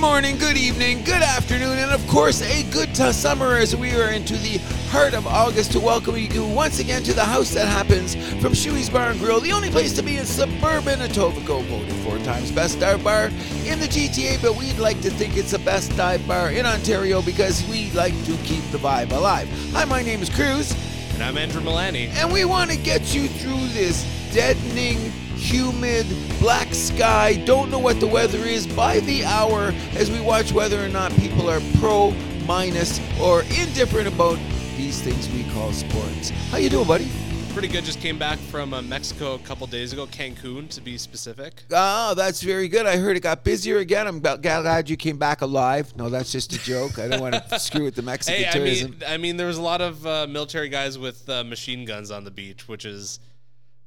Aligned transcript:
morning, 0.00 0.38
good 0.38 0.56
evening, 0.56 1.04
good 1.04 1.22
afternoon, 1.22 1.76
and 1.76 1.90
of 1.90 2.06
course, 2.08 2.40
a 2.40 2.62
good 2.70 2.96
summer 2.96 3.56
as 3.56 3.76
we 3.76 3.94
are 4.00 4.10
into 4.10 4.32
the 4.38 4.56
heart 4.88 5.12
of 5.12 5.26
August 5.26 5.72
to 5.72 5.80
welcome 5.80 6.16
you 6.16 6.42
once 6.42 6.78
again 6.78 7.02
to 7.02 7.12
the 7.12 7.22
house 7.24 7.52
that 7.52 7.68
happens 7.68 8.14
from 8.40 8.54
Shuey's 8.54 8.88
Bar 8.88 9.10
and 9.10 9.20
Grill, 9.20 9.40
the 9.40 9.52
only 9.52 9.68
place 9.68 9.92
to 9.96 10.02
be 10.02 10.16
in 10.16 10.24
suburban 10.24 11.00
Etobicoke, 11.00 11.64
voted 11.64 11.92
four 11.96 12.18
times 12.20 12.50
best 12.50 12.80
dive 12.80 13.04
bar 13.04 13.26
in 13.66 13.78
the 13.78 13.86
GTA, 13.86 14.40
but 14.40 14.56
we'd 14.56 14.78
like 14.78 15.00
to 15.02 15.10
think 15.10 15.36
it's 15.36 15.50
the 15.50 15.58
best 15.58 15.94
dive 15.98 16.26
bar 16.26 16.50
in 16.50 16.64
Ontario 16.64 17.20
because 17.20 17.66
we 17.68 17.90
like 17.90 18.14
to 18.24 18.36
keep 18.38 18.64
the 18.70 18.78
vibe 18.78 19.12
alive. 19.12 19.48
Hi, 19.72 19.84
my 19.84 20.02
name 20.02 20.22
is 20.22 20.30
Cruz, 20.30 20.72
And 21.12 21.22
I'm 21.22 21.36
Andrew 21.36 21.60
Milani. 21.60 22.08
and 22.14 22.32
we 22.32 22.46
want 22.46 22.70
to 22.70 22.76
get 22.78 23.14
you 23.14 23.28
through 23.28 23.66
this 23.68 24.04
deadening, 24.32 25.12
humid, 25.40 26.06
black 26.38 26.74
sky, 26.74 27.34
don't 27.46 27.70
know 27.70 27.78
what 27.78 27.98
the 27.98 28.06
weather 28.06 28.38
is 28.38 28.66
by 28.66 29.00
the 29.00 29.24
hour 29.24 29.72
as 29.94 30.10
we 30.10 30.20
watch 30.20 30.52
whether 30.52 30.84
or 30.84 30.88
not 30.88 31.12
people 31.12 31.48
are 31.50 31.60
pro, 31.78 32.10
minus, 32.46 33.00
or 33.20 33.42
indifferent 33.42 34.06
about 34.06 34.38
these 34.76 35.00
things 35.02 35.28
we 35.30 35.44
call 35.52 35.72
sports. 35.72 36.30
How 36.50 36.58
you 36.58 36.68
doing, 36.68 36.86
buddy? 36.86 37.08
Pretty 37.52 37.66
good. 37.68 37.82
Just 37.84 38.00
came 38.00 38.16
back 38.16 38.38
from 38.38 38.72
uh, 38.72 38.80
Mexico 38.80 39.34
a 39.34 39.38
couple 39.40 39.66
days 39.66 39.92
ago, 39.92 40.06
Cancun 40.06 40.68
to 40.68 40.80
be 40.80 40.96
specific. 40.96 41.64
Oh, 41.72 42.14
that's 42.14 42.42
very 42.42 42.68
good. 42.68 42.86
I 42.86 42.96
heard 42.96 43.16
it 43.16 43.20
got 43.24 43.42
busier 43.42 43.78
again. 43.78 44.06
I'm 44.06 44.20
glad- 44.20 44.88
you 44.88 44.96
came 44.96 45.18
back 45.18 45.40
alive. 45.42 45.92
No, 45.96 46.08
that's 46.08 46.30
just 46.30 46.52
a 46.52 46.58
joke. 46.62 47.00
I 47.00 47.08
don't 47.08 47.20
want 47.20 47.34
to 47.34 47.58
screw 47.58 47.84
with 47.84 47.96
the 47.96 48.02
Mexican 48.02 48.42
Hey, 48.44 48.48
I 48.48 48.52
tourism. 48.52 48.90
mean, 48.92 49.00
I 49.04 49.16
mean, 49.16 49.36
there 49.36 49.48
was 49.48 49.58
a 49.58 49.62
lot 49.62 49.80
of 49.80 50.06
uh, 50.06 50.26
military 50.28 50.68
guys 50.68 50.96
with 50.96 51.28
uh, 51.28 51.42
machine 51.42 51.84
guns 51.84 52.12
on 52.12 52.22
the 52.22 52.30
beach, 52.30 52.68
which 52.68 52.84
is 52.84 53.18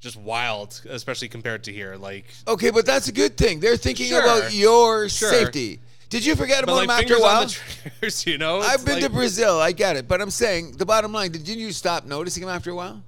just 0.04 0.18
wild, 0.18 0.82
especially 0.90 1.30
compared 1.30 1.64
to 1.64 1.72
here. 1.72 1.96
Like, 1.96 2.26
Okay, 2.48 2.70
but 2.72 2.86
that's 2.86 3.08
a 3.08 3.12
good 3.14 3.38
thing. 3.38 3.62
They're 3.62 3.78
thinking 3.78 4.08
Sure. 4.08 4.22
about 4.22 4.54
your 4.54 5.08
Sure. 5.08 5.30
safety. 5.32 5.80
Did 6.10 6.26
you 6.26 6.36
forget 6.36 6.62
about 6.64 6.76
like 6.76 6.88
them 6.90 7.00
after 7.00 7.16
a 7.16 7.20
while? 7.22 7.48
triggers, 7.48 8.28
you 8.28 8.38
know. 8.38 8.60
I've 8.60 8.86
been 8.86 9.02
to 9.02 9.10
Brazil. 9.10 9.60
I 9.60 9.72
get 9.72 9.95
it, 9.95 10.08
but 10.08 10.22
I'm 10.22 10.30
saying 10.30 10.73
the 10.78 10.86
bottom 10.86 11.12
line. 11.14 11.32
Did 11.32 11.48
you 11.48 11.72
stop 11.72 12.06
noticing 12.06 12.42
them 12.42 12.50
after 12.50 12.70
a 12.72 12.76
while? 12.76 13.02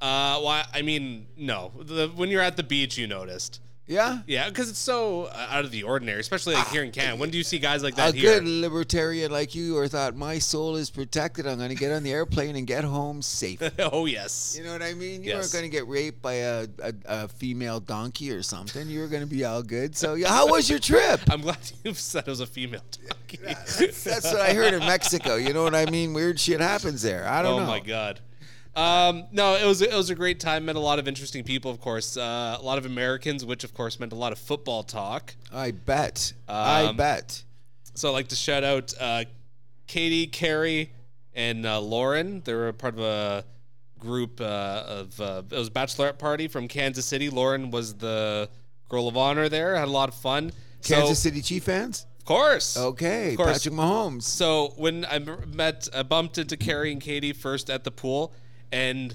Uh, 0.00 0.40
well, 0.42 0.64
I 0.74 0.82
mean, 0.82 1.26
no. 1.36 1.70
The, 1.78 2.08
when 2.08 2.30
you're 2.30 2.42
at 2.42 2.56
the 2.56 2.64
beach, 2.64 2.98
you 2.98 3.06
noticed. 3.06 3.60
Yeah. 3.86 4.20
Yeah, 4.26 4.48
because 4.48 4.70
it's 4.70 4.78
so 4.78 5.24
uh, 5.24 5.46
out 5.50 5.64
of 5.64 5.70
the 5.72 5.82
ordinary, 5.82 6.20
especially 6.20 6.54
like 6.54 6.68
here 6.68 6.84
in 6.84 6.92
Canada. 6.92 7.16
When 7.16 7.30
do 7.30 7.36
you 7.36 7.42
see 7.44 7.58
guys 7.58 7.82
like 7.82 7.94
A 7.94 7.96
that 7.96 8.14
here? 8.14 8.38
good 8.40 8.44
libertarian 8.48 9.30
like 9.32 9.54
you, 9.56 9.76
or 9.76 9.88
thought 9.88 10.14
my 10.14 10.38
soul 10.38 10.76
is 10.76 10.88
protected. 10.88 11.46
I'm 11.48 11.58
going 11.58 11.68
to 11.70 11.74
get 11.74 11.90
on 11.92 12.02
the 12.04 12.12
airplane 12.12 12.54
and 12.56 12.66
get 12.66 12.84
home 12.84 13.22
safe. 13.22 13.60
oh 13.80 14.06
yes. 14.06 14.54
You 14.56 14.64
know 14.64 14.72
what 14.72 14.82
I 14.82 14.94
mean? 14.94 15.24
You 15.24 15.30
Yes. 15.30 15.42
weren't 15.42 15.52
going 15.52 15.64
to 15.64 15.68
get 15.68 15.88
raped 15.88 16.22
by 16.22 16.34
a, 16.34 16.66
a, 16.82 16.94
a 17.06 17.28
female 17.28 17.80
donkey 17.80 18.30
or 18.30 18.42
something. 18.42 18.88
You 18.88 19.00
were 19.00 19.08
going 19.08 19.22
to 19.22 19.28
be 19.28 19.44
all 19.44 19.62
good. 19.62 19.96
So, 19.96 20.14
yeah, 20.14 20.28
how 20.28 20.46
was 20.48 20.70
your 20.70 20.78
trip? 20.78 21.20
I'm 21.30 21.40
glad 21.40 21.58
you 21.84 21.92
said 21.94 22.20
it 22.26 22.30
was 22.30 22.40
a 22.40 22.46
female 22.46 22.82
donkey. 23.08 23.38
That's 23.44 24.00
what 24.32 24.40
I 24.40 24.54
heard 24.54 24.74
in 24.74 24.80
Mexico. 24.80 25.34
You 25.36 25.52
know 25.52 25.64
what 25.64 25.74
I 25.74 25.86
mean? 25.86 26.14
Weird 26.14 26.38
shit 26.38 26.60
happens 26.60 27.02
there. 27.02 27.26
I 27.26 27.42
don't 27.42 27.54
oh 27.54 27.56
know. 27.58 27.64
Oh 27.64 27.66
my 27.66 27.80
god. 27.80 28.20
Um, 28.74 29.26
no, 29.32 29.54
it 29.54 29.66
was 29.66 29.82
it 29.82 29.92
was 29.92 30.10
a 30.10 30.14
great 30.14 30.40
time. 30.40 30.64
Met 30.64 30.76
a 30.76 30.80
lot 30.80 30.98
of 30.98 31.06
interesting 31.06 31.44
people, 31.44 31.70
of 31.70 31.80
course. 31.80 32.16
Uh, 32.16 32.56
a 32.58 32.62
lot 32.62 32.78
of 32.78 32.86
Americans, 32.86 33.44
which 33.44 33.64
of 33.64 33.74
course 33.74 34.00
meant 34.00 34.12
a 34.12 34.16
lot 34.16 34.32
of 34.32 34.38
football 34.38 34.82
talk. 34.82 35.34
I 35.52 35.72
bet. 35.72 36.32
I 36.48 36.86
Um, 36.86 36.96
bet. 36.96 37.42
So 37.94 38.08
I'd 38.08 38.12
like 38.12 38.28
to 38.28 38.36
shout 38.36 38.64
out 38.64 38.94
uh, 38.98 39.24
Katie, 39.86 40.26
Carrie, 40.26 40.92
and 41.34 41.66
uh, 41.66 41.80
Lauren. 41.80 42.40
They 42.44 42.54
were 42.54 42.72
part 42.72 42.94
of 42.94 43.00
a 43.00 43.44
group 43.98 44.40
uh, 44.40 44.84
of 44.86 45.20
uh, 45.20 45.42
it 45.50 45.56
was 45.56 45.68
a 45.68 45.70
bachelorette 45.70 46.18
party 46.18 46.48
from 46.48 46.66
Kansas 46.66 47.04
City. 47.04 47.28
Lauren 47.28 47.70
was 47.70 47.94
the 47.94 48.48
girl 48.88 49.06
of 49.06 49.16
honor 49.16 49.48
there. 49.50 49.76
Had 49.76 49.88
a 49.88 49.90
lot 49.90 50.08
of 50.08 50.14
fun. 50.14 50.50
Kansas 50.82 51.18
so, 51.18 51.28
City 51.28 51.42
Chief 51.42 51.62
fans? 51.64 52.06
of 52.18 52.24
course. 52.24 52.76
Okay. 52.76 53.32
Of 53.32 53.36
course. 53.36 53.52
Patrick 53.64 53.74
Mahomes. 53.74 54.22
So 54.22 54.72
when 54.76 55.04
I 55.04 55.18
met, 55.18 55.88
I 55.94 56.02
bumped 56.02 56.38
into 56.38 56.56
Carrie 56.56 56.92
and 56.92 57.00
Katie 57.00 57.32
first 57.32 57.68
at 57.68 57.84
the 57.84 57.90
pool, 57.90 58.32
and 58.72 59.14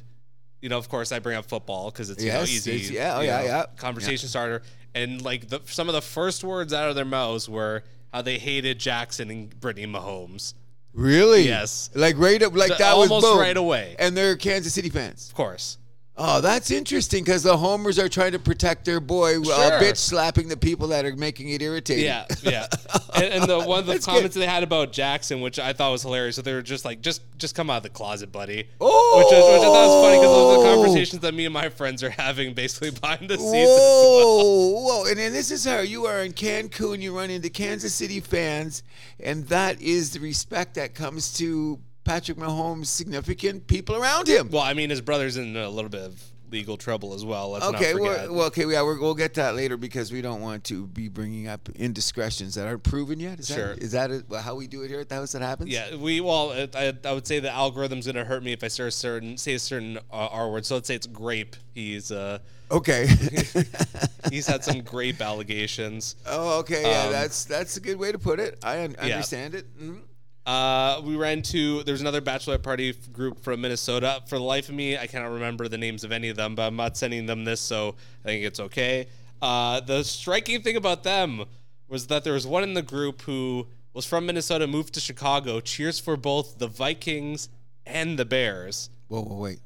you 0.61 0.69
know, 0.69 0.77
of 0.77 0.89
course, 0.89 1.11
I 1.11 1.19
bring 1.19 1.37
up 1.37 1.45
football 1.45 1.91
because 1.91 2.09
it's 2.09 2.23
you 2.23 2.31
know 2.31 2.43
easy. 2.43 2.75
it's- 2.75 2.89
yeah, 2.89 3.17
oh, 3.17 3.21
yeah, 3.21 3.37
know, 3.39 3.45
yeah. 3.45 3.65
Conversation 3.77 4.29
starter, 4.29 4.61
and 4.95 5.21
like 5.21 5.47
the 5.49 5.61
some 5.65 5.87
of 5.89 5.93
the 5.93 6.01
first 6.01 6.43
words 6.43 6.73
out 6.73 6.89
of 6.89 6.95
their 6.95 7.05
mouths 7.05 7.47
were 7.49 7.83
how 8.13 8.21
they 8.21 8.37
hated 8.37 8.79
Jackson 8.79 9.29
and 9.29 9.59
Brittany 9.59 9.85
Mahomes. 9.87 10.53
Really? 10.93 11.43
Yes. 11.43 11.91
Like 11.93 12.17
right 12.17 12.41
up, 12.41 12.55
like 12.55 12.69
So 12.69 12.75
that 12.75 12.97
was 12.97 13.11
almost 13.11 13.39
right 13.39 13.55
away. 13.55 13.95
And 13.99 14.17
they're 14.17 14.35
Kansas 14.35 14.73
City 14.73 14.89
fans. 14.89 15.29
Of 15.29 15.35
course. 15.35 15.77
Oh, 16.19 16.41
that's 16.41 16.71
interesting 16.71 17.23
because 17.23 17.43
the 17.43 17.55
homers 17.57 17.99
are 17.99 18.09
trying 18.09 18.31
to 18.31 18.39
protect 18.39 18.85
their 18.85 18.99
boy, 18.99 19.39
while 19.39 19.69
Sure. 19.69 19.79
bitch 19.79 19.97
slapping 19.97 20.47
the 20.47 20.57
people 20.57 20.87
that 20.87 21.05
are 21.05 21.15
making 21.15 21.49
it 21.49 21.61
irritating. 21.61 22.05
Yeah, 22.05 22.25
yeah. 22.41 22.65
and, 23.15 23.25
and 23.25 23.43
the 23.43 23.59
one 23.59 23.81
of 23.81 23.85
the 23.85 23.93
That's 23.93 24.05
good. 24.07 24.13
comments 24.13 24.35
they 24.35 24.47
had 24.47 24.63
about 24.63 24.91
Jackson, 24.91 25.41
which 25.41 25.59
I 25.59 25.73
thought 25.73 25.91
was 25.91 26.01
hilarious, 26.01 26.35
so 26.37 26.41
they 26.41 26.53
were 26.53 26.63
just 26.63 26.85
like, 26.85 27.01
"Just, 27.01 27.21
just 27.37 27.53
come 27.53 27.69
out 27.69 27.77
of 27.77 27.83
the 27.83 27.89
closet, 27.89 28.31
buddy." 28.31 28.67
Oh, 28.81 29.17
which, 29.19 29.27
is, 29.37 29.43
which 29.43 29.61
I 29.61 29.65
thought 29.65 29.87
was 29.87 30.05
funny 30.05 30.17
because 30.17 30.35
those 30.35 30.57
are 30.57 30.63
the 30.63 30.69
oh! 30.69 30.75
conversations 30.75 31.21
that 31.21 31.33
me 31.35 31.45
and 31.45 31.53
my 31.53 31.69
friends 31.69 32.01
are 32.01 32.09
having 32.09 32.55
basically 32.55 32.89
behind 32.99 33.29
the 33.29 33.37
scenes. 33.37 33.53
as 33.69 33.77
well. 33.77 34.37
Whoa, 34.37 34.81
whoa! 35.03 35.05
And 35.05 35.17
then 35.19 35.33
this 35.33 35.51
is 35.51 35.65
how 35.65 35.81
you 35.81 36.07
are 36.07 36.21
in 36.23 36.33
Cancun. 36.33 36.99
You 36.99 37.15
run 37.15 37.29
into 37.29 37.51
Kansas 37.51 37.93
City 37.93 38.21
fans, 38.21 38.81
and 39.19 39.45
that 39.49 39.79
is 39.81 40.11
the 40.11 40.19
respect 40.19 40.73
that 40.75 40.95
comes 40.95 41.33
to 41.33 41.79
Patrick 42.07 42.37
Mahomes' 42.37 42.85
significant 42.87 43.67
people 43.67 43.95
around 43.95 44.27
him. 44.27 44.49
Well, 44.49 44.61
I 44.63 44.73
mean, 44.73 44.89
his 44.89 45.01
brother's 45.01 45.35
in 45.37 45.55
a 45.57 45.67
little 45.69 45.89
bit 45.89 46.01
of 46.01 46.23
legal 46.49 46.77
trouble 46.77 47.13
as 47.13 47.25
well. 47.25 47.51
Let's 47.51 47.65
Okay, 47.65 47.93
well, 47.93 48.33
well, 48.33 48.45
okay, 48.47 48.65
yeah, 48.65 48.81
we're, 48.81 48.97
we'll 49.01 49.13
get 49.13 49.33
that 49.33 49.55
later 49.55 49.75
because 49.75 50.13
we 50.13 50.21
don't 50.21 50.39
want 50.39 50.63
to 50.65 50.87
be 50.87 51.09
bringing 51.09 51.49
up 51.49 51.67
indiscretions 51.75 52.55
that 52.55 52.65
aren't 52.65 52.83
proven 52.83 53.19
yet. 53.19 53.41
Is 53.41 53.47
Sure. 53.47 53.75
that 53.75 53.83
is 53.83 53.91
that 53.91 54.11
it, 54.11 54.23
how 54.41 54.55
we 54.55 54.67
do 54.67 54.83
it 54.83 54.87
here 54.87 55.01
at 55.01 55.09
the 55.09 55.15
house 55.15 55.33
that 55.33 55.41
happens? 55.41 55.69
yeah, 55.69 55.97
we 55.97 56.21
well, 56.21 56.53
I, 56.73 56.93
I 57.03 57.11
would 57.11 57.27
say 57.27 57.41
the 57.41 57.51
algorithm's 57.51 58.05
gonna 58.07 58.23
hurt 58.23 58.41
me 58.43 58.53
if 58.53 58.63
I 58.63 58.69
start 58.69 58.87
a 58.87 58.91
certain 58.91 59.35
say 59.37 59.55
a 59.55 59.59
certain 59.59 59.97
uh, 59.97 60.27
R 60.31 60.49
word. 60.49 60.65
So 60.65 60.75
let's 60.75 60.87
say 60.87 60.95
it's 60.95 61.07
grape. 61.07 61.57
He's 61.75 62.11
uh 62.13 62.39
Okay. 62.71 63.07
he's 64.29 64.47
had 64.47 64.63
some 64.63 64.81
grape 64.81 65.21
allegations. 65.21 66.15
oh, 66.25 66.59
okay. 66.59 66.83
Yeah, 66.83 67.03
Um, 67.07 67.11
that's 67.11 67.43
that's 67.45 67.75
a 67.77 67.81
good 67.81 67.97
way 67.97 68.11
to 68.13 68.19
put 68.19 68.39
it. 68.39 68.57
I 68.63 68.83
un- 68.83 68.95
Yeah. 68.97 69.03
understand 69.15 69.53
it. 69.55 69.65
Mhm. 69.77 69.99
Uh, 70.47 71.01
we 71.03 71.17
ran 71.17 71.41
to 71.41 71.83
there's 71.83 71.99
another 71.99 72.21
bachelorette 72.21 72.63
party 72.63 72.91
f- 72.91 73.11
group 73.11 73.43
from 73.43 73.59
Minnesota. 73.59 74.23
For 74.27 74.37
the 74.37 74.43
life 74.43 74.69
of 74.69 74.75
me, 74.75 74.97
I 74.97 75.05
cannot 75.05 75.31
remember 75.31 75.67
the 75.67 75.77
names 75.77 76.05
of 76.05 76.13
any 76.13 76.29
of 76.29 76.37
them, 76.37 76.55
but 76.55 76.61
I'm 76.67 76.77
not 76.77 76.95
sending 76.95 77.25
them 77.25 77.43
this, 77.43 77.59
so 77.59 77.95
I 78.23 78.29
think 78.29 78.45
it's 78.45 78.61
okay. 78.61 79.07
Uh, 79.41 79.81
the 79.81 80.03
striking 80.03 80.61
thing 80.61 80.77
about 80.77 81.03
them 81.03 81.43
was 81.89 82.07
that 82.07 82.23
there 82.23 82.31
was 82.31 82.47
one 82.47 82.63
in 82.63 82.75
the 82.75 82.81
group 82.81 83.23
who 83.23 83.67
was 83.93 84.05
from 84.05 84.25
Minnesota, 84.25 84.67
moved 84.67 84.93
to 84.93 85.01
Chicago, 85.01 85.59
cheers 85.59 85.99
for 85.99 86.15
both 86.15 86.59
the 86.59 86.67
Vikings 86.67 87.49
and 87.85 88.17
the 88.17 88.25
Bears. 88.25 88.89
Whoa, 89.09 89.23
whoa, 89.23 89.35
wait, 89.35 89.59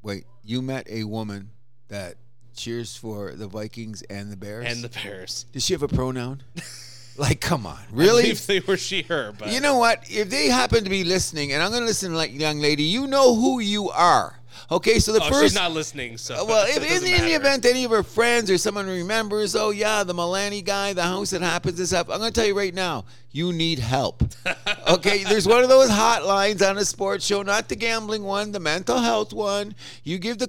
wait. 0.00 0.24
You 0.42 0.62
met 0.62 0.86
a 0.88 1.04
woman 1.04 1.50
that 1.88 2.14
cheers 2.56 2.96
for 2.96 3.32
the 3.32 3.48
Vikings 3.48 4.00
and 4.02 4.32
the 4.32 4.36
Bears. 4.38 4.64
And 4.66 4.82
the 4.82 4.88
Bears. 4.88 5.44
Does 5.52 5.66
she 5.66 5.74
have 5.74 5.82
a 5.82 5.88
pronoun? 5.88 6.42
like, 7.16 7.40
come 7.40 7.66
on, 7.66 7.78
really? 7.90 8.30
If 8.30 8.46
they 8.46 8.60
were 8.60 8.76
she, 8.76 9.02
her, 9.02 9.32
but 9.32 9.52
You 9.52 9.60
know 9.60 9.76
what? 9.76 10.10
If 10.10 10.30
they 10.30 10.46
happen 10.46 10.84
to 10.84 10.90
be 10.90 11.04
listening, 11.04 11.52
and 11.52 11.62
I'm 11.62 11.70
going 11.70 11.82
to 11.82 11.86
listen 11.86 12.14
like 12.14 12.32
young 12.32 12.60
lady, 12.60 12.84
you 12.84 13.06
know 13.06 13.34
who 13.34 13.60
you 13.60 13.90
are. 13.90 14.38
Okay, 14.70 14.98
so 14.98 15.12
the 15.12 15.20
oh, 15.22 15.28
first. 15.28 15.42
she's 15.42 15.54
not 15.54 15.72
listening, 15.72 16.16
so 16.16 16.34
Uh, 16.34 16.44
well, 16.46 16.66
if 16.68 16.76
in, 16.76 17.02
the 17.02 17.32
event 17.32 17.66
any 17.66 17.84
of 17.84 17.90
her 17.90 18.02
friends 18.02 18.50
or 18.50 18.56
someone 18.56 18.86
remembers, 18.86 19.54
oh 19.54 19.70
yeah, 19.70 20.04
the 20.04 20.14
Milani 20.14 20.64
guy, 20.64 20.92
the 20.92 21.02
house 21.02 21.30
that 21.30 21.42
happens 21.42 21.76
this 21.78 21.92
up, 21.92 22.08
I'm 22.08 22.18
going 22.18 22.32
to 22.32 22.40
tell 22.40 22.46
you 22.46 22.56
right 22.56 22.72
now, 22.72 23.04
you 23.32 23.52
need 23.52 23.78
help. 23.78 24.22
okay, 24.88 25.24
there's 25.24 25.46
one 25.46 25.62
of 25.62 25.68
those 25.68 25.90
hotlines 25.90 26.66
on 26.66 26.78
a 26.78 26.84
sports 26.84 27.26
show, 27.26 27.42
not 27.42 27.68
the 27.68 27.76
gambling 27.76 28.22
one, 28.22 28.52
the 28.52 28.60
mental 28.60 28.98
health 28.98 29.32
one. 29.32 29.74
You 30.04 30.18
give 30.18 30.38
the 30.38 30.48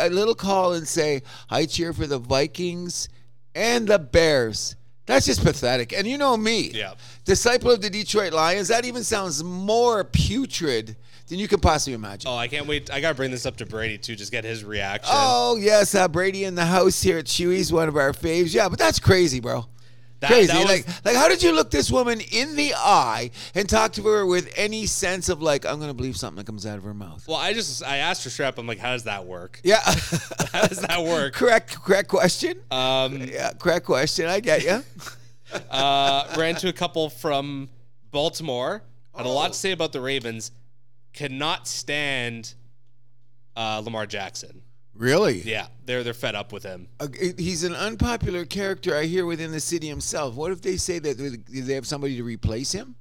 a, 0.00 0.08
a 0.08 0.10
little 0.10 0.34
call 0.34 0.72
and 0.72 0.86
say, 0.86 1.22
I 1.50 1.66
cheer 1.66 1.92
for 1.92 2.06
the 2.06 2.18
Vikings 2.18 3.08
and 3.54 3.86
the 3.86 3.98
Bears. 3.98 4.76
That's 5.06 5.24
just 5.26 5.44
pathetic. 5.44 5.92
And 5.92 6.06
you 6.06 6.18
know 6.18 6.36
me, 6.36 6.70
Yeah. 6.74 6.94
disciple 7.24 7.70
of 7.70 7.80
the 7.80 7.88
Detroit 7.90 8.32
Lions. 8.32 8.68
That 8.68 8.84
even 8.84 9.04
sounds 9.04 9.42
more 9.44 10.02
putrid 10.04 10.96
than 11.28 11.38
you 11.38 11.46
can 11.48 11.60
possibly 11.60 11.94
imagine. 11.94 12.28
Oh, 12.30 12.36
I 12.36 12.48
can't 12.48 12.66
wait. 12.66 12.90
I 12.90 13.00
got 13.00 13.10
to 13.10 13.14
bring 13.14 13.30
this 13.30 13.46
up 13.46 13.56
to 13.58 13.66
Brady 13.66 13.98
too, 13.98 14.16
just 14.16 14.32
get 14.32 14.44
his 14.44 14.64
reaction. 14.64 15.12
Oh 15.16 15.56
yes, 15.56 15.94
uh, 15.94 16.08
Brady 16.08 16.44
in 16.44 16.54
the 16.56 16.64
house 16.66 17.02
here 17.02 17.18
at 17.18 17.26
Chewy's, 17.26 17.72
one 17.72 17.88
of 17.88 17.96
our 17.96 18.12
faves. 18.12 18.52
Yeah, 18.52 18.68
but 18.68 18.78
that's 18.78 18.98
crazy, 18.98 19.40
bro. 19.40 19.66
That- 20.20 20.28
crazy. 20.30 20.46
that 20.48 20.58
was- 20.58 20.66
like, 20.66 21.04
like, 21.04 21.16
how 21.16 21.28
did 21.28 21.42
you 21.42 21.52
look 21.52 21.70
this 21.70 21.90
woman 21.90 22.20
in 22.20 22.56
the 22.56 22.74
eye 22.74 23.30
and 23.54 23.68
talk 23.68 23.92
to 23.94 24.02
her 24.04 24.24
with 24.24 24.50
any 24.56 24.86
sense 24.86 25.28
of 25.28 25.42
like, 25.42 25.66
I'm 25.66 25.78
gonna 25.78 25.92
believe 25.94 26.16
something 26.16 26.36
that 26.38 26.46
comes 26.46 26.64
out 26.64 26.78
of 26.78 26.84
her 26.84 26.94
mouth? 26.94 27.26
Well, 27.28 27.36
I 27.36 27.52
just 27.52 27.82
I 27.84 27.98
asked 27.98 28.24
her 28.24 28.30
straight 28.30 28.46
up. 28.46 28.58
I'm 28.58 28.66
like, 28.66 28.78
how 28.78 28.92
does 28.92 29.04
that 29.04 29.26
work? 29.26 29.60
Yeah. 29.62 29.80
How 30.52 30.66
does 30.66 30.78
that 30.80 31.02
work? 31.02 31.34
correct. 31.34 31.82
Correct 31.82 32.08
question. 32.08 32.58
Um, 32.70 33.18
yeah. 33.20 33.52
Correct 33.58 33.84
question. 33.84 34.26
I 34.26 34.40
get 34.40 34.64
you. 34.64 34.82
uh, 35.70 36.34
ran 36.38 36.54
to 36.56 36.68
a 36.68 36.72
couple 36.72 37.10
from 37.10 37.68
Baltimore. 38.10 38.82
Had 39.14 39.26
a 39.26 39.28
lot 39.28 39.52
to 39.52 39.58
say 39.58 39.72
about 39.72 39.92
the 39.92 40.00
Ravens. 40.00 40.50
Cannot 41.12 41.66
stand 41.68 42.54
uh, 43.56 43.82
Lamar 43.84 44.06
Jackson. 44.06 44.62
Really? 44.96 45.42
Yeah, 45.42 45.66
they're 45.84 46.02
they're 46.02 46.14
fed 46.14 46.34
up 46.34 46.52
with 46.52 46.62
him. 46.62 46.88
Uh, 46.98 47.08
he's 47.38 47.64
an 47.64 47.74
unpopular 47.74 48.44
character, 48.44 48.96
I 48.96 49.04
hear, 49.04 49.26
within 49.26 49.52
the 49.52 49.60
city 49.60 49.88
himself. 49.88 50.34
What 50.34 50.52
if 50.52 50.62
they 50.62 50.76
say 50.76 50.98
that 50.98 51.42
they 51.48 51.74
have 51.74 51.86
somebody 51.86 52.16
to 52.16 52.24
replace 52.24 52.72
him? 52.72 52.96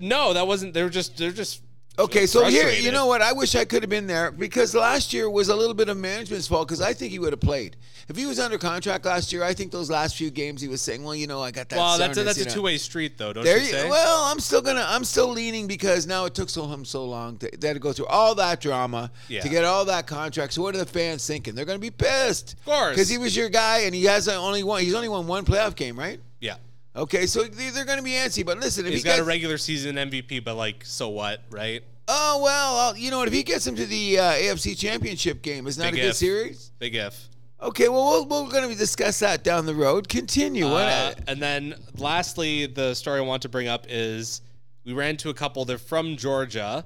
No, 0.00 0.32
that 0.32 0.46
wasn't. 0.46 0.74
They're 0.74 0.88
just. 0.88 1.16
They're 1.16 1.30
just. 1.30 1.62
Okay, 1.98 2.24
so 2.24 2.46
here, 2.46 2.70
you 2.70 2.90
know 2.90 3.04
what? 3.06 3.20
I 3.20 3.32
wish 3.34 3.54
I 3.54 3.66
could 3.66 3.82
have 3.82 3.90
been 3.90 4.06
there 4.06 4.30
because 4.30 4.74
last 4.74 5.12
year 5.12 5.28
was 5.28 5.50
a 5.50 5.54
little 5.56 5.74
bit 5.74 5.90
of 5.90 5.96
management's 5.98 6.48
fault 6.48 6.66
because 6.66 6.80
I 6.80 6.94
think 6.94 7.12
he 7.12 7.18
would 7.18 7.34
have 7.34 7.40
played. 7.40 7.76
If 8.08 8.16
he 8.16 8.24
was 8.24 8.38
under 8.38 8.56
contract 8.56 9.04
last 9.04 9.30
year, 9.30 9.44
I 9.44 9.52
think 9.52 9.72
those 9.72 9.90
last 9.90 10.16
few 10.16 10.30
games 10.30 10.62
he 10.62 10.68
was 10.68 10.80
saying, 10.80 11.04
"Well, 11.04 11.14
you 11.14 11.26
know, 11.26 11.42
I 11.42 11.50
got 11.50 11.68
that." 11.68 11.76
Well, 11.76 11.98
that's 11.98 12.16
a, 12.16 12.24
that's 12.24 12.40
a 12.40 12.46
two 12.46 12.62
way 12.62 12.78
street, 12.78 13.18
though, 13.18 13.34
don't 13.34 13.44
There 13.44 13.58
you 13.58 13.64
you, 13.64 13.70
say? 13.72 13.90
well, 13.90 14.24
I'm 14.24 14.40
still 14.40 14.62
gonna, 14.62 14.84
I'm 14.88 15.04
still 15.04 15.28
leaning 15.28 15.66
because 15.66 16.06
now 16.06 16.24
it 16.24 16.34
took 16.34 16.48
so 16.48 16.66
him 16.66 16.86
so 16.86 17.04
long 17.04 17.36
to, 17.38 17.50
they 17.58 17.68
had 17.68 17.74
to 17.74 17.80
go 17.80 17.92
through 17.92 18.06
all 18.06 18.34
that 18.36 18.60
drama 18.62 19.10
Yeah. 19.28 19.42
to 19.42 19.48
get 19.50 19.64
all 19.64 19.84
that 19.84 20.06
contract. 20.06 20.54
So 20.54 20.62
what 20.62 20.74
are 20.74 20.78
the 20.78 20.86
fans 20.86 21.26
thinking? 21.26 21.54
They're 21.54 21.66
gonna 21.66 21.78
be 21.78 21.90
pissed, 21.90 22.54
Of 22.54 22.64
course. 22.64 22.94
because 22.96 23.10
he 23.10 23.18
was 23.18 23.36
your 23.36 23.50
guy 23.50 23.80
and 23.80 23.94
he 23.94 24.04
has 24.04 24.28
only 24.28 24.62
one. 24.64 24.82
He's 24.82 24.94
only 24.94 25.10
won 25.10 25.26
one 25.26 25.44
playoff 25.44 25.76
game, 25.76 25.98
right? 25.98 26.20
yeah, 26.40 26.56
Okay, 26.94 27.26
so 27.26 27.44
they- 27.44 27.70
they're 27.70 27.84
gonna 27.86 28.02
be 28.02 28.10
antsy. 28.12 28.44
But 28.44 28.58
listen, 28.60 28.84
if 28.86 28.92
he's 28.92 29.02
he 29.02 29.04
got 29.06 29.12
gets, 29.16 29.20
a 29.22 29.24
regular 29.24 29.56
season 29.58 29.96
MVP, 29.96 30.44
but 30.44 30.54
like, 30.56 30.84
so 30.84 31.08
what, 31.08 31.42
right? 31.50 31.82
oh 32.08 32.40
well, 32.42 32.76
uh, 32.90 32.94
you 32.94 33.10
know 33.10 33.18
what? 33.18 33.28
If 33.28 33.34
he 33.34 33.42
gets 33.42 33.66
him 33.66 33.76
to 33.76 33.86
the 33.86 34.18
uh, 34.18 34.32
AFC 34.32 34.76
Championship 34.78 35.40
game, 35.42 35.66
isn't 35.66 35.80
that 35.82 35.92
Big 35.92 36.02
a 36.02 36.06
good 36.08 36.16
series? 36.16 36.70
Big 36.78 36.94
if. 36.94 37.28
Okay, 37.62 37.88
well, 37.88 38.26
we're, 38.28 38.42
we're 38.42 38.50
going 38.50 38.68
to 38.68 38.76
discuss 38.76 39.20
that 39.20 39.44
down 39.44 39.66
the 39.66 39.74
road. 39.74 40.08
Continue. 40.08 40.64
What- 40.64 40.82
Uh, 40.82 41.14
and 41.28 41.40
then 41.40 41.76
lastly, 41.96 42.66
the 42.66 42.92
story 42.94 43.18
I 43.20 43.22
want 43.22 43.42
to 43.42 43.48
bring 43.48 43.68
up 43.68 43.86
is 43.88 44.40
we 44.84 44.92
ran 44.92 45.10
into 45.10 45.30
a 45.30 45.34
couple. 45.34 45.64
They're 45.64 45.78
from 45.78 46.16
Georgia. 46.16 46.84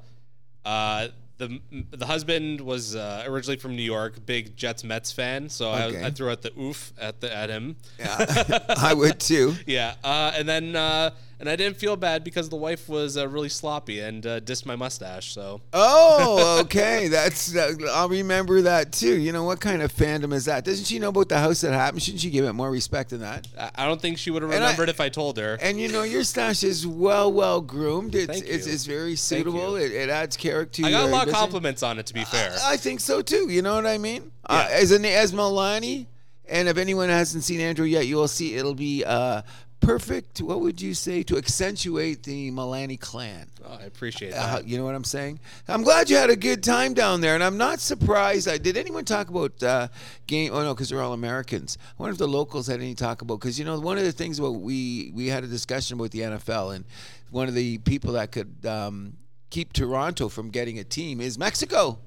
Uh, 0.66 1.08
the 1.38 1.60
the 1.90 2.06
husband 2.06 2.60
was 2.60 2.96
uh, 2.96 3.24
originally 3.26 3.58
from 3.58 3.76
New 3.76 3.82
York, 3.82 4.24
big 4.24 4.56
Jets 4.56 4.84
Mets 4.84 5.12
fan. 5.12 5.48
So 5.48 5.70
Okay. 5.72 6.02
I, 6.02 6.06
I 6.06 6.10
threw 6.10 6.30
out 6.30 6.42
the 6.42 6.52
oof 6.58 6.92
at 6.98 7.20
the 7.20 7.34
at 7.34 7.50
him. 7.50 7.76
yeah, 7.98 8.58
I 8.76 8.94
would 8.94 9.20
too. 9.20 9.54
Yeah, 9.66 9.94
uh, 10.02 10.32
and 10.34 10.48
then 10.48 10.74
uh, 10.76 11.10
and 11.38 11.48
I 11.48 11.56
didn't 11.56 11.76
feel 11.76 11.96
bad 11.96 12.24
because 12.24 12.48
the 12.48 12.56
wife 12.56 12.88
was 12.88 13.16
uh, 13.16 13.28
really 13.28 13.48
sloppy 13.48 14.00
and 14.00 14.26
uh, 14.26 14.40
dissed 14.40 14.64
my 14.66 14.74
mustache. 14.76 15.32
So 15.32 15.60
Oh, 15.72 16.60
okay. 16.64 17.08
That's 17.08 17.48
that, 17.52 17.78
I'll 17.92 18.08
remember 18.08 18.62
that 18.62 18.92
too. 18.92 19.16
You 19.18 19.32
know 19.32 19.44
what 19.44 19.60
kind 19.60 19.82
of 19.82 19.92
fandom 19.92 20.32
is 20.32 20.46
that? 20.46 20.64
Doesn't 20.64 20.86
she 20.86 20.98
know 20.98 21.08
about 21.10 21.28
the 21.28 21.38
house 21.38 21.60
that 21.60 21.72
happened? 21.72 22.02
Shouldn't 22.02 22.20
she 22.22 22.30
give 22.30 22.44
it 22.44 22.52
more 22.52 22.70
respect 22.70 23.10
than 23.10 23.20
that? 23.20 23.46
I, 23.58 23.70
I 23.76 23.86
don't 23.86 24.00
think 24.00 24.18
she 24.18 24.30
would 24.30 24.42
have 24.42 24.50
And 24.50 24.62
I- 24.62 24.66
remembered 24.68 24.88
if 24.88 25.00
I 25.00 25.08
told 25.08 25.36
her. 25.38 25.58
And 25.60 25.78
you 25.80 25.88
know 25.88 26.02
your 26.04 26.24
stash 26.24 26.62
is 26.64 26.86
well, 26.86 27.32
well 27.32 27.60
groomed. 27.60 28.14
It's 28.14 28.26
Thank 28.26 28.44
it's, 28.46 28.66
you. 28.66 28.72
it's 28.72 28.86
very 28.86 29.16
suitable. 29.16 29.78
you. 29.78 29.84
It, 29.84 29.92
it 29.92 30.08
adds 30.10 30.36
character. 30.36 30.82
I 30.84 30.90
got 30.90 31.04
a 31.08 31.12
lot 31.12 31.28
of 31.28 31.34
compliments 31.34 31.82
on 31.82 31.98
it, 31.98 32.06
to 32.06 32.14
be 32.14 32.24
fair. 32.24 32.56
I 32.64 32.76
think 32.76 33.00
so 33.00 33.22
too. 33.22 33.48
You 33.50 33.62
know 33.62 33.74
what 33.74 33.86
I 33.86 33.98
mean? 33.98 34.32
Uh, 34.44 34.66
Yeah. 34.70 34.76
as 34.76 34.90
an 34.92 35.04
as 35.04 35.32
Milani, 35.32 36.06
and 36.48 36.68
if 36.68 36.76
anyone 36.78 37.08
hasn't 37.08 37.42
seen 37.44 37.60
Andrew 37.60 37.84
yet, 37.84 38.06
you 38.06 38.16
will 38.16 38.28
see 38.28 38.54
it'll 38.54 38.74
be 38.74 39.04
uh, 39.04 39.42
perfect. 39.80 40.40
What 40.40 40.60
would 40.60 40.80
you 40.80 40.94
say 40.94 41.22
to 41.24 41.36
accentuate 41.36 42.22
the 42.22 42.50
Milani 42.50 42.98
clan? 42.98 43.48
Oh, 43.64 43.78
I 43.80 43.84
appreciate 43.84 44.32
Uh, 44.32 44.56
that. 44.56 44.66
you 44.68 44.78
know 44.78 44.84
what 44.84 44.94
I'm 44.94 45.04
saying? 45.04 45.38
I'm 45.68 45.82
glad 45.82 46.10
you 46.10 46.16
had 46.16 46.30
a 46.30 46.36
good 46.36 46.62
time 46.62 46.94
down 46.94 47.20
there, 47.20 47.34
and 47.34 47.42
I'm 47.44 47.56
not 47.56 47.80
surprised. 47.80 48.48
I, 48.48 48.58
did 48.58 48.76
anyone 48.76 49.04
talk 49.04 49.28
about 49.28 49.62
uh, 49.62 49.88
game? 50.26 50.50
Oh 50.52 50.62
no, 50.62 50.74
because 50.74 50.88
they're 50.88 51.02
all 51.02 51.12
Americans. 51.12 51.78
I 51.98 52.02
wonder 52.02 52.12
if 52.12 52.18
the 52.18 52.28
locals 52.28 52.66
had 52.66 52.80
any 52.80 52.94
talk 52.94 53.22
about 53.22 53.40
because 53.40 53.58
you 53.58 53.64
know 53.64 53.78
one 53.78 53.98
of 53.98 54.04
the 54.04 54.12
things 54.12 54.38
about 54.38 54.56
we 54.60 55.12
we 55.14 55.26
had 55.28 55.44
a 55.44 55.48
discussion 55.48 55.98
about 55.98 56.10
the 56.10 56.20
NFL, 56.20 56.74
and 56.74 56.84
one 57.30 57.48
of 57.48 57.54
the 57.54 57.78
people 57.78 58.12
that 58.14 58.32
could 58.32 58.64
um, 58.66 59.14
keep 59.50 59.72
Toronto 59.72 60.28
from 60.28 60.50
getting 60.50 60.78
a 60.78 60.84
team 60.84 61.20
is 61.20 61.38
Mexico. 61.38 61.98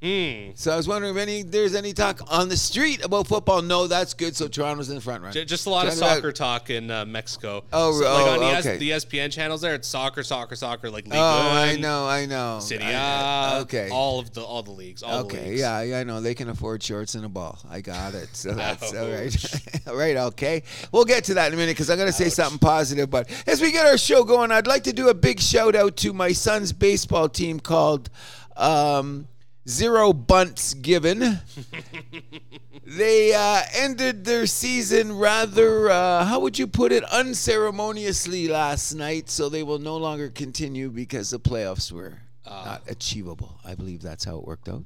Hmm. 0.00 0.50
So 0.54 0.70
I 0.72 0.76
was 0.76 0.86
wondering 0.86 1.16
if 1.16 1.20
any 1.20 1.42
there's 1.42 1.74
any 1.74 1.92
talk 1.92 2.20
on 2.30 2.48
the 2.48 2.56
street 2.56 3.04
about 3.04 3.26
football. 3.26 3.62
No, 3.62 3.88
that's 3.88 4.14
good. 4.14 4.36
So 4.36 4.46
Toronto's 4.46 4.90
in 4.90 4.94
the 4.94 5.00
front. 5.00 5.32
J- 5.32 5.44
Just 5.44 5.66
a 5.66 5.70
lot 5.70 5.86
of 5.88 5.94
Talking 5.94 6.02
about- 6.04 6.14
soccer 6.18 6.30
talk 6.32 6.70
in 6.70 6.88
uh, 6.88 7.04
Mexico. 7.04 7.64
Oh, 7.72 7.92
So, 7.98 8.04
like 8.04 8.26
oh, 8.26 8.30
on 8.34 8.38
the, 8.38 8.58
okay. 8.60 8.76
the 8.76 8.90
ESPN 8.90 9.32
channels 9.32 9.60
there, 9.60 9.74
it's 9.74 9.88
soccer, 9.88 10.22
soccer, 10.22 10.54
soccer, 10.54 10.88
like 10.88 11.06
League 11.06 11.14
Oh, 11.16 11.18
I 11.20 11.74
know, 11.74 12.06
I 12.06 12.26
know. 12.26 12.60
City 12.60 12.84
I- 12.84 13.58
okay. 13.62 13.88
all 13.90 14.20
of 14.20 14.32
the 14.32 14.40
all 14.42 14.62
the 14.62 14.70
leagues, 14.70 15.02
all 15.02 15.24
the 15.24 15.34
Okay, 15.34 15.48
leagues. 15.48 15.60
yeah, 15.62 15.82
yeah, 15.82 15.98
I 15.98 16.04
know 16.04 16.20
they 16.20 16.34
can 16.36 16.48
afford 16.48 16.80
shorts 16.80 17.16
and 17.16 17.24
a 17.24 17.28
ball. 17.28 17.58
I 17.68 17.80
got 17.80 18.14
it. 18.14 18.28
So 18.36 18.52
that's 18.54 18.94
all 18.94 19.08
right. 19.08 19.26
Ouch. 19.34 19.86
all 19.88 19.96
right, 19.96 20.16
okay. 20.16 20.62
We'll 20.92 21.06
get 21.06 21.24
to 21.24 21.34
that 21.34 21.48
in 21.48 21.54
a 21.54 21.56
minute 21.56 21.72
because 21.72 21.90
I'm 21.90 21.96
going 21.96 22.06
to 22.06 22.12
say 22.12 22.28
something 22.28 22.60
positive. 22.60 23.10
But 23.10 23.28
as 23.48 23.60
we 23.60 23.72
get 23.72 23.84
our 23.84 23.98
show 23.98 24.22
going, 24.22 24.52
I'd 24.52 24.68
like 24.68 24.84
to 24.84 24.92
do 24.92 25.08
a 25.08 25.14
big 25.14 25.40
shout 25.40 25.74
out 25.74 25.96
to 25.96 26.12
my 26.12 26.30
son's 26.30 26.72
baseball 26.72 27.28
team 27.28 27.58
called 27.58 28.10
um, 28.56 29.26
Zero 29.68 30.12
Bunts 30.12 30.74
Given. 30.74 31.40
they 32.86 33.34
uh, 33.34 33.62
ended 33.74 34.24
their 34.24 34.46
season 34.46 35.18
rather, 35.18 35.90
uh, 35.90 36.24
how 36.24 36.40
would 36.40 36.58
you 36.58 36.66
put 36.66 36.90
it, 36.90 37.04
unceremoniously 37.04 38.48
last 38.48 38.94
night. 38.94 39.28
So 39.28 39.48
they 39.48 39.62
will 39.62 39.78
no 39.78 39.96
longer 39.96 40.30
continue 40.30 40.90
because 40.90 41.30
the 41.30 41.38
playoffs 41.38 41.92
were 41.92 42.18
not 42.46 42.82
achievable. 42.88 43.60
I 43.64 43.74
believe 43.74 44.00
that's 44.00 44.24
how 44.24 44.38
it 44.38 44.44
worked 44.44 44.68
out. 44.68 44.84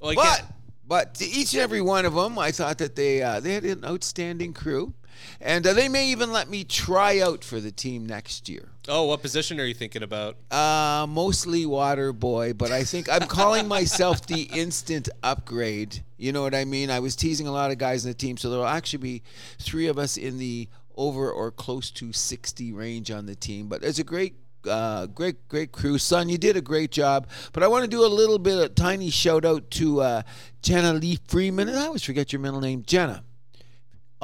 Well, 0.00 0.14
But 0.16 0.44
but 0.86 1.14
to 1.16 1.24
each 1.24 1.54
and 1.54 1.62
every 1.62 1.80
one 1.80 2.04
of 2.04 2.14
them, 2.14 2.38
I 2.38 2.50
thought 2.50 2.78
that 2.78 2.96
they 2.96 3.22
uh, 3.22 3.40
they 3.40 3.54
had 3.54 3.64
an 3.64 3.84
outstanding 3.84 4.52
crew, 4.52 4.92
and 5.40 5.66
uh, 5.66 5.72
they 5.72 5.88
may 5.88 6.08
even 6.08 6.32
let 6.32 6.50
me 6.50 6.64
try 6.64 7.20
out 7.20 7.42
for 7.44 7.60
the 7.60 7.70
team 7.70 8.04
next 8.06 8.48
year. 8.48 8.70
Oh, 8.88 9.04
what 9.04 9.22
position 9.22 9.60
are 9.60 9.64
you 9.64 9.74
thinking 9.74 10.02
about? 10.02 10.36
Uh, 10.50 11.06
mostly 11.08 11.66
water 11.66 12.12
boy, 12.12 12.52
but 12.52 12.70
I 12.70 12.84
think 12.84 13.08
I'm 13.10 13.26
calling 13.28 13.68
myself 13.68 14.26
the 14.26 14.42
instant 14.54 15.08
upgrade. 15.22 16.02
You 16.16 16.32
know 16.32 16.42
what 16.42 16.54
I 16.54 16.64
mean? 16.64 16.90
I 16.90 17.00
was 17.00 17.16
teasing 17.16 17.46
a 17.46 17.52
lot 17.52 17.70
of 17.70 17.78
guys 17.78 18.04
in 18.04 18.10
the 18.10 18.14
team, 18.16 18.36
so 18.36 18.50
there'll 18.50 18.66
actually 18.66 18.98
be 18.98 19.22
three 19.58 19.86
of 19.86 19.98
us 19.98 20.16
in 20.16 20.38
the 20.38 20.68
over 20.96 21.30
or 21.30 21.50
close 21.50 21.90
to 21.90 22.12
60 22.12 22.72
range 22.72 23.10
on 23.10 23.26
the 23.26 23.34
team. 23.34 23.68
But 23.68 23.82
it's 23.82 23.98
a 23.98 24.04
great, 24.04 24.34
uh, 24.68 25.06
great, 25.06 25.48
great 25.48 25.72
crew. 25.72 25.98
Son, 25.98 26.28
you 26.28 26.38
did 26.38 26.56
a 26.56 26.60
great 26.60 26.90
job. 26.90 27.28
But 27.52 27.62
I 27.62 27.68
want 27.68 27.84
to 27.84 27.90
do 27.90 28.04
a 28.04 28.06
little 28.06 28.38
bit, 28.38 28.58
a 28.58 28.68
tiny 28.68 29.10
shout 29.10 29.44
out 29.44 29.70
to 29.72 30.00
uh, 30.00 30.22
Jenna 30.62 30.92
Lee 30.92 31.18
Freeman. 31.26 31.68
And 31.68 31.78
I 31.78 31.86
always 31.86 32.04
forget 32.04 32.32
your 32.32 32.40
middle 32.40 32.60
name, 32.60 32.82
Jenna 32.86 33.24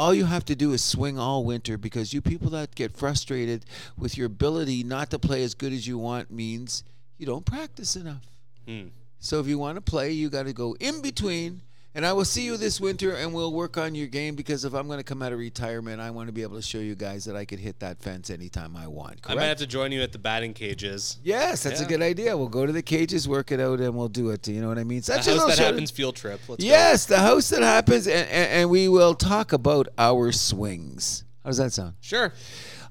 all 0.01 0.15
you 0.15 0.25
have 0.25 0.47
to 0.47 0.57
do 0.57 0.73
is 0.73 0.83
swing 0.83 1.19
all 1.19 1.45
winter 1.45 1.77
because 1.77 2.15
you 2.15 2.23
people 2.23 2.49
that 2.49 2.75
get 2.75 2.97
frustrated 2.97 3.67
with 3.99 4.17
your 4.17 4.29
ability 4.29 4.83
not 4.83 5.11
to 5.11 5.19
play 5.19 5.43
as 5.43 5.53
good 5.53 5.75
as 5.75 5.87
you 5.87 5.99
want 5.99 6.31
means 6.31 6.83
you 7.19 7.27
don't 7.27 7.45
practice 7.45 7.97
enough. 7.97 8.27
Hmm. 8.67 8.87
So 9.19 9.41
if 9.41 9.47
you 9.47 9.59
want 9.59 9.77
to 9.77 9.83
play, 9.83 10.13
you 10.13 10.31
got 10.31 10.45
to 10.45 10.55
go 10.55 10.75
in 10.81 11.03
between. 11.03 11.61
And 11.93 12.07
I 12.07 12.13
will 12.13 12.25
see 12.25 12.43
you 12.45 12.57
this 12.57 12.81
winter 12.81 13.15
and 13.17 13.35
we'll 13.35 13.53
work 13.53 13.77
on 13.77 13.97
your 13.97 14.07
game 14.07 14.37
because 14.37 14.65
if 14.65 14.75
I'm 14.75 14.87
going 14.87 15.01
to 15.01 15.05
come 15.05 15.23
out 15.23 15.33
of 15.33 15.41
retirement, 15.41 16.01
I 16.01 16.11
want 16.13 16.29
to 16.29 16.33
be 16.33 16.43
able 16.43 16.55
to 16.55 16.63
show 16.63 16.79
you 16.79 16.95
guys 16.95 17.25
that 17.25 17.35
I 17.35 17.45
could 17.45 17.59
hit 17.59 17.81
that 17.81 18.01
fence 18.01 18.31
anytime 18.31 18.77
I 18.77 18.87
want. 18.87 19.19
I 19.27 19.35
might 19.35 19.47
have 19.47 19.57
to 19.59 19.67
join 19.67 19.91
you 19.91 20.01
at 20.03 20.13
the 20.13 20.19
batting 20.19 20.55
cages. 20.55 21.19
yes, 21.25 21.65
that's 21.65 21.81
a 21.81 21.85
good 21.85 22.01
idea. 22.01 22.37
We'll 22.37 22.47
go 22.49 22.65
to 22.65 22.71
the 22.73 22.83
cages, 22.83 23.27
work 23.29 23.51
it 23.51 23.59
out, 23.59 23.81
and 23.81 23.97
we'll 23.97 24.07
do 24.09 24.31
it. 24.31 24.47
You 24.47 24.61
know 24.61 24.69
what 24.69 24.79
I 24.79 24.85
mean? 24.85 25.03
So 25.03 25.15
The 25.15 25.19
a 25.19 25.23
house 25.23 25.27
little 25.27 25.49
that 25.49 25.57
shout- 25.57 25.67
happens 25.67 25.91
field 25.91 26.15
trip. 26.15 26.41
Let's 26.49 26.63
go. 26.63 26.69
Yes, 26.69 27.07
the 27.07 27.19
house 27.19 27.49
that 27.51 27.63
happens, 27.63 28.07
and, 28.07 28.29
and, 28.29 28.51
and 28.53 28.71
we 28.71 28.87
will 28.89 29.15
talk 29.17 29.53
about 29.53 29.89
our 29.99 30.31
swings. 30.31 31.25
How 31.43 31.51
does 31.51 31.57
that 31.57 31.73
sound? 31.73 31.95
Sure. 32.01 32.33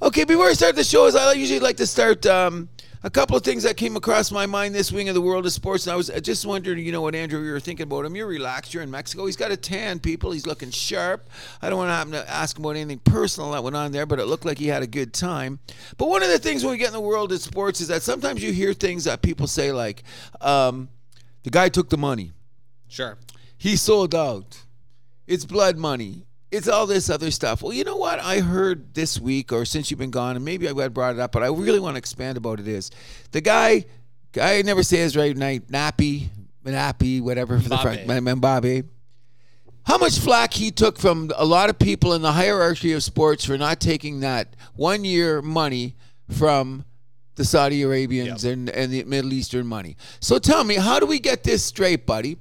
Okay, 0.01 0.25
before 0.25 0.47
I 0.47 0.53
start 0.53 0.75
the 0.75 0.83
show, 0.83 1.05
as 1.05 1.15
I 1.15 1.31
usually 1.33 1.59
like 1.61 1.77
to 1.77 1.87
start, 1.87 2.25
um, 2.25 2.67
a 3.01 3.09
couple 3.09 3.37
of 3.37 3.43
things 3.43 3.63
that 3.63 3.77
came 3.77 3.95
across 3.95 4.31
my 4.31 4.45
mind 4.45 4.75
this 4.75 4.91
wing 4.91 5.07
of 5.07 5.15
the 5.15 5.21
world 5.21 5.45
of 5.45 5.51
sports, 5.53 5.85
and 5.85 5.93
I 5.93 5.95
was 5.95 6.09
just 6.21 6.45
wondering, 6.45 6.85
you 6.85 6.91
know, 6.91 7.01
what 7.01 7.15
Andrew, 7.15 7.41
you 7.41 7.51
were 7.51 7.59
thinking 7.59 7.83
about 7.83 8.05
him. 8.05 8.15
You're 8.15 8.27
relaxed. 8.27 8.73
You're 8.73 8.83
in 8.83 8.91
Mexico. 8.91 9.25
He's 9.25 9.37
got 9.37 9.51
a 9.51 9.57
tan, 9.57 9.99
people. 9.99 10.31
He's 10.31 10.45
looking 10.45 10.69
sharp. 10.69 11.29
I 11.61 11.69
don't 11.69 11.77
want 11.77 11.89
to 11.89 11.93
happen 11.93 12.11
to 12.13 12.29
ask 12.29 12.57
him 12.57 12.65
about 12.65 12.75
anything 12.75 12.99
personal 12.99 13.51
that 13.51 13.63
went 13.63 13.75
on 13.75 13.91
there, 13.91 14.05
but 14.05 14.19
it 14.19 14.25
looked 14.25 14.45
like 14.45 14.57
he 14.57 14.67
had 14.67 14.83
a 14.83 14.87
good 14.87 15.13
time. 15.13 15.59
But 15.97 16.09
one 16.09 16.23
of 16.23 16.29
the 16.29 16.39
things 16.39 16.63
when 16.63 16.71
we 16.71 16.77
get 16.77 16.87
in 16.87 16.93
the 16.93 16.99
world 16.99 17.31
of 17.31 17.39
sports 17.39 17.79
is 17.79 17.87
that 17.87 18.01
sometimes 18.01 18.43
you 18.43 18.51
hear 18.51 18.73
things 18.73 19.05
that 19.05 19.21
people 19.21 19.47
say 19.47 19.71
like, 19.71 20.03
um, 20.41 20.89
"The 21.43 21.51
guy 21.51 21.69
took 21.69 21.89
the 21.89 21.97
money." 21.97 22.33
Sure. 22.87 23.17
he 23.57 23.75
sold 23.75 24.15
out. 24.15 24.63
It's 25.27 25.45
blood 25.45 25.77
money. 25.77 26.25
It's 26.51 26.67
all 26.67 26.87
this 26.87 27.09
other 27.09 27.29
stuff. 27.29 27.61
Well, 27.61 27.73
you 27.73 27.83
know 27.83 27.97
what 27.97 28.19
I 28.19 28.39
heard 28.39 28.93
this 28.95 29.19
week, 29.19 29.51
or 29.51 29.65
since 29.65 29.91
you've 29.91 29.99
been 29.99 30.09
gone, 30.09 30.35
and 30.35 30.43
maybe 30.43 30.67
I 30.67 30.87
brought 30.87 31.13
it 31.13 31.19
up, 31.19 31.31
but 31.31 31.43
I 31.43 31.47
really 31.47 31.79
want 31.79 31.93
to 31.95 31.99
expand 31.99 32.37
about 32.37 32.59
it. 32.59 32.67
Is 32.67 32.89
the 33.31 33.41
guy? 33.41 33.85
I 34.41 34.61
never 34.63 34.81
say 34.83 34.97
his 34.97 35.15
right 35.15 35.35
name. 35.35 35.61
Nappy, 35.71 36.29
Nappy, 36.65 37.21
whatever 37.21 37.59
for 37.59 37.69
the 37.69 37.77
front. 37.77 38.01
Mbappe. 38.07 38.87
How 39.85 39.97
much 39.97 40.19
flack 40.19 40.53
he 40.53 40.69
took 40.71 40.99
from 40.99 41.31
a 41.35 41.45
lot 41.45 41.69
of 41.69 41.79
people 41.79 42.13
in 42.13 42.21
the 42.21 42.31
hierarchy 42.31 42.93
of 42.93 43.01
sports 43.03 43.43
for 43.45 43.57
not 43.57 43.79
taking 43.79 44.19
that 44.19 44.55
one 44.75 45.03
year 45.03 45.41
money 45.41 45.95
from 46.29 46.85
the 47.35 47.45
Saudi 47.45 47.81
Arabians 47.81 48.43
Yep. 48.43 48.53
and, 48.53 48.69
and 48.69 48.91
the 48.91 49.03
Middle 49.05 49.33
Eastern 49.33 49.65
money. 49.65 49.97
So 50.19 50.37
tell 50.37 50.63
me, 50.63 50.75
how 50.75 50.99
do 50.99 51.05
we 51.05 51.19
get 51.19 51.43
this 51.43 51.63
straight, 51.63 52.05
buddy? 52.05 52.37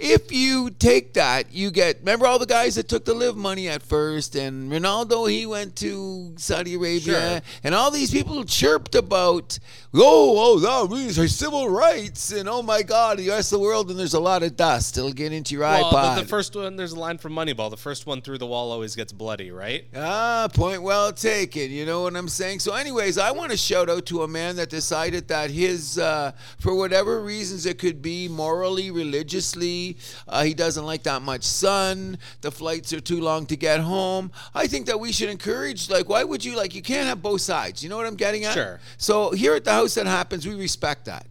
If 0.00 0.30
you 0.30 0.70
take 0.70 1.14
that, 1.14 1.52
you 1.52 1.70
get. 1.72 1.98
Remember 1.98 2.26
all 2.26 2.38
the 2.38 2.46
guys 2.46 2.76
that 2.76 2.88
took 2.88 3.04
the 3.04 3.14
LIV 3.14 3.36
money 3.36 3.68
at 3.68 3.82
first, 3.82 4.36
and 4.36 4.70
Ronaldo 4.70 5.28
he 5.28 5.44
went 5.44 5.74
to 5.76 6.34
Saudi 6.36 6.74
Arabia, 6.74 7.00
Sure. 7.00 7.40
and 7.64 7.74
all 7.74 7.90
these 7.90 8.10
people 8.12 8.44
chirped 8.44 8.94
about, 8.94 9.58
oh, 9.94 10.60
oh, 10.64 10.86
that 10.86 10.94
means 10.94 11.18
our 11.18 11.26
civil 11.28 11.68
rights, 11.68 12.30
and 12.30 12.48
oh 12.48 12.62
my 12.62 12.82
God, 12.82 13.18
the 13.18 13.28
rest 13.30 13.52
of 13.52 13.58
the 13.58 13.64
world, 13.64 13.90
and 13.90 13.98
there's 13.98 14.14
a 14.14 14.20
lot 14.20 14.42
of 14.42 14.54
dust. 14.56 14.98
It'll 14.98 15.12
get 15.12 15.32
into 15.32 15.54
your 15.54 15.62
Well, 15.62 15.90
iPod. 15.90 16.16
the, 16.16 16.22
the 16.22 16.28
first 16.28 16.54
one, 16.54 16.76
there's 16.76 16.92
a 16.92 16.98
line 16.98 17.18
from 17.18 17.32
Moneyball. 17.32 17.70
The 17.70 17.76
first 17.76 18.06
one 18.06 18.20
through 18.20 18.38
the 18.38 18.46
wall 18.46 18.70
always 18.70 18.94
gets 18.94 19.12
bloody, 19.12 19.50
right? 19.50 19.84
Ah, 19.96 20.48
point 20.52 20.82
well 20.82 21.12
taken. 21.12 21.70
You 21.70 21.86
know 21.86 22.02
what 22.02 22.16
I'm 22.16 22.28
saying? 22.28 22.60
So, 22.60 22.74
anyways, 22.74 23.16
I 23.18 23.30
want 23.30 23.50
to 23.50 23.56
shout 23.56 23.88
out 23.88 24.04
to 24.06 24.22
a 24.22 24.28
man 24.28 24.56
that 24.56 24.68
decided 24.68 25.28
that 25.28 25.50
his, 25.50 25.98
uh, 25.98 26.32
for 26.60 26.74
whatever 26.74 27.22
reasons 27.22 27.64
it 27.66 27.78
could 27.78 28.02
be, 28.02 28.28
morally, 28.28 28.90
religiously, 28.90 29.96
uh, 30.26 30.44
he 30.44 30.54
doesn't 30.54 30.84
like 30.84 31.02
that 31.04 31.22
much 31.22 31.44
sun. 31.44 32.18
The 32.42 32.50
flights 32.50 32.92
are 32.92 33.00
too 33.00 33.20
long 33.20 33.46
to 33.46 33.56
get 33.56 33.80
home. 33.80 34.32
I 34.54 34.66
think 34.66 34.86
that 34.86 35.00
we 35.00 35.12
should 35.12 35.28
encourage, 35.30 35.88
like, 35.88 36.08
why 36.08 36.24
would 36.24 36.44
you, 36.44 36.56
like, 36.56 36.74
you 36.74 36.82
can't 36.82 37.06
have 37.08 37.22
both 37.22 37.40
sides. 37.40 37.82
You 37.82 37.88
know 37.88 37.96
what 37.96 38.06
I'm 38.06 38.16
getting 38.16 38.44
at? 38.44 38.54
Sure. 38.54 38.80
So, 38.98 39.30
here 39.32 39.54
at 39.54 39.64
the 39.64 39.77
house 39.78 39.94
that 39.94 40.06
happens, 40.06 40.46
we 40.46 40.54
respect 40.54 41.04
that. 41.04 41.26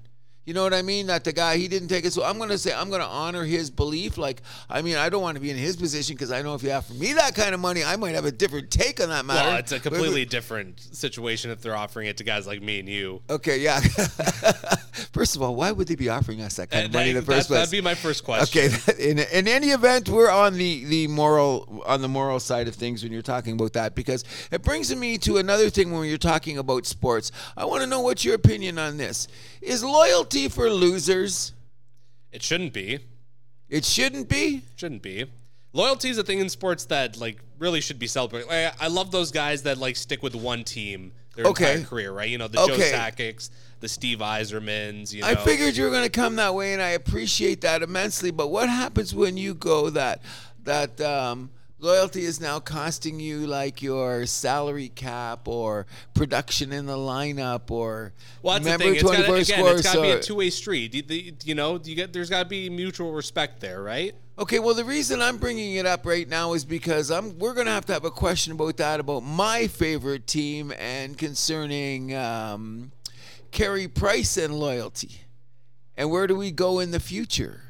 You 0.47 0.53
know 0.53 0.63
what 0.63 0.73
I 0.73 0.81
mean? 0.81 1.07
That 1.07 1.25
the 1.25 1.33
guy 1.33 1.57
he 1.57 1.67
didn't 1.67 1.89
take 1.89 2.05
it. 2.05 2.13
So 2.13 2.23
I'm 2.23 2.39
gonna 2.39 2.57
say 2.57 2.73
I'm 2.73 2.89
gonna 2.89 3.03
honor 3.03 3.43
his 3.43 3.69
belief. 3.69 4.17
Like 4.17 4.41
I 4.69 4.81
mean, 4.81 4.95
I 4.95 5.09
don't 5.09 5.21
want 5.21 5.35
to 5.35 5.41
be 5.41 5.51
in 5.51 5.57
his 5.57 5.75
position 5.75 6.15
because 6.15 6.31
I 6.31 6.41
know 6.41 6.55
if 6.55 6.63
you 6.63 6.71
offer 6.71 6.93
me 6.93 7.11
that 7.13 7.35
kind 7.35 7.53
of 7.53 7.59
money, 7.59 7.83
I 7.83 7.97
might 7.97 8.15
have 8.15 8.23
a 8.23 8.31
different 8.31 8.71
take 8.71 9.01
on 9.01 9.09
that 9.09 9.25
matter. 9.25 9.49
Well, 9.49 9.57
it's 9.57 9.73
a 9.73 9.75
But- 9.75 9.83
completely 9.91 10.23
different 10.23 10.79
situation 10.79 11.51
if 11.51 11.61
they're 11.61 11.75
offering 11.75 12.07
it 12.07 12.15
to 12.17 12.23
guys 12.23 12.47
like 12.47 12.61
me 12.61 12.79
and 12.79 12.87
you. 12.87 13.21
Okay, 13.29 13.59
yeah. 13.59 13.81
first 15.11 15.35
of 15.35 15.41
all, 15.41 15.53
why 15.55 15.71
would 15.71 15.87
they 15.89 15.95
be 15.95 16.07
offering 16.09 16.41
us 16.41 16.55
that 16.55 16.69
kind 16.71 16.85
of 16.85 16.95
Uh, 16.95 16.97
money 16.99 17.09
in 17.09 17.15
the 17.15 17.21
that- 17.21 17.25
first 17.35 17.47
place? 17.49 17.59
That'd 17.59 17.71
be 17.71 17.81
my 17.81 17.95
first 17.95 18.23
question. 18.23 18.71
Okay, 18.71 18.99
in, 19.09 19.19
in 19.19 19.47
any 19.49 19.71
event, 19.71 20.07
we're 20.09 20.31
on 20.31 20.53
the, 20.53 20.85
the 20.85 21.07
moral 21.07 21.83
on 21.85 22.01
the 22.01 22.07
moral 22.07 22.39
side 22.39 22.67
of 22.69 22.75
things 22.75 23.03
when 23.03 23.11
you're 23.11 23.21
talking 23.21 23.53
about 23.53 23.73
that 23.73 23.95
because 23.95 24.23
it 24.51 24.61
brings 24.63 24.95
me 24.95 25.17
to 25.19 25.37
another 25.37 25.69
thing 25.69 25.91
when 25.91 26.07
you're 26.07 26.17
talking 26.17 26.57
about 26.57 26.85
sports. 26.85 27.31
I 27.57 27.65
want 27.65 27.81
to 27.81 27.87
know 27.87 27.99
what's 28.01 28.23
your 28.23 28.35
opinion 28.35 28.79
on 28.79 28.97
this. 28.97 29.27
Is 29.61 29.83
loyalty 29.83 30.36
for 30.47 30.69
losers? 30.69 31.53
It 32.31 32.43
shouldn't 32.43 32.73
be. 32.73 32.99
It 33.69 33.83
shouldn't 33.83 34.29
be. 34.29 34.61
Shouldn't 34.75 35.01
be. 35.01 35.25
Loyalty 35.73 36.09
is 36.09 36.17
a 36.17 36.23
thing 36.23 36.39
in 36.39 36.49
sports 36.49 36.85
that 36.85 37.17
like 37.17 37.39
really 37.59 37.81
should 37.81 37.99
be 37.99 38.07
celebrated. 38.07 38.47
Like, 38.47 38.73
I 38.81 38.87
love 38.87 39.11
those 39.11 39.31
guys 39.31 39.63
that 39.63 39.77
like 39.77 39.95
stick 39.95 40.21
with 40.23 40.35
one 40.35 40.63
team 40.63 41.11
their 41.35 41.45
Okay. 41.47 41.71
entire 41.73 41.85
career, 41.85 42.11
right? 42.11 42.29
You 42.29 42.37
know, 42.37 42.47
the 42.47 42.59
Okay. 42.61 42.77
Joe 42.77 42.97
Sakics, 42.97 43.49
the 43.79 43.87
Steve 43.87 44.19
Yzermans. 44.19 45.13
You 45.13 45.21
know, 45.21 45.27
I 45.27 45.35
figured 45.35 45.75
you 45.77 45.83
were 45.83 45.91
going 45.91 46.03
to 46.03 46.09
come 46.09 46.35
that 46.37 46.55
way, 46.55 46.73
and 46.73 46.81
I 46.81 46.89
appreciate 46.89 47.61
that 47.61 47.83
immensely. 47.83 48.31
But 48.31 48.47
what 48.47 48.69
happens 48.69 49.13
when 49.13 49.37
you 49.37 49.53
go 49.53 49.89
that 49.91 50.21
that 50.63 50.99
um, 51.01 51.49
loyalty 51.79 52.23
is 52.23 52.39
now 52.41 52.59
costing 52.59 53.19
you 53.19 53.45
like 53.47 53.81
your 53.81 54.25
salary 54.25 54.89
cap 54.89 55.47
or 55.47 55.85
production 56.13 56.71
in 56.71 56.85
the 56.85 56.95
lineup 56.95 57.69
or 57.71 58.13
Well, 58.41 58.59
that's 58.59 58.65
the 58.65 58.83
thing. 58.83 58.93
It's 58.95 59.03
gotta, 59.03 59.25
24 59.25 59.35
again, 59.35 59.45
scores? 59.59 59.79
it's 59.79 59.87
got 59.87 59.95
to 59.95 60.01
be 60.01 60.09
a 60.11 60.19
two-way 60.19 60.49
street. 60.49 60.93
You, 60.93 61.01
the- 61.03 61.33
you 61.43 61.55
know, 61.55 61.79
you 61.83 61.95
get 61.95 62.13
there's 62.13 62.29
got 62.29 62.43
to 62.43 62.49
be 62.49 62.69
mutual 62.69 63.11
respect 63.11 63.59
there, 63.59 63.81
right? 63.81 64.15
Okay, 64.39 64.59
well, 64.59 64.75
the 64.75 64.85
reason 64.85 65.19
I'm 65.21 65.37
bringing 65.37 65.75
it 65.75 65.85
up 65.87 66.05
right 66.05 66.27
now 66.29 66.53
is 66.53 66.63
because 66.63 67.09
I'm 67.09 67.39
we're 67.39 67.55
gonna 67.55 67.71
have 67.71 67.85
to 67.87 67.93
have 67.93 68.05
a 68.05 68.11
question 68.11 68.53
about 68.53 68.77
that 68.77 68.99
about 68.99 69.21
my 69.21 69.65
favorite 69.65 70.27
team 70.27 70.71
and 70.77 71.17
concerning 71.17 72.13
um, 72.13 72.91
Carey 73.49 73.87
Price 73.87 74.37
and 74.37 74.53
loyalty, 74.53 75.21
and 75.95 76.11
where 76.11 76.27
do 76.27 76.35
we 76.35 76.51
go 76.51 76.77
in 76.79 76.91
the 76.91 76.99
future? 76.99 77.61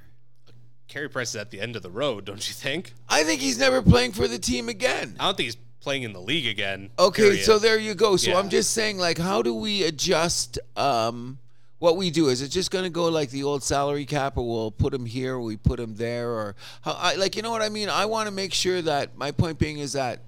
Carey 0.88 1.10
Price 1.10 1.29
is 1.29 1.36
at 1.36 1.51
the 1.51 1.60
end 1.60 1.75
of 1.75 1.84
the 1.84 1.89
road, 1.89 2.25
don't 2.25 2.48
you 2.48 2.53
think? 2.53 2.94
I 3.10 3.24
think 3.24 3.41
he's 3.41 3.60
never 3.60 3.82
playing 3.82 4.13
for 4.13 4.27
the 4.27 4.39
team 4.39 4.70
again. 4.70 5.15
I 5.20 5.25
don't 5.25 5.38
think 5.38 5.48
he's 5.48 5.58
playing 5.82 6.03
in 6.03 6.13
the 6.13 6.22
league 6.22 6.48
again. 6.48 6.89
Okay, 6.98 7.24
period. 7.24 7.46
so 7.46 7.60
there 7.60 7.77
you 7.77 7.94
go. 7.94 8.15
So 8.15 8.32
Yeah. 8.32 8.39
I'm 8.39 8.50
just 8.50 8.72
saying, 8.72 8.98
like, 8.98 9.17
how 9.17 9.41
do 9.41 9.53
we 9.53 9.84
adjust 9.84 10.60
um, 10.75 11.39
what 11.79 11.98
we 11.98 12.10
do? 12.10 12.29
Is 12.29 12.41
it 12.41 12.50
just 12.50 12.72
going 12.72 12.84
to 12.84 12.89
go 12.89 13.06
like 13.06 13.29
the 13.29 13.44
old 13.44 13.63
salary 13.63 14.06
cap, 14.06 14.38
or 14.38 14.48
we'll 14.48 14.72
put 14.72 14.94
him 14.94 15.06
here, 15.06 15.36
or 15.36 15.41
we 15.41 15.58
put 15.58 15.79
him 15.79 15.96
there, 15.96 16.29
or 16.29 16.56
how? 16.82 16.94
I, 16.94 17.15
like, 17.15 17.36
you 17.36 17.41
know 17.41 17.51
what 17.51 17.62
I 17.62 17.70
mean? 17.70 17.89
I 17.89 18.06
want 18.06 18.27
to 18.27 18.32
make 18.34 18.53
sure 18.53 18.82
that 18.82 19.17
my 19.17 19.32
point 19.32 19.60
being 19.60 19.79
is 19.79 19.94
that 19.94 20.24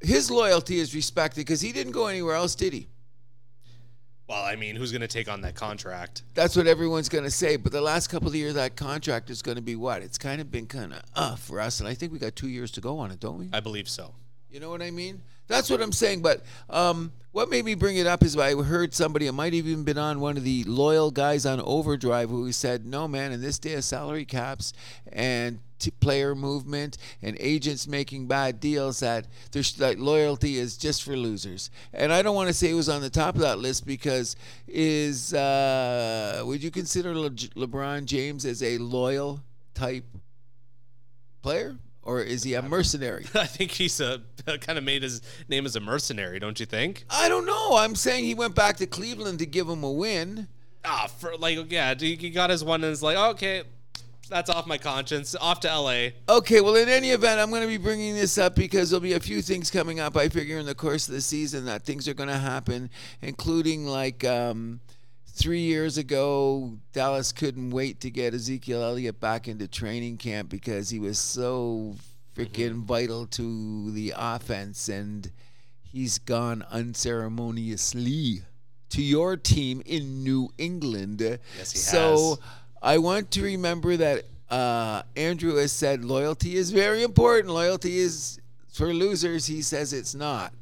his 0.00 0.30
loyalty 0.30 0.78
is 0.78 0.94
respected 0.94 1.40
because 1.40 1.60
he 1.60 1.72
didn't 1.72 1.92
go 1.92 2.06
anywhere 2.06 2.34
else, 2.36 2.54
did 2.54 2.72
he? 2.72 2.88
Well, 4.28 4.44
I 4.44 4.56
mean, 4.56 4.76
who's 4.76 4.92
going 4.92 5.00
to 5.00 5.08
take 5.08 5.26
on 5.26 5.40
that 5.40 5.54
contract? 5.54 6.22
That's 6.34 6.54
what 6.54 6.66
everyone's 6.66 7.08
going 7.08 7.24
to 7.24 7.30
say. 7.30 7.56
But 7.56 7.72
the 7.72 7.80
last 7.80 8.08
couple 8.08 8.28
of 8.28 8.34
years, 8.34 8.54
that 8.54 8.76
contract 8.76 9.30
is 9.30 9.40
going 9.40 9.56
to 9.56 9.62
be 9.62 9.74
what? 9.74 10.02
It's 10.02 10.18
kind 10.18 10.40
of 10.40 10.50
been 10.50 10.66
kind 10.66 10.92
of 10.92 11.02
uh 11.16 11.36
for 11.36 11.60
us, 11.60 11.80
and 11.80 11.88
I 11.88 11.94
think 11.94 12.12
we 12.12 12.18
got 12.18 12.36
two 12.36 12.48
years 12.48 12.70
to 12.72 12.82
go 12.82 12.98
on 12.98 13.10
it, 13.10 13.20
don't 13.20 13.38
we? 13.38 13.48
I 13.52 13.60
believe 13.60 13.88
so. 13.88 14.14
You 14.50 14.60
know 14.60 14.68
what 14.68 14.82
I 14.82 14.90
mean? 14.90 15.22
That's 15.48 15.70
what 15.70 15.80
I'm 15.80 15.92
saying. 15.92 16.22
But 16.22 16.42
um, 16.70 17.12
what 17.32 17.50
made 17.50 17.64
me 17.64 17.74
bring 17.74 17.96
it 17.96 18.06
up 18.06 18.22
is 18.22 18.36
I 18.36 18.54
heard 18.62 18.94
somebody, 18.94 19.26
it 19.26 19.32
might 19.32 19.54
have 19.54 19.66
even 19.66 19.84
been 19.84 19.98
on 19.98 20.20
one 20.20 20.36
of 20.36 20.44
the 20.44 20.64
loyal 20.64 21.10
guys 21.10 21.46
on 21.46 21.60
Overdrive, 21.60 22.30
who 22.30 22.52
said, 22.52 22.86
no, 22.86 23.08
man, 23.08 23.32
in 23.32 23.40
this 23.40 23.58
day 23.58 23.74
of 23.74 23.84
salary 23.84 24.24
caps 24.24 24.72
and 25.12 25.58
t- 25.78 25.90
player 25.90 26.34
movement 26.34 26.98
and 27.22 27.36
agents 27.40 27.86
making 27.86 28.26
bad 28.26 28.60
deals, 28.60 29.00
that 29.00 29.26
there's 29.52 29.72
that 29.74 29.98
loyalty 29.98 30.58
is 30.58 30.76
just 30.76 31.02
for 31.02 31.16
losers. 31.16 31.70
And 31.92 32.12
I 32.12 32.22
don't 32.22 32.34
want 32.34 32.48
to 32.48 32.54
say 32.54 32.70
it 32.70 32.74
was 32.74 32.88
on 32.88 33.00
the 33.00 33.10
top 33.10 33.34
of 33.34 33.40
that 33.40 33.58
list 33.58 33.86
because 33.86 34.36
is 34.66 35.32
uh, 35.32 36.42
would 36.44 36.62
you 36.62 36.70
consider 36.70 37.14
Le- 37.14 37.30
LeBron 37.30 38.04
James 38.04 38.44
as 38.44 38.62
a 38.62 38.78
loyal 38.78 39.40
type 39.74 40.04
player? 41.42 41.76
Or 42.08 42.22
is 42.22 42.42
he 42.42 42.54
a 42.54 42.62
mercenary? 42.76 43.26
I 43.34 43.44
think 43.44 43.70
he's 43.70 44.00
a 44.00 44.22
kind 44.46 44.78
of 44.78 44.82
made 44.82 45.02
his 45.02 45.20
name 45.48 45.66
as 45.66 45.76
a 45.76 45.80
mercenary, 45.80 46.38
don't 46.38 46.58
you 46.58 46.64
think? 46.64 47.04
I 47.10 47.28
don't 47.28 47.44
know. 47.44 47.76
I'm 47.76 47.94
saying 47.94 48.24
he 48.24 48.34
went 48.34 48.54
back 48.54 48.78
to 48.78 48.86
Cleveland 48.86 49.40
to 49.40 49.46
give 49.46 49.68
him 49.68 49.84
a 49.84 49.92
win. 49.92 50.48
Ah, 50.86 51.06
for 51.18 51.36
like, 51.36 51.70
yeah, 51.70 51.94
he 51.94 52.16
he 52.16 52.30
got 52.30 52.48
his 52.48 52.64
one 52.64 52.82
and 52.82 52.90
it's 52.90 53.02
like, 53.02 53.18
okay, 53.18 53.64
that's 54.30 54.48
off 54.48 54.66
my 54.66 54.78
conscience. 54.78 55.36
Off 55.38 55.60
to 55.60 55.70
L.A. 55.70 56.14
Okay, 56.30 56.62
well, 56.62 56.76
in 56.76 56.88
any 56.88 57.10
event, 57.10 57.40
I'm 57.40 57.50
going 57.50 57.62
to 57.62 57.68
be 57.68 57.76
bringing 57.76 58.14
this 58.14 58.38
up 58.38 58.54
because 58.54 58.88
there'll 58.88 59.02
be 59.02 59.12
a 59.12 59.20
few 59.20 59.42
things 59.42 59.70
coming 59.70 60.00
up. 60.00 60.16
I 60.16 60.30
figure 60.30 60.58
in 60.58 60.64
the 60.64 60.74
course 60.74 61.08
of 61.08 61.14
the 61.14 61.20
season 61.20 61.66
that 61.66 61.82
things 61.82 62.08
are 62.08 62.14
going 62.14 62.30
to 62.30 62.38
happen, 62.38 62.88
including 63.20 63.86
like 63.86 64.24
um, 64.24 64.80
three 65.38 65.60
years 65.60 65.96
ago, 65.96 66.72
Dallas 66.92 67.32
couldn't 67.32 67.70
wait 67.70 68.00
to 68.00 68.10
get 68.10 68.34
Ezekiel 68.34 68.82
Elliott 68.82 69.20
back 69.20 69.46
into 69.46 69.68
training 69.68 70.16
camp 70.16 70.48
because 70.48 70.90
he 70.90 70.98
was 70.98 71.18
so 71.18 71.94
freaking 72.36 72.82
vital 72.82 73.26
to 73.26 73.90
the 73.92 74.12
offense, 74.16 74.88
and 74.88 75.30
he's 75.82 76.18
gone 76.18 76.64
unceremoniously 76.70 78.42
to 78.90 79.02
your 79.02 79.36
team 79.36 79.82
in 79.86 80.24
New 80.24 80.50
England. 80.58 81.20
Yes, 81.20 81.40
he 81.72 81.78
has. 81.78 81.84
so 81.84 82.10
has. 82.10 82.38
I 82.82 82.98
want 82.98 83.30
to 83.32 83.42
remember 83.42 83.96
that 83.96 84.24
uh, 84.50 85.02
Andrew 85.16 85.56
has 85.56 85.72
said 85.72 86.04
loyalty 86.04 86.56
is 86.56 86.70
very 86.70 87.02
important. 87.02 87.54
Loyalty 87.54 87.98
is 87.98 88.40
for 88.72 88.92
losers. 88.92 89.46
He 89.46 89.62
says 89.62 89.92
it's 89.92 90.14
not. 90.14 90.52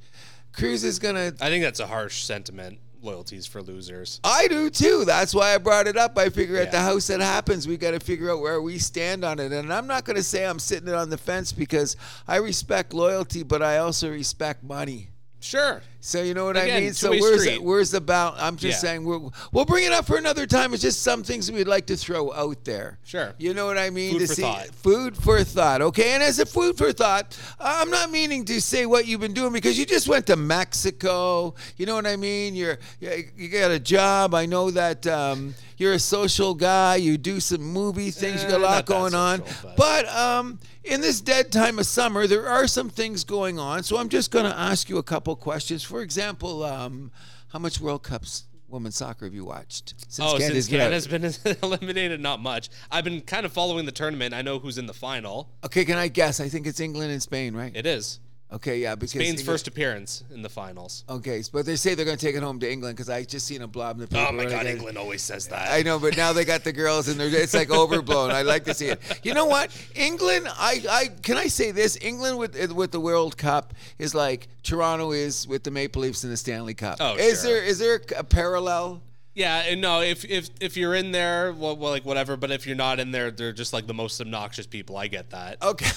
Cruz 0.53 0.85
is 0.85 0.99
gonna. 0.99 1.33
I 1.41 1.49
think 1.49 1.63
that's 1.63 1.81
a 1.81 1.87
harsh 1.87 2.23
sentiment. 2.23 2.79
Loyalties 3.07 3.47
for 3.47 3.63
losers. 3.63 4.21
I 4.25 4.49
do 4.49 4.69
too. 4.69 5.05
That's 5.05 5.33
why 5.33 5.55
I 5.55 5.59
brought 5.59 5.87
it 5.87 5.97
up. 5.97 6.19
I 6.19 6.29
figure 6.29 6.57
at 6.57 6.73
the 6.73 6.81
house 6.81 7.07
that 7.07 7.21
happens, 7.21 7.69
we 7.69 7.77
got 7.77 7.93
to 7.93 8.01
figure 8.01 8.31
out 8.33 8.41
where 8.41 8.61
we 8.61 8.79
stand 8.79 9.25
on 9.25 9.39
it. 9.39 9.53
And 9.53 9.73
I'm 9.73 9.87
not 9.87 10.05
going 10.05 10.17
to 10.17 10.25
say 10.25 10.45
I'm 10.45 10.59
sitting 10.59 10.89
it 10.89 10.95
on 10.95 11.09
the 11.09 11.17
fence 11.17 11.53
because 11.53 11.97
I 12.27 12.39
respect 12.39 12.93
loyalty, 12.93 13.45
but 13.45 13.63
I 13.63 13.79
also 13.79 14.11
respect 14.11 14.65
money. 14.65 15.11
Sure. 15.39 15.83
So 16.07 16.23
you 16.23 16.35
know 16.35 16.45
what 16.45 16.57
I 16.57 16.67
mean. 16.67 16.93
So 16.95 17.11
where's 17.11 17.43
street. 17.43 17.63
where's 17.63 17.91
the 17.91 18.01
balance? 18.01 18.41
I'm 18.41 18.57
just 18.57 18.83
Yeah. 18.83 18.91
saying 18.91 19.05
we'll 19.05 19.35
we'll 19.51 19.65
bring 19.65 19.85
it 19.85 19.93
up 19.93 20.07
for 20.07 20.17
another 20.17 20.47
time. 20.47 20.73
It's 20.73 20.83
just 20.83 21.03
some 21.03 21.25
things 21.25 21.51
we'd 21.51 21.67
like 21.67 21.87
to 21.87 21.97
throw 21.97 22.33
out 22.33 22.65
there. 22.65 22.99
Sure. 23.05 23.35
You 23.39 23.55
know 23.55 23.67
what 23.67 23.77
I 23.77 23.91
mean? 23.91 24.13
Food 24.13 24.21
to 24.21 24.27
for 24.29 24.35
see 24.35 24.43
thought. 24.43 24.67
food 24.75 25.17
for 25.17 25.43
thought. 25.43 25.83
Okay, 25.83 26.11
and 26.15 26.23
as 26.23 26.39
a 26.39 26.47
food 26.47 26.79
for 26.79 26.93
thought, 26.93 27.37
I'm 27.59 27.91
not 27.91 28.13
meaning 28.13 28.45
to 28.47 28.61
say 28.61 28.87
what 28.87 29.07
you've 29.09 29.21
been 29.21 29.35
doing 29.35 29.53
because 29.53 29.77
you 29.79 29.85
just 29.85 30.07
went 30.09 30.27
to 30.29 30.37
Mexico. 30.37 31.55
You 31.77 31.87
know 31.87 31.95
what 31.97 32.07
I 32.07 32.17
mean? 32.17 32.55
You're 32.55 32.79
you 33.01 33.49
got 33.49 33.71
a 33.71 33.81
job. 33.81 34.35
I 34.35 34.47
know 34.47 34.71
that 34.71 35.07
um, 35.09 35.55
you're 35.77 35.95
a 35.95 35.99
social 35.99 36.55
guy. 36.55 36.97
You 36.97 37.19
do 37.19 37.41
some 37.41 37.63
movie 37.63 38.11
things. 38.13 38.43
you 38.43 38.49
got 38.49 38.61
a 38.61 38.65
Eh, 38.65 38.69
lot 38.69 38.87
going 38.87 39.15
on. 39.15 39.43
but- 39.63 39.77
But 39.77 40.09
um, 40.09 40.59
in 40.85 41.01
this 41.01 41.21
dead 41.21 41.51
time 41.51 41.79
of 41.79 41.87
summer, 41.87 42.27
there 42.27 42.47
are 42.49 42.67
some 42.69 42.89
things 42.91 43.25
going 43.25 43.59
on. 43.59 43.83
So 43.83 43.97
I'm 43.99 44.09
just 44.09 44.31
going 44.31 44.45
to 44.45 44.57
ask 44.57 44.89
you 44.89 44.99
a 44.99 45.03
couple 45.03 45.35
questions. 45.37 45.83
For 45.83 45.96
example, 46.03 46.63
um, 46.65 47.11
how 47.49 47.59
much 47.59 47.81
World 47.81 48.03
Cups 48.03 48.45
women's 48.69 48.97
soccer 48.97 49.25
have 49.27 49.35
you 49.35 49.45
watched 49.45 49.95
since 50.09 50.21
Oh, 50.29 50.37
Canada's 50.39 50.67
since? 50.67 51.07
Canada's 51.09 51.39
been 51.39 51.57
eliminated, 51.63 52.21
not 52.21 52.41
much. 52.41 52.69
I've 52.91 53.05
been 53.05 53.21
kind 53.21 53.47
of 53.47 53.53
following 53.53 53.87
the 53.87 53.93
tournament. 53.93 54.35
I 54.35 54.43
know 54.43 54.59
who's 54.59 54.77
in 54.79 54.87
the 54.87 54.95
final. 54.95 55.49
Okay, 55.65 55.85
can 55.85 55.97
I 55.99 56.09
guess? 56.09 56.41
I 56.41 56.49
think 56.49 56.67
it's 56.67 56.81
England 56.81 57.13
and 57.13 57.23
Spain, 57.23 57.55
right? 57.55 57.71
It 57.75 57.87
is. 57.87 58.19
Okay, 58.53 58.79
yeah, 58.79 58.95
because 58.95 59.11
Spain's 59.11 59.29
England- 59.41 59.47
first 59.47 59.67
appearance 59.67 60.23
in 60.33 60.41
the 60.41 60.49
finals. 60.49 61.03
Okay, 61.09 61.43
but 61.53 61.67
they 61.67 61.75
say 61.75 61.95
they're 61.97 62.05
going 62.05 62.17
to 62.17 62.25
take 62.25 62.37
it 62.37 62.43
home 62.45 62.61
to 62.61 62.71
England 62.71 62.97
because 62.97 63.11
I 63.11 63.25
just 63.25 63.45
seen 63.45 63.61
a 63.63 63.67
blob 63.67 63.97
in 63.97 64.07
the 64.07 64.17
oh 64.17 64.21
paper. 64.21 64.29
Oh 64.29 64.33
my 64.33 64.45
they 64.45 64.51
God, 64.51 64.67
England 64.67 64.97
always 64.99 65.21
says 65.23 65.49
that. 65.49 65.73
I 65.73 65.83
know, 65.83 65.99
but 65.99 66.17
now 66.17 66.33
they 66.33 66.45
got 66.45 66.63
the 66.63 66.73
girls 66.73 67.09
and 67.09 67.19
they're 67.19 67.29
it's 67.29 67.55
like 67.55 67.71
overblown. 67.71 68.31
I 68.31 68.43
like 68.43 68.65
to 68.65 68.75
see 68.75 68.87
it. 68.87 69.01
You 69.25 69.35
know 69.35 69.47
what? 69.47 69.77
England, 69.97 70.47
I, 70.49 70.85
I 70.89 71.09
can 71.23 71.37
I 71.37 71.49
say 71.49 71.73
this? 71.73 71.99
England 72.01 72.39
with 72.39 72.71
uh, 72.71 72.73
with 72.73 72.93
the 72.93 73.01
World 73.01 73.37
Cup 73.37 73.75
is 73.99 74.15
like 74.15 74.47
Toronto 74.63 75.11
is 75.11 75.49
with 75.49 75.65
the 75.65 75.73
Maple 75.73 76.03
Leafs 76.03 76.23
in 76.23 76.31
the 76.31 76.37
Stanley 76.37 76.75
Cup. 76.75 76.99
Oh, 77.01 77.17
is 77.17 77.43
sure. 77.43 77.51
there 77.53 77.65
is 77.65 77.81
there 77.81 78.01
a 78.17 78.23
parallel? 78.23 79.03
Yeah, 79.35 79.65
and 79.67 79.81
no, 79.81 80.03
if 80.03 80.25
if 80.25 80.51
if 80.61 80.77
you're 80.77 80.95
in 80.95 81.11
there, 81.11 81.53
well, 81.53 81.77
well, 81.77 81.91
like 81.91 82.05
whatever. 82.05 82.37
But 82.37 82.53
if 82.53 82.65
you're 82.67 82.77
not 82.77 83.01
in 83.01 83.11
there, 83.11 83.31
they're 83.33 83.53
just 83.53 83.73
like 83.73 83.87
the 83.89 83.93
most 83.93 84.21
obnoxious 84.21 84.67
people. 84.67 84.97
I 84.97 85.09
get 85.09 85.31
that. 85.31 85.61
Okay. 85.63 85.91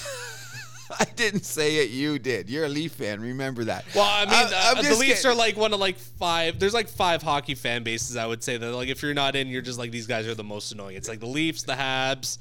I 1.00 1.06
didn't 1.16 1.46
say 1.46 1.78
it. 1.78 1.90
You 1.92 2.18
did. 2.20 2.50
You're 2.50 2.66
a 2.66 2.70
Leaf 2.70 2.94
fan. 2.94 3.22
Remember 3.22 3.64
that. 3.66 3.86
Well, 3.96 4.04
I 4.10 4.26
mean, 4.26 4.34
I- 4.34 4.72
I'm 4.72 4.78
uh, 4.78 4.82
the 4.82 4.96
Leafs 4.96 5.24
get- 5.24 5.30
are 5.32 5.36
like 5.36 5.56
one 5.58 5.74
of 5.74 5.80
like 5.80 5.98
five. 5.98 6.60
There's 6.60 6.74
like 6.74 6.88
five 6.88 7.22
hockey 7.22 7.56
fan 7.56 7.84
bases. 7.84 8.16
I 8.18 8.26
would 8.26 8.44
say 8.44 8.58
that 8.58 8.72
like 8.74 8.90
if 8.90 9.02
you're 9.04 9.14
not 9.14 9.36
in, 9.36 9.48
you're 9.48 9.62
just 9.62 9.78
like 9.80 9.92
these 9.92 10.08
guys 10.08 10.28
are 10.28 10.36
the 10.36 10.44
most 10.44 10.72
annoying. 10.72 10.96
It's 10.96 11.08
like 11.10 11.20
the 11.20 11.28
Leafs, 11.28 11.64
the 11.64 11.74
Habs. 11.74 12.38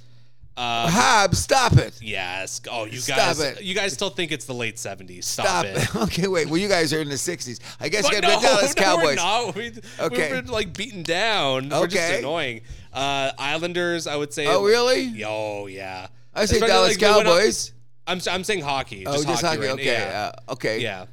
Uh, 0.56 0.88
Hab, 0.88 1.36
stop 1.36 1.74
it. 1.74 2.02
yes. 2.02 2.60
Oh, 2.68 2.84
you 2.84 3.00
guys. 3.02 3.60
You 3.62 3.76
guys 3.76 3.92
still 3.92 4.10
think 4.10 4.32
it's 4.32 4.44
the 4.44 4.54
late 4.54 4.74
'70s. 4.74 5.22
Stop, 5.22 5.46
Stop 5.46 5.64
it. 5.66 5.76
it. 5.76 5.94
Okay, 5.94 6.26
wait. 6.26 6.48
Well, 6.48 6.56
you 6.56 6.66
guys 6.68 6.92
are 6.92 7.00
in 7.00 7.08
the 7.08 7.14
'60s. 7.14 7.60
I 7.78 7.88
guess 7.88 8.02
But 8.02 8.14
you 8.14 8.20
no, 8.22 8.28
got 8.28 8.42
Dallas 8.42 8.74
no, 8.76 8.82
Cowboys. 8.82 9.04
we're 9.04 9.14
not. 9.14 9.54
We, 9.54 9.72
Okay. 10.00 10.32
We've 10.32 10.44
been 10.44 10.52
like 10.52 10.76
beaten 10.76 11.04
down. 11.04 11.68
We're 11.68 11.86
just 11.86 12.02
Okay. 12.10 12.18
annoying. 12.18 12.62
Uh, 12.92 13.30
Islanders, 13.38 14.08
I 14.08 14.16
would 14.16 14.32
say. 14.32 14.46
Oh, 14.48 14.64
really? 14.64 15.22
Oh, 15.24 15.66
yeah. 15.66 16.08
I 16.34 16.44
say 16.46 16.56
Especially, 16.56 16.66
Dallas 16.66 17.00
like, 17.00 17.24
Cowboys. 17.24 17.72
I'm 18.08 18.20
I'm 18.30 18.42
saying 18.42 18.62
hockey. 18.62 19.06
Oh, 19.06 19.12
just, 19.22 19.42
hockey. 19.42 19.46
hockey. 19.46 19.60
right? 19.60 19.70
Okay. 19.70 19.84
Yeah. 19.84 20.32
Uh, 20.48 20.52
okay. 20.52 20.80
yeah. 20.80 21.04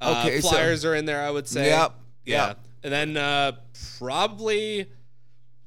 Uh, 0.00 0.24
Okay, 0.26 0.40
so- 0.40 0.48
Flyers 0.50 0.84
are 0.84 0.94
in 0.94 1.04
there. 1.06 1.22
I 1.22 1.30
would 1.30 1.46
say. 1.46 1.66
Yep, 1.70 1.94
Yeah. 2.24 2.48
yep. 2.48 2.58
And 2.82 2.92
then 2.92 3.16
uh, 3.16 3.52
probably 3.98 4.86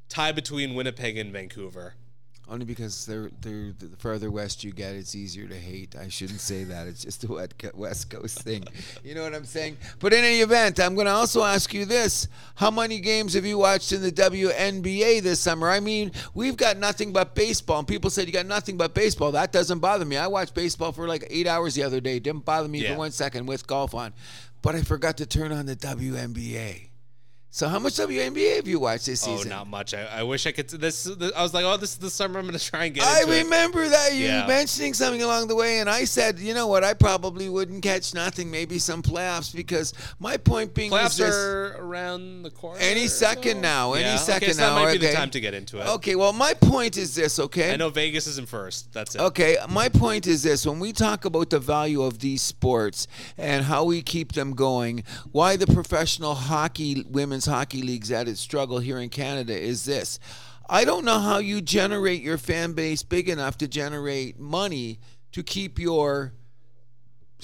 tie 0.09 0.33
between 0.33 0.75
Winnipeg 0.75 1.17
and 1.17 1.31
Vancouver. 1.31 1.95
Only 2.47 2.65
because 2.65 3.07
they're 3.07 3.31
they're 3.41 3.71
the 3.71 3.95
further 3.97 4.29
west 4.29 4.63
you 4.63 4.71
get, 4.71 4.93
it's 4.93 5.15
easier 5.15 5.47
to 5.47 5.55
hate. 5.55 5.95
I 5.95 6.09
shouldn't 6.09 6.39
say 6.41 6.63
that. 6.65 6.85
It's 6.87 7.03
just 7.03 7.23
a 7.23 7.27
wet 7.27 7.53
West 7.75 8.11
Coast 8.11 8.39
thing. 8.43 8.63
You 9.03 9.15
know 9.15 9.23
what 9.23 9.33
I'm 9.33 9.45
saying? 9.45 9.77
But 9.99 10.13
in 10.13 10.23
any 10.23 10.41
event, 10.41 10.79
I'm 10.79 10.93
going 10.93 11.05
to 11.07 11.11
also 11.11 11.43
ask 11.43 11.73
you 11.73 11.85
this: 11.85 12.27
How 12.53 12.69
many 12.69 12.99
games 12.99 13.33
have 13.33 13.45
you 13.47 13.57
watched 13.57 13.91
in 13.93 14.03
the 14.03 14.11
WNBA 14.11 15.23
this 15.23 15.39
summer? 15.39 15.69
I 15.71 15.79
mean, 15.79 16.11
we've 16.35 16.55
got 16.55 16.77
nothing 16.77 17.11
but 17.11 17.33
baseball, 17.33 17.79
and 17.79 17.87
people 17.87 18.11
said 18.11 18.27
you 18.27 18.33
got 18.33 18.45
nothing 18.45 18.77
but 18.77 18.93
baseball. 18.93 19.31
That 19.31 19.51
doesn't 19.51 19.79
bother 19.79 20.05
me. 20.05 20.17
I 20.17 20.27
watched 20.27 20.53
baseball 20.53 20.91
for 20.91 21.07
like 21.07 21.25
eight 21.31 21.47
hours 21.47 21.73
the 21.73 21.81
other 21.81 21.99
day. 21.99 22.19
Didn't 22.19 22.45
bother 22.45 22.67
me 22.67 22.83
Yeah. 22.83 22.93
for 22.93 22.99
one 22.99 23.11
second 23.11 23.47
with 23.47 23.65
golf 23.65 23.95
on, 23.95 24.13
but 24.61 24.75
I 24.75 24.81
forgot 24.83 25.17
to 25.17 25.25
turn 25.25 25.51
on 25.51 25.65
the 25.65 25.75
WNBA. 25.75 26.89
So 27.55 27.69
how 27.69 27.79
much 27.79 27.93
WNBA 27.93 28.57
have 28.57 28.67
you 28.67 28.79
watched 28.79 29.05
this 29.05 29.25
oh, 29.25 29.37
season? 29.37 29.53
Oh, 29.53 29.55
not 29.59 29.67
much. 29.67 29.93
I, 29.93 30.03
I 30.03 30.23
wish 30.23 30.45
I 30.45 30.51
could. 30.51 30.67
This, 30.67 31.05
this. 31.05 31.31
I 31.33 31.41
was 31.41 31.53
like, 31.53 31.63
oh, 31.63 31.77
this 31.77 31.91
is 31.91 31.97
the 31.99 32.09
summer. 32.09 32.37
I'm 32.37 32.45
going 32.47 32.59
to 32.59 32.65
try 32.65 32.83
and 32.83 32.93
get 32.93 33.05
I 33.05 33.21
into 33.21 33.31
it. 33.31 33.43
remember 33.43 33.87
that 33.87 34.13
you 34.13 34.25
Yeah. 34.25 34.45
mentioning 34.45 34.93
something 34.93 35.21
along 35.21 35.47
the 35.47 35.55
way, 35.55 35.79
and 35.79 35.89
I 35.89 36.03
said, 36.03 36.37
you 36.37 36.53
know 36.53 36.67
what, 36.67 36.83
I 36.83 36.93
probably 36.93 37.47
wouldn't 37.47 37.81
catch 37.81 38.13
nothing, 38.13 38.51
maybe 38.51 38.77
some 38.77 39.01
playoffs, 39.01 39.55
because 39.55 39.93
my 40.19 40.35
point 40.35 40.73
being 40.73 40.91
Playoffs 40.91 41.17
this. 41.17 41.33
are 41.33 41.77
around 41.79 42.43
the 42.43 42.49
corner. 42.49 42.77
Any 42.81 43.07
second 43.07 43.61
now, 43.61 43.93
any 43.93 44.03
Yeah, 44.03 44.17
second 44.17 44.49
okay, 44.49 44.53
so 44.53 44.59
now, 44.59 44.75
That 44.75 44.81
might 44.81 44.91
be 44.91 44.97
okay. 44.97 45.11
the 45.11 45.13
time 45.13 45.29
to 45.29 45.39
get 45.39 45.53
into 45.53 45.79
it. 45.79 45.87
Okay, 45.87 46.15
well, 46.17 46.33
my 46.33 46.53
point 46.55 46.97
is 46.97 47.15
this, 47.15 47.39
okay? 47.39 47.71
I 47.71 47.77
know 47.77 47.87
Vegas 47.87 48.27
isn't 48.27 48.49
first. 48.49 48.91
That's 48.91 49.15
it. 49.15 49.21
Okay, 49.21 49.55
my 49.69 49.87
point 49.87 50.27
is 50.27 50.43
this: 50.43 50.67
when 50.67 50.81
we 50.81 50.91
talk 50.91 51.23
about 51.23 51.51
the 51.51 51.59
value 51.59 52.01
of 52.01 52.19
these 52.19 52.41
sports 52.41 53.07
and 53.37 53.63
how 53.63 53.85
we 53.85 54.01
keep 54.01 54.33
them 54.33 54.55
going, 54.55 55.05
why 55.31 55.55
the 55.55 55.67
professional 55.67 56.35
hockey, 56.35 57.05
women's 57.09 57.44
hockey 57.45 57.81
leagues 57.81 58.11
at 58.11 58.27
its 58.27 58.39
struggle 58.39 58.79
here 58.79 58.99
in 58.99 59.09
Canada 59.09 59.57
is 59.57 59.85
this: 59.85 60.19
I 60.69 60.85
don't 60.85 61.05
know 61.05 61.19
how 61.19 61.37
you 61.37 61.61
generate 61.61 62.21
your 62.21 62.37
fan 62.37 62.73
base 62.73 63.03
big 63.03 63.29
enough 63.29 63.57
to 63.59 63.67
generate 63.67 64.39
money 64.39 64.99
to 65.31 65.43
keep 65.43 65.79
your 65.79 66.33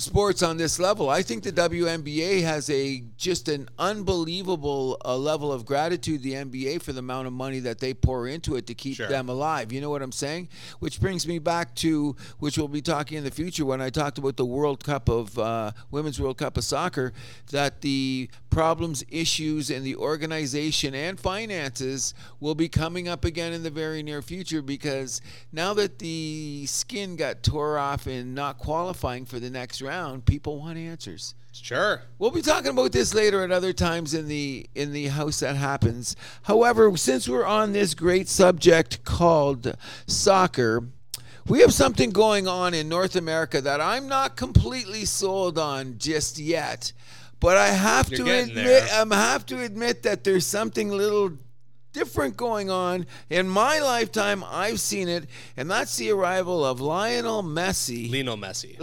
sports 0.01 0.43
on 0.43 0.58
this 0.58 0.79
level. 0.79 1.10
I 1.10 1.22
think 1.22 1.43
the 1.43 1.51
WNBA 1.51 2.41
has 2.43 2.70
a 2.70 3.03
just 3.17 3.48
an 3.48 3.70
unbelievable 3.79 4.98
uh, 5.05 5.15
level 5.15 5.51
of 5.51 5.65
gratitude 5.65 6.22
the 6.24 6.34
NBA 6.34 6.81
for 6.81 6.91
the 6.93 7.00
amount 7.00 7.27
of 7.27 7.34
money 7.34 7.60
that 7.60 7.79
they 7.79 7.93
pour 7.93 8.27
into 8.27 8.55
it 8.55 8.67
to 8.67 8.74
keep 8.74 8.96
Sure. 8.98 9.08
them 9.08 9.29
alive. 9.29 9.72
You 9.72 9.81
know 9.81 9.89
what 9.89 10.01
I'm 10.01 10.12
saying? 10.12 10.50
Which 10.79 11.00
brings 11.00 11.27
me 11.27 11.39
back 11.39 11.75
to 11.75 12.15
which 12.39 12.58
we'll 12.58 12.67
be 12.67 12.81
talking 12.81 13.17
in 13.17 13.24
the 13.24 13.31
future 13.31 13.65
when 13.65 13.81
I 13.81 13.89
talked 13.89 14.17
about 14.17 14.38
the 14.38 14.46
World 14.46 14.84
Cup 14.84 15.08
of 15.10 15.38
uh, 15.38 15.72
Women's 15.91 16.20
World 16.20 16.38
Cup 16.38 16.58
of 16.58 16.63
Soccer 16.63 17.13
that 17.52 17.82
the 17.82 18.30
problems, 18.49 19.04
issues 19.10 19.69
in 19.69 19.84
the 19.84 19.95
organization 19.95 20.93
and 20.93 21.17
finances 21.19 22.13
will 22.39 22.56
be 22.56 22.67
coming 22.67 23.08
up 23.08 23.23
again 23.23 23.54
in 23.54 23.63
the 23.63 23.69
very 23.69 24.04
near 24.04 24.21
future 24.21 24.62
because 24.62 25.21
now 25.54 25.73
that 25.73 25.99
the 25.99 26.65
skin 26.67 27.15
got 27.15 27.43
tore 27.43 27.78
off 27.78 28.08
in 28.08 28.34
not 28.34 28.58
qualifying 28.58 29.26
for 29.26 29.39
the 29.39 29.49
next 29.49 29.82
round, 29.82 29.90
people 30.25 30.60
want 30.60 30.77
answers. 30.77 31.36
Sure. 31.51 32.01
We'll 32.17 32.32
be 32.32 32.41
talking 32.41 32.71
about 32.71 32.93
this 32.93 33.13
later 33.13 33.43
at 33.43 33.51
other 33.51 33.73
times 33.73 34.13
in 34.13 34.27
the 34.27 34.65
in 34.73 34.93
the 34.93 35.08
house 35.08 35.41
that 35.41 35.58
happens. 35.58 36.15
However, 36.43 36.95
since 36.95 37.27
we're 37.27 37.45
on 37.45 37.73
this 37.73 37.93
great 37.93 38.30
subject 38.30 39.04
called 39.04 39.75
soccer, 40.08 40.86
we 41.47 41.60
have 41.60 41.73
something 41.73 42.12
going 42.12 42.47
on 42.47 42.73
in 42.73 42.88
North 42.88 43.15
America 43.15 43.60
that 43.62 43.82
I'm 43.82 44.08
not 44.08 44.38
completely 44.38 45.04
sold 45.04 45.58
on 45.58 45.97
just 45.97 46.39
yet. 46.39 46.93
But 47.41 47.58
I 47.58 47.67
have 47.67 48.10
You're 48.10 48.25
to 48.25 48.32
admit 48.43 48.56
there. 48.56 48.88
I 49.12 49.15
have 49.15 49.45
to 49.47 49.62
admit 49.62 50.04
that 50.04 50.23
there's 50.23 50.45
something 50.45 50.89
little 50.89 51.34
different 51.93 52.38
going 52.38 52.69
on 52.69 53.06
in 53.30 53.47
my 53.47 53.80
lifetime. 53.80 54.43
I've 54.47 54.80
seen 54.80 55.08
it, 55.10 55.30
and 55.58 55.69
that's 55.69 55.95
the 55.97 56.12
arrival 56.12 56.65
of 56.65 56.82
Lionel 56.82 57.43
Messi. 57.43 58.10
Lino 58.10 58.36
Messi. 58.36 58.77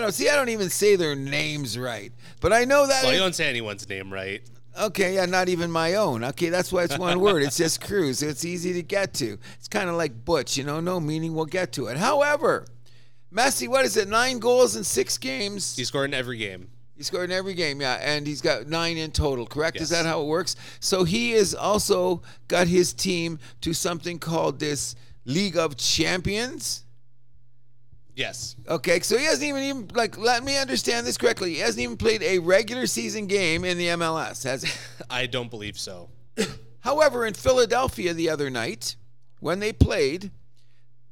Don't 0.00 0.12
see. 0.12 0.28
I 0.28 0.36
don't 0.36 0.48
even 0.48 0.70
say 0.70 0.96
their 0.96 1.14
names 1.14 1.78
right, 1.78 2.12
but 2.40 2.52
I 2.52 2.64
know 2.64 2.86
that. 2.86 3.04
Well, 3.04 3.12
you 3.12 3.18
don't 3.18 3.34
say 3.34 3.48
anyone's 3.48 3.88
name 3.88 4.12
right. 4.12 4.42
okay, 4.80 5.14
yeah, 5.14 5.26
not 5.26 5.48
even 5.48 5.70
my 5.70 5.94
own. 5.94 6.24
Okay, 6.24 6.48
that's 6.48 6.72
why 6.72 6.84
it's 6.84 6.98
one 6.98 7.20
word. 7.20 7.42
It's 7.42 7.56
just 7.56 7.80
Cruz. 7.80 8.22
It's 8.22 8.44
easy 8.44 8.72
to 8.74 8.82
get 8.82 9.14
to. 9.14 9.38
It's 9.58 9.68
kind 9.68 9.88
of 9.88 9.96
like 9.96 10.24
Butch, 10.24 10.56
you 10.56 10.64
know. 10.64 10.80
No 10.80 11.00
meaning. 11.00 11.34
We'll 11.34 11.46
get 11.46 11.72
to 11.72 11.86
it. 11.86 11.96
However, 11.96 12.66
Messi, 13.32 13.68
what 13.68 13.84
is 13.84 13.96
it? 13.96 14.08
Nine 14.08 14.38
goals 14.38 14.76
in 14.76 14.84
six 14.84 15.18
games. 15.18 15.76
He 15.76 15.84
scored 15.84 16.10
in 16.10 16.14
every 16.14 16.38
game. 16.38 16.68
He 16.96 17.02
scored 17.02 17.30
in 17.30 17.36
every 17.36 17.54
game, 17.54 17.80
yeah, 17.80 17.98
and 18.00 18.26
he's 18.26 18.40
got 18.40 18.68
nine 18.68 18.96
in 18.96 19.10
total. 19.10 19.46
Correct? 19.46 19.80
Is 19.80 19.88
that 19.90 20.06
how 20.06 20.22
it 20.22 20.26
works? 20.26 20.54
So 20.78 21.02
he 21.02 21.32
has 21.32 21.54
also 21.54 22.22
got 22.46 22.68
his 22.68 22.92
team 22.92 23.40
to 23.62 23.72
something 23.72 24.18
called 24.20 24.60
this 24.60 24.94
League 25.24 25.56
of 25.56 25.76
Champions. 25.76 26.84
Yes. 28.14 28.54
Okay, 28.68 29.00
so 29.00 29.18
he 29.18 29.24
hasn't 29.24 29.42
even 29.42 29.62
even 29.64 29.90
like 29.92 30.16
let 30.16 30.44
me 30.44 30.56
understand 30.56 31.04
this 31.04 31.18
correctly. 31.18 31.54
He 31.54 31.60
hasn't 31.60 31.82
even 31.82 31.96
played 31.96 32.22
a 32.22 32.38
regular 32.38 32.86
season 32.86 33.26
game 33.26 33.64
in 33.64 33.76
the 33.76 33.88
MLS, 33.88 34.44
has 34.44 34.62
he? 34.62 34.72
I 35.10 35.26
don't 35.26 35.50
believe 35.50 35.76
so. 35.76 36.10
However, 36.80 37.26
in 37.26 37.34
Philadelphia 37.34 38.14
the 38.14 38.30
other 38.30 38.50
night, 38.50 38.94
when 39.40 39.58
they 39.58 39.72
played, 39.72 40.30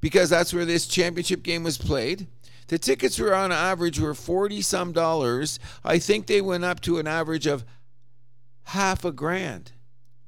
because 0.00 0.30
that's 0.30 0.54
where 0.54 0.64
this 0.64 0.86
championship 0.86 1.42
game 1.42 1.64
was 1.64 1.76
played, 1.76 2.28
the 2.68 2.78
tickets 2.78 3.18
were 3.18 3.34
on 3.34 3.52
average 3.52 4.00
were 4.00 4.14
forty 4.14 4.62
some 4.62 4.92
dollars. 4.92 5.58
I 5.84 5.98
think 5.98 6.26
they 6.26 6.40
went 6.40 6.64
up 6.64 6.80
to 6.82 6.98
an 6.98 7.06
average 7.06 7.46
of 7.46 7.64
half 8.64 9.04
a 9.04 9.12
grand. 9.12 9.72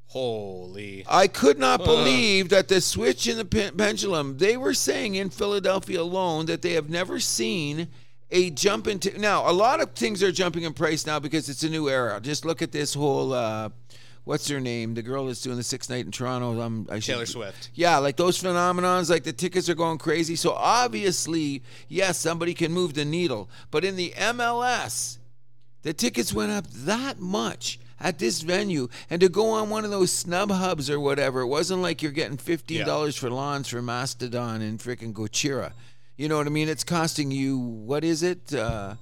Holy. 0.06 1.04
I 1.08 1.26
could 1.26 1.58
not 1.58 1.82
believe 1.82 2.48
that 2.50 2.68
the 2.68 2.80
switch 2.80 3.26
in 3.26 3.36
the 3.36 3.44
pen- 3.44 3.76
pendulum. 3.76 4.38
They 4.38 4.56
were 4.56 4.74
saying 4.74 5.16
in 5.16 5.28
Philadelphia 5.28 6.00
alone 6.00 6.46
that 6.46 6.62
they 6.62 6.74
have 6.74 6.88
never 6.88 7.18
seen 7.18 7.88
a 8.30 8.50
jump 8.50 8.86
into. 8.86 9.18
Now, 9.18 9.50
a 9.50 9.52
lot 9.52 9.80
of 9.80 9.94
things 9.94 10.22
are 10.22 10.30
jumping 10.30 10.62
in 10.62 10.72
price 10.72 11.04
now 11.04 11.18
because 11.18 11.48
it's 11.48 11.64
a 11.64 11.68
new 11.68 11.88
era. 11.88 12.20
Just 12.20 12.44
look 12.44 12.62
at 12.62 12.70
this 12.70 12.94
whole. 12.94 13.32
Uh, 13.32 13.70
what's 14.24 14.48
her 14.48 14.60
name? 14.60 14.94
The 14.94 15.02
girl 15.02 15.26
that's 15.26 15.40
doing 15.42 15.56
the 15.56 15.62
six 15.62 15.88
night 15.88 16.04
in 16.04 16.10
Toronto. 16.10 16.60
Um, 16.60 16.86
I 16.90 16.98
should- 16.98 17.12
Taylor 17.12 17.26
Swift. 17.26 17.70
Yeah, 17.74 17.98
like 17.98 18.16
those 18.16 18.42
phenomenons, 18.42 19.08
like 19.10 19.24
the 19.24 19.32
tickets 19.32 19.68
are 19.68 19.74
going 19.74 19.98
crazy. 19.98 20.36
So 20.36 20.52
obviously, 20.52 21.62
yes, 21.88 22.18
somebody 22.18 22.54
can 22.54 22.72
move 22.72 22.94
the 22.94 23.04
needle. 23.04 23.48
But 23.70 23.84
in 23.84 23.96
the 23.96 24.12
MLS, 24.16 25.18
the 25.82 25.92
tickets 25.92 26.32
went 26.32 26.52
up 26.52 26.66
that 26.70 27.20
much 27.20 27.78
at 28.00 28.18
this 28.18 28.40
venue, 28.42 28.88
and 29.08 29.20
to 29.20 29.28
go 29.28 29.50
on 29.50 29.70
one 29.70 29.84
of 29.84 29.90
those 29.90 30.10
StubHubs 30.10 30.90
or 30.90 30.98
whatever, 30.98 31.40
it 31.42 31.46
wasn't 31.46 31.80
like 31.80 32.02
you're 32.02 32.12
getting 32.12 32.36
fifteen 32.36 32.78
dollars 32.86 33.16
for 33.16 33.30
lawns 33.30 33.68
for 33.68 33.80
Mastodon 33.80 34.60
and 34.62 34.78
freaking 34.78 35.12
Gojira. 35.12 35.72
You 36.16 36.28
know 36.28 36.36
what 36.36 36.46
I 36.46 36.50
mean? 36.50 36.68
It's 36.68 36.84
costing 36.84 37.30
you 37.30 37.58
what 37.58 38.04
is 38.04 38.22
it? 38.22 38.52
Uh, 38.54 38.94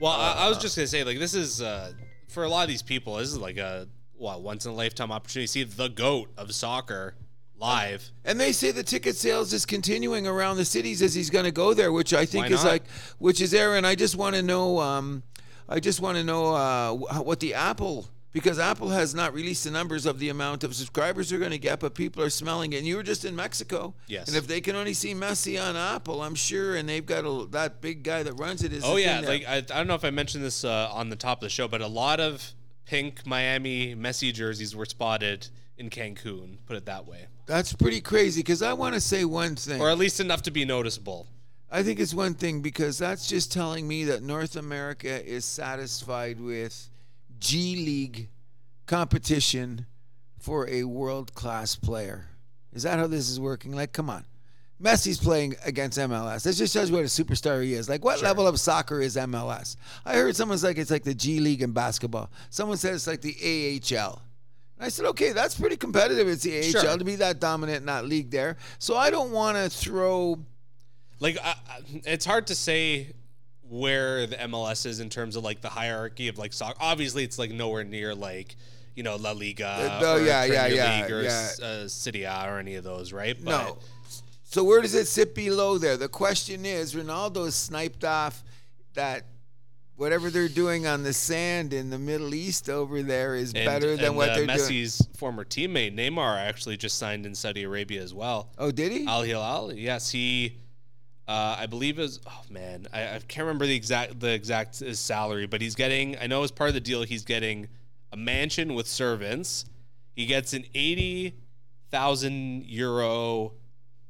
Well, 0.00 0.12
I, 0.12 0.32
I 0.44 0.48
was 0.48 0.58
just 0.58 0.74
gonna 0.76 0.88
say, 0.88 1.04
like, 1.04 1.18
this 1.18 1.34
is 1.34 1.60
uh, 1.62 1.92
for 2.28 2.42
a 2.44 2.48
lot 2.48 2.62
of 2.62 2.68
these 2.68 2.82
people. 2.82 3.16
This 3.16 3.28
is 3.28 3.38
like 3.38 3.58
a 3.58 3.86
what 4.22 4.40
once 4.40 4.64
in 4.64 4.72
a 4.72 4.74
lifetime 4.74 5.12
opportunity 5.12 5.46
to 5.46 5.52
see 5.52 5.64
the 5.64 5.88
goat 5.88 6.30
of 6.38 6.54
soccer 6.54 7.14
live. 7.58 8.10
And 8.24 8.40
they 8.40 8.52
say 8.52 8.70
the 8.70 8.82
ticket 8.82 9.16
sales 9.16 9.52
is 9.52 9.66
continuing 9.66 10.26
around 10.26 10.56
the 10.56 10.64
cities 10.64 11.02
as 11.02 11.14
he's 11.14 11.30
going 11.30 11.44
to 11.44 11.52
go 11.52 11.74
there, 11.74 11.92
which 11.92 12.14
I 12.14 12.24
think 12.24 12.50
is 12.50 12.64
like, 12.64 12.88
which 13.18 13.40
is 13.40 13.52
Aaron. 13.52 13.84
I 13.84 13.94
just 13.94 14.16
want 14.16 14.34
to 14.36 14.42
know, 14.42 14.80
um, 14.80 15.22
I 15.68 15.78
just 15.80 16.00
want 16.00 16.18
to 16.18 16.24
know 16.24 16.54
uh, 16.54 16.92
what 17.20 17.40
the 17.40 17.54
Apple, 17.54 18.08
because 18.32 18.58
Apple 18.58 18.88
has 18.88 19.14
not 19.14 19.32
released 19.34 19.64
the 19.64 19.70
numbers 19.70 20.06
of 20.06 20.18
the 20.18 20.28
amount 20.28 20.64
of 20.64 20.74
subscribers 20.74 21.30
they're 21.30 21.38
going 21.38 21.50
to 21.52 21.58
get, 21.58 21.78
but 21.80 21.94
people 21.94 22.22
are 22.22 22.30
smelling 22.30 22.72
it. 22.72 22.78
And 22.78 22.86
you 22.86 22.96
were 22.96 23.02
just 23.02 23.24
in 23.24 23.36
Mexico, 23.36 23.94
Yes. 24.06 24.28
And 24.28 24.36
if 24.36 24.46
they 24.46 24.60
can 24.60 24.74
only 24.74 24.94
see 24.94 25.14
Messi 25.14 25.62
on 25.62 25.76
Apple, 25.76 26.22
I'm 26.22 26.34
sure, 26.34 26.74
and 26.74 26.88
they've 26.88 27.04
got 27.06 27.24
a, 27.24 27.46
that 27.50 27.80
big 27.80 28.02
guy 28.02 28.22
that 28.22 28.32
runs 28.34 28.62
it 28.64 28.72
is. 28.72 28.84
Oh 28.84 28.96
yeah, 28.96 29.20
like 29.20 29.44
I, 29.46 29.56
I 29.56 29.60
don't 29.60 29.86
know 29.86 29.94
if 29.94 30.04
I 30.04 30.10
mentioned 30.10 30.42
this 30.42 30.64
uh, 30.64 30.90
on 30.92 31.10
the 31.10 31.16
top 31.16 31.38
of 31.38 31.42
the 31.42 31.50
show, 31.50 31.68
but 31.68 31.80
a 31.80 31.86
lot 31.86 32.18
of 32.18 32.54
pink 32.84 33.26
Miami 33.26 33.94
Messi 33.94 34.32
jerseys 34.32 34.74
were 34.76 34.84
spotted 34.86 35.48
in 35.76 35.90
Cancun. 35.90 36.58
Put 36.66 36.76
it 36.76 36.86
that 36.86 37.06
way, 37.06 37.26
that's 37.46 37.72
pretty 37.72 38.00
crazy. 38.00 38.40
Because 38.40 38.62
I 38.62 38.72
want 38.72 38.94
to 38.94 39.00
say 39.00 39.24
one 39.24 39.56
thing. 39.56 39.80
or 39.80 39.90
at 39.90 39.98
least 39.98 40.20
enough 40.20 40.42
to 40.42 40.50
be 40.50 40.64
noticeable. 40.64 41.26
I 41.70 41.82
think 41.82 42.00
it's 42.00 42.12
one 42.12 42.34
thing 42.34 42.60
because 42.60 42.98
that's 42.98 43.26
just 43.26 43.50
telling 43.50 43.88
me 43.88 44.04
that 44.04 44.22
North 44.22 44.56
America 44.56 45.24
is 45.26 45.44
satisfied 45.46 46.38
with 46.38 46.90
G 47.38 47.76
League 47.76 48.28
competition 48.86 49.86
for 50.38 50.68
a 50.68 50.84
world 50.84 51.34
class 51.34 51.74
player. 51.76 52.26
Is 52.74 52.82
that 52.82 52.98
how 52.98 53.06
this 53.06 53.30
is 53.30 53.40
working? 53.40 53.72
Like, 53.72 53.92
come 53.92 54.10
on. 54.10 54.26
Messi's 54.82 55.18
playing 55.18 55.54
against 55.64 55.96
MLS. 55.98 56.42
That 56.42 56.54
just 56.54 56.72
shows 56.74 56.90
what 56.90 57.02
a 57.02 57.04
superstar 57.04 57.62
he 57.62 57.74
is. 57.74 57.88
Like, 57.88 58.04
what 58.04 58.20
level 58.22 58.46
of 58.46 58.58
soccer 58.58 59.00
is 59.00 59.16
MLS? 59.16 59.76
I 60.04 60.14
heard 60.14 60.34
someone's 60.34 60.64
like 60.64 60.76
it's 60.78 60.90
like 60.90 61.04
the 61.04 61.14
G 61.14 61.38
League 61.40 61.62
in 61.62 61.72
basketball. 61.72 62.30
Someone 62.50 62.76
said 62.76 62.94
it's 62.94 63.06
like 63.06 63.20
the 63.20 63.80
AHL. 63.94 64.20
And 64.78 64.86
I 64.86 64.88
said, 64.88 65.06
okay, 65.06 65.30
that's 65.32 65.58
pretty 65.58 65.76
competitive. 65.76 66.26
It's 66.26 66.42
the 66.42 66.58
AHL 66.58 66.82
Sure. 66.82 66.98
to 66.98 67.04
be 67.04 67.16
that 67.16 67.38
dominant 67.38 67.78
in 67.78 67.86
that 67.86 68.06
league 68.06 68.30
there. 68.30 68.56
So 68.80 68.96
I 68.96 69.10
don't 69.10 69.30
want 69.30 69.56
to 69.56 69.70
throw 69.70 70.38
Like 71.20 71.38
I, 71.44 71.50
I- 71.68 71.80
it's 72.04 72.24
hard 72.24 72.48
to 72.48 72.54
say 72.56 73.12
where 73.68 74.26
the 74.26 74.36
MLS 74.36 74.84
is 74.84 74.98
in 75.00 75.08
terms 75.08 75.36
of 75.36 75.44
like 75.44 75.60
the 75.60 75.68
hierarchy 75.68 76.26
of 76.28 76.38
like 76.38 76.52
soccer. 76.52 76.76
Obviously, 76.80 77.22
it's 77.24 77.38
like 77.38 77.50
nowhere 77.52 77.84
near 77.84 78.14
like 78.14 78.56
you 78.96 79.02
know 79.04 79.14
La 79.16 79.30
Liga. 79.30 79.66
Uh, 79.66 80.00
oh, 80.02 80.16
or 80.16 80.26
yeah, 80.26 80.44
yeah, 80.44 80.62
Premier 80.66 80.76
yeah, 80.76 81.02
League 81.02 81.10
or 81.12 81.22
yeah. 81.22 81.48
uh, 81.62 81.88
Serie 81.88 82.24
A 82.24 82.44
or 82.48 82.58
any 82.58 82.74
of 82.74 82.84
those, 82.84 83.12
right? 83.12 83.40
No. 83.40 83.78
So 84.52 84.62
where 84.62 84.82
does 84.82 84.94
it 84.94 85.08
sit 85.08 85.34
below 85.34 85.78
there? 85.78 85.96
The 85.96 86.10
question 86.10 86.66
is, 86.66 86.94
Ronaldo's 86.94 87.54
sniped 87.54 88.04
off 88.04 88.44
that 88.92 89.24
whatever 89.96 90.28
they're 90.28 90.46
doing 90.46 90.86
on 90.86 91.02
the 91.02 91.14
sand 91.14 91.72
in 91.72 91.88
the 91.88 91.98
Middle 91.98 92.34
East 92.34 92.68
over 92.68 93.02
there 93.02 93.34
is 93.34 93.54
And, 93.54 93.64
better 93.64 93.96
than 93.96 94.04
and, 94.08 94.16
what 94.16 94.28
uh, 94.28 94.34
they're 94.34 94.46
doing. 94.46 94.58
Messi's 94.58 95.08
former 95.16 95.46
teammate 95.46 95.96
Neymar 95.96 96.36
actually 96.36 96.76
just 96.76 96.98
signed 96.98 97.24
in 97.24 97.34
Saudi 97.34 97.62
Arabia 97.62 98.02
as 98.02 98.12
well. 98.12 98.50
Oh, 98.58 98.70
did 98.70 98.92
he? 98.92 99.06
Al 99.06 99.22
Hilal, 99.22 99.72
yes, 99.72 100.10
he, 100.10 100.58
uh, 101.26 101.56
I 101.58 101.64
believe 101.64 101.98
is. 101.98 102.20
Oh 102.26 102.42
man, 102.50 102.88
I, 102.92 103.04
I 103.04 103.20
can't 103.26 103.46
remember 103.46 103.64
the 103.64 103.74
exact 103.74 104.20
the 104.20 104.34
exact 104.34 104.80
his 104.80 105.00
salary, 105.00 105.46
but 105.46 105.62
he's 105.62 105.74
getting. 105.74 106.18
I 106.18 106.26
know 106.26 106.42
as 106.42 106.50
part 106.50 106.68
of 106.68 106.74
the 106.74 106.80
deal, 106.80 107.04
he's 107.04 107.24
getting 107.24 107.68
a 108.12 108.18
mansion 108.18 108.74
with 108.74 108.86
servants. 108.86 109.64
He 110.14 110.26
gets 110.26 110.52
an 110.52 110.66
eighty 110.74 111.36
thousand 111.90 112.64
euro 112.66 113.52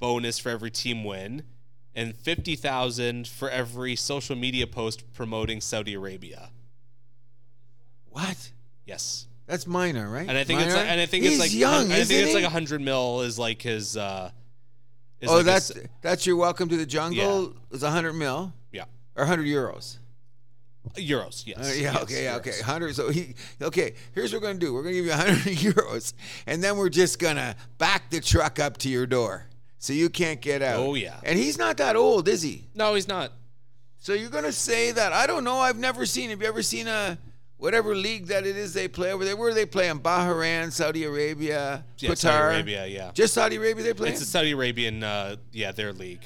bonus 0.02 0.36
for 0.38 0.48
every 0.50 0.70
team 0.70 1.04
win, 1.04 1.44
and 1.94 2.14
fifty 2.16 2.56
thousand 2.56 3.28
for 3.28 3.48
every 3.48 3.94
social 3.96 4.34
media 4.36 4.66
post 4.66 5.10
promoting 5.14 5.60
Saudi 5.60 5.94
Arabia. 5.94 6.50
What? 8.10 8.50
Yes, 8.84 9.26
That's 9.46 9.66
minor, 9.66 10.10
right? 10.10 10.28
and 10.28 10.36
I 10.36 10.42
think 10.44 10.60
it's 10.60 10.74
like, 10.74 10.86
and 10.88 11.00
I 11.00 11.06
think 11.06 11.22
He's 11.24 11.34
it's 11.34 11.40
like 11.40 11.54
young. 11.54 11.92
I 11.92 12.02
think 12.04 12.20
it's 12.20 12.28
he? 12.30 12.34
like 12.34 12.44
a 12.44 12.50
hundred 12.50 12.80
mil 12.82 13.22
is 13.22 13.38
like 13.38 13.62
his. 13.62 13.96
uh 13.96 14.30
is 15.20 15.30
Oh, 15.30 15.36
like 15.36 15.44
that's 15.46 15.68
his- 15.68 15.86
that's 16.02 16.26
your 16.26 16.36
welcome 16.36 16.68
to 16.68 16.76
the 16.76 16.84
jungle. 16.84 17.54
Is 17.70 17.84
a 17.84 17.90
hundred 17.90 18.14
mil 18.14 18.52
yeah. 18.72 18.84
or 19.16 19.24
hundred 19.24 19.46
euros? 19.46 19.98
Euros, 20.96 21.46
yes. 21.46 21.58
Uh, 21.58 21.72
yeah, 21.76 21.92
yes, 21.92 22.02
okay, 22.02 22.24
yeah, 22.24 22.32
euros. 22.34 22.36
okay. 22.38 22.60
Hundred. 22.60 22.96
So 22.96 23.08
he, 23.10 23.34
okay. 23.62 23.94
Here's 24.16 24.32
what 24.32 24.42
we're 24.42 24.48
gonna 24.48 24.58
do. 24.58 24.74
We're 24.74 24.82
gonna 24.82 24.96
give 24.96 25.04
you 25.06 25.12
hundred 25.12 25.36
euros, 25.56 26.12
and 26.48 26.62
then 26.62 26.76
we're 26.76 26.88
just 26.88 27.20
gonna 27.20 27.54
back 27.78 28.10
the 28.10 28.20
truck 28.20 28.58
up 28.58 28.78
to 28.78 28.88
your 28.88 29.06
door, 29.06 29.46
so 29.82 29.92
you 29.92 30.08
can't 30.08 30.40
get 30.40 30.62
out. 30.62 30.78
Oh, 30.78 30.94
yeah. 30.94 31.16
And 31.24 31.36
he's 31.36 31.58
not 31.58 31.76
that 31.78 31.96
old, 31.96 32.28
is 32.28 32.40
he? 32.40 32.68
No, 32.72 32.94
he's 32.94 33.08
not. 33.08 33.32
So 33.98 34.12
you're 34.14 34.30
gonna 34.30 34.52
say 34.52 34.92
that? 34.92 35.12
I 35.12 35.26
don't 35.26 35.42
know. 35.42 35.58
I've 35.58 35.76
never 35.76 36.06
seen. 36.06 36.30
Have 36.30 36.40
you 36.40 36.46
ever 36.46 36.62
seen 36.62 36.86
a 36.86 37.18
whatever 37.56 37.96
league 37.96 38.26
that 38.26 38.46
it 38.46 38.56
is 38.56 38.74
they 38.74 38.86
play 38.86 39.12
over 39.12 39.24
there? 39.24 39.36
Where 39.36 39.50
do 39.50 39.54
they 39.56 39.66
play? 39.66 39.88
In 39.88 39.98
Bahrain, 39.98 40.70
Saudi 40.70 41.02
Arabia, 41.02 41.84
Yeah, 41.98 42.10
Qatar. 42.10 42.16
Saudi 42.16 42.54
Arabia, 42.54 42.86
yeah. 42.86 43.10
Just 43.12 43.34
Saudi 43.34 43.56
Arabia 43.56 43.82
they 43.82 43.92
play. 43.92 44.10
It's 44.10 44.20
a 44.20 44.24
Saudi 44.24 44.52
Arabian, 44.52 45.02
uh, 45.02 45.34
yeah, 45.52 45.72
their 45.72 45.92
league. 45.92 46.22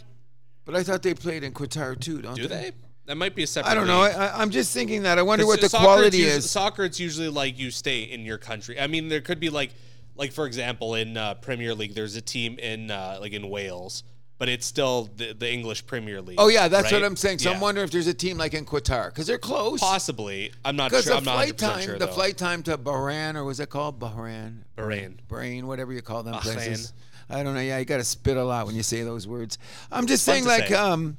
but 0.66 0.74
I 0.74 0.82
thought 0.82 1.02
they 1.02 1.14
played 1.14 1.42
in 1.42 1.52
Qatar 1.54 1.98
too. 1.98 2.20
Don't 2.20 2.34
Do 2.36 2.46
they? 2.46 2.72
That 3.06 3.16
might 3.16 3.34
be 3.34 3.42
a 3.44 3.46
separate. 3.46 3.70
I 3.70 3.74
don't 3.74 3.86
know. 3.86 4.02
league. 4.02 4.16
I, 4.16 4.38
I'm 4.40 4.50
just 4.50 4.74
thinking 4.74 5.04
that. 5.04 5.18
I 5.18 5.22
wonder 5.22 5.46
what 5.46 5.62
the 5.62 5.70
soccer, 5.70 5.84
quality 5.84 6.24
is. 6.24 6.50
Soccer, 6.50 6.84
it's 6.84 7.00
usually 7.00 7.30
like 7.30 7.58
you 7.58 7.70
stay 7.70 8.02
in 8.02 8.26
your 8.26 8.36
country. 8.36 8.78
I 8.78 8.86
mean, 8.86 9.08
there 9.08 9.22
could 9.22 9.40
be 9.40 9.48
like, 9.48 9.72
like 10.16 10.32
for 10.32 10.46
example, 10.46 10.94
in 10.94 11.16
uh, 11.16 11.34
Premier 11.34 11.74
League, 11.74 11.94
there's 11.94 12.16
a 12.16 12.20
team 12.22 12.58
in 12.58 12.90
uh, 12.90 13.18
like 13.20 13.32
in 13.32 13.48
Wales, 13.48 14.02
but 14.38 14.48
it's 14.48 14.66
still 14.66 15.08
the, 15.16 15.32
the 15.34 15.50
English 15.50 15.86
Premier 15.86 16.20
League. 16.20 16.38
Oh 16.40 16.48
yeah, 16.48 16.68
that's 16.68 16.90
what? 16.92 17.02
I'm 17.04 17.16
saying. 17.16 17.38
So 17.38 17.52
I'm 17.52 17.60
wondering 17.60 17.84
if 17.84 17.90
there's 17.90 18.06
a 18.06 18.14
team 18.14 18.36
like 18.38 18.54
in 18.54 18.64
Qatar 18.64 19.06
because 19.08 19.26
they're 19.26 19.38
close. 19.38 19.80
Possibly, 19.80 20.52
I'm 20.64 20.76
not 20.76 20.90
Because 20.90 21.04
sure. 21.04 21.12
the 21.12 21.18
I'm 21.18 21.24
not 21.24 21.34
flight 21.34 21.54
100% 21.56 21.58
time, 21.58 21.80
sure 21.82 21.98
the 21.98 22.08
flight 22.08 22.36
time 22.36 22.62
to 22.64 22.76
Bahrain 22.78 23.34
or 23.36 23.44
was 23.44 23.60
it 23.60 23.70
called 23.70 23.98
Bahrain? 24.00 24.62
Bahrain. 24.76 25.16
Bahrain, 25.28 25.64
whatever 25.64 25.92
you 25.92 26.02
call 26.02 26.22
them 26.22 26.34
Bahrain. 26.34 26.40
places. 26.54 26.92
I 27.28 27.42
don't 27.42 27.54
know. 27.54 27.60
Yeah, 27.60 27.78
you 27.78 27.84
got 27.84 27.96
to 27.96 28.04
spit 28.04 28.36
a 28.36 28.44
lot 28.44 28.66
when 28.66 28.76
you 28.76 28.84
say 28.84 29.02
those 29.02 29.26
words. 29.26 29.58
I'm 29.90 30.06
just 30.06 30.24
Fun 30.24 30.34
saying, 30.36 30.44
like, 30.44 30.68
say. 30.68 30.74
um, 30.74 31.16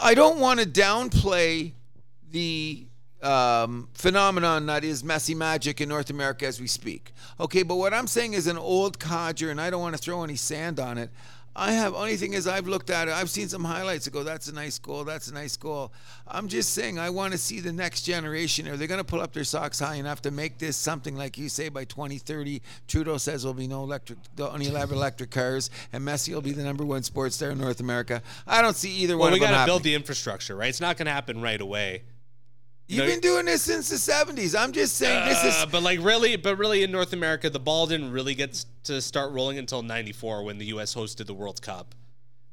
I 0.00 0.14
don't 0.14 0.38
want 0.40 0.60
to 0.60 0.66
downplay 0.66 1.72
the 2.30 2.85
um, 3.22 3.88
phenomenon 3.94 4.66
that 4.66 4.84
is 4.84 5.02
Messi 5.02 5.34
magic 5.34 5.80
in 5.80 5.88
North 5.88 6.10
America 6.10 6.46
as 6.46 6.60
we 6.60 6.66
speak. 6.66 7.12
Okay, 7.40 7.62
but 7.62 7.76
what 7.76 7.94
I'm 7.94 8.06
saying 8.06 8.34
is 8.34 8.46
an 8.46 8.58
old 8.58 8.98
codger, 8.98 9.50
and 9.50 9.60
I 9.60 9.70
don't 9.70 9.80
want 9.80 9.96
to 9.96 10.02
throw 10.02 10.22
any 10.22 10.36
sand 10.36 10.78
on 10.80 10.98
it. 10.98 11.10
I 11.58 11.72
have 11.72 11.94
only 11.94 12.16
thing 12.16 12.34
is 12.34 12.46
I've 12.46 12.68
looked 12.68 12.90
at 12.90 13.08
it. 13.08 13.14
I've 13.14 13.30
seen 13.30 13.48
some 13.48 13.64
highlights 13.64 14.04
that 14.04 14.10
go, 14.10 14.22
"That's 14.22 14.46
a 14.48 14.54
nice 14.54 14.78
goal. 14.78 15.04
That's 15.04 15.28
a 15.28 15.34
nice 15.34 15.56
goal." 15.56 15.90
I'm 16.28 16.48
just 16.48 16.74
saying 16.74 16.98
I 16.98 17.08
want 17.08 17.32
to 17.32 17.38
see 17.38 17.60
the 17.60 17.72
next 17.72 18.02
generation. 18.02 18.68
Are 18.68 18.76
they 18.76 18.86
going 18.86 18.98
to 18.98 19.04
pull 19.04 19.22
up 19.22 19.32
their 19.32 19.42
socks 19.44 19.78
high 19.78 19.94
enough 19.94 20.20
to 20.22 20.30
make 20.30 20.58
this 20.58 20.76
something 20.76 21.16
like 21.16 21.38
you 21.38 21.48
say 21.48 21.70
by 21.70 21.84
2030? 21.84 22.60
Trudeau 22.88 23.16
says 23.16 23.42
there'll 23.42 23.54
be 23.54 23.66
no 23.66 23.84
electric, 23.84 24.18
only 24.38 24.66
have 24.66 24.92
electric 24.92 25.30
cars, 25.30 25.70
and 25.94 26.06
Messi 26.06 26.34
will 26.34 26.42
be 26.42 26.52
the 26.52 26.62
number 26.62 26.84
one 26.84 27.02
sports 27.02 27.36
star 27.36 27.50
in 27.50 27.58
North 27.58 27.80
America. 27.80 28.22
I 28.46 28.60
don't 28.60 28.76
see 28.76 28.90
either 28.90 29.16
Well, 29.16 29.30
one 29.30 29.32
we 29.32 29.40
got 29.40 29.58
to 29.58 29.66
build 29.66 29.82
the 29.82 29.94
infrastructure, 29.94 30.54
right? 30.54 30.68
It's 30.68 30.82
not 30.82 30.98
going 30.98 31.06
to 31.06 31.12
happen 31.12 31.40
right 31.40 31.60
away. 31.60 32.02
You've 32.88 33.06
been 33.06 33.20
doing 33.20 33.46
this 33.46 33.62
since 33.62 33.88
the 33.88 33.96
70s. 33.96 34.56
I'm 34.58 34.70
just 34.72 34.96
saying 34.96 35.28
this 35.28 35.42
Uh, 35.42 35.64
is. 35.64 35.72
but 35.72 35.82
like 35.82 36.00
really, 36.02 36.36
but 36.36 36.56
really 36.56 36.82
in 36.84 36.92
North 36.92 37.12
America, 37.12 37.50
the 37.50 37.58
ball 37.58 37.86
didn't 37.86 38.12
really 38.12 38.34
get 38.34 38.64
to 38.84 39.00
start 39.02 39.32
rolling 39.32 39.58
until 39.58 39.82
'94 39.82 40.44
when 40.44 40.58
the 40.58 40.66
U.S. 40.66 40.94
hosted 40.94 41.26
the 41.26 41.34
World 41.34 41.60
Cup. 41.60 41.94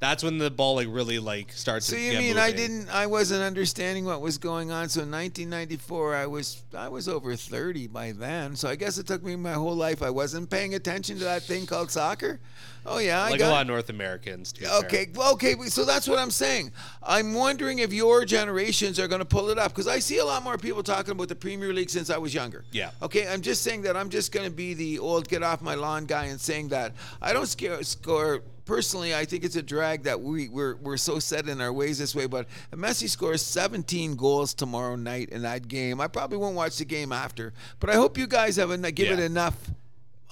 That's 0.03 0.21
when 0.21 0.37
the 0.37 0.51
ball 0.51 0.75
like 0.75 0.89
really 0.89 1.17
like 1.17 1.53
starts. 1.53 1.85
So 1.85 1.95
to 1.95 2.01
you 2.01 2.17
mean 2.17 2.37
I 2.37 2.51
didn't? 2.51 2.89
I 2.89 3.07
wasn't 3.07 3.41
understanding 3.41 4.03
what 4.03 4.19
was 4.19 4.37
going 4.37 4.69
on. 4.69 4.89
So 4.89 5.03
in 5.03 5.09
1994, 5.09 6.15
I 6.15 6.25
was 6.25 6.61
I 6.75 6.89
was 6.89 7.07
over 7.07 7.37
30 7.37 7.87
by 7.87 8.11
then. 8.11 8.57
So 8.57 8.67
I 8.67 8.75
guess 8.75 8.97
it 8.97 9.07
took 9.07 9.23
me 9.23 9.37
my 9.37 9.53
whole 9.53 9.75
life. 9.75 10.03
I 10.03 10.09
wasn't 10.09 10.49
paying 10.49 10.75
attention 10.75 11.19
to 11.19 11.23
that 11.23 11.43
thing 11.43 11.65
called 11.65 11.89
soccer. 11.89 12.41
Oh 12.85 12.97
yeah, 12.97 13.23
I 13.23 13.29
like 13.29 13.39
got. 13.39 13.47
a 13.47 13.51
lot 13.51 13.61
of 13.61 13.67
North 13.67 13.89
Americans. 13.89 14.51
To 14.51 14.59
be 14.59 14.65
fair. 14.65 14.79
Okay, 14.79 15.07
well, 15.15 15.31
okay, 15.33 15.55
so 15.67 15.85
that's 15.85 16.05
what 16.05 16.19
I'm 16.19 16.31
saying. 16.31 16.73
I'm 17.01 17.33
wondering 17.33 17.79
if 17.79 17.93
your 17.93 18.25
generations 18.25 18.99
are 18.99 19.07
going 19.07 19.19
to 19.19 19.25
pull 19.25 19.49
it 19.51 19.57
up 19.57 19.71
because 19.71 19.87
I 19.87 19.99
see 19.99 20.17
a 20.17 20.25
lot 20.25 20.43
more 20.43 20.57
people 20.57 20.83
talking 20.83 21.11
about 21.11 21.29
the 21.29 21.35
Premier 21.35 21.71
League 21.71 21.89
since 21.89 22.09
I 22.09 22.17
was 22.17 22.33
younger. 22.33 22.65
Yeah. 22.73 22.91
Okay, 23.01 23.25
I'm 23.25 23.41
just 23.41 23.63
saying 23.63 23.83
that 23.83 23.95
I'm 23.95 24.09
just 24.09 24.33
going 24.33 24.45
to 24.45 24.51
be 24.51 24.73
the 24.73 24.99
old 24.99 25.29
get 25.29 25.43
off 25.43 25.61
my 25.61 25.75
lawn 25.75 26.05
guy 26.05 26.25
and 26.25 26.41
saying 26.41 26.67
that 26.69 26.91
I 27.21 27.31
don't 27.31 27.47
scare, 27.47 27.81
score. 27.83 28.41
Personally, 28.65 29.13
I 29.13 29.25
think 29.25 29.43
it's 29.43 29.55
a 29.57 29.61
drag 29.61 30.03
that 30.03 30.21
we 30.21 30.47
we're, 30.47 30.75
we're 30.77 30.97
so 30.97 31.19
set 31.19 31.49
in 31.49 31.59
our 31.59 31.73
ways 31.73 31.97
this 31.99 32.15
way. 32.15 32.27
But 32.27 32.47
Messi 32.73 33.09
scores 33.09 33.41
17 33.41 34.15
goals 34.15 34.53
tomorrow 34.53 34.95
night 34.95 35.29
in 35.29 35.41
that 35.41 35.67
game, 35.67 35.99
I 35.99 36.07
probably 36.07 36.37
won't 36.37 36.55
watch 36.55 36.77
the 36.77 36.85
game 36.85 37.11
after. 37.11 37.53
But 37.79 37.89
I 37.89 37.95
hope 37.95 38.17
you 38.17 38.25
guys 38.27 38.55
have 38.55 38.71
en- 38.71 38.81
give 38.93 39.11
it 39.11 39.19
Yeah. 39.19 39.25
enough 39.25 39.55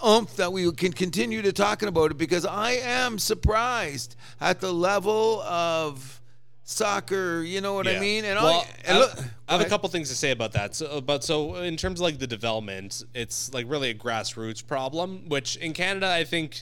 oomph 0.05 0.35
that 0.37 0.51
we 0.51 0.71
can 0.71 0.93
continue 0.93 1.41
to 1.43 1.51
talking 1.51 1.87
about 1.87 2.11
it 2.11 2.17
because 2.17 2.45
I 2.45 2.71
am 2.71 3.19
surprised 3.19 4.15
at 4.39 4.59
the 4.61 4.71
level 4.73 5.41
of 5.41 6.21
soccer. 6.63 7.43
You 7.43 7.61
know 7.61 7.73
what 7.73 7.87
I 7.87 7.99
mean? 7.99 8.25
And, 8.25 8.39
well, 8.39 8.61
I, 8.61 8.87
and 8.87 8.97
I, 8.97 8.99
look, 9.01 9.19
I 9.49 9.51
have 9.57 9.61
a 9.61 9.69
couple 9.69 9.89
things 9.89 10.09
to 10.09 10.15
say 10.15 10.31
about 10.31 10.53
that. 10.53 10.73
So, 10.73 11.01
but 11.01 11.23
so 11.23 11.55
in 11.57 11.75
terms 11.77 11.99
of 11.99 12.03
like 12.05 12.17
the 12.17 12.27
development, 12.27 13.03
it's 13.13 13.53
like 13.53 13.65
really 13.69 13.89
a 13.89 13.93
grassroots 13.93 14.65
problem. 14.65 15.27
Which 15.27 15.57
in 15.57 15.73
Canada, 15.73 16.09
I 16.11 16.23
think 16.23 16.61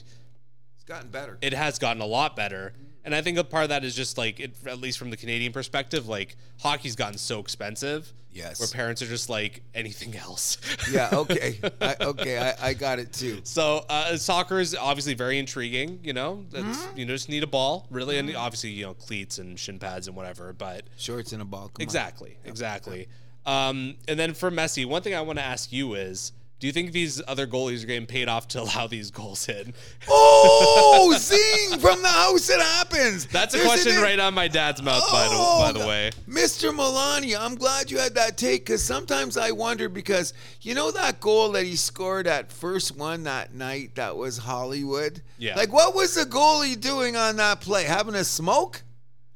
gotten 0.90 1.08
better. 1.10 1.38
it 1.40 1.54
has 1.54 1.78
gotten 1.78 2.02
a 2.02 2.06
lot 2.06 2.36
better. 2.36 2.72
And 3.02 3.14
I 3.14 3.22
think 3.22 3.38
a 3.38 3.44
part 3.44 3.62
of 3.62 3.68
that 3.70 3.82
is 3.82 3.96
just 3.96 4.18
like, 4.18 4.38
it, 4.40 4.54
at 4.66 4.78
least 4.78 4.98
from 4.98 5.08
the 5.10 5.16
Canadian 5.16 5.52
perspective, 5.52 6.06
like 6.06 6.36
hockey's 6.60 6.94
gotten 6.96 7.16
so 7.16 7.40
expensive. 7.40 8.12
Yes. 8.32 8.60
Where 8.60 8.68
parents 8.68 9.00
are 9.02 9.06
just 9.06 9.28
like 9.30 9.62
anything 9.74 10.14
else. 10.16 10.58
Yeah. 10.92 11.08
Okay. 11.14 11.58
I, 11.80 11.96
okay. 12.00 12.38
I, 12.38 12.68
I 12.68 12.74
got 12.74 12.98
it 12.98 13.12
too. 13.12 13.40
So 13.44 13.84
uh, 13.88 14.16
soccer 14.18 14.60
is 14.60 14.76
obviously 14.76 15.14
very 15.14 15.38
intriguing. 15.38 15.98
You 16.04 16.12
know, 16.12 16.44
that's, 16.50 16.64
Mm-hmm. 16.86 16.98
you 16.98 17.06
just 17.06 17.28
need 17.28 17.42
a 17.42 17.46
ball, 17.48 17.86
really, 17.90 18.18
and 18.18 18.36
obviously 18.36 18.70
you 18.70 18.84
know 18.86 18.94
cleats 18.94 19.38
and 19.38 19.58
shin 19.58 19.78
pads 19.78 20.06
and 20.06 20.14
whatever. 20.16 20.52
But 20.52 20.82
Shorts 20.96 21.32
and 21.32 21.40
a 21.42 21.44
ball. 21.44 21.68
Come 21.68 21.80
on. 21.80 21.82
exactly, 21.82 22.36
exactly. 22.44 23.08
Um, 23.46 23.94
and 24.06 24.18
then 24.20 24.34
for 24.34 24.50
Messi, 24.50 24.84
one 24.86 25.02
thing 25.02 25.14
I 25.14 25.22
want 25.22 25.38
to 25.38 25.44
ask 25.44 25.72
you 25.72 25.94
is, 25.94 26.32
do 26.60 26.66
you 26.66 26.72
think 26.74 26.92
these 26.92 27.22
other 27.26 27.46
goalies 27.46 27.82
are 27.82 27.86
getting 27.86 28.06
paid 28.06 28.28
off 28.28 28.46
to 28.48 28.60
allow 28.60 28.86
these 28.86 29.10
goals 29.10 29.48
in? 29.48 29.74
Oh, 30.08 31.14
zing 31.18 31.78
from 31.78 32.02
the 32.02 32.08
house 32.08 32.50
it 32.50 32.60
happens. 32.60 33.26
That's 33.26 33.54
a 33.54 33.58
There's 33.58 33.68
question 33.68 33.96
an- 33.96 34.02
right 34.02 34.18
on 34.18 34.34
my 34.34 34.48
dad's 34.48 34.82
mouth, 34.82 35.02
by 35.10 35.24
the 35.24 35.30
Oh, 35.32 35.60
by 35.60 35.72
the 35.72 35.84
oh, 35.84 35.88
way. 35.88 36.10
Mr. 36.28 36.70
Milani, 36.74 37.38
I'm 37.38 37.54
glad 37.54 37.90
you 37.90 37.98
had 37.98 38.14
that 38.14 38.36
take 38.36 38.66
because 38.66 38.82
sometimes 38.82 39.36
I 39.36 39.52
wonder 39.52 39.88
because 39.88 40.34
you 40.60 40.74
know 40.74 40.90
that 40.90 41.20
goal 41.20 41.52
that 41.52 41.64
he 41.64 41.76
scored 41.76 42.26
at 42.26 42.52
first 42.52 42.96
one 42.96 43.22
that 43.24 43.54
night 43.54 43.94
that 43.94 44.16
was 44.16 44.38
Hollywood? 44.38 45.22
Yeah. 45.38 45.56
Like, 45.56 45.72
what 45.72 45.94
was 45.94 46.14
the 46.14 46.24
goalie 46.24 46.78
doing 46.78 47.16
on 47.16 47.36
that 47.36 47.60
play? 47.60 47.84
Having 47.84 48.16
a 48.16 48.24
smoke? 48.24 48.82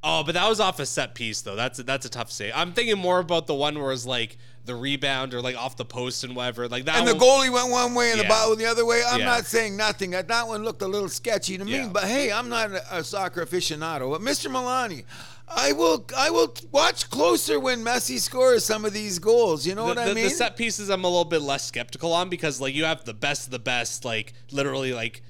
Oh, 0.02 0.22
but 0.22 0.34
that 0.34 0.46
was 0.46 0.60
off 0.60 0.78
a 0.80 0.87
set 0.87 1.14
piece 1.14 1.40
though. 1.40 1.56
That's 1.56 1.78
that's 1.78 2.04
a 2.04 2.10
tough 2.10 2.30
say. 2.30 2.52
I'm 2.52 2.72
thinking 2.72 2.98
more 2.98 3.20
about 3.20 3.46
the 3.46 3.54
one 3.54 3.80
where 3.80 3.90
it's 3.90 4.04
like 4.04 4.37
the 4.64 4.74
rebound 4.74 5.35
or 5.35 5.42
like 5.42 5.57
off 5.57 5.77
the 5.77 5.85
post 5.85 6.24
and 6.24 6.35
whatever. 6.35 6.68
Like 6.68 6.87
that. 6.87 6.96
And 6.96 7.07
the 7.09 7.12
goalie 7.12 7.53
went 7.53 7.70
one 7.70 7.94
way 7.94 8.11
and 8.12 8.18
the 8.20 8.24
Yeah. 8.24 8.29
ball 8.31 8.57
the 8.57 8.66
other 8.66 8.85
way. 8.87 9.03
I'm 9.07 9.20
Yeah. 9.20 9.27
not 9.27 9.46
saying 9.46 9.77
nothing. 9.77 10.12
That 10.12 10.48
one 10.48 10.64
looked 10.64 10.81
a 10.83 10.87
little 10.88 11.09
sketchy 11.09 11.59
to 11.59 11.64
me. 11.64 11.72
Yeah. 11.72 11.88
But 11.88 12.05
hey, 12.05 12.33
I'm 12.33 12.48
not 12.48 12.70
a, 12.70 12.98
a 12.98 13.05
soccer 13.05 13.44
aficionado. 13.44 14.11
But 14.11 14.22
Mr. 14.22 14.50
Milani, 14.50 15.05
I 15.46 15.72
will 15.72 16.07
I 16.16 16.31
will 16.31 16.55
watch 16.72 17.11
closer 17.11 17.61
when 17.61 17.85
Messi 17.85 18.18
scores 18.18 18.64
some 18.64 18.87
of 18.87 18.92
these 18.94 19.18
goals. 19.18 19.66
You 19.66 19.74
know 19.74 19.83
the, 19.83 19.88
what 19.88 19.98
I 19.98 20.09
the- 20.09 20.14
mean? 20.14 20.24
the 20.24 20.31
set 20.31 20.57
pieces 20.57 20.88
I'm 20.88 21.05
a 21.05 21.09
little 21.09 21.24
bit 21.27 21.42
less 21.42 21.64
skeptical 21.66 22.12
on 22.14 22.31
because 22.31 22.61
like 22.61 22.74
you 22.74 22.85
have 22.85 23.05
the 23.05 23.12
best 23.14 23.44
of 23.46 23.50
the 23.50 23.59
best, 23.59 24.05
like 24.07 24.33
literally 24.50 24.94
like 24.94 25.20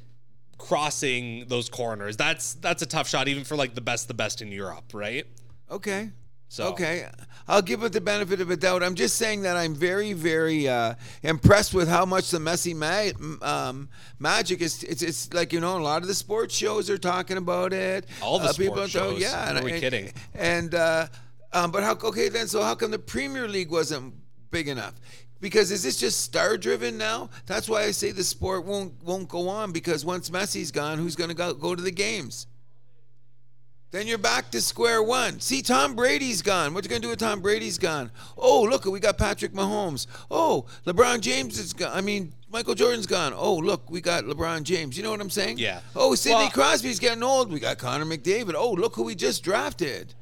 crossing 0.58 1.46
those 1.48 1.68
corners. 1.68 2.16
That's 2.16 2.54
that's 2.54 2.82
a 2.82 2.86
tough 2.86 3.08
shot 3.08 3.28
even 3.28 3.44
for 3.44 3.56
like 3.56 3.74
the 3.74 3.80
best 3.80 4.04
of 4.04 4.08
the 4.08 4.14
best 4.14 4.40
in 4.42 4.52
Europe, 4.52 4.84
right? 4.92 5.26
Okay. 5.70 6.10
So- 6.48 6.68
Okay, 6.68 7.06
I'll 7.48 7.62
give 7.62 7.82
it 7.82 7.92
the 7.92 8.00
benefit 8.00 8.40
of 8.40 8.50
a 8.50 8.56
doubt. 8.56 8.82
I'm 8.82 8.94
just 8.94 9.16
saying 9.16 9.42
that 9.42 9.56
I'm 9.56 9.74
very, 9.74 10.12
very 10.12 10.66
uh, 10.68 10.94
impressed 11.22 11.74
with 11.74 11.88
how 11.88 12.06
much 12.06 12.30
the 12.30 12.38
Messi 12.38 12.74
ma- 12.74 13.46
um, 13.46 13.88
magic 14.18 14.60
is. 14.62 14.82
It's, 14.82 15.02
it's 15.02 15.34
like 15.34 15.52
you 15.52 15.60
know, 15.60 15.76
a 15.76 15.80
lot 15.82 16.02
of 16.02 16.08
the 16.08 16.14
sports 16.14 16.54
shows 16.54 16.88
are 16.88 16.96
talking 16.98 17.36
about 17.36 17.72
it. 17.72 18.06
All 18.22 18.38
the 18.38 18.50
uh, 18.50 18.52
people 18.52 18.86
shows. 18.86 19.20
Yeah, 19.20 19.52
Who 19.52 19.58
are 19.58 19.64
we 19.64 19.72
and, 19.72 19.80
kidding? 19.80 20.12
And 20.34 20.74
uh, 20.74 21.08
um, 21.52 21.70
but 21.70 21.82
how? 21.82 21.92
Okay, 21.92 22.28
then 22.28 22.46
so 22.48 22.62
how 22.62 22.74
come 22.74 22.90
the 22.90 22.98
Premier 22.98 23.46
League 23.48 23.70
wasn't 23.70 24.14
big 24.50 24.68
enough? 24.68 24.94
Because 25.40 25.70
is 25.70 25.82
this 25.82 25.98
just 25.98 26.22
star 26.22 26.56
driven 26.56 26.96
now? 26.96 27.28
That's 27.44 27.68
why 27.68 27.82
I 27.82 27.90
say 27.90 28.12
the 28.12 28.24
sport 28.24 28.64
won't 28.64 29.02
won't 29.02 29.28
go 29.28 29.48
on 29.48 29.72
because 29.72 30.02
once 30.04 30.30
Messi's 30.30 30.70
gone, 30.70 30.96
who's 30.98 31.16
going 31.16 31.28
to 31.28 31.36
go 31.36 31.52
go 31.52 31.74
to 31.74 31.82
the 31.82 31.90
games? 31.90 32.46
Then 33.94 34.08
you're 34.08 34.18
back 34.18 34.50
to 34.50 34.60
square 34.60 35.04
one. 35.04 35.38
See, 35.38 35.62
Tom 35.62 35.94
Brady's 35.94 36.42
gone. 36.42 36.74
What 36.74 36.82
you 36.82 36.90
gonna 36.90 36.98
do 36.98 37.10
with 37.10 37.20
Tom 37.20 37.40
Brady's 37.40 37.78
gone? 37.78 38.10
Oh, 38.36 38.62
look, 38.62 38.86
we 38.86 38.98
got 38.98 39.18
Patrick 39.18 39.52
Mahomes. 39.52 40.08
Oh, 40.32 40.66
LeBron 40.84 41.20
James 41.20 41.60
is 41.60 41.72
gone. 41.72 41.92
I 41.96 42.00
mean, 42.00 42.32
Michael 42.50 42.74
Jordan's 42.74 43.06
gone. 43.06 43.32
Oh, 43.36 43.54
look, 43.54 43.88
we 43.88 44.00
got 44.00 44.24
LeBron 44.24 44.64
James. 44.64 44.96
You 44.96 45.04
know 45.04 45.12
what 45.12 45.20
I'm 45.20 45.30
saying? 45.30 45.58
Yeah. 45.58 45.78
Oh, 45.94 46.16
Sidney 46.16 46.38
Well- 46.38 46.50
Crosby's 46.50 46.98
getting 46.98 47.22
old. 47.22 47.52
We 47.52 47.60
got 47.60 47.78
Connor 47.78 48.04
McDavid. 48.04 48.54
Oh, 48.56 48.72
look 48.72 48.96
who 48.96 49.04
we 49.04 49.14
just 49.14 49.44
drafted. 49.44 50.12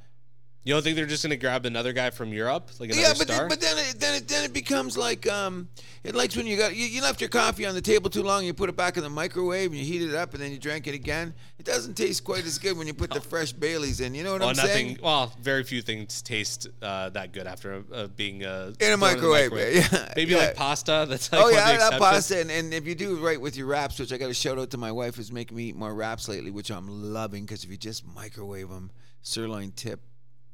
You 0.65 0.75
don't 0.75 0.83
think 0.83 0.95
they're 0.95 1.07
just 1.07 1.25
gonna 1.25 1.37
grab 1.37 1.67
another 1.67 1.93
guy 1.93 2.11
from 2.11 2.33
Europe, 2.33 2.71
like 2.79 2.91
another 2.91 3.03
yeah, 3.03 3.15
but 3.19 3.27
star? 3.27 3.39
then, 3.41 3.49
but 3.49 3.61
then 3.61 3.79
it, 3.79 3.99
then 3.99 4.15
it 4.15 4.29
then 4.29 4.45
it 4.45 4.53
becomes 4.53 4.97
like 4.97 5.29
um, 5.29 5.69
it 6.05 6.15
likes 6.15 6.37
when 6.37 6.47
you 6.47 6.57
got 6.57 6.77
you, 6.77 6.87
you 6.87 7.03
left 7.03 7.21
your 7.21 7.31
coffee 7.31 7.67
on 7.67 7.75
the 7.75 7.81
table 7.81 8.09
too 8.09 8.23
long. 8.23 8.45
You 8.45 8.55
put 8.55 8.69
it 8.69 8.77
back 8.77 8.97
in 8.97 9.03
the 9.03 9.11
microwave 9.11 9.73
and 9.73 9.81
you 9.81 9.85
heat 9.85 10.03
it 10.03 10.15
up 10.15 10.35
and 10.35 10.43
then 10.43 10.53
you 10.53 10.59
drank 10.59 10.87
it 10.87 10.95
again. 10.95 11.35
It 11.59 11.67
doesn't 11.67 11.95
taste 11.95 12.23
quite 12.23 12.45
as 12.47 12.59
good 12.59 12.79
when 12.79 12.87
you 12.87 12.95
put 12.95 13.11
the 13.11 13.21
fresh 13.33 13.53
Baileys 13.53 14.01
in. 14.01 14.15
You 14.15 14.23
know 14.23 14.35
what 14.35 14.41
well, 14.41 14.51
I'm 14.51 14.57
nothing. 14.57 14.71
saying? 14.71 14.99
Well, 15.03 15.33
very 15.41 15.65
few 15.65 15.83
things 15.83 16.23
taste 16.23 16.69
uh, 16.81 17.09
that 17.09 17.33
good 17.33 17.49
after 17.49 17.83
uh, 17.93 18.07
being 18.07 18.45
uh, 18.45 18.73
In 18.79 18.93
a 18.93 18.97
thrown 18.97 19.01
microwave, 19.01 19.53
yeah, 19.53 20.13
Maybe 20.17 20.31
yeah. 20.31 20.39
like 20.39 20.55
pasta. 20.55 21.07
That's 21.09 21.33
like 21.33 21.43
Oh 21.43 21.49
yeah, 21.49 21.77
that 21.77 21.99
pasta, 21.99 22.41
and, 22.41 22.53
and 22.53 22.73
if 22.73 22.87
you 22.87 22.95
do 22.95 23.17
it 23.17 23.21
right 23.21 23.41
with 23.41 23.57
your 23.57 23.67
wraps, 23.67 23.99
which 23.99 24.13
I 24.13 24.17
got 24.17 24.29
to 24.29 24.35
shout 24.35 24.61
out 24.61 24.71
to 24.71 24.79
my 24.79 24.93
wife, 24.93 25.17
who's 25.17 25.33
making 25.33 25.57
me 25.57 25.65
eat 25.65 25.77
more 25.77 25.93
wraps 25.93 26.29
lately, 26.29 26.53
which 26.53 26.71
I'm 26.71 27.13
loving 27.13 27.47
because 27.47 27.65
if 27.65 27.71
you 27.71 27.77
just 27.77 28.07
microwave 28.07 28.69
them, 28.69 28.93
sirloin 29.23 29.73
tip 29.73 30.01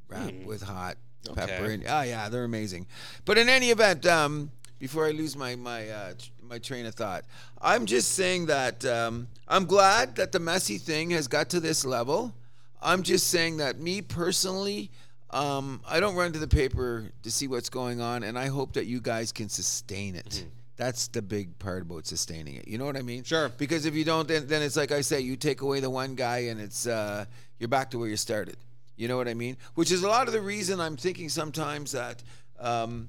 wrap 0.09 0.33
with 0.45 0.63
hot 0.63 0.97
pepper. 1.35 1.53
Okay. 1.53 1.75
and 1.75 1.85
oh 1.89 2.03
yeah, 2.03 2.29
they're 2.29 2.45
amazing. 2.45 2.87
But 3.25 3.39
in 3.39 3.49
any 3.49 3.71
event, 3.71 4.07
um, 4.07 4.51
before 4.79 5.07
I 5.07 5.11
lose 5.11 5.37
my 5.37 5.57
my 5.57 5.89
uh, 5.89 6.13
tr- 6.19 6.31
my 6.43 6.59
train 6.59 6.87
of 6.87 6.95
thought, 6.95 7.25
I'm 7.61 7.87
just 7.87 8.13
saying 8.13 8.47
that 8.47 8.85
um, 8.85 9.29
I'm 9.47 9.67
glad 9.67 10.17
that 10.17 10.33
the 10.33 10.39
Messi 10.39 10.81
thing 10.81 11.11
has 11.11 11.29
got 11.29 11.51
to 11.51 11.61
this 11.61 11.85
level. 11.85 12.35
I'm 12.81 13.03
just 13.03 13.29
saying 13.29 13.59
that 13.59 13.79
me 13.79 14.03
personally. 14.03 14.91
Um, 15.31 15.83
I 15.87 16.01
don't 16.01 16.15
run 16.15 16.33
to 16.33 16.39
the 16.39 16.49
paper 16.49 17.11
to 17.23 17.31
see 17.31 17.49
what's 17.49 17.69
going 17.69 18.01
on, 18.01 18.23
and 18.23 18.39
I 18.39 18.47
hope 18.47 18.73
that 18.75 18.87
you 18.87 19.01
guys 19.01 19.31
can 19.31 19.51
sustain 19.51 20.15
it. 20.15 20.29
Mm-hmm. 20.29 20.49
That's 20.77 21.09
the 21.09 21.21
big 21.21 21.59
part 21.59 21.83
about 21.83 22.07
sustaining 22.07 22.55
it. 22.55 22.67
You 22.67 22.79
know 22.79 22.87
what 22.87 22.97
I 22.97 23.03
mean? 23.03 23.25
Sure. 23.25 23.51
Because 23.51 23.85
if 23.85 23.95
you 23.95 24.05
don't, 24.05 24.29
then, 24.29 24.47
then 24.47 24.63
it's 24.63 24.77
like 24.77 24.93
I 24.93 25.03
say, 25.03 25.21
you 25.21 25.37
take 25.37 25.61
away 25.61 25.81
the 25.81 25.91
one 25.91 26.15
guy, 26.15 26.39
and 26.47 26.61
it's 26.61 26.87
uh, 26.87 27.27
you're 27.59 27.69
back 27.69 27.91
to 27.91 27.99
where 27.99 28.09
you 28.09 28.17
started. 28.17 28.57
You 28.99 29.09
know 29.09 29.17
what 29.17 29.29
I 29.29 29.35
mean? 29.35 29.57
Which 29.75 29.91
is 29.93 30.03
a 30.03 30.09
lot 30.09 30.27
of 30.27 30.33
the 30.35 30.41
reason 30.41 30.81
I'm 30.81 30.97
thinking 30.97 31.29
sometimes 31.29 31.93
that 31.93 32.23
um, 32.59 33.09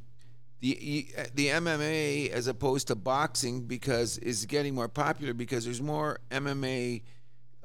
the 0.61 1.07
the 1.33 1.47
MMA 1.47 2.29
as 2.29 2.47
opposed 2.47 2.87
to 2.87 2.95
boxing 2.95 3.63
because 3.63 4.17
is 4.19 4.45
getting 4.45 4.75
more 4.75 4.87
popular 4.87 5.33
because 5.33 5.65
there's 5.65 5.81
more 5.81 6.19
MMA 6.29 7.01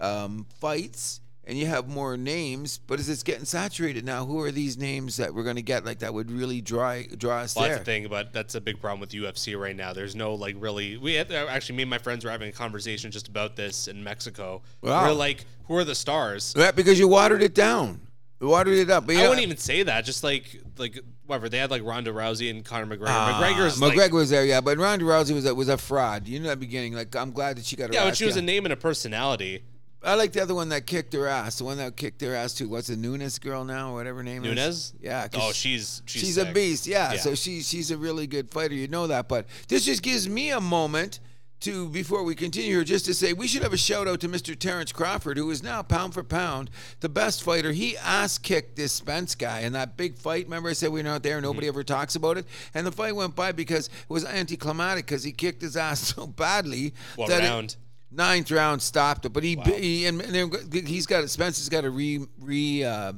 um, 0.01 0.47
fights 0.59 1.21
and 1.47 1.59
you 1.59 1.67
have 1.67 1.89
more 1.89 2.17
names, 2.17 2.79
but 2.79 2.99
as 2.99 3.11
it's 3.11 3.23
getting 3.23 3.45
saturated 3.45 4.03
now, 4.03 4.25
who 4.25 4.41
are 4.41 4.51
these 4.51 4.79
names 4.79 5.19
that 5.19 5.35
we're 5.35 5.43
going 5.43 5.57
to 5.57 5.63
get 5.63 5.85
like 5.85 5.99
that 5.99 6.15
would 6.15 6.31
really 6.31 6.63
draw 6.63 7.03
draw 7.19 7.41
us 7.41 7.55
Well, 7.55 7.65
there? 7.67 7.75
that's 7.75 7.81
the 7.81 7.85
thing, 7.85 8.09
but 8.09 8.33
that's 8.33 8.55
a 8.55 8.61
big 8.63 8.81
problem 8.81 9.01
with 9.01 9.11
UFC 9.11 9.59
right 9.59 9.77
now. 9.77 9.93
There's 9.93 10.17
no 10.17 10.35
like 10.35 10.57
really. 10.59 10.97
We 10.97 11.13
had, 11.13 11.31
actually, 11.31 11.77
me 11.77 11.83
and 11.83 11.91
my 11.91 11.99
friends 11.99 12.25
were 12.25 12.31
having 12.31 12.49
a 12.49 12.53
conversation 12.53 13.11
just 13.11 13.29
about 13.29 13.57
this 13.57 13.89
in 13.89 14.03
Mexico. 14.03 14.63
Wow. 14.81 15.09
We're 15.09 15.13
like, 15.13 15.45
who 15.67 15.77
are 15.77 15.85
the 15.85 15.95
stars? 15.95 16.55
Yeah, 16.57 16.71
because 16.71 16.99
you 16.99 17.09
watered 17.09 17.43
it 17.43 17.55
down, 17.55 18.01
you 18.44 18.50
watered 18.50 18.74
it 18.74 18.90
up. 18.90 19.07
But 19.07 19.16
I 19.16 19.22
yeah, 19.22 19.28
wouldn't 19.28 19.42
even 19.46 19.57
say 19.57 19.83
that. 19.85 20.04
Just 20.04 20.22
like 20.22 20.61
like 20.76 20.98
whatever 21.26 21.48
they 21.48 21.59
had 21.59 21.70
like 21.70 21.83
Ronda 21.83 22.12
Rousey 22.12 22.50
and 22.50 22.64
Conor 22.64 22.94
McGregor. 22.94 23.07
Ah, 23.09 23.40
McGregor's 23.42 23.80
McGregor 23.80 23.96
like 23.96 24.12
was 24.12 24.30
there, 24.30 24.44
yeah, 24.44 24.61
but 24.61 24.78
Ronda 24.78 25.04
Rousey 25.04 25.35
was 25.35 25.46
a, 25.46 25.54
was 25.54 25.68
a 25.68 25.78
fraud. 25.78 26.28
You 26.28 26.40
know, 26.40 26.50
at 26.50 26.61
the 26.61 26.66
beginning, 26.66 26.92
like 26.92 27.14
I'm 27.16 27.33
glad 27.33 27.57
that 27.57 27.64
she 27.64 27.76
got 27.76 27.92
yeah, 27.92 28.04
but 28.04 28.16
she 28.16 28.26
was 28.26 28.37
a 28.37 28.42
name 28.42 28.66
and 28.66 28.72
a 28.72 28.76
personality. 28.76 29.64
I 30.02 30.16
like 30.16 30.33
the 30.33 30.42
other 30.42 30.54
one 30.54 30.68
that 30.68 30.87
kicked 30.87 31.14
her 31.14 31.26
ass. 31.26 31.59
The 31.59 31.64
one 31.64 31.78
that 31.78 31.96
kicked 31.96 32.20
her 32.20 32.35
ass 32.35 32.52
too. 32.52 32.68
What's 32.68 32.88
the 32.88 32.96
Nunes 32.96 33.38
girl 33.38 33.64
now, 33.64 33.92
or 33.92 33.94
whatever 33.94 34.18
her 34.18 34.22
name 34.22 34.42
Nunez. 34.42 34.76
is? 34.76 34.94
Yeah. 35.00 35.26
Oh, 35.33 35.52
she's 35.52 36.02
she's, 36.04 36.20
she's, 36.20 36.38
a 36.38 36.52
beast. 36.52 36.87
Yeah. 36.87 37.12
Yeah. 37.12 37.18
So 37.18 37.35
she 37.35 37.62
she's 37.62 37.90
a 37.90 37.96
really 37.96 38.26
good 38.26 38.50
fighter. 38.50 38.74
You 38.74 38.88
know 38.88 39.07
that. 39.07 39.28
But 39.28 39.46
this 39.68 39.87
just 39.87 40.02
gives 40.02 40.28
me 40.28 40.50
a 40.50 40.61
moment 40.61 41.20
to 41.64 41.88
before 41.88 42.22
we 42.22 42.35
continue 42.35 42.70
here, 42.77 42.85
just 42.85 43.05
to 43.07 43.14
say 43.14 43.33
we 43.33 43.46
should 43.48 43.62
have 43.62 43.72
a 43.72 43.77
shout 43.77 44.07
out 44.09 44.20
to 44.20 44.29
Mr. 44.29 44.59
Terrence 44.59 44.92
Crawford, 44.92 45.37
who 45.37 45.50
is 45.50 45.62
now 45.62 45.83
pound 45.83 46.14
for 46.14 46.22
pound 46.22 46.70
the 47.00 47.09
best 47.09 47.42
fighter. 47.42 47.72
He 47.72 47.96
ass 47.98 48.38
kicked 48.38 48.77
this 48.77 48.92
Spence 48.92 49.35
guy 49.35 49.61
in 49.61 49.72
that 49.72 49.96
big 49.96 50.16
fight. 50.18 50.44
Remember, 50.44 50.68
I 50.70 50.72
said 50.74 50.90
we 50.92 51.00
were 51.00 51.05
not 51.09 51.22
there. 51.22 51.40
Nobody 51.40 51.66
Mm-hmm. 51.66 51.74
ever 51.77 51.85
talks 51.85 52.14
about 52.16 52.38
it. 52.38 52.46
And 52.74 52.87
the 52.87 52.92
fight 52.92 53.16
went 53.16 53.35
by 53.35 53.53
because 53.53 53.88
it 53.88 53.92
was 54.09 54.24
anticlimactic 54.24 55.07
because 55.07 55.24
he 55.24 55.33
kicked 55.33 55.62
his 55.62 55.77
ass 55.77 56.00
so 56.14 56.27
badly. 56.27 56.94
What 57.16 57.29
that 57.29 57.42
it- 57.64 57.77
ninth 58.11 58.50
round 58.50 58.81
stopped 58.81 59.24
it, 59.27 59.31
but 59.33 59.42
he, 59.42 59.57
he 59.77 60.07
and, 60.07 60.20
and 60.20 60.35
then 60.70 60.87
he's 60.87 61.07
got 61.07 61.29
Spence's 61.29 61.68
got 61.68 61.81
to 61.81 61.90
re 61.90 62.24
re 62.40 62.85
uh, 62.85 63.12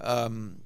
um, 0.00 0.61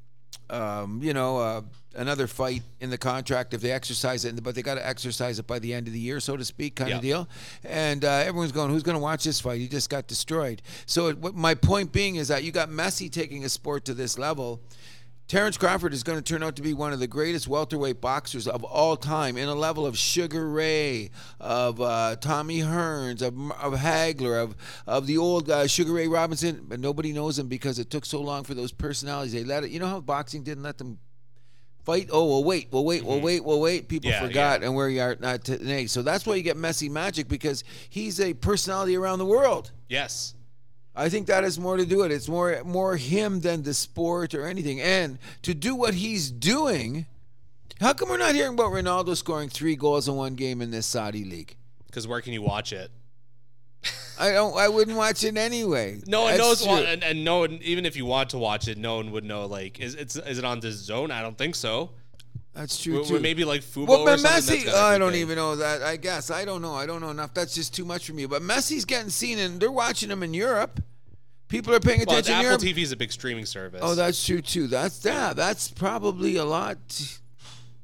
um, 0.51 1.01
you 1.03 1.13
know 1.13 1.39
uh, 1.39 1.63
another 1.95 2.27
fight 2.27 2.63
in 2.81 2.91
the 2.91 2.99
contract 2.99 3.55
if 3.55 3.61
they 3.61 3.73
exercise 3.73 4.25
it, 4.25 4.43
but 4.43 4.55
they 4.55 4.63
got 4.63 4.75
to 4.75 4.87
exercise 4.87 5.39
it 5.39 5.47
by 5.47 5.59
the 5.59 5.73
end 5.73 5.87
of 5.87 5.93
the 5.93 5.99
year, 5.99 6.21
so 6.21 6.37
to 6.37 6.45
speak, 6.45 6.77
kind 6.77 6.91
Yeah. 6.91 6.97
of 6.97 7.03
deal. 7.03 7.29
And 7.65 8.05
uh, 8.05 8.09
everyone's 8.09 8.53
going, 8.53 8.71
who's 8.71 8.83
going 8.83 8.97
to 8.97 9.03
watch 9.03 9.25
this 9.25 9.41
fight? 9.41 9.61
He 9.61 9.67
just 9.69 9.89
got 9.89 10.07
destroyed. 10.07 10.61
So 10.85 11.09
it, 11.09 11.35
my 11.35 11.55
point 11.55 11.93
being 11.93 12.17
is 12.17 12.29
that 12.29 12.45
you 12.45 12.53
got 12.53 12.69
Messi 12.69 13.11
taking 13.11 13.45
a 13.45 13.49
sport 13.49 13.85
to 13.87 13.95
this 13.95 14.19
level. 14.19 14.61
Terrence 15.29 15.57
Crawford 15.57 15.93
is 15.93 16.05
going 16.05 16.23
to 16.23 16.23
turn 16.23 16.45
out 16.45 16.55
to 16.55 16.63
be 16.63 16.73
one 16.73 16.93
of 16.93 17.01
the 17.01 17.09
greatest 17.09 17.49
welterweight 17.49 18.01
boxers 18.01 18.47
of 18.47 18.63
all 18.63 18.97
time 18.97 19.37
in 19.37 19.49
a 19.49 19.57
level 19.57 19.85
of 19.85 19.99
Sugar 19.99 20.49
Ray, 20.49 21.11
of 21.41 21.81
uh, 21.81 22.15
Tommy 22.21 22.61
Hearns, 22.61 23.23
of, 23.23 23.35
of 23.61 23.81
Hagler, 23.81 24.41
of, 24.41 24.55
of 24.87 25.09
the 25.09 25.19
old 25.19 25.51
uh, 25.51 25.67
Sugar 25.67 25.95
Ray 25.95 26.07
Robinson. 26.07 26.65
But 26.69 26.79
nobody 26.79 27.13
knows 27.13 27.41
him 27.41 27.49
because 27.49 27.81
it 27.81 27.91
took 27.91 28.07
so 28.07 28.21
long 28.21 28.45
for 28.45 28.55
those 28.55 28.71
personalities. 28.71 29.33
They 29.33 29.43
let 29.43 29.65
it. 29.65 29.71
You 29.71 29.81
know 29.81 29.89
how 29.89 30.01
boxing 30.01 30.45
didn't 30.45 30.63
let 30.63 30.79
them 30.79 31.01
fight? 31.83 32.09
Oh, 32.13 32.27
well, 32.27 32.45
wait, 32.45 32.69
well, 32.71 32.85
wait, 32.85 33.05
well, 33.05 33.21
wait, 33.21 33.45
well, 33.45 33.59
wait. 33.59 33.89
People 33.89 34.11
Yeah, 34.11 34.25
forgot 34.25 34.63
and 34.63 34.77
where 34.77 34.89
you 34.89 35.01
are 35.01 35.17
not 35.19 35.43
today. 35.43 35.89
So 35.89 36.03
that's 36.03 36.25
why 36.25 36.37
you 36.37 36.43
get 36.45 36.57
Messi 36.57 36.89
Magic 36.89 37.27
because 37.27 37.65
he's 37.89 38.21
a 38.21 38.33
personality 38.33 38.97
around 38.97 39.19
the 39.19 39.27
world. 39.27 39.73
Yes. 39.89 40.36
I 40.97 41.11
think 41.11 41.27
that 41.27 41.45
has 41.45 41.59
more 41.59 41.77
to 41.77 41.85
do 41.85 42.03
it. 42.03 42.11
It's 42.11 42.29
more 42.29 42.63
more 42.65 42.97
him 42.97 43.41
than 43.41 43.63
the 43.63 43.75
sport 43.75 44.35
or 44.35 44.47
anything. 44.47 44.81
And 44.81 45.19
to 45.43 45.53
do 45.53 45.75
what 45.75 45.95
he's 45.95 46.31
doing, 46.31 47.07
how 47.81 47.93
come 47.93 48.09
we're 48.09 48.17
not 48.17 48.35
hearing 48.35 48.55
about 48.55 48.73
Ronaldo 48.73 49.15
scoring 49.17 49.51
three 49.51 49.77
goals 49.77 50.09
in 50.09 50.17
one 50.17 50.35
game 50.35 50.63
in 50.63 50.71
this 50.71 50.87
Saudi 50.87 51.25
league? 51.25 51.57
Because 51.87 52.09
where 52.09 52.23
can 52.23 52.33
you 52.33 52.41
watch 52.41 52.73
it? 52.73 52.91
I 54.19 54.33
don't. 54.33 54.57
I 54.57 54.69
wouldn't 54.69 54.97
watch 54.97 55.23
it 55.23 55.37
anyway. 55.37 56.01
No 56.07 56.23
one 56.23 56.37
That's 56.37 56.65
knows, 56.65 56.87
and, 56.87 57.05
and 57.05 57.25
no 57.25 57.41
one, 57.41 57.59
even 57.63 57.85
if 57.85 57.97
you 57.97 58.07
want 58.07 58.31
to 58.31 58.39
watch 58.39 58.67
it, 58.67 58.79
no 58.79 58.97
one 58.97 59.13
would 59.13 59.25
know. 59.25 59.45
Like, 59.45 59.79
is 59.79 59.95
it's 59.95 60.17
is 60.17 60.39
it 60.39 60.45
on 60.45 60.61
the 60.61 60.73
zone? 60.73 61.11
I 61.11 61.21
don't 61.21 61.37
think 61.37 61.55
so. 61.55 61.91
That's 62.57 62.83
true 62.83 63.05
too. 63.05 63.21
maybe 63.21 63.45
like 63.45 63.61
Fubo 63.61 63.89
Well, 63.89 64.01
or 64.01 64.07
but 64.07 64.21
something. 64.21 64.61
Messi, 64.63 64.73
I 64.73 64.97
don't 64.97 65.15
even 65.15 65.37
know 65.37 65.57
that. 65.57 65.83
I 65.83 65.97
guess 65.97 66.31
I 66.31 66.45
don't 66.47 66.63
know. 66.63 66.75
I 66.75 66.87
don't 66.87 67.03
know 67.03 67.11
enough. 67.11 67.35
That's 67.35 67.55
just 67.55 67.75
too 67.75 67.85
much 67.85 68.07
for 68.07 68.15
me. 68.15 68.25
But 68.25 68.41
Messi's 68.43 68.85
getting 68.87 69.11
seen, 69.11 69.39
and 69.39 69.61
they're 69.61 69.71
watching 69.71 70.11
him 70.11 70.23
in 70.23 70.33
Europe. 70.33 70.83
People 71.49 71.75
are 71.75 71.81
paying 71.81 72.01
attention. 72.03 72.35
in 72.41 72.47
Apple. 72.47 72.59
TV 72.59 72.79
is 72.79 72.93
a 72.93 72.97
big 72.97 73.13
streaming 73.13 73.45
service. 73.47 73.81
Oh, 73.85 73.95
that's 73.95 74.25
true 74.25 74.41
too. 74.41 74.67
That's 74.69 75.05
yeah. 75.05 75.33
That's 75.35 75.71
probably 75.71 76.37
a 76.37 76.45
lot. 76.45 76.79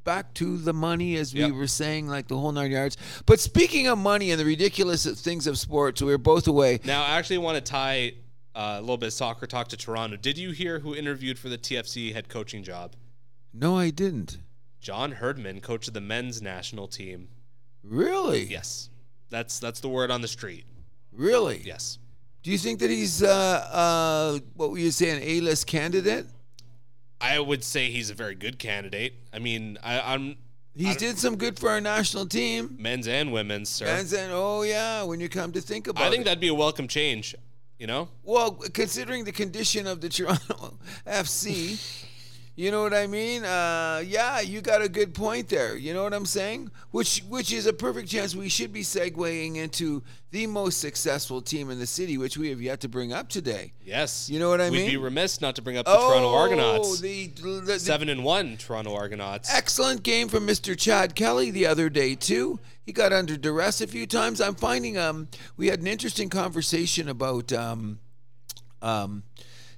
Back 0.04 0.34
to 0.34 0.56
the 0.56 0.72
money, 0.72 1.14
as 1.16 1.32
we 1.32 1.40
Yep. 1.40 1.52
were 1.52 1.66
saying, 1.68 2.08
like 2.08 2.26
the 2.26 2.36
whole 2.36 2.50
nine 2.50 2.72
yards. 2.72 2.96
But 3.24 3.38
speaking 3.38 3.86
of 3.86 3.98
money 3.98 4.32
and 4.32 4.40
the 4.40 4.44
ridiculous 4.44 5.06
things 5.20 5.46
of 5.46 5.56
sports, 5.58 6.02
we 6.02 6.10
were 6.10 6.18
both 6.18 6.48
away. 6.48 6.80
Now, 6.84 7.04
I 7.04 7.18
actually 7.18 7.38
want 7.38 7.54
to 7.56 7.60
tie 7.60 8.14
uh, 8.54 8.76
a 8.78 8.80
little 8.80 8.96
bit 8.96 9.06
of 9.08 9.12
soccer 9.12 9.46
talk 9.46 9.68
to 9.68 9.76
Toronto. 9.76 10.16
Did 10.16 10.38
you 10.38 10.50
hear 10.50 10.80
who 10.80 10.96
interviewed 10.96 11.38
for 11.38 11.48
the 11.48 11.56
TFC 11.58 12.12
head 12.12 12.28
coaching 12.28 12.64
job? 12.64 12.94
No, 13.54 13.78
I 13.78 13.90
didn't. 13.90 14.38
John 14.82 15.12
Herdman, 15.12 15.60
coach 15.60 15.88
of 15.88 15.94
the 15.94 16.00
men's 16.00 16.42
national 16.42 16.88
team. 16.88 17.28
Really? 17.84 18.44
Yes, 18.44 18.90
that's 19.30 19.58
that's 19.58 19.80
the 19.80 19.88
word 19.88 20.10
on 20.10 20.20
the 20.20 20.28
street. 20.28 20.64
Really? 21.12 21.62
Yes. 21.64 21.98
Do 22.42 22.50
you 22.50 22.58
think 22.58 22.80
that 22.80 22.90
he's 22.90 23.22
uh 23.22 23.28
uh 23.72 24.38
what 24.56 24.70
were 24.72 24.78
you 24.78 24.90
saying, 24.90 25.22
A 25.22 25.40
list 25.40 25.66
candidate? 25.66 26.26
I 27.20 27.38
would 27.38 27.62
say 27.62 27.90
he's 27.90 28.10
a 28.10 28.14
very 28.14 28.34
good 28.34 28.58
candidate. 28.58 29.14
I 29.32 29.38
mean, 29.38 29.78
I, 29.84 30.00
I'm 30.14 30.36
He 30.74 30.92
did 30.94 31.16
some 31.18 31.36
good 31.36 31.56
for 31.56 31.70
our 31.70 31.80
national 31.80 32.26
team. 32.26 32.74
men's 32.80 33.06
and 33.06 33.32
women's, 33.32 33.68
sir. 33.68 33.86
And 33.86 34.12
oh 34.32 34.62
yeah, 34.62 35.04
when 35.04 35.20
you 35.20 35.28
come 35.28 35.52
to 35.52 35.60
think 35.60 35.86
about 35.86 36.02
it, 36.02 36.06
I 36.06 36.10
think 36.10 36.22
it. 36.22 36.24
that'd 36.24 36.40
be 36.40 36.48
a 36.48 36.54
welcome 36.54 36.88
change. 36.88 37.36
You 37.78 37.86
know, 37.88 38.08
Well, 38.22 38.52
considering 38.74 39.24
the 39.24 39.32
condition 39.32 39.86
of 39.88 40.00
the 40.00 40.08
Toronto 40.16 40.78
FC, 41.06 41.78
you 42.54 42.70
know 42.70 42.82
what 42.82 42.92
I 42.92 43.06
mean? 43.06 43.44
Uh, 43.44 44.02
yeah, 44.06 44.40
you 44.40 44.60
got 44.60 44.82
a 44.82 44.88
good 44.88 45.14
point 45.14 45.48
there. 45.48 45.74
You 45.76 45.94
know 45.94 46.02
what 46.02 46.12
I'm 46.12 46.26
saying? 46.26 46.70
Which 46.90 47.20
which 47.28 47.52
is 47.52 47.66
a 47.66 47.72
perfect 47.72 48.08
chance 48.08 48.34
we 48.36 48.48
should 48.48 48.72
be 48.72 48.82
segueing 48.82 49.56
into 49.56 50.02
the 50.30 50.46
most 50.46 50.78
successful 50.80 51.40
team 51.42 51.70
in 51.70 51.78
the 51.78 51.86
city, 51.86 52.18
which 52.18 52.36
we 52.36 52.50
have 52.50 52.60
yet 52.60 52.80
to 52.80 52.88
bring 52.88 53.12
up 53.12 53.28
today. 53.28 53.72
yes. 53.82 54.28
You 54.30 54.38
know 54.38 54.48
what 54.50 54.60
I 54.60 54.70
mean? 54.70 54.84
We'd 54.84 54.90
be 54.90 54.96
remiss 54.98 55.40
not 55.40 55.56
to 55.56 55.62
bring 55.62 55.76
up 55.76 55.86
the 55.86 55.92
Toronto 55.96 56.32
Argonauts. 56.34 56.88
Oh, 56.88 56.96
the, 56.96 57.26
the, 57.28 57.48
the 57.64 57.78
Seven 57.78 58.08
and 58.08 58.22
one 58.24 58.56
Toronto 58.56 58.94
Argonauts. 58.94 59.52
excellent 59.52 60.02
game 60.02 60.28
from 60.28 60.46
Mr. 60.46 60.78
Chad 60.78 61.14
Kelly 61.14 61.50
the 61.50 61.66
other 61.66 61.88
day 61.88 62.14
too. 62.14 62.60
He 62.84 62.92
got 62.92 63.12
under 63.12 63.36
duress 63.36 63.80
a 63.80 63.86
few 63.86 64.06
times. 64.06 64.40
I'm 64.40 64.54
finding 64.56 64.98
um 64.98 65.28
we 65.56 65.68
had 65.68 65.80
an 65.80 65.86
interesting 65.86 66.28
conversation 66.28 67.08
about 67.08 67.52
um 67.52 67.98
um 68.80 69.22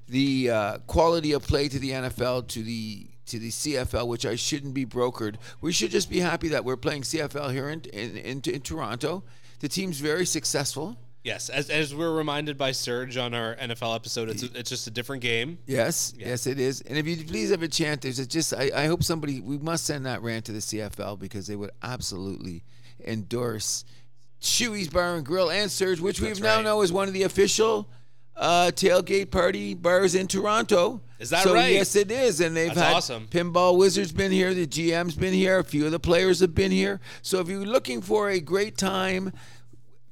the 0.09 0.51
uh, 0.51 0.79
quality 0.87 1.33
of 1.33 1.47
play 1.47 1.69
to 1.69 1.79
the 1.79 1.91
NFL 1.91 2.49
to 2.49 2.63
the 2.63 3.09
to 3.27 3.39
the 3.39 3.49
CFL, 3.49 4.07
which 4.07 4.27
I 4.27 4.37
shouldn't 4.37 4.75
be 4.75 4.85
brokered. 4.85 5.37
We 5.63 5.73
should 5.73 5.91
just 5.91 6.11
be 6.11 6.21
happy 6.21 6.49
that 6.49 6.65
we're 6.65 6.77
playing 6.77 7.03
CFL 7.03 7.53
here 7.53 7.69
in 7.71 7.81
in, 7.93 8.17
in, 8.17 8.43
in 8.45 8.61
Toronto. 8.61 9.25
The 9.61 9.69
team's 9.69 9.99
very 10.01 10.27
successful. 10.27 10.97
Yes, 11.23 11.49
as, 11.49 11.71
as 11.71 11.95
we're 11.95 12.15
reminded 12.15 12.59
by 12.59 12.73
Serge 12.73 13.17
on 13.17 13.33
our 13.33 13.57
NFL 13.57 13.95
episode, 13.95 14.29
it's 14.29 14.43
it's 14.43 14.69
just 14.69 14.87
a 14.87 14.91
different 14.91 15.23
game. 15.23 15.57
Yes, 15.67 16.13
yes, 16.19 16.47
it 16.47 16.61
is. 16.61 16.83
And 16.83 16.99
if 16.99 17.07
you 17.07 17.17
please 17.25 17.51
have 17.51 17.63
a 17.63 17.69
chant, 17.69 18.03
there's 18.03 18.19
a 18.19 18.27
just. 18.27 18.53
I, 18.53 18.71
I 18.75 18.87
hope 18.87 19.03
somebody. 19.03 19.41
We 19.41 19.57
must 19.57 19.87
send 19.87 20.05
that 20.05 20.21
rant 20.23 20.45
to 20.47 20.53
the 20.53 20.59
CFL 20.59 21.19
because 21.19 21.47
they 21.47 21.57
would 21.57 21.71
absolutely 21.83 22.63
endorse 23.07 23.87
Chewy's 24.43 24.89
Bar 24.89 25.17
and 25.17 25.25
Grill 25.25 25.51
and 25.51 25.71
Surge, 25.71 25.99
which 25.99 26.21
we 26.21 26.31
now 26.35 26.57
right. 26.57 26.65
know 26.65 26.83
is 26.83 26.93
one 26.93 27.09
of 27.09 27.15
the 27.15 27.23
official 27.23 27.89
uh, 28.37 28.71
tailgate 28.75 29.31
party 29.31 29.75
bars 29.75 30.15
in 30.15 30.27
Toronto. 30.27 31.01
Is 31.19 31.31
that 31.31 31.45
so, 31.45 31.55
right? 31.55 31.73
Yes, 31.73 31.97
it 31.97 32.11
is. 32.11 32.41
And 32.41 32.57
they've 32.57 32.75
That's 32.75 32.81
had 32.81 32.95
awesome. 32.95 33.29
Pinball 33.29 33.79
Wizards 33.79 34.13
been 34.13 34.33
here. 34.33 34.53
The 34.55 34.67
GM's 34.67 35.15
been 35.15 35.35
here. 35.35 35.59
A 35.59 35.65
few 35.65 35.87
of 35.87 35.93
the 35.93 36.01
players 36.01 36.41
have 36.41 36.55
been 36.55 36.73
here. 36.73 37.01
So 37.23 37.41
if 37.41 37.49
you're 37.49 37.65
looking 37.65 38.03
for 38.03 38.31
a 38.31 38.41
great 38.41 38.77
time 38.77 39.33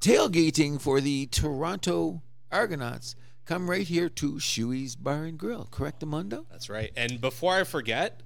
tailgating 0.01 0.81
for 0.81 1.01
the 1.01 1.27
Toronto 1.27 2.23
Argonauts, 2.51 3.15
come 3.45 3.69
right 3.69 3.87
here 3.87 4.09
to 4.09 4.35
Shuey's 4.39 4.97
Bar 4.97 5.25
and 5.25 5.39
Grill. 5.39 5.69
Correct, 5.71 6.03
Amundo? 6.03 6.47
That's 6.51 6.69
right. 6.71 6.91
And 6.97 7.21
before 7.21 7.55
I 7.55 7.65
forget, 7.65 8.23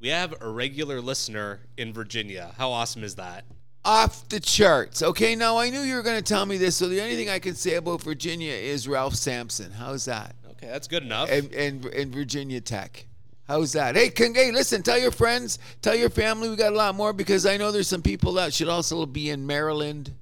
we 0.00 0.08
have 0.08 0.34
a 0.40 0.48
regular 0.48 1.00
listener 1.00 1.60
in 1.76 1.92
Virginia. 1.92 2.54
How 2.56 2.70
awesome 2.70 3.04
is 3.04 3.16
that? 3.16 3.44
Off 3.84 4.28
the 4.28 4.40
charts. 4.40 5.02
Okay, 5.02 5.34
now 5.34 5.56
I 5.56 5.70
knew 5.70 5.80
you 5.80 5.94
were 5.94 6.02
going 6.02 6.18
to 6.18 6.22
tell 6.22 6.44
me 6.44 6.58
this, 6.58 6.76
so 6.76 6.88
the 6.88 7.00
only 7.00 7.16
thing 7.16 7.30
I 7.30 7.38
can 7.38 7.54
say 7.54 7.74
about 7.74 8.02
Virginia 8.02 8.52
is 8.52 8.86
Ralph 8.86 9.14
Sampson. 9.14 9.72
How's 9.72 10.04
that? 10.04 10.34
Okay, 10.50 10.66
that's 10.66 10.86
good 10.86 11.02
enough. 11.02 11.30
And, 11.30 11.52
and, 11.54 11.86
and 11.86 12.14
Virginia 12.14 12.60
Tech. 12.60 13.06
How's 13.48 13.72
that? 13.72 13.96
Hey, 13.96 14.10
can, 14.10 14.34
hey, 14.34 14.52
listen, 14.52 14.82
tell 14.82 14.98
your 14.98 15.10
friends, 15.10 15.58
tell 15.82 15.94
your 15.94 16.10
family 16.10 16.48
we 16.48 16.56
got 16.56 16.72
a 16.72 16.76
lot 16.76 16.94
more 16.94 17.12
because 17.12 17.46
I 17.46 17.56
know 17.56 17.72
there's 17.72 17.88
some 17.88 18.02
people 18.02 18.34
that 18.34 18.52
should 18.52 18.68
also 18.68 19.06
be 19.06 19.30
in 19.30 19.46
Maryland 19.46 20.12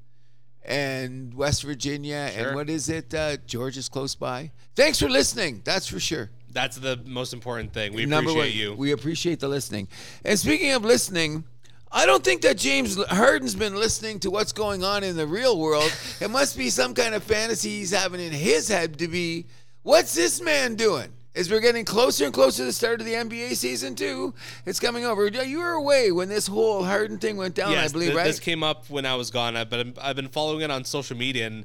and 0.65 1.35
West 1.35 1.63
Virginia. 1.65 2.31
Sure. 2.33 2.47
And 2.47 2.55
what 2.55 2.71
is 2.71 2.89
it? 2.89 3.13
Uh, 3.13 3.37
Georgia's 3.47 3.89
close 3.89 4.15
by. 4.15 4.53
Thanks 4.77 4.99
for 4.99 5.09
listening. 5.09 5.63
That's 5.65 5.87
for 5.87 5.99
sure. 5.99 6.31
That's 6.53 6.77
the 6.77 7.01
most 7.05 7.33
important 7.33 7.73
thing. 7.73 7.93
We 7.93 8.07
Number 8.07 8.31
appreciate 8.31 8.69
one, 8.69 8.73
you. 8.73 8.75
We 8.79 8.93
appreciate 8.93 9.41
the 9.41 9.49
listening. 9.49 9.89
And 10.25 10.39
speaking 10.39 10.73
of 10.73 10.85
listening, 10.85 11.45
I 11.91 12.07
don't 12.07 12.23
think 12.23 12.43
that 12.43 12.59
James 12.59 13.03
Harden's 13.07 13.55
been 13.55 13.75
listening 13.75 14.21
to 14.21 14.31
what's 14.31 14.53
going 14.53 14.85
on 14.85 15.05
in 15.05 15.17
the 15.17 15.27
real 15.27 15.59
world. 15.59 15.91
it 16.21 16.31
must 16.31 16.57
be 16.57 16.71
some 16.71 16.95
kind 16.95 17.15
of 17.15 17.23
fantasy 17.23 17.79
he's 17.79 17.91
having 17.91 18.21
in 18.21 18.33
his 18.33 18.69
head 18.69 18.99
to 18.99 19.09
be, 19.09 19.47
what's 19.83 20.15
this 20.15 20.41
man 20.41 20.75
doing? 20.75 21.13
As 21.35 21.51
we're 21.51 21.61
getting 21.61 21.85
closer 21.85 22.25
and 22.25 22.35
closer 22.35 22.59
to 22.59 22.65
the 22.65 22.73
start 22.73 23.01
of 23.01 23.07
the 23.07 23.13
NBA 23.13 23.55
season, 23.55 23.95
too, 23.95 24.35
it's 24.67 24.81
coming 24.81 25.05
over. 25.05 25.29
You 25.29 25.59
were 25.61 25.73
away 25.73 26.11
when 26.11 26.29
this 26.29 26.49
whole 26.49 26.83
Harden 26.83 27.19
thing 27.19 27.37
went 27.37 27.55
down, 27.55 27.71
yes, 27.71 27.91
I 27.91 27.93
believe, 27.93 28.09
th- 28.09 28.17
right? 28.17 28.25
this 28.25 28.41
came 28.41 28.65
up 28.65 28.91
when 28.91 29.07
I 29.07 29.15
was 29.15 29.31
gone. 29.31 29.57
I've 29.57 29.71
been 29.71 29.95
I've 30.03 30.17
been 30.17 30.29
following 30.29 30.63
it 30.63 30.71
on 30.73 30.85
social 30.85 31.17
media, 31.17 31.47
and 31.47 31.65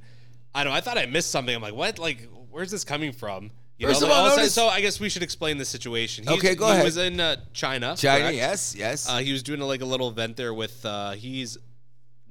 I 0.54 0.64
don't. 0.64 0.74
I 0.74 0.82
thought 0.82 1.00
I 1.00 1.08
missed 1.08 1.32
something. 1.32 1.56
I'm 1.56 1.62
like, 1.62 1.74
what? 1.74 1.98
Like, 1.98 2.30
where's 2.52 2.70
this 2.70 2.84
coming 2.84 3.14
from? 3.14 3.50
You 3.84 3.90
First 3.90 4.02
know, 4.02 4.08
of 4.08 4.14
all, 4.14 4.20
all 4.20 4.26
of 4.26 4.28
a 4.28 4.30
sudden- 4.32 4.44
notice- 4.44 4.54
so 4.54 4.68
I 4.70 4.82
guess 4.82 5.00
we 5.00 5.10
should 5.10 5.24
explain 5.24 5.58
the 5.58 5.66
situation. 5.66 6.24
He's- 6.24 6.38
Okay, 6.38 6.56
go 6.56 6.66
ahead. 6.66 6.76
he 6.76 6.80
ahead. 6.82 6.86
was 6.86 6.98
in 6.98 7.20
uh, 7.20 7.36
China. 7.54 7.96
China, 7.98 8.20
correct? 8.26 8.38
yes, 8.38 8.76
yes. 8.78 9.10
Uh, 9.10 9.18
he 9.18 9.32
was 9.34 9.44
doing 9.44 9.60
like 9.60 9.82
a 9.82 9.86
little 9.86 10.08
event 10.10 10.38
there 10.38 10.54
with 10.54 10.86
uh, 10.86 11.12
he's 11.12 11.58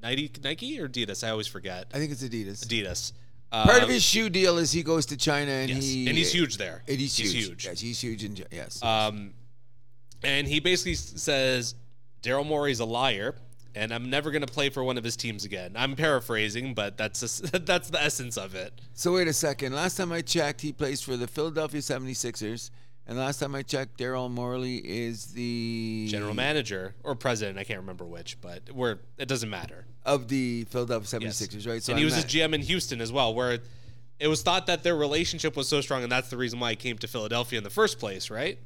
Nike, 0.03 0.31
Nike 0.43 0.81
or 0.81 0.89
Adidas. 0.89 1.23
I 1.27 1.31
always 1.31 1.47
forget. 1.47 1.87
I 1.93 1.99
think 1.99 2.11
it's 2.13 2.23
Adidas. 2.23 2.65
Adidas. 2.67 3.13
Part 3.51 3.77
of 3.79 3.83
Um, 3.85 3.91
his 3.91 4.03
shoe 4.03 4.31
deal 4.31 4.57
is 4.57 4.73
he 4.73 4.83
goes 4.83 5.05
to 5.07 5.17
China 5.19 5.51
and 5.53 5.71
yes, 5.71 5.85
he 5.85 6.07
and 6.09 6.17
he's 6.17 6.33
huge 6.33 6.57
there. 6.57 6.83
And 6.89 6.99
he's, 6.99 7.15
He's 7.17 7.33
huge. 7.33 7.67
Yes, 7.67 7.81
he's 7.81 8.01
huge. 8.01 8.25
In, 8.25 8.37
yes. 8.51 8.83
Um, 8.83 9.35
and 10.23 10.49
he 10.49 10.59
basically 10.59 10.93
s- 10.93 11.13
says 11.17 11.75
Daryl 12.23 12.47
Morey's 12.47 12.81
a 12.81 12.87
liar, 12.87 13.35
and 13.75 13.93
I'm 13.93 14.11
never 14.11 14.31
going 14.31 14.45
to 14.45 14.53
play 14.53 14.69
for 14.71 14.83
one 14.85 14.99
of 14.99 15.05
his 15.05 15.17
teams 15.17 15.45
again. 15.45 15.73
I'm 15.77 15.97
paraphrasing, 15.97 16.75
but 16.75 16.97
that's 16.97 17.21
just, 17.21 17.51
that's 17.67 17.89
the 17.91 18.03
essence 18.03 18.37
of 18.37 18.55
it. 18.55 18.73
So 18.95 19.15
wait 19.15 19.29
a 19.29 19.33
second. 19.33 19.75
Last 19.75 19.97
time 19.97 20.13
I 20.13 20.21
checked, 20.23 20.61
he 20.61 20.73
plays 20.73 21.01
for 21.01 21.17
the 21.17 21.27
Philadelphia 21.27 21.81
76ers. 21.81 22.71
And 23.07 23.19
last 23.19 23.41
time 23.41 23.55
I 23.57 23.63
checked, 23.63 23.99
Daryl 23.99 24.31
Morey 24.31 24.77
is 24.77 25.27
the 25.33 26.07
General 26.09 26.35
manager 26.35 26.95
or 27.03 27.17
president, 27.17 27.59
I 27.59 27.65
can't 27.65 27.81
remember 27.81 28.05
which, 28.05 28.41
but 28.41 28.71
we're 28.73 28.99
it 29.19 29.27
doesn't 29.27 29.51
matter. 29.51 29.87
of 30.05 30.29
the 30.29 30.65
Philadelphia 30.71 31.19
Yes. 31.21 31.41
76ers, 31.43 31.67
right? 31.67 31.89
and 31.89 31.99
he 31.99 32.05
I'm 32.05 32.05
was 32.05 32.15
his 32.15 32.25
GM 32.27 32.55
in 32.55 32.61
Houston 32.63 33.01
as 33.01 33.11
well, 33.11 33.35
where 33.35 33.53
it, 33.55 33.65
it 34.21 34.29
was 34.29 34.43
thought 34.43 34.67
that 34.69 34.85
their 34.85 34.95
relationship 34.95 35.57
was 35.57 35.69
so 35.69 35.81
strong, 35.81 36.05
and 36.05 36.13
that's 36.13 36.31
the 36.31 36.37
reason 36.37 36.61
why 36.61 36.71
he 36.71 36.77
came 36.77 36.97
to 36.99 37.09
Philadelphia 37.09 37.59
in 37.59 37.65
the 37.65 37.71
first 37.71 37.99
place, 37.99 38.31
right? 38.31 38.59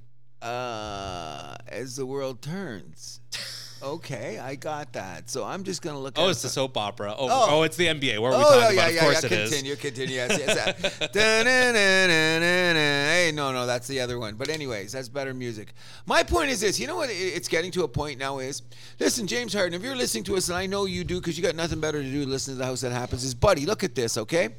uh, 0.42 1.57
as 1.66 1.97
the 1.97 2.05
world 2.05 2.42
turns. 2.42 3.21
Okay, 3.83 4.39
I 4.39 4.55
got 4.55 4.95
that. 4.95 5.29
So 5.29 5.45
I'm 5.45 5.62
just 5.62 5.83
gonna 5.83 6.01
look. 6.01 6.15
Oh, 6.17 6.31
it's 6.31 6.41
the 6.43 6.49
soap 6.49 6.77
opera. 6.79 7.15
Oh, 7.17 7.29
Oh. 7.31 7.47
oh, 7.51 7.62
it's 7.62 7.77
the 7.77 7.87
NBA. 7.87 8.19
Where 8.19 8.33
are 8.33 8.39
we 8.39 8.45
Oh, 8.45 8.61
talking 8.61 8.77
yeah, 8.77 8.83
about? 8.83 8.93
yeah, 8.95 8.99
of 8.99 9.05
course 9.05 9.23
yeah. 9.23 9.27
it 9.27 9.33
is. 9.33 9.51
Continue, 9.51 9.77
continue. 9.77 10.15
Yes, 10.17 10.39
yes. 10.39 11.15
hey, 11.15 13.33
no, 13.35 13.53
no, 13.53 13.67
that's 13.67 13.87
the 13.87 14.01
other 14.01 14.19
one. 14.19 14.35
But 14.37 14.49
anyways, 14.49 14.93
that's 14.93 15.09
better 15.11 15.35
music. 15.35 15.75
My 16.07 16.23
point 16.23 16.51
is 16.51 16.61
this. 16.61 16.81
You 16.81 16.87
know 16.87 16.97
what? 16.97 17.11
It's 17.11 17.49
getting 17.49 17.71
to 17.73 17.85
a 17.85 17.89
point 17.89 18.19
now. 18.19 18.39
Is 18.39 18.62
listen, 18.99 19.27
James 19.27 19.53
Harden. 19.53 19.75
If 19.75 19.83
you're 19.83 19.97
listening 19.97 20.25
to 20.25 20.37
us, 20.37 20.49
and 20.49 20.57
I 20.57 20.65
know 20.67 20.87
you 20.87 21.05
do, 21.05 21.21
because 21.21 21.37
you 21.37 21.45
got 21.45 21.55
nothing 21.55 21.81
better 21.81 22.03
to 22.03 22.11
do 22.11 22.25
listen 22.25 22.55
to 22.55 22.59
the 22.59 22.65
House 22.67 22.81
That 22.81 22.93
Happens. 22.93 23.25
Is 23.25 23.35
buddy, 23.35 23.67
look 23.67 23.85
at 23.85 23.95
this, 23.95 24.17
okay? 24.17 24.51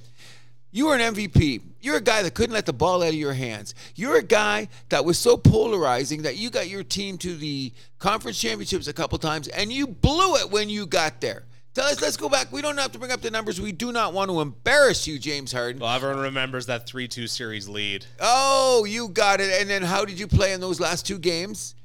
You 0.72 0.88
were 0.88 0.96
an 0.96 1.14
MVP. 1.16 1.62
You're 1.80 1.98
a 1.98 2.02
guy 2.02 2.24
that 2.24 2.34
couldn't 2.34 2.54
let 2.54 2.66
the 2.66 2.74
ball 2.74 3.02
out 3.02 3.10
of 3.10 3.16
your 3.16 3.34
hands. 3.34 3.74
You're 3.96 4.18
a 4.18 4.24
guy 4.24 4.68
that 4.90 5.06
was 5.06 5.18
so 5.18 5.38
polarizing 5.38 6.24
that 6.24 6.38
you 6.38 6.50
got 6.50 6.68
your 6.68 6.84
team 6.84 7.18
to 7.20 7.36
the 7.36 7.72
conference 8.00 8.40
championships 8.40 8.88
a 8.88 8.94
couple 8.94 9.18
times 9.18 9.48
and 9.48 9.72
you 9.72 9.88
blew 9.88 10.36
it 10.36 10.52
when 10.52 10.70
you 10.70 10.86
got 10.86 11.22
there. 11.22 11.46
Tell 11.74 11.86
us, 11.86 12.02
let's 12.02 12.18
go 12.18 12.28
back. 12.28 12.52
We 12.52 12.64
don't 12.64 12.78
have 12.80 12.92
to 12.94 13.00
bring 13.00 13.12
up 13.12 13.22
the 13.22 13.30
numbers. 13.30 13.62
We 13.62 13.72
do 13.72 13.92
not 13.92 14.12
want 14.12 14.32
to 14.32 14.42
embarrass 14.42 15.08
you, 15.08 15.20
James 15.20 15.52
Harden. 15.52 15.80
Well, 15.80 15.94
everyone 15.94 16.20
remembers 16.20 16.66
that 16.66 16.88
3 16.88 17.08
2 17.08 17.28
series 17.28 17.70
lead. 17.70 18.04
Oh, 18.20 18.84
you 18.86 19.10
got 19.10 19.40
it. 19.40 19.62
And 19.62 19.70
then 19.70 19.84
how 19.84 20.04
did 20.04 20.20
you 20.20 20.26
play 20.26 20.54
in 20.54 20.60
those 20.60 20.80
last 20.80 21.06
two 21.06 21.20
games? 21.20 21.76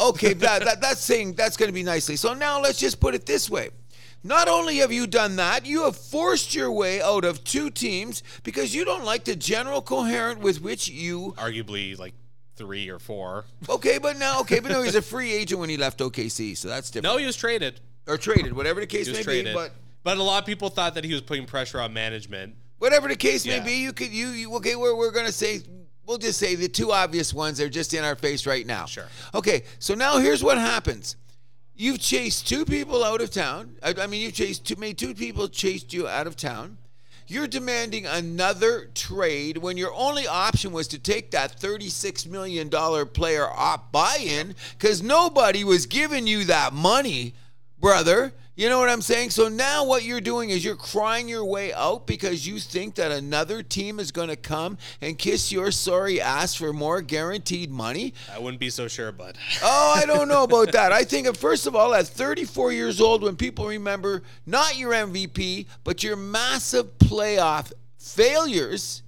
Okay, 0.00 0.32
that, 0.32 0.64
that, 0.64 0.80
that's 0.80 1.00
saying 1.00 1.34
that's 1.34 1.58
going 1.58 1.68
to 1.68 1.72
be 1.74 1.82
nicely. 1.82 2.16
So 2.16 2.32
now 2.32 2.60
let's 2.60 2.78
just 2.78 2.98
put 2.98 3.14
it 3.14 3.26
this 3.26 3.50
way. 3.50 3.68
Not 4.22 4.48
only 4.48 4.76
have 4.78 4.92
you 4.92 5.06
done 5.06 5.36
that, 5.36 5.64
you 5.64 5.84
have 5.84 5.96
forced 5.96 6.54
your 6.54 6.70
way 6.70 7.00
out 7.00 7.24
of 7.24 7.42
two 7.42 7.70
teams 7.70 8.22
because 8.42 8.74
you 8.74 8.84
don't 8.84 9.04
like 9.04 9.24
the 9.24 9.34
general 9.34 9.80
coherent 9.80 10.40
with 10.40 10.60
which 10.60 10.88
you. 10.88 11.34
Arguably, 11.38 11.98
like 11.98 12.14
three 12.56 12.90
or 12.90 12.98
four. 12.98 13.46
Okay, 13.68 13.98
but 13.98 14.18
now, 14.18 14.40
okay, 14.40 14.60
but 14.60 14.70
no, 14.70 14.82
he's 14.82 14.94
a 14.94 15.02
free 15.14 15.32
agent 15.32 15.58
when 15.58 15.70
he 15.70 15.78
left 15.78 16.00
OKC, 16.00 16.54
so 16.56 16.68
that's 16.68 16.90
different. 16.90 17.14
No, 17.14 17.18
he 17.18 17.24
was 17.24 17.36
traded. 17.36 17.80
Or 18.06 18.18
traded, 18.18 18.52
whatever 18.52 18.80
the 18.80 18.86
case 18.86 19.08
may 19.10 19.22
traded. 19.22 19.46
be. 19.46 19.54
But 19.54 19.72
but 20.02 20.18
a 20.18 20.22
lot 20.22 20.42
of 20.42 20.46
people 20.46 20.68
thought 20.68 20.94
that 20.94 21.04
he 21.04 21.12
was 21.12 21.22
putting 21.22 21.46
pressure 21.46 21.80
on 21.80 21.92
management. 21.92 22.54
whatever 22.78 23.08
the 23.08 23.16
case 23.16 23.46
may 23.46 23.60
be, 23.60 23.74
you 23.74 23.92
could 23.92 24.10
you, 24.10 24.28
you 24.28 24.54
okay. 24.56 24.74
We're 24.76 24.96
we're 24.96 25.12
gonna 25.12 25.32
say 25.32 25.60
we'll 26.06 26.18
just 26.18 26.38
say 26.38 26.56
the 26.56 26.68
two 26.68 26.92
obvious 26.92 27.32
ones 27.32 27.60
are 27.60 27.68
just 27.68 27.94
in 27.94 28.04
our 28.04 28.16
face 28.16 28.46
right 28.46 28.66
now. 28.66 28.86
Sure. 28.86 29.06
Okay, 29.34 29.62
so 29.78 29.94
now 29.94 30.18
here's 30.18 30.42
what 30.42 30.58
happens. 30.58 31.16
You've 31.80 31.98
chased 31.98 32.46
two 32.46 32.66
people 32.66 33.02
out 33.02 33.22
of 33.22 33.30
town. 33.30 33.76
I, 33.82 33.94
I 34.02 34.06
mean, 34.06 34.20
you've 34.20 34.34
chased 34.34 34.66
two, 34.66 34.76
made 34.76 34.98
two 34.98 35.14
people 35.14 35.48
chased 35.48 35.94
you 35.94 36.06
out 36.06 36.26
of 36.26 36.36
town. 36.36 36.76
You're 37.26 37.46
demanding 37.46 38.04
another 38.04 38.90
trade 38.94 39.56
when 39.56 39.78
your 39.78 39.94
only 39.94 40.26
option 40.26 40.72
was 40.72 40.88
to 40.88 40.98
take 40.98 41.30
that 41.30 41.58
$36 41.58 42.26
million 42.26 42.68
player 42.68 43.48
op 43.48 43.90
buy-in 43.92 44.56
because 44.76 45.02
nobody 45.02 45.64
was 45.64 45.86
giving 45.86 46.26
you 46.26 46.44
that 46.44 46.74
money, 46.74 47.32
brother. 47.80 48.32
You 48.56 48.68
know 48.68 48.78
what 48.78 48.90
I'm 48.90 49.00
saying? 49.00 49.30
So 49.30 49.48
now 49.48 49.86
what 49.86 50.02
you're 50.02 50.20
doing 50.20 50.50
is 50.50 50.62
you're 50.62 50.76
crying 50.76 51.28
your 51.30 51.46
way 51.46 51.72
out 51.72 52.06
because 52.06 52.46
you 52.46 52.58
think 52.58 52.96
that 52.96 53.10
another 53.10 53.62
team 53.62 53.98
is 53.98 54.12
going 54.12 54.28
to 54.28 54.36
come 54.36 54.76
and 55.00 55.18
kiss 55.18 55.50
your 55.50 55.70
sorry 55.70 56.20
ass 56.20 56.54
for 56.56 56.74
more 56.74 57.00
guaranteed 57.00 57.70
money. 57.70 58.12
I 58.30 58.38
wouldn't 58.38 58.60
be 58.60 58.68
so 58.68 58.86
sure, 58.86 59.12
bud. 59.12 59.38
Oh, 59.62 59.94
I 59.96 60.04
don't 60.04 60.28
know 60.28 60.42
about 60.42 60.72
that. 60.72 60.92
I 60.92 61.04
think, 61.04 61.26
uh, 61.26 61.32
first 61.32 61.66
of 61.66 61.74
all, 61.74 61.94
at 61.94 62.06
34 62.06 62.72
years 62.72 63.00
old, 63.00 63.22
when 63.22 63.34
people 63.34 63.66
remember 63.66 64.22
not 64.44 64.76
your 64.76 64.92
MVP, 64.92 65.66
but 65.82 66.02
your 66.02 66.16
massive 66.16 66.98
playoff 66.98 67.72
failures, 67.96 69.02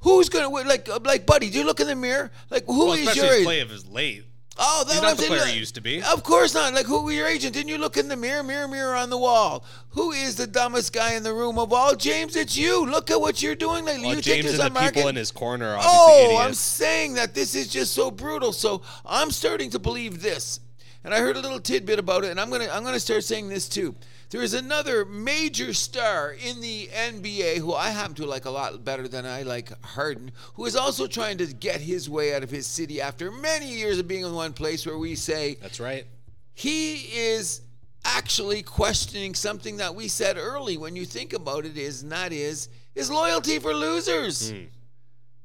who's 0.00 0.28
going 0.28 0.50
to, 0.50 0.68
like, 0.68 0.88
uh, 0.88 0.98
like, 1.04 1.26
buddy, 1.26 1.48
do 1.48 1.58
you 1.58 1.64
look 1.64 1.78
in 1.78 1.86
the 1.86 1.94
mirror? 1.94 2.32
Like, 2.50 2.64
who 2.66 2.86
well, 2.86 2.94
is 2.94 3.14
your 3.14 3.26
his 3.26 3.44
play 3.44 3.60
of 3.60 3.70
his 3.70 3.86
late. 3.86 4.24
Oh, 4.56 4.84
that 4.86 4.92
He's 4.92 5.02
not 5.02 5.16
the 5.16 5.24
player 5.24 5.46
he 5.46 5.58
used 5.58 5.74
to 5.74 5.80
be. 5.80 6.00
Of 6.02 6.22
course 6.22 6.54
not. 6.54 6.72
Like, 6.74 6.86
who 6.86 7.02
were 7.02 7.12
your 7.12 7.26
agent? 7.26 7.54
Didn't 7.54 7.68
you 7.70 7.78
look 7.78 7.96
in 7.96 8.06
the 8.08 8.16
mirror, 8.16 8.42
mirror, 8.42 8.68
mirror 8.68 8.94
on 8.94 9.10
the 9.10 9.18
wall? 9.18 9.64
Who 9.90 10.12
is 10.12 10.36
the 10.36 10.46
dumbest 10.46 10.92
guy 10.92 11.14
in 11.14 11.22
the 11.24 11.34
room 11.34 11.58
of 11.58 11.72
all? 11.72 11.96
James, 11.96 12.36
it's 12.36 12.56
you. 12.56 12.86
Look 12.86 13.10
at 13.10 13.20
what 13.20 13.42
you're 13.42 13.56
doing 13.56 13.84
lately. 13.84 14.06
Well, 14.06 14.16
you 14.16 14.22
James 14.22 14.58
and 14.58 14.74
the 14.74 14.80
people 14.80 15.08
in 15.08 15.16
his 15.16 15.32
corner 15.32 15.74
are 15.74 15.80
Oh, 15.82 16.24
idiots. 16.26 16.40
I'm 16.44 16.54
saying 16.54 17.14
that 17.14 17.34
this 17.34 17.54
is 17.56 17.66
just 17.68 17.94
so 17.94 18.10
brutal. 18.10 18.52
So 18.52 18.82
I'm 19.04 19.30
starting 19.32 19.70
to 19.70 19.78
believe 19.80 20.22
this. 20.22 20.60
And 21.02 21.12
I 21.12 21.18
heard 21.18 21.36
a 21.36 21.40
little 21.40 21.60
tidbit 21.60 21.98
about 21.98 22.24
it, 22.24 22.30
and 22.30 22.40
I'm 22.40 22.48
gonna 22.48 22.68
I'm 22.72 22.82
gonna 22.82 22.98
start 23.00 23.24
saying 23.24 23.48
this 23.48 23.68
too. 23.68 23.94
There 24.34 24.42
is 24.42 24.52
another 24.52 25.04
major 25.04 25.72
star 25.72 26.32
in 26.32 26.60
the 26.60 26.88
NBA 26.88 27.58
who 27.58 27.72
I 27.72 27.90
happen 27.90 28.16
to 28.16 28.26
like 28.26 28.46
a 28.46 28.50
lot 28.50 28.84
better 28.84 29.06
than 29.06 29.24
I 29.24 29.42
like 29.42 29.80
Harden, 29.84 30.32
who 30.54 30.64
is 30.64 30.74
also 30.74 31.06
trying 31.06 31.38
to 31.38 31.46
get 31.46 31.80
his 31.80 32.10
way 32.10 32.34
out 32.34 32.42
of 32.42 32.50
his 32.50 32.66
city 32.66 33.00
after 33.00 33.30
many 33.30 33.68
years 33.68 34.00
of 34.00 34.08
being 34.08 34.24
in 34.24 34.34
one 34.34 34.52
place 34.52 34.84
where 34.86 34.98
we 34.98 35.14
say 35.14 35.54
That's 35.62 35.78
right. 35.78 36.04
he 36.52 36.94
is 37.16 37.60
actually 38.04 38.62
questioning 38.64 39.36
something 39.36 39.76
that 39.76 39.94
we 39.94 40.08
said 40.08 40.36
early 40.36 40.78
when 40.78 40.96
you 40.96 41.04
think 41.04 41.32
about 41.32 41.64
it 41.64 41.76
is 41.76 42.02
and 42.02 42.10
that 42.10 42.32
is 42.32 42.68
his 42.92 43.12
loyalty 43.12 43.60
for 43.60 43.72
losers. 43.72 44.52
Mm, 44.52 44.66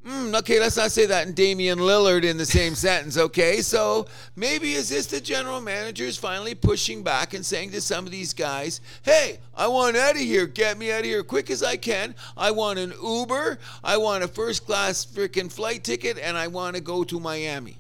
okay, 0.08 0.60
let's 0.60 0.78
not 0.78 0.92
say 0.92 1.06
that 1.06 1.28
in 1.28 1.34
Damian 1.34 1.80
Lillard 1.80 2.24
in 2.24 2.38
the 2.38 2.46
same 2.46 2.76
sentence, 2.76 3.18
okay? 3.18 3.62
So 3.62 4.08
maybe 4.36 4.74
is 4.74 4.90
this 4.90 5.08
the 5.08 5.22
general 5.22 5.62
managers 5.62 6.18
finally 6.18 6.56
pushing 6.56 7.04
back 7.04 7.34
and 7.34 7.46
saying 7.46 7.72
to 7.72 7.82
some 7.82 8.06
of 8.06 8.12
these 8.12 8.34
guys, 8.34 8.82
hey, 9.04 9.40
I 9.56 9.68
want 9.68 9.98
out 9.98 10.16
of 10.16 10.22
here. 10.22 10.48
Get 10.48 10.78
me 10.78 10.92
out 10.92 11.00
of 11.00 11.06
here 11.06 11.24
quick 11.24 11.50
as 11.50 11.64
I 11.64 11.78
can. 11.78 12.16
I 12.38 12.52
want 12.52 12.80
an 12.80 12.94
Uber. 13.04 13.60
I 13.84 13.98
want 13.98 14.24
a 14.24 14.28
first 14.28 14.66
class 14.66 15.06
freaking 15.06 15.52
flight 15.52 15.84
ticket, 15.84 16.18
and 16.18 16.38
I 16.38 16.48
want 16.48 16.76
to 16.76 16.82
go 16.82 17.04
to 17.04 17.20
Miami. 17.20 17.78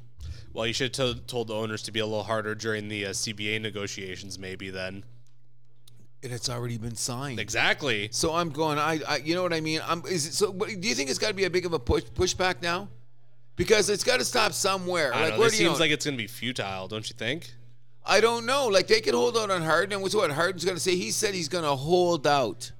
Well, 0.51 0.67
you 0.67 0.73
should 0.73 0.95
have 0.97 1.27
told 1.27 1.47
the 1.47 1.55
owners 1.55 1.83
to 1.83 1.91
be 1.91 1.99
a 1.99 2.05
little 2.05 2.23
harder 2.23 2.55
during 2.55 2.89
the 2.89 3.07
uh, 3.07 3.09
CBA 3.09 3.61
negotiations, 3.61 4.39
maybe 4.39 4.69
then. 4.69 5.03
And 6.21 6.33
it's 6.33 6.49
already 6.49 6.77
been 6.77 6.95
signed. 6.95 7.39
Exactly. 7.39 8.09
So 8.11 8.33
I'm 8.33 8.49
going. 8.49 8.77
I, 8.77 8.99
I 9.07 9.17
you 9.17 9.35
know 9.35 9.43
what 9.43 9.53
I 9.53 9.61
mean. 9.61 9.81
I'm. 9.87 10.03
Is 10.05 10.25
it, 10.25 10.33
so? 10.33 10.51
Do 10.51 10.87
you 10.87 10.95
think 10.95 11.09
it's 11.09 11.19
got 11.19 11.29
to 11.29 11.33
be 11.33 11.45
a 11.45 11.49
big 11.49 11.65
of 11.65 11.73
a 11.73 11.79
push 11.79 12.03
pushback 12.03 12.61
now? 12.61 12.89
Because 13.55 13.89
it's 13.89 14.03
got 14.03 14.19
to 14.19 14.25
stop 14.25 14.53
somewhere. 14.53 15.13
I 15.13 15.21
like 15.21 15.33
know. 15.33 15.39
where 15.39 15.49
you 15.49 15.55
seems 15.55 15.73
know? 15.73 15.79
like 15.79 15.91
it's 15.91 16.05
going 16.05 16.17
to 16.17 16.21
be 16.21 16.27
futile, 16.27 16.87
don't 16.87 17.09
you 17.09 17.15
think? 17.17 17.51
I 18.05 18.21
don't 18.21 18.45
know. 18.45 18.67
Like 18.67 18.87
they 18.87 19.01
could 19.01 19.13
hold 19.13 19.37
out 19.37 19.49
on 19.49 19.61
Harden, 19.61 19.93
and 19.93 20.01
what's 20.01 20.15
what 20.15 20.31
Harden's 20.31 20.65
going 20.65 20.75
to 20.75 20.81
say? 20.81 20.95
He 20.95 21.11
said 21.11 21.33
he's 21.33 21.49
going 21.49 21.63
to 21.63 21.75
hold 21.75 22.27
out. 22.27 22.71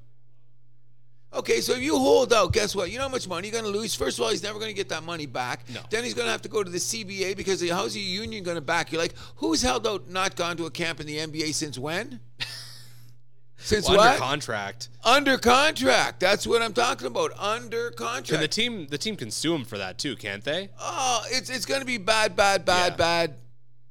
Okay, 1.32 1.62
so 1.62 1.74
if 1.74 1.84
you 1.84 1.96
hold 1.96 2.34
out, 2.34 2.54
guess 2.54 2.76
what? 2.76 2.90
You 2.90 2.98
know 2.98 3.04
how 3.04 3.10
much 3.10 3.28
money 3.28 3.50
you're 3.50 3.62
going 3.62 3.72
to 3.72 3.78
lose? 3.78 3.94
First 3.94 4.18
of 4.18 4.24
all, 4.24 4.32
he's 4.32 4.42
never 4.42 4.58
going 4.58 4.72
to 4.72 4.76
get 4.76 4.90
that 4.90 5.04
money 5.04 5.28
back. 5.28 5.64
No. 5.70 5.82
Then 5.92 6.04
he's 6.04 6.16
going 6.16 6.26
to 6.26 6.32
have 6.32 6.42
to 6.42 6.50
go 6.50 6.64
to 6.64 6.72
the 6.72 6.80
CBA 6.80 7.38
because 7.38 7.60
the 7.60 7.70
how's 7.70 7.94
the 7.94 8.00
union 8.00 8.44
going 8.44 8.56
to 8.56 8.62
back 8.62 8.92
you? 8.92 8.98
Like, 8.98 9.14
who's 9.36 9.62
held 9.62 9.86
out, 9.86 10.10
not 10.10 10.36
gone 10.36 10.58
to 10.58 10.66
a 10.66 10.72
camp 10.72 11.00
in 11.00 11.06
the 11.06 11.18
NBA 11.18 11.54
since 11.54 11.78
when? 11.78 12.20
Since 13.62 13.88
Well, 13.90 13.98
what? 13.98 14.08
Under 14.12 14.20
contract. 14.20 14.90
Under 15.04 15.38
contract. 15.38 16.20
That's 16.20 16.48
what 16.48 16.62
I'm 16.62 16.74
talking 16.74 17.08
about. 17.08 17.32
Under 17.38 17.92
contract. 17.92 18.32
And 18.32 18.42
the 18.42 18.48
team 18.48 18.88
the 18.88 18.98
team 18.98 19.16
can 19.16 19.32
sue 19.32 19.54
him 19.54 19.66
for 19.66 19.78
that 19.78 19.98
too, 19.98 20.16
can't 20.16 20.44
they? 20.44 20.70
Oh, 20.80 21.24
it's 21.30 21.50
it's 21.50 21.66
gonna 21.66 21.86
be 21.86 21.98
bad, 21.98 22.36
bad, 22.36 22.66
bad, 22.66 22.92
Yeah. 22.94 22.96
bad. 22.98 23.36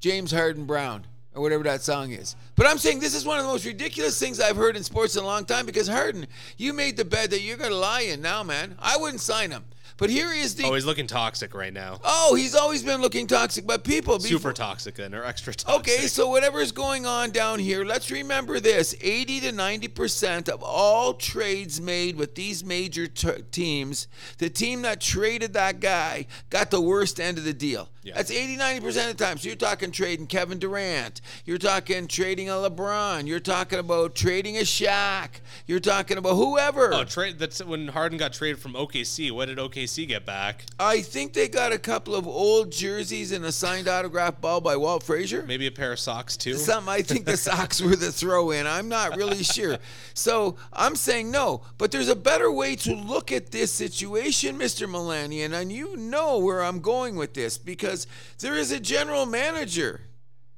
James 0.00 0.30
Harden 0.30 0.64
Brown 0.64 1.06
or 1.34 1.42
whatever 1.42 1.64
that 1.64 1.82
song 1.82 2.12
is. 2.12 2.34
But 2.56 2.66
I'm 2.66 2.78
saying 2.78 3.00
this 3.00 3.14
is 3.14 3.24
one 3.24 3.38
of 3.38 3.44
the 3.44 3.50
most 3.50 3.64
ridiculous 3.64 4.18
things 4.18 4.40
I've 4.40 4.56
heard 4.56 4.76
in 4.76 4.82
sports 4.84 5.16
in 5.16 5.22
a 5.22 5.26
long 5.26 5.44
time 5.44 5.66
because 5.66 5.86
Harden, 5.88 6.26
you 6.56 6.72
made 6.72 6.96
the 6.96 7.04
bed 7.04 7.30
that 7.30 7.40
you're 7.40 7.56
gonna 7.56 7.74
lie 7.74 8.02
in 8.02 8.22
now, 8.22 8.42
man. 8.42 8.76
I 8.78 8.96
wouldn't 8.96 9.20
sign 9.20 9.50
him. 9.50 9.64
But 9.98 10.10
here 10.10 10.32
is 10.32 10.54
the 10.54 10.64
Oh, 10.64 10.74
he's 10.74 10.84
looking 10.84 11.08
toxic 11.08 11.54
right 11.54 11.72
now. 11.72 12.00
Oh, 12.04 12.36
he's 12.36 12.54
always 12.54 12.82
been 12.84 13.00
looking 13.00 13.26
toxic, 13.26 13.66
but 13.66 13.82
people 13.82 14.16
before- 14.16 14.28
Super 14.38 14.52
toxic 14.52 14.94
then, 14.94 15.12
or 15.12 15.24
extra 15.24 15.52
toxic. 15.52 15.80
Okay, 15.80 16.06
so 16.06 16.28
whatever 16.28 16.60
is 16.60 16.70
going 16.70 17.04
on 17.04 17.32
down 17.32 17.58
here, 17.58 17.84
let's 17.84 18.08
remember 18.10 18.60
this 18.60 18.94
80 19.00 19.40
to 19.40 19.52
90% 19.52 20.48
of 20.48 20.62
all 20.62 21.14
trades 21.14 21.80
made 21.80 22.14
with 22.16 22.36
these 22.36 22.64
major 22.64 23.08
t- 23.08 23.42
teams, 23.50 24.06
the 24.38 24.48
team 24.48 24.82
that 24.82 25.00
traded 25.00 25.52
that 25.54 25.80
guy 25.80 26.26
got 26.48 26.70
the 26.70 26.80
worst 26.80 27.18
end 27.18 27.36
of 27.36 27.42
the 27.44 27.52
deal. 27.52 27.88
Yeah. 28.04 28.14
That's 28.14 28.30
80 28.30 28.56
90% 28.56 29.10
of 29.10 29.16
the 29.18 29.24
time. 29.24 29.36
So 29.36 29.48
you're 29.48 29.56
talking 29.56 29.90
trading 29.90 30.28
Kevin 30.28 30.58
Durant, 30.60 31.20
you're 31.44 31.58
talking 31.58 32.06
trading 32.06 32.48
a 32.48 32.52
LeBron, 32.52 33.26
you're 33.26 33.40
talking 33.40 33.80
about 33.80 34.14
trading 34.14 34.56
a 34.56 34.60
Shaq, 34.60 35.40
you're 35.66 35.80
talking 35.80 36.16
about 36.18 36.36
whoever. 36.36 36.94
Oh, 36.94 37.04
trade. 37.04 37.38
That's 37.38 37.62
when 37.62 37.88
Harden 37.88 38.16
got 38.16 38.32
traded 38.32 38.60
from 38.60 38.74
OKC. 38.74 39.30
What 39.32 39.46
did 39.48 39.58
OKC 39.58 39.87
get 39.96 40.26
back? 40.26 40.64
I 40.78 41.00
think 41.00 41.32
they 41.32 41.48
got 41.48 41.72
a 41.72 41.78
couple 41.78 42.14
of 42.14 42.26
old 42.26 42.70
jerseys 42.70 43.32
and 43.32 43.44
a 43.44 43.52
signed 43.52 43.88
autograph 43.88 44.40
ball 44.40 44.60
by 44.60 44.76
Walt 44.76 45.02
Frazier. 45.02 45.44
Maybe 45.46 45.66
a 45.66 45.70
pair 45.70 45.92
of 45.92 45.98
socks 45.98 46.36
too. 46.36 46.54
Something 46.54 46.92
I 46.92 47.02
think 47.02 47.24
the 47.24 47.36
socks 47.36 47.80
were 47.80 47.96
the 47.96 48.12
throw 48.12 48.50
in. 48.50 48.66
I'm 48.66 48.88
not 48.88 49.16
really 49.16 49.42
sure. 49.42 49.78
So 50.14 50.56
I'm 50.72 50.96
saying 50.96 51.30
no. 51.30 51.62
But 51.78 51.92
there's 51.92 52.08
a 52.08 52.16
better 52.16 52.50
way 52.50 52.76
to 52.76 52.94
look 52.94 53.32
at 53.32 53.50
this 53.50 53.72
situation, 53.72 54.58
Mr. 54.58 54.88
Melanian, 54.88 55.52
and 55.52 55.72
you 55.72 55.96
know 55.96 56.38
where 56.38 56.62
I'm 56.62 56.80
going 56.80 57.16
with 57.16 57.34
this 57.34 57.58
because 57.58 58.06
there 58.40 58.54
is 58.54 58.72
a 58.72 58.80
general 58.80 59.26
manager 59.26 60.02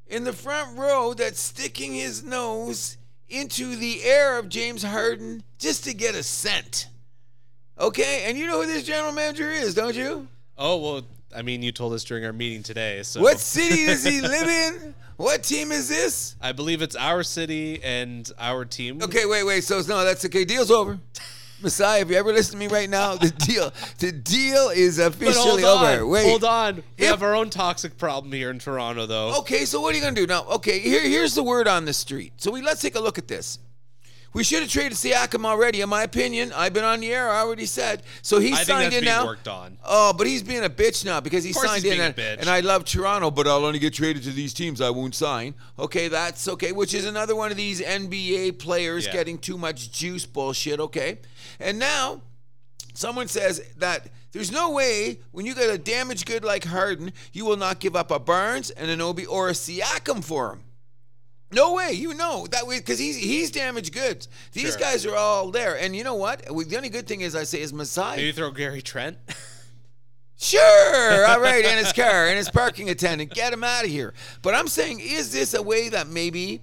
in 0.06 0.24
the 0.24 0.32
front 0.32 0.76
row 0.76 1.14
that's 1.14 1.40
sticking 1.40 1.94
his 1.94 2.24
nose 2.24 2.96
into 3.28 3.76
the 3.76 4.02
air 4.02 4.38
of 4.38 4.48
James 4.48 4.82
Harden 4.82 5.42
just 5.58 5.84
to 5.84 5.94
get 5.94 6.14
a 6.14 6.22
scent. 6.22 6.88
Okay? 7.80 8.24
And 8.26 8.36
you 8.38 8.46
know 8.46 8.60
who 8.60 8.66
this 8.66 8.84
general 8.84 9.12
manager 9.12 9.50
is, 9.50 9.74
don't 9.74 9.94
you? 9.94 10.28
oh 10.58 10.76
well, 10.76 11.02
I 11.34 11.42
mean, 11.42 11.62
you 11.62 11.72
told 11.72 11.92
us 11.94 12.04
during 12.04 12.24
our 12.24 12.32
meeting 12.32 12.62
today. 12.62 13.02
So 13.02 13.20
What 13.22 13.38
city 13.56 13.86
does 13.86 14.04
he 14.04 14.20
live 14.20 14.48
in? 14.48 14.94
What 15.16 15.42
team 15.42 15.70
is 15.72 15.88
this? 15.88 16.34
I 16.40 16.52
believe 16.52 16.82
it's 16.82 16.96
our 16.96 17.22
city 17.22 17.82
and 17.82 18.30
our 18.38 18.64
team. 18.64 19.02
Okay, 19.02 19.26
wait, 19.26 19.44
wait. 19.44 19.64
So 19.64 19.80
no, 19.88 20.04
that's 20.04 20.24
okay. 20.26 20.44
Deal's 20.44 20.70
over. 20.70 20.98
Masai, 21.62 22.00
if 22.00 22.08
you 22.10 22.16
ever 22.16 22.32
listen 22.32 22.52
to 22.52 22.58
me 22.58 22.68
right 22.68 22.88
now, 22.88 23.16
the 23.16 23.28
deal, 23.46 23.70
the 23.98 24.12
deal 24.12 24.70
is 24.70 24.96
But 24.96 25.12
hold 25.12 25.14
officially 25.22 25.64
on, 25.64 25.86
over. 25.94 26.06
Wait, 26.06 26.24
hold 26.26 26.42
on. 26.44 26.76
We 26.76 26.82
If- 27.04 27.10
have 27.10 27.22
our 27.22 27.34
own 27.34 27.50
toxic 27.50 27.98
problem 27.98 28.32
here 28.32 28.50
in 28.50 28.58
Toronto, 28.58 29.04
though. 29.06 29.38
Okay, 29.40 29.66
so 29.66 29.80
what 29.80 29.92
are 29.92 29.96
you 29.98 30.02
gonna 30.02 30.16
do 30.16 30.26
now? 30.26 30.44
Okay, 30.44 30.78
here, 30.80 31.02
here's 31.02 31.34
the 31.34 31.42
word 31.42 31.68
on 31.68 31.84
the 31.84 31.92
street. 31.92 32.32
So 32.38 32.50
we 32.50 32.62
let's 32.62 32.80
take 32.80 32.94
a 32.94 33.00
look 33.00 33.18
at 33.18 33.28
this. 33.28 33.58
We 34.32 34.44
should 34.44 34.60
have 34.60 34.70
traded 34.70 34.92
Siakam 34.92 35.44
already, 35.44 35.80
in 35.80 35.88
my 35.88 36.04
opinion. 36.04 36.52
I've 36.54 36.72
been 36.72 36.84
on 36.84 37.00
the 37.00 37.12
air. 37.12 37.28
I 37.28 37.40
already 37.40 37.66
said. 37.66 38.04
So 38.22 38.38
he 38.38 38.52
I 38.52 38.62
signed 38.62 38.94
in 38.94 39.04
now. 39.04 39.24
worked 39.26 39.48
on. 39.48 39.76
Oh, 39.84 40.12
but 40.12 40.26
he's 40.28 40.42
being 40.44 40.62
a 40.64 40.70
bitch 40.70 41.04
now 41.04 41.20
because 41.20 41.42
he 41.42 41.52
signed 41.52 41.82
he's 41.82 41.84
in, 41.84 41.90
being 41.90 42.00
a 42.00 42.04
and, 42.04 42.14
bitch. 42.14 42.38
and 42.40 42.48
I 42.48 42.60
love 42.60 42.84
Toronto, 42.84 43.32
but 43.32 43.48
I'll 43.48 43.64
only 43.64 43.80
get 43.80 43.92
traded 43.94 44.22
to 44.24 44.30
these 44.30 44.54
teams. 44.54 44.80
I 44.80 44.90
won't 44.90 45.16
sign. 45.16 45.54
Okay, 45.78 46.06
that's 46.06 46.46
okay. 46.46 46.70
Which 46.70 46.94
is 46.94 47.06
another 47.06 47.34
one 47.34 47.50
of 47.50 47.56
these 47.56 47.80
NBA 47.80 48.52
players 48.60 49.06
Yeah. 49.06 49.12
getting 49.12 49.36
too 49.36 49.58
much 49.58 49.90
juice 49.90 50.26
bullshit. 50.26 50.78
Okay, 50.78 51.18
and 51.58 51.80
now 51.80 52.22
someone 52.94 53.26
says 53.26 53.60
that 53.78 54.10
there's 54.30 54.52
no 54.52 54.70
way 54.70 55.18
when 55.32 55.44
you 55.44 55.56
get 55.56 55.70
a 55.70 55.78
damaged 55.78 56.26
good 56.26 56.44
like 56.44 56.64
Harden, 56.64 57.12
you 57.32 57.44
will 57.44 57.56
not 57.56 57.80
give 57.80 57.96
up 57.96 58.12
a 58.12 58.20
Barnes 58.20 58.70
and 58.70 58.90
an 58.92 59.00
Obi 59.00 59.26
or 59.26 59.48
a 59.48 59.52
Siakam 59.52 60.22
for 60.22 60.52
him. 60.52 60.62
No 61.52 61.74
way, 61.74 61.92
you 61.92 62.14
know 62.14 62.46
that 62.52 62.66
way 62.66 62.78
because 62.78 62.98
he's 62.98 63.16
he's 63.16 63.50
damaged 63.50 63.92
goods. 63.92 64.28
These 64.52 64.70
Sure. 64.70 64.78
guys 64.78 65.04
are 65.04 65.16
all 65.16 65.50
there, 65.50 65.76
and 65.78 65.96
you 65.96 66.04
know 66.04 66.14
what? 66.14 66.44
The 66.44 66.76
only 66.76 66.88
good 66.90 67.08
thing 67.08 67.22
is 67.22 67.34
I 67.34 67.42
say 67.44 67.60
is 67.60 67.72
Masai. 67.72 68.24
You 68.24 68.32
throw 68.32 68.50
Gary 68.52 68.82
Trent. 68.82 69.16
Sure, 70.42 71.26
all 71.26 71.38
right, 71.38 71.62
and 71.66 71.78
his 71.78 71.92
car 72.02 72.26
and 72.28 72.38
his 72.38 72.48
parking 72.48 72.88
attendant, 72.88 73.34
get 73.34 73.52
him 73.52 73.62
out 73.62 73.84
of 73.84 73.90
here. 73.90 74.14
But 74.40 74.54
I'm 74.54 74.68
saying, 74.68 75.00
is 75.00 75.32
this 75.32 75.52
a 75.52 75.62
way 75.62 75.90
that 75.90 76.08
maybe 76.08 76.62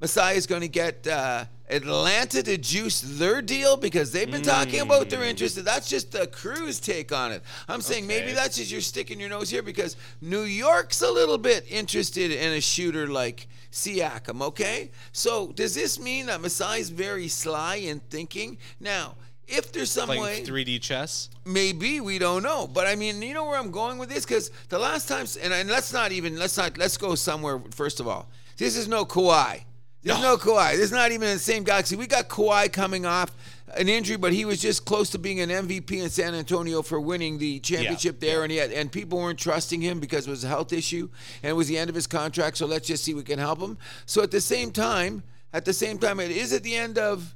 Masai 0.00 0.34
is 0.36 0.46
going 0.46 0.62
to 0.62 0.68
get 0.68 1.06
uh, 1.06 1.44
Atlanta 1.72 2.42
to 2.42 2.58
juice 2.58 3.00
their 3.00 3.42
deal 3.42 3.76
because 3.76 4.12
they've 4.12 4.30
been 4.30 4.42
talking 4.42 4.80
hmm. 4.80 4.90
about 4.90 5.10
their 5.10 5.24
interested? 5.24 5.64
That's 5.64 5.88
just 5.88 6.12
the 6.12 6.26
crew's 6.26 6.78
take 6.78 7.12
on 7.12 7.32
it. 7.32 7.42
I'm 7.68 7.80
saying 7.80 8.06
maybe 8.06 8.32
that's 8.32 8.56
just 8.56 8.70
you're 8.70 8.80
sticking 8.80 9.18
your 9.18 9.28
nose 9.28 9.50
here 9.50 9.62
because 9.62 9.96
New 10.20 10.42
York's 10.42 11.02
a 11.02 11.10
little 11.10 11.38
bit 11.38 11.64
interested 11.70 12.30
in 12.30 12.52
a 12.52 12.60
shooter 12.60 13.08
like 13.08 13.48
Siakam. 13.72 14.42
Okay, 14.42 14.90
so 15.12 15.48
does 15.48 15.74
this 15.74 15.98
mean 15.98 16.26
that 16.26 16.40
Masai's 16.40 16.90
very 16.90 17.28
sly 17.28 17.76
in 17.76 18.00
thinking 18.10 18.58
now? 18.78 19.16
If 19.48 19.72
there's 19.72 19.90
some 19.90 20.06
Playing 20.06 20.22
way 20.22 20.44
3D 20.44 20.80
chess. 20.80 21.28
Maybe 21.44 22.00
we 22.00 22.18
don't 22.18 22.42
know, 22.42 22.66
but 22.66 22.86
I 22.86 22.94
mean, 22.94 23.20
you 23.20 23.34
know 23.34 23.44
where 23.44 23.58
I'm 23.58 23.70
going 23.70 23.98
with 23.98 24.08
this 24.08 24.24
because 24.24 24.50
the 24.68 24.78
last 24.78 25.08
time, 25.08 25.26
and, 25.42 25.52
and 25.52 25.68
let's 25.68 25.92
not 25.92 26.12
even 26.12 26.38
let's 26.38 26.56
not 26.56 26.78
let's 26.78 26.96
go 26.96 27.14
somewhere. 27.14 27.60
First 27.72 28.00
of 28.00 28.06
all, 28.06 28.28
this 28.56 28.76
is 28.76 28.88
no 28.88 29.04
Kawhi. 29.04 29.64
There's 30.02 30.20
no, 30.20 30.36
Kawhi. 30.36 30.76
There's 30.76 30.92
not 30.92 31.12
even 31.12 31.28
in 31.28 31.34
the 31.34 31.40
same 31.40 31.62
galaxy. 31.62 31.94
We 31.94 32.06
got 32.06 32.28
Kawhi 32.28 32.72
coming 32.72 33.06
off 33.06 33.30
an 33.76 33.88
injury, 33.88 34.16
but 34.16 34.32
he 34.32 34.44
was 34.44 34.60
just 34.60 34.84
close 34.84 35.10
to 35.10 35.18
being 35.18 35.40
an 35.40 35.48
MVP 35.48 35.92
in 35.92 36.10
San 36.10 36.34
Antonio 36.34 36.82
for 36.82 37.00
winning 37.00 37.38
the 37.38 37.60
championship 37.60 38.20
there, 38.20 38.38
yeah. 38.38 38.42
and 38.42 38.52
he 38.52 38.58
had, 38.58 38.72
and 38.72 38.90
people 38.90 39.18
weren't 39.18 39.38
trusting 39.38 39.80
him 39.80 40.00
because 40.00 40.26
it 40.26 40.30
was 40.30 40.44
a 40.44 40.48
health 40.48 40.72
issue 40.72 41.08
and 41.42 41.50
it 41.50 41.54
was 41.54 41.68
the 41.68 41.78
end 41.78 41.88
of 41.88 41.94
his 41.94 42.06
contract. 42.06 42.56
So 42.58 42.66
let's 42.66 42.86
just 42.86 43.04
see 43.04 43.12
if 43.12 43.16
we 43.16 43.22
can 43.22 43.38
help 43.38 43.60
him. 43.60 43.78
So 44.04 44.22
at 44.22 44.30
the 44.30 44.40
same 44.40 44.72
time, 44.72 45.22
at 45.52 45.64
the 45.64 45.72
same 45.72 45.98
time, 45.98 46.20
it 46.20 46.30
is 46.30 46.52
at 46.52 46.62
the 46.62 46.74
end 46.74 46.98
of 46.98 47.34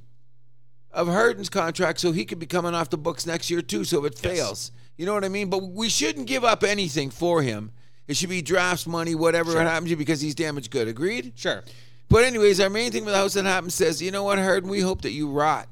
of 0.91 1.07
Harden's 1.07 1.49
contract, 1.49 1.99
so 1.99 2.11
he 2.11 2.25
could 2.25 2.39
be 2.39 2.45
coming 2.45 2.73
off 2.73 2.89
the 2.89 2.97
books 2.97 3.25
next 3.25 3.49
year 3.51 3.61
too. 3.61 3.83
So 3.83 4.03
if 4.05 4.13
it 4.13 4.17
fails, 4.17 4.71
you 4.97 5.05
know 5.05 5.13
what 5.13 5.23
I 5.23 5.29
mean. 5.29 5.49
But 5.49 5.63
we 5.63 5.89
shouldn't 5.89 6.27
give 6.27 6.43
up 6.43 6.63
anything 6.63 7.11
for 7.11 7.41
him. 7.41 7.71
It 8.07 8.15
should 8.15 8.29
be 8.29 8.41
drafts 8.41 8.87
money, 8.87 9.15
whatever 9.15 9.59
it 9.61 9.65
happens 9.65 9.91
to, 9.91 9.95
because 9.95 10.21
he's 10.21 10.33
damaged 10.33 10.71
good. 10.71 10.87
Agreed. 10.87 11.33
Sure. 11.35 11.63
But 12.09 12.23
anyways, 12.23 12.59
our 12.59 12.69
main 12.69 12.91
thing 12.91 13.03
with 13.05 13.13
the 13.13 13.19
house 13.19 13.33
that 13.33 13.45
happens 13.45 13.73
says, 13.75 14.01
you 14.01 14.11
know 14.11 14.23
what, 14.23 14.39
Harden, 14.39 14.69
we 14.69 14.79
hope 14.79 15.01
that 15.01 15.11
you 15.11 15.29
rot. 15.29 15.67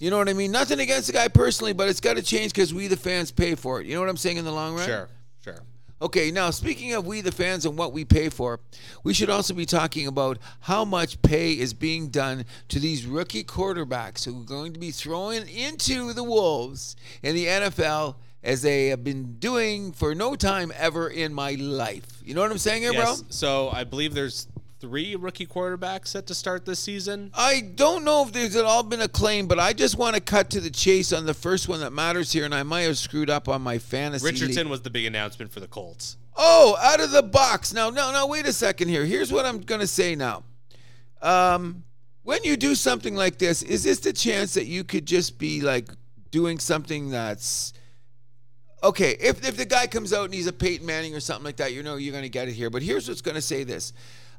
You 0.00 0.10
know 0.10 0.18
what 0.18 0.28
I 0.28 0.32
mean? 0.32 0.52
Nothing 0.52 0.80
against 0.80 1.08
the 1.08 1.12
guy 1.12 1.28
personally, 1.28 1.72
but 1.72 1.88
it's 1.88 2.00
got 2.00 2.16
to 2.16 2.22
change 2.22 2.52
because 2.52 2.72
we 2.72 2.86
the 2.86 2.96
fans 2.96 3.30
pay 3.30 3.54
for 3.54 3.80
it. 3.80 3.86
You 3.86 3.94
know 3.94 4.00
what 4.00 4.08
I'm 4.08 4.16
saying 4.16 4.36
in 4.36 4.44
the 4.44 4.52
long 4.52 4.74
run? 4.76 4.86
Sure. 4.86 5.08
Sure. 5.42 5.58
Okay, 6.00 6.30
now 6.30 6.50
speaking 6.50 6.92
of 6.94 7.06
we 7.06 7.20
the 7.20 7.32
fans 7.32 7.66
and 7.66 7.76
what 7.76 7.92
we 7.92 8.04
pay 8.04 8.28
for, 8.28 8.60
we 9.02 9.12
should 9.12 9.30
also 9.30 9.54
be 9.54 9.66
talking 9.66 10.06
about 10.06 10.38
how 10.60 10.84
much 10.84 11.20
pay 11.22 11.52
is 11.58 11.74
being 11.74 12.08
done 12.08 12.44
to 12.68 12.78
these 12.78 13.04
rookie 13.06 13.42
quarterbacks 13.42 14.24
who 14.24 14.40
are 14.40 14.44
going 14.44 14.72
to 14.72 14.78
be 14.78 14.92
thrown 14.92 15.42
into 15.48 16.12
the 16.12 16.22
Wolves 16.22 16.94
in 17.24 17.34
the 17.34 17.46
NFL 17.46 18.14
as 18.44 18.62
they 18.62 18.86
have 18.88 19.02
been 19.02 19.34
doing 19.40 19.90
for 19.90 20.14
no 20.14 20.36
time 20.36 20.72
ever 20.76 21.08
in 21.08 21.34
my 21.34 21.52
life. 21.54 22.06
You 22.24 22.34
know 22.34 22.42
what 22.42 22.52
I'm 22.52 22.58
saying 22.58 22.82
here, 22.82 22.92
Yes. 22.92 23.20
bro? 23.22 23.26
So 23.30 23.68
I 23.72 23.82
believe 23.82 24.14
there's 24.14 24.46
three 24.80 25.16
rookie 25.16 25.46
quarterbacks 25.46 26.08
set 26.08 26.26
to 26.26 26.34
start 26.34 26.64
this 26.64 26.78
season. 26.78 27.30
I 27.34 27.60
don't 27.60 28.04
know 28.04 28.24
if 28.24 28.32
there's 28.32 28.56
at 28.56 28.64
all 28.64 28.82
been 28.82 29.00
a 29.00 29.08
claim, 29.08 29.46
but 29.46 29.58
I 29.58 29.72
just 29.72 29.98
want 29.98 30.14
to 30.14 30.20
cut 30.20 30.50
to 30.50 30.60
the 30.60 30.70
chase 30.70 31.12
on 31.12 31.26
the 31.26 31.34
first 31.34 31.68
one 31.68 31.80
that 31.80 31.92
matters 31.92 32.32
here, 32.32 32.44
and 32.44 32.54
I 32.54 32.62
might 32.62 32.82
have 32.82 32.98
screwed 32.98 33.30
up 33.30 33.48
on 33.48 33.62
my 33.62 33.78
fantasy. 33.78 34.24
league. 34.24 34.34
Richardson 34.34 34.68
was 34.68 34.82
the 34.82 34.90
big 34.90 35.04
announcement 35.04 35.52
for 35.52 35.60
the 35.60 35.68
Colts. 35.68 36.16
Oh, 36.36 36.76
out 36.80 37.00
of 37.00 37.10
the 37.10 37.22
box. 37.22 37.74
Now, 37.74 37.90
no, 37.90 38.12
no, 38.12 38.26
wait 38.26 38.46
a 38.46 38.52
second 38.52 38.88
here. 38.88 39.04
Here's 39.04 39.32
what 39.32 39.44
I'm 39.44 39.60
going 39.60 39.80
to 39.80 39.86
say 39.86 40.14
now. 40.14 40.44
Um, 41.20 41.82
when 42.22 42.44
you 42.44 42.56
do 42.56 42.74
something 42.74 43.16
like 43.16 43.38
this, 43.38 43.62
is 43.62 43.82
this 43.82 44.00
the 44.00 44.12
chance 44.12 44.54
that 44.54 44.66
you 44.66 44.84
could 44.84 45.06
just 45.06 45.38
be 45.38 45.60
like 45.60 45.88
doing 46.30 46.58
something 46.58 47.10
that's 47.10 47.72
okay? 48.84 49.16
If, 49.18 49.46
if 49.48 49.56
the 49.56 49.64
guy 49.64 49.88
comes 49.88 50.12
out 50.12 50.26
and 50.26 50.34
he's 50.34 50.46
a 50.46 50.52
Peyton 50.52 50.86
Manning 50.86 51.14
or 51.14 51.20
something 51.20 51.44
like 51.44 51.56
that, 51.56 51.72
you 51.72 51.82
know 51.82 51.96
you're 51.96 52.12
going 52.12 52.22
to 52.22 52.28
get 52.28 52.46
it 52.46 52.52
here. 52.52 52.70
But 52.70 52.82
here's 52.82 53.08
what's 53.08 53.22
going 53.22 53.34
to 53.34 53.40
say 53.40 53.64
this. 53.64 53.92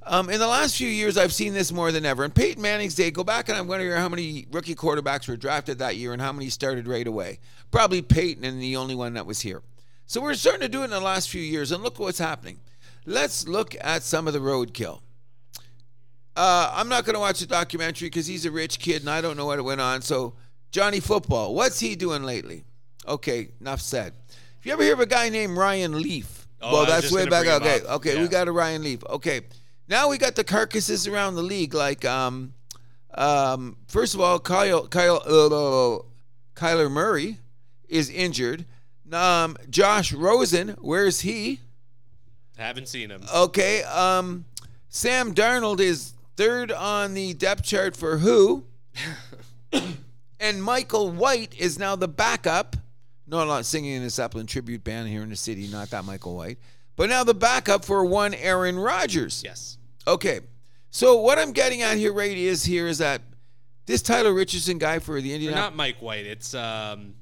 Um, 0.06 0.30
in 0.30 0.40
the 0.40 0.48
last 0.48 0.78
few 0.78 0.88
years, 0.88 1.18
I've 1.18 1.34
seen 1.34 1.54
this 1.54 1.72
more 1.72 1.92
than 1.92 2.06
ever. 2.06 2.24
In 2.24 2.32
Peyton 2.32 2.62
Manning's 2.62 2.96
day, 2.96 3.12
go 3.12 3.24
back 3.24 3.50
and 3.50 3.58
I'm 3.58 3.68
wondering 3.68 3.92
how 3.92 4.10
many 4.10 4.48
rookie 4.52 4.74
quarterbacks 4.76 5.28
were 5.28 5.36
drafted 5.38 5.80
that 5.80 5.98
year 5.98 6.14
and 6.14 6.22
how 6.22 6.32
many 6.32 6.50
started 6.50 6.88
right 6.88 7.06
away. 7.06 7.40
Probably 7.70 8.02
Peyton 8.02 8.44
and 8.46 8.62
the 8.62 8.78
only 8.78 8.96
one 8.96 9.14
that 9.14 9.26
was 9.26 9.42
here. 9.42 9.62
So 10.06 10.22
we're 10.22 10.34
starting 10.36 10.62
to 10.62 10.70
do 10.70 10.82
it 10.82 10.86
in 10.86 10.90
the 10.90 11.00
last 11.00 11.30
few 11.30 11.42
years, 11.42 11.72
and 11.72 11.84
look 11.84 12.00
what's 12.00 12.18
happening. 12.18 12.60
Let's 13.06 13.48
look 13.48 13.76
at 13.80 14.02
some 14.02 14.26
of 14.28 14.34
the 14.34 14.40
roadkill. 14.40 15.02
Uh, 16.36 16.72
I'm 16.74 16.88
not 16.90 17.06
going 17.06 17.14
to 17.16 17.20
watch 17.20 17.40
the 17.42 17.46
documentary 17.46 18.08
because 18.08 18.26
he's 18.26 18.46
a 18.46 18.52
rich 18.52 18.80
kid 18.80 19.02
and 19.02 19.10
I 19.10 19.20
don't 19.20 19.36
know 19.36 19.46
what 19.46 19.62
went 19.64 19.82
on. 19.82 20.02
So 20.02 20.36
Johnny 20.72 21.00
Football, 21.00 21.54
what's 21.54 21.80
he 21.80 21.96
doing 21.96 22.24
lately? 22.24 22.64
Okay, 23.08 23.50
enough 23.60 23.82
said. 23.82 24.14
If 24.60 24.66
you 24.66 24.72
ever 24.74 24.84
hear 24.84 24.94
of 24.94 25.00
a 25.02 25.06
guy 25.06 25.30
named 25.30 25.58
Ryan 25.58 26.02
Leaf, 26.02 26.48
Oh, 26.62 26.74
well, 26.74 26.86
that's 26.86 27.12
way 27.12 27.26
back. 27.26 27.48
Okay, 27.48 27.82
up. 27.82 27.90
okay, 27.98 28.22
we 28.22 28.28
got 28.28 28.48
a 28.48 28.52
Ryan 28.52 28.84
Leaf. 28.84 29.04
Okay, 29.10 29.42
now 29.90 30.08
we 30.08 30.18
got 30.18 30.36
the 30.36 30.44
carcasses 30.44 31.08
around 31.08 31.36
the 31.36 31.42
league. 31.42 31.74
Like, 31.74 32.06
um, 32.06 32.54
um, 33.14 33.76
first 33.88 34.14
of 34.14 34.22
all, 34.22 34.40
Kyle, 34.40 34.88
Kyle, 34.88 35.22
uh, 35.26 36.04
Kyler 36.58 36.92
Murray 36.92 37.40
is 37.90 38.10
injured. 38.10 38.66
Um, 39.12 39.58
Josh 39.70 40.14
Rosen, 40.14 40.76
where's 40.80 41.22
he? 41.22 41.60
Haven't 42.58 42.88
seen 42.88 43.10
him. 43.10 43.24
Okay. 43.34 43.84
Um, 43.84 44.46
Sam 44.90 45.34
Darnold 45.34 45.80
is 45.80 46.14
third 46.36 46.72
on 46.72 47.16
the 47.16 47.34
depth 47.34 47.64
chart 47.64 47.96
for 47.98 48.18
who? 48.18 48.66
and 50.40 50.64
Michael 50.64 51.12
White 51.12 51.56
is 51.58 51.80
now 51.80 51.96
the 51.96 52.08
backup. 52.08 52.76
No, 53.26 53.40
I'm 53.40 53.48
not 53.48 53.66
singing 53.66 53.94
in 53.94 54.04
the 54.04 54.10
Zeppelin 54.10 54.46
tribute 54.46 54.84
band 54.84 55.08
here 55.08 55.24
in 55.24 55.30
the 55.30 55.36
city, 55.36 55.68
not 55.68 55.90
that 55.92 56.06
Michael 56.06 56.36
White. 56.36 56.58
But 56.96 57.10
now 57.10 57.24
the 57.24 57.34
backup 57.34 57.86
for 57.86 58.04
one 58.04 58.34
Aaron 58.34 58.78
Rodgers. 58.78 59.42
Yes. 59.44 59.79
Okay. 60.08 60.40
So 60.92 61.18
what 61.18 61.38
I'm 61.38 61.52
getting 61.52 61.82
at 61.82 61.98
here, 61.98 62.14
right, 62.14 62.36
is 62.36 62.64
here 62.64 62.88
is 62.88 62.98
that 62.98 63.22
this 63.86 64.02
Tyler 64.02 64.34
Richardson 64.34 64.78
guy 64.78 65.00
for 65.00 65.20
the 65.22 65.34
Indianapolis 65.34 65.64
not 65.70 65.76
Mike 65.76 66.02
White. 66.02 66.26
It's 66.26 66.54
um, 66.54 67.14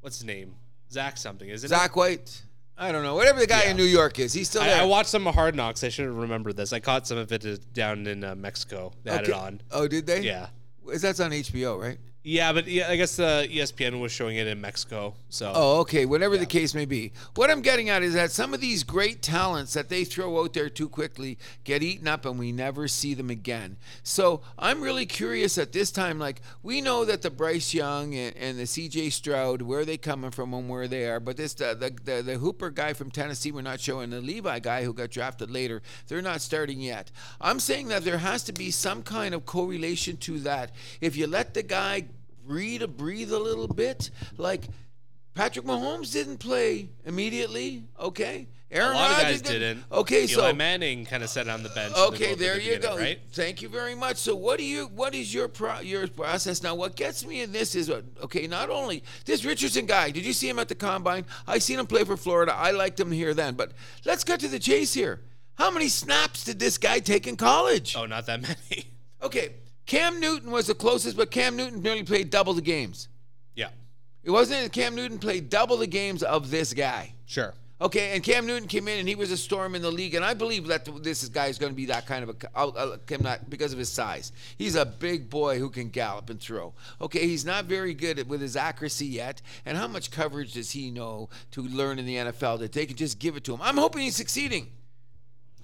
what's 0.00 0.18
his 0.18 0.24
name? 0.26 0.54
Zach 0.90 1.16
something, 1.16 1.48
isn't 1.48 1.68
Zach 1.68 1.96
White. 1.96 2.42
I 2.76 2.92
don't 2.92 3.02
know. 3.02 3.14
Whatever 3.14 3.40
the 3.40 3.46
guy 3.46 3.64
Yeah. 3.64 3.70
in 3.72 3.76
New 3.76 3.82
York 3.84 4.18
is, 4.18 4.32
he's 4.32 4.48
still 4.48 4.62
there. 4.62 4.76
I, 4.78 4.82
I 4.82 4.84
watched 4.84 5.08
some 5.10 5.26
of 5.26 5.34
Hard 5.34 5.54
Knocks. 5.56 5.82
I 5.82 5.88
should 5.88 6.06
have 6.06 6.14
remembered 6.14 6.56
this. 6.56 6.72
I 6.72 6.80
caught 6.80 7.06
some 7.06 7.18
of 7.18 7.30
it 7.32 7.72
down 7.74 8.06
in 8.06 8.22
uh, 8.22 8.34
Mexico. 8.36 8.92
They 9.02 9.10
had 9.10 9.24
it 9.24 9.32
on. 9.32 9.60
Oh, 9.70 9.88
did 9.88 10.06
they? 10.06 10.20
Yeah. 10.20 10.46
Is 10.90 11.02
that's 11.02 11.18
on 11.20 11.32
HBO, 11.32 11.78
right? 11.80 11.98
Yeah, 12.24 12.52
but 12.52 12.66
yeah, 12.66 12.88
I 12.88 12.96
guess 12.96 13.18
uh, 13.18 13.46
ESPN 13.48 14.00
was 14.00 14.10
showing 14.10 14.36
it 14.36 14.46
in 14.46 14.60
Mexico. 14.60 15.14
So 15.28 15.52
Oh, 15.54 15.80
okay. 15.80 16.04
Whatever 16.04 16.36
the 16.36 16.46
case 16.46 16.74
may 16.74 16.84
be. 16.84 17.12
What 17.36 17.48
I'm 17.48 17.62
getting 17.62 17.88
at 17.88 18.02
is 18.02 18.14
that 18.14 18.32
some 18.32 18.52
of 18.52 18.60
these 18.60 18.82
great 18.82 19.22
talents 19.22 19.72
that 19.74 19.88
they 19.88 20.04
throw 20.04 20.42
out 20.42 20.52
there 20.52 20.68
too 20.68 20.88
quickly 20.88 21.38
get 21.64 21.82
eaten 21.82 22.08
up 22.08 22.26
and 22.26 22.38
we 22.38 22.50
never 22.50 22.88
see 22.88 23.14
them 23.14 23.30
again. 23.30 23.76
So 24.02 24.42
I'm 24.58 24.82
really 24.82 25.06
curious 25.06 25.56
at 25.58 25.72
this 25.72 25.92
time. 25.92 26.18
Like, 26.18 26.42
we 26.62 26.80
know 26.80 27.04
that 27.04 27.22
the 27.22 27.30
Bryce 27.30 27.72
Young 27.72 28.14
and, 28.14 28.36
and 28.36 28.58
the 28.58 28.64
CJ 28.64 29.12
Stroud, 29.12 29.62
where 29.62 29.84
they 29.84 29.96
coming 29.96 30.32
from 30.32 30.52
and 30.52 30.68
where 30.68 30.88
they 30.88 31.06
are. 31.08 31.20
But 31.20 31.36
this, 31.36 31.54
the, 31.54 31.74
the, 31.74 31.96
the, 32.16 32.22
the 32.22 32.38
Hooper 32.38 32.70
guy 32.70 32.94
from 32.94 33.10
Tennessee, 33.10 33.52
we're 33.52 33.62
not 33.62 33.80
showing. 33.80 34.10
The 34.10 34.20
Levi 34.20 34.58
guy 34.58 34.84
who 34.84 34.92
got 34.92 35.10
drafted 35.10 35.50
later, 35.50 35.82
they're 36.08 36.20
not 36.20 36.40
starting 36.40 36.80
yet. 36.80 37.10
I'm 37.40 37.60
saying 37.60 37.88
that 37.88 38.04
there 38.04 38.18
has 38.18 38.42
to 38.44 38.52
be 38.52 38.70
some 38.70 39.02
kind 39.02 39.34
of 39.34 39.46
correlation 39.46 40.16
to 40.18 40.40
that. 40.40 40.72
If 41.00 41.16
you 41.16 41.26
let 41.26 41.54
the 41.54 41.62
guy 41.62 42.06
breathe, 42.48 42.82
a 42.82 42.88
breathe 42.88 43.30
a 43.32 43.38
little 43.38 43.68
bit, 43.68 44.10
like 44.38 44.64
Patrick 45.34 45.66
Mahomes 45.66 46.12
didn't 46.12 46.38
play 46.38 46.88
immediately. 47.04 47.84
Okay, 48.00 48.48
Aaron 48.70 48.92
a 48.92 48.94
lot 48.94 49.10
of 49.12 49.16
Rodgers 49.18 49.42
guys 49.42 49.50
didn't. 49.50 49.84
Okay, 49.92 50.22
Eli 50.22 50.26
so 50.26 50.52
Manning 50.54 51.04
kind 51.04 51.22
of 51.22 51.30
sat 51.30 51.46
on 51.48 51.62
the 51.62 51.68
bench. 51.68 51.94
okay, 51.96 52.34
there 52.34 52.56
the 52.56 52.64
you 52.64 52.78
go. 52.78 52.96
Right. 52.96 53.20
Thank 53.32 53.62
you 53.62 53.68
very 53.68 53.94
much. 53.94 54.16
So 54.16 54.34
what 54.34 54.58
do 54.58 54.64
you? 54.64 54.86
What 54.86 55.14
is 55.14 55.32
your 55.32 55.46
pro, 55.46 55.78
your 55.80 56.08
process 56.08 56.62
now? 56.62 56.74
What 56.74 56.96
gets 56.96 57.24
me 57.24 57.42
in 57.42 57.52
this 57.52 57.74
is 57.74 57.88
uh, 57.88 58.02
okay. 58.24 58.46
Not 58.46 58.70
only 58.70 59.04
this 59.26 59.44
Richardson 59.44 59.86
guy. 59.86 60.10
Did 60.10 60.24
you 60.24 60.32
see 60.32 60.48
him 60.48 60.58
at 60.58 60.68
the 60.68 60.74
combine? 60.74 61.24
I 61.46 61.58
seen 61.58 61.78
him 61.78 61.86
play 61.86 62.04
for 62.04 62.16
Florida. 62.16 62.52
I 62.54 62.72
liked 62.72 62.98
him 62.98 63.12
here 63.12 63.34
then. 63.34 63.54
But 63.54 63.72
let's 64.04 64.24
cut 64.24 64.40
to 64.40 64.48
the 64.48 64.58
chase 64.58 64.94
here. 64.94 65.20
How 65.54 65.70
many 65.70 65.88
snaps 65.88 66.44
did 66.44 66.58
this 66.58 66.78
guy 66.78 67.00
take 67.00 67.26
in 67.26 67.36
college? 67.36 67.94
Oh, 67.96 68.06
not 68.06 68.26
that 68.26 68.40
many. 68.42 68.86
Okay, 69.20 69.54
Cam 69.88 70.20
Newton 70.20 70.50
was 70.50 70.66
the 70.66 70.74
closest, 70.74 71.16
but 71.16 71.30
Cam 71.30 71.56
Newton 71.56 71.80
nearly 71.80 72.02
played 72.02 72.28
double 72.28 72.52
the 72.52 72.60
games. 72.60 73.08
Yeah. 73.56 73.70
It 74.22 74.30
wasn't 74.30 74.62
that 74.62 74.72
Cam 74.72 74.94
Newton 74.94 75.18
played 75.18 75.48
double 75.48 75.78
the 75.78 75.86
games 75.86 76.22
of 76.22 76.50
this 76.50 76.74
guy. 76.74 77.14
Sure. 77.24 77.54
Okay, 77.80 78.10
and 78.12 78.22
Cam 78.22 78.44
Newton 78.44 78.68
came 78.68 78.86
in 78.86 78.98
and 78.98 79.08
he 79.08 79.14
was 79.14 79.30
a 79.30 79.36
storm 79.36 79.74
in 79.74 79.80
the 79.80 79.90
league, 79.90 80.14
and 80.14 80.22
I 80.24 80.34
believe 80.34 80.66
that 80.66 80.86
this 81.02 81.26
guy 81.30 81.46
is 81.46 81.58
going 81.58 81.72
to 81.72 81.76
be 81.76 81.86
that 81.86 82.06
kind 82.06 82.22
of 82.22 82.30
a. 82.30 82.48
I'll, 82.54 82.98
not 83.20 83.48
because 83.48 83.72
of 83.72 83.78
his 83.78 83.88
size. 83.88 84.32
He's 84.58 84.74
a 84.74 84.84
big 84.84 85.30
boy 85.30 85.58
who 85.58 85.70
can 85.70 85.88
gallop 85.88 86.28
and 86.28 86.38
throw. 86.38 86.74
Okay, 87.00 87.26
he's 87.26 87.46
not 87.46 87.64
very 87.64 87.94
good 87.94 88.18
at, 88.18 88.26
with 88.26 88.42
his 88.42 88.56
accuracy 88.56 89.06
yet, 89.06 89.40
and 89.64 89.78
how 89.78 89.88
much 89.88 90.10
coverage 90.10 90.52
does 90.52 90.72
he 90.72 90.90
know 90.90 91.30
to 91.52 91.62
learn 91.62 91.98
in 91.98 92.04
the 92.04 92.16
NFL 92.16 92.58
that 92.58 92.72
they 92.72 92.84
can 92.84 92.96
just 92.96 93.20
give 93.20 93.36
it 93.36 93.44
to 93.44 93.54
him? 93.54 93.62
I'm 93.62 93.78
hoping 93.78 94.02
he's 94.02 94.16
succeeding. 94.16 94.66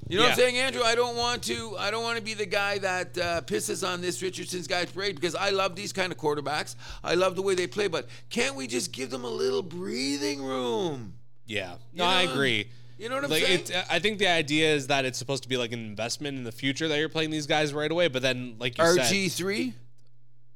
You 0.09 0.19
know 0.19 0.25
what 0.25 0.33
I'm 0.33 0.39
saying, 0.39 0.57
Andrew? 0.57 0.83
I 0.83 0.95
don't 0.95 1.17
want 1.17 1.43
to. 1.45 1.77
I 1.79 1.91
don't 1.91 2.03
want 2.03 2.19
to 2.19 2.23
be 2.23 2.35
the 2.35 2.47
guy 2.47 2.79
that 2.79 3.17
uh, 3.17 3.41
pisses 3.43 3.87
on 3.87 4.01
this 4.01 4.21
Richardson's 4.23 4.67
guy's 4.67 4.91
parade 4.91 5.15
because 5.17 5.35
I 5.35 5.51
love 5.51 5.77
these 5.77 5.93
kind 5.93 6.13
of 6.13 6.19
quarterbacks. 6.19 6.77
I 7.03 7.15
love 7.15 7.37
the 7.37 7.43
way 7.43 7.55
they 7.55 7.67
play, 7.67 7.89
but 7.89 8.07
can't 8.29 8.55
we 8.55 8.67
just 8.67 8.93
give 8.93 9.11
them 9.11 9.25
a 9.25 9.31
little 9.31 9.63
breathing 9.63 10.43
room? 10.43 11.15
Yeah. 11.47 11.77
No, 11.93 12.05
You 12.05 12.11
I 12.11 12.23
agree. 12.23 12.69
You 12.99 13.09
know 13.09 13.17
what 13.17 13.25
I'm 13.25 13.31
like 13.31 13.43
saying? 13.43 13.61
it's, 13.61 13.71
I 13.91 13.99
think 13.99 14.19
the 14.19 14.29
idea 14.29 14.73
is 14.73 14.87
that 14.87 15.05
it's 15.05 15.19
supposed 15.19 15.43
to 15.43 15.49
be 15.49 15.57
like 15.57 15.73
an 15.73 15.81
investment 15.81 16.39
in 16.39 16.45
the 16.45 16.53
future 16.53 16.87
that 16.87 16.99
you're 16.99 17.09
playing 17.09 17.31
these 17.31 17.47
guys 17.47 17.75
right 17.75 17.91
away, 17.91 18.09
but 18.09 18.23
then 18.23 18.55
like 18.59 18.79
you 18.79 18.85
said, 18.87 19.07
RG 19.07 19.33
three. 19.33 19.75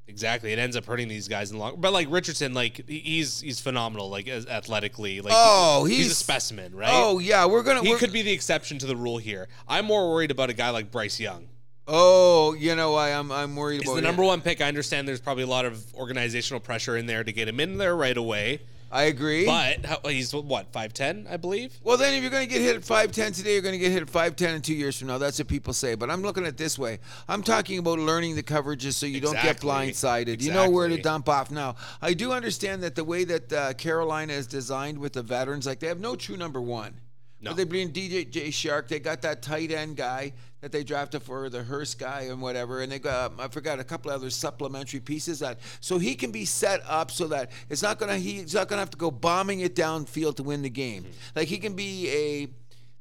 Exactly, 0.09 0.51
it 0.51 0.59
ends 0.59 0.75
up 0.75 0.85
hurting 0.85 1.07
these 1.07 1.27
guys 1.27 1.51
in 1.51 1.57
the 1.57 1.63
long. 1.63 1.75
But 1.79 1.93
like 1.93 2.07
Richardson, 2.09 2.53
like 2.53 2.81
he's 2.89 3.39
he's 3.39 3.59
phenomenal, 3.61 4.09
like 4.09 4.27
as- 4.27 4.45
athletically, 4.47 5.21
like 5.21 5.33
Oh, 5.35 5.85
he's, 5.85 5.97
he's- 5.97 6.11
a 6.11 6.15
specimen, 6.15 6.75
right? 6.75 6.89
Oh 6.91 7.19
yeah, 7.19 7.45
we're 7.45 7.63
gonna. 7.63 7.81
he 7.81 7.89
we're, 7.91 7.97
could 7.97 8.11
be 8.11 8.21
the 8.21 8.31
exception 8.31 8.77
to 8.79 8.85
the 8.85 8.95
rule 8.95 9.17
here. 9.17 9.47
I'm 9.67 9.85
more 9.85 10.09
worried 10.09 10.31
about 10.31 10.49
a 10.49 10.53
guy 10.53 10.71
like 10.71 10.91
Bryce 10.91 11.19
Young. 11.19 11.47
Oh, 11.87 12.53
you 12.53 12.75
know 12.75 12.91
why 12.91 13.11
I'm 13.13 13.31
I'm 13.31 13.55
worried 13.55 13.81
He's 13.81 13.89
about 13.89 13.95
the 13.95 14.01
number 14.03 14.23
one 14.23 14.41
pick. 14.41 14.61
I 14.61 14.67
understand 14.67 15.07
there's 15.07 15.21
probably 15.21 15.43
a 15.43 15.47
lot 15.47 15.65
of 15.65 15.83
organizational 15.95 16.59
pressure 16.59 16.97
in 16.97 17.05
there 17.07 17.23
to 17.23 17.31
get 17.31 17.47
him 17.47 17.59
in 17.59 17.77
there 17.77 17.95
right 17.95 18.15
away. 18.17 18.59
I 18.91 19.03
agree. 19.03 19.45
But 19.45 19.85
how, 19.85 19.99
he's 20.05 20.33
what 20.33 20.71
five 20.73 20.93
ten, 20.93 21.27
I 21.29 21.37
believe. 21.37 21.77
well, 21.83 21.95
then 21.97 22.13
if 22.15 22.21
you're 22.21 22.31
going 22.31 22.47
to 22.47 22.51
get 22.53 22.61
hit 22.61 22.75
at 22.75 22.81
5'10 22.81 23.35
today, 23.35 23.53
you're 23.53 23.61
going 23.61 23.73
to 23.73 23.77
get 23.79 23.91
hit 23.91 24.01
at 24.01 24.07
5'10 24.07 24.55
in 24.55 24.61
two 24.61 24.73
years 24.73 24.97
from 24.97 25.07
now. 25.09 25.17
That's 25.19 25.37
what 25.37 25.47
people 25.47 25.73
say. 25.73 25.93
But 25.95 26.09
I'm 26.09 26.21
looking 26.23 26.43
at 26.43 26.49
it 26.49 26.57
this 26.57 26.79
way. 26.79 26.99
I'm 27.27 27.43
talking 27.43 27.77
about 27.77 27.99
learning 27.99 28.35
the 28.35 28.43
coverages 28.43 28.93
so 28.93 29.05
you 29.05 29.21
don't 29.21 29.33
get 29.33 29.43
Exactly. 29.57 29.69
blindsided. 29.69 30.41
You 30.41 30.53
know 30.53 30.69
where 30.69 30.87
to 30.87 30.99
dump 31.01 31.29
off 31.29 31.51
now. 31.51 31.75
I 32.01 32.13
do 32.13 32.31
understand 32.31 32.81
that 32.83 32.95
the 32.95 33.03
way 33.03 33.25
that 33.25 33.53
uh, 33.53 33.73
Carolina 33.73 34.33
is 34.33 34.47
designed 34.47 34.97
with 34.97 35.13
the 35.13 35.21
veterans, 35.23 35.67
like 35.67 35.79
they 35.79 35.87
have 35.87 35.99
no 35.99 36.15
true 36.15 36.37
number 36.37 36.61
one. 36.61 36.95
No. 37.41 37.51
But 37.51 37.57
they 37.57 37.63
bring 37.63 37.91
DJ 37.91 38.29
J 38.29 38.51
Shark. 38.51 38.89
They 38.89 38.99
got 38.99 39.21
that 39.21 39.41
tight 39.41 39.71
end 39.71 39.95
guy 39.95 40.33
that 40.61 40.71
they 40.71 40.83
drafted 40.83 41.23
for 41.23 41.49
the 41.49 41.63
Hurst 41.63 41.99
guy 41.99 42.21
and 42.29 42.41
whatever. 42.41 42.81
And 42.81 42.91
they 42.91 42.99
got 42.99 43.33
I 43.39 43.47
forgot 43.47 43.79
a 43.79 43.83
couple 43.83 44.11
other 44.11 44.29
supplementary 44.29 44.99
pieces 44.99 45.39
that 45.39 45.59
so 45.79 45.97
he 45.97 46.15
can 46.15 46.31
be 46.31 46.45
set 46.45 46.81
up 46.87 47.11
so 47.11 47.27
that 47.27 47.51
it's 47.69 47.81
not 47.81 47.99
gonna 47.99 48.17
he's 48.17 48.53
not 48.53 48.67
gonna 48.67 48.81
have 48.81 48.89
to 48.91 48.97
go 48.97 49.11
bombing 49.11 49.61
it 49.61 49.75
downfield 49.75 50.35
to 50.37 50.43
win 50.43 50.61
the 50.61 50.69
game. 50.69 51.03
Mm-hmm. 51.03 51.11
Like 51.35 51.47
he 51.47 51.57
can 51.57 51.73
be 51.73 52.09
a 52.09 52.49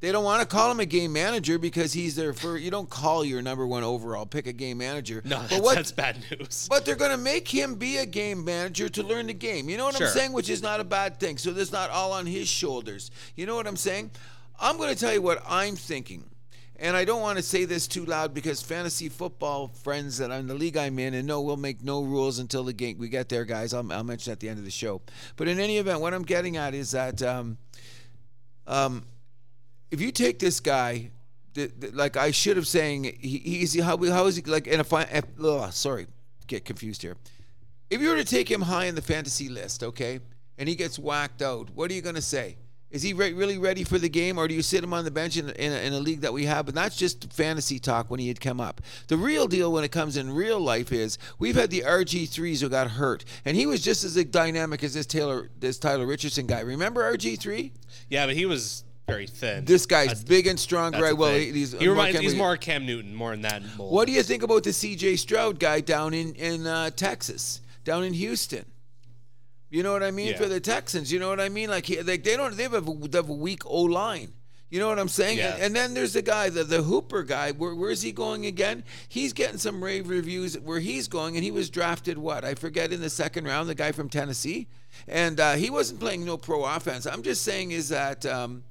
they 0.01 0.13
don't 0.13 0.23
want 0.23 0.41
to 0.41 0.47
call 0.47 0.71
him 0.71 0.79
a 0.79 0.87
game 0.87 1.13
manager 1.13 1.59
because 1.59 1.93
he's 1.93 2.15
there 2.15 2.33
for 2.33 2.57
you 2.57 2.71
don't 2.71 2.89
call 2.89 3.25
your 3.25 3.43
number 3.43 3.67
one 3.67 3.83
overall 3.83 4.27
pick 4.27 4.47
a 4.47 4.53
game 4.53 4.79
manager. 4.79 5.23
No, 5.25 5.39
but 5.39 5.49
that's, 5.51 5.61
what 5.63 5.75
that's 5.75 5.91
bad 5.93 6.25
news. 6.31 6.69
but 6.71 6.85
they're 6.85 6.95
going 6.95 7.11
to 7.11 7.17
make 7.17 7.49
him 7.49 7.75
be 7.75 7.97
a 7.97 8.07
game 8.07 8.45
manager 8.45 8.89
to 8.91 9.03
learn 9.03 9.27
the 9.27 9.35
game. 9.35 9.69
You 9.69 9.77
know 9.77 9.87
what 9.87 9.97
Sure. 9.97 10.07
I'm 10.07 10.13
saying? 10.13 10.33
Which 10.33 10.51
is 10.51 10.63
not 10.63 10.79
a 10.79 10.85
bad 10.85 11.19
thing. 11.19 11.37
So 11.37 11.53
there's 11.53 11.73
not 11.73 11.91
all 11.91 12.13
on 12.13 12.27
his 12.27 12.47
shoulders. 12.47 13.11
You 13.35 13.47
know 13.47 13.57
what 13.57 13.67
I'm 13.67 13.75
saying? 13.77 14.13
I'm 14.61 14.77
going 14.77 14.95
to 14.95 14.99
tell 14.99 15.13
you 15.13 15.21
what 15.21 15.43
I'm 15.49 15.75
thinking. 15.75 16.25
And 16.81 16.97
I 16.97 17.05
don't 17.05 17.20
want 17.20 17.39
to 17.39 17.43
say 17.43 17.64
this 17.64 17.89
too 17.89 18.05
loud 18.05 18.33
because 18.33 18.62
fantasy 18.62 19.09
football 19.09 19.66
friends 19.66 20.18
that 20.18 20.31
are 20.31 20.39
in 20.39 20.47
the 20.47 20.55
league 20.55 20.76
I'm 20.76 20.99
in 21.01 21.14
and 21.14 21.26
no, 21.26 21.41
we'll 21.41 21.57
make 21.57 21.83
no 21.83 22.05
rules 22.05 22.39
until 22.39 22.62
the 22.62 22.72
game 22.72 22.99
we 22.99 23.09
get 23.09 23.29
there, 23.29 23.45
guys. 23.45 23.74
I'll, 23.74 23.93
I'll 23.93 24.05
mention 24.05 24.33
at 24.33 24.39
the 24.39 24.49
end 24.49 24.61
of 24.61 24.64
the 24.64 24.70
show. 24.70 25.03
But 25.37 25.49
in 25.49 25.59
any 25.59 25.79
event, 25.79 26.01
what 26.01 26.14
I'm 26.14 26.22
getting 26.22 26.57
at 26.57 26.74
is 26.74 26.93
that 26.93 27.20
um, 27.20 27.59
um, 28.68 29.05
if 29.91 30.01
you 30.01 30.12
take 30.12 30.39
this 30.39 30.61
guy, 30.61 31.11
like 31.93 32.16
I 32.16 32.31
should 32.31 32.57
have 32.57 32.68
saying, 32.68 33.05
he, 33.18 33.39
he's 33.39 33.81
how 33.81 33.97
how 34.05 34.26
is 34.26 34.37
he 34.37 34.43
like 34.43 34.68
in 34.68 34.79
a 34.79 34.85
fi- 34.85 35.22
ugh, 35.43 35.72
sorry, 35.72 36.07
get 36.47 36.64
confused 36.64 37.03
here. 37.03 37.16
If 37.91 38.01
you 38.01 38.11
were 38.11 38.16
to 38.16 38.24
take 38.24 38.49
him 38.49 38.61
high 38.61 38.85
in 38.85 38.95
the 38.95 39.03
fantasy 39.03 39.49
list, 39.49 39.83
okay, 39.83 40.20
and 40.59 40.68
he 40.68 40.76
gets 40.76 40.99
whacked 40.99 41.43
out, 41.43 41.70
what 41.70 41.91
are 41.91 41.95
you 41.95 42.03
going 42.03 42.14
to 42.14 42.22
say? 42.22 42.57
Is 42.91 43.03
he 43.03 43.12
re- 43.12 43.34
really 43.34 43.59
ready 43.59 43.84
for 43.84 43.99
the 43.99 44.09
game, 44.09 44.39
or 44.39 44.49
do 44.49 44.55
you 44.55 44.62
sit 44.62 44.82
him 44.82 44.95
on 44.95 45.05
the 45.05 45.11
bench 45.11 45.36
in, 45.36 45.51
in, 45.51 45.72
a, 45.72 45.76
in 45.76 45.93
a 45.93 45.99
league 45.99 46.22
that 46.22 46.32
we 46.32 46.47
have? 46.47 46.64
But 46.64 46.74
that's 46.74 46.97
just 46.97 47.30
fantasy 47.30 47.78
talk 47.78 48.11
when 48.11 48.18
he 48.18 48.28
had 48.28 48.41
come 48.41 48.61
up. 48.62 48.80
The 49.09 49.16
real 49.18 49.47
deal 49.47 49.70
when 49.70 49.84
it 49.84 49.93
comes 49.93 50.16
in 50.16 50.32
real 50.32 50.59
life 50.59 50.91
is 50.91 51.18
we've 51.39 51.55
had 51.55 51.68
the 51.70 51.82
RG 51.86 52.30
threes 52.30 52.62
who 52.62 52.70
got 52.70 52.93
hurt, 52.93 53.26
and 53.45 53.57
he 53.57 53.66
was 53.66 53.82
just 53.82 54.05
as 54.05 54.14
dynamic 54.24 54.82
as 54.82 54.95
this 54.95 55.05
Taylor 55.05 55.51
this 55.59 55.78
Tyler 55.78 56.07
Richardson 56.07 56.47
guy. 56.47 56.61
Remember 56.61 57.03
RG 57.03 57.39
three? 57.39 57.72
yeah, 58.09 58.24
but 58.24 58.34
he 58.34 58.47
was 58.47 58.84
very 59.07 59.26
thin. 59.26 59.66
This 59.66 59.84
guy's 59.84 60.09
That's- 60.09 60.24
big 60.24 60.47
and 60.47 60.59
strong, 60.59 60.93
right? 60.93 61.16
Well, 61.16 61.34
he, 61.34 61.53
he's 61.53 61.72
he 61.72 61.89
reminds, 61.89 62.14
Cam 62.14 62.22
he's 62.22 62.32
Newton. 62.32 62.39
more 62.39 62.57
Cam 62.57 62.86
Newton, 62.86 63.14
more 63.14 63.32
in 63.34 63.43
that 63.43 63.62
mold. 63.76 63.93
What 63.93 64.07
do 64.07 64.12
you 64.12 64.22
think 64.22 64.43
about 64.43 64.64
the 64.64 64.72
C.J. 64.72 65.16
Stroud 65.16 65.59
guy 65.59 65.80
down 65.80 66.14
in 66.14 66.34
in 66.34 66.66
uh, 66.66 66.89
Texas, 66.91 67.61
down 67.84 68.05
in 68.05 68.14
Houston? 68.14 68.64
You 69.71 69.83
know 69.83 69.93
what 69.93 70.03
I 70.03 70.11
mean 70.11 70.29
Yeah. 70.29 70.39
for 70.39 70.47
the 70.47 70.61
Texans. 70.61 71.12
You 71.12 71.19
know 71.19 71.29
what 71.29 71.41
I 71.41 71.49
mean? 71.49 71.69
Like, 71.69 71.87
he, 71.87 72.01
like 72.03 72.25
they 72.25 72.37
don't 72.37 72.57
they 72.57 72.62
have 72.64 72.75
a, 72.75 72.81
they 72.81 73.19
have 73.19 73.29
a 73.29 73.33
weak 73.33 73.66
O 73.66 73.83
line. 73.83 74.33
You 74.71 74.79
know 74.81 74.89
what 74.89 74.99
I'm 74.99 75.09
saying? 75.09 75.39
Yeah. 75.39 75.55
And, 75.55 75.62
and 75.62 75.77
then 75.77 75.95
there's 75.95 76.12
the 76.12 76.21
guy, 76.23 76.51
the 76.51 76.62
the 76.62 76.83
Hooper 76.83 77.23
guy. 77.23 77.53
Where, 77.53 77.75
where's 77.75 78.03
he 78.03 78.12
going 78.12 78.45
again? 78.45 78.85
He's 79.09 79.33
getting 79.33 79.57
some 79.59 79.83
rave 79.83 80.09
reviews 80.11 80.59
where 80.59 80.79
he's 80.79 81.09
going, 81.09 81.37
and 81.37 81.45
he 81.45 81.51
was 81.51 81.71
drafted 81.71 82.19
what 82.19 82.45
I 82.45 82.55
forget 82.55 82.93
in 82.93 83.01
the 83.01 83.09
second 83.09 83.47
round. 83.47 83.69
The 83.69 83.75
guy 83.75 83.93
from 83.93 84.11
Tennessee, 84.11 84.69
and 85.07 85.41
uh, 85.41 85.55
he 85.55 85.71
wasn't 85.71 86.01
playing 86.01 86.25
no 86.25 86.37
pro 86.37 86.64
offense. 86.66 87.07
I'm 87.07 87.23
just 87.23 87.43
saying 87.43 87.71
is 87.71 87.89
that. 87.89 88.27
Um, 88.27 88.62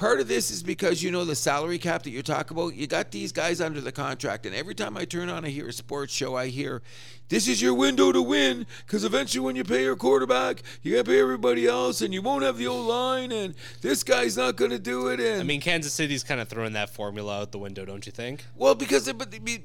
Part 0.00 0.18
of 0.18 0.28
this 0.28 0.50
is 0.50 0.62
because 0.62 1.02
you 1.02 1.10
know 1.10 1.26
the 1.26 1.34
salary 1.36 1.76
cap 1.76 2.04
that 2.04 2.10
you're 2.10 2.22
talking 2.22 2.56
about. 2.56 2.74
You 2.74 2.86
got 2.86 3.10
these 3.10 3.32
guys 3.32 3.60
under 3.60 3.82
the 3.82 3.92
contract, 3.92 4.46
and 4.46 4.54
every 4.54 4.74
time 4.74 4.96
I 4.96 5.04
turn 5.04 5.28
on, 5.28 5.44
I 5.44 5.50
hear 5.50 5.68
a 5.68 5.74
sports 5.74 6.10
show. 6.14 6.34
I 6.34 6.46
hear, 6.46 6.80
"This 7.28 7.46
is 7.46 7.60
your 7.60 7.74
window 7.74 8.10
to 8.10 8.22
win," 8.22 8.66
because 8.86 9.04
eventually, 9.04 9.44
when 9.44 9.56
you 9.56 9.62
pay 9.64 9.82
your 9.82 9.96
quarterback, 9.96 10.62
you 10.82 10.92
got 10.96 11.04
to 11.04 11.10
pay 11.10 11.20
everybody 11.20 11.66
else, 11.66 12.00
and 12.00 12.14
you 12.14 12.22
won't 12.22 12.44
have 12.44 12.56
the 12.56 12.66
old 12.66 12.86
line, 12.86 13.30
and 13.30 13.54
this 13.82 14.02
guy's 14.02 14.38
not 14.38 14.56
going 14.56 14.70
to 14.70 14.78
do 14.78 15.08
it. 15.08 15.20
And 15.20 15.38
I 15.38 15.44
mean, 15.44 15.60
Kansas 15.60 15.92
City's 15.92 16.24
kind 16.24 16.40
of 16.40 16.48
throwing 16.48 16.72
that 16.72 16.88
formula 16.88 17.42
out 17.42 17.52
the 17.52 17.58
window, 17.58 17.84
don't 17.84 18.06
you 18.06 18.12
think? 18.12 18.46
well, 18.56 18.74
because 18.74 19.04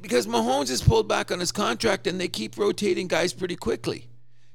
because 0.01 0.27
Mahomes 0.27 0.67
has 0.67 0.81
pulled 0.81 1.07
back 1.07 1.31
on 1.31 1.39
his 1.39 1.53
contract, 1.53 2.07
and 2.07 2.19
they 2.19 2.27
keep 2.27 2.57
rotating 2.57 3.07
guys 3.07 3.31
pretty 3.31 3.55
quickly. 3.55 4.09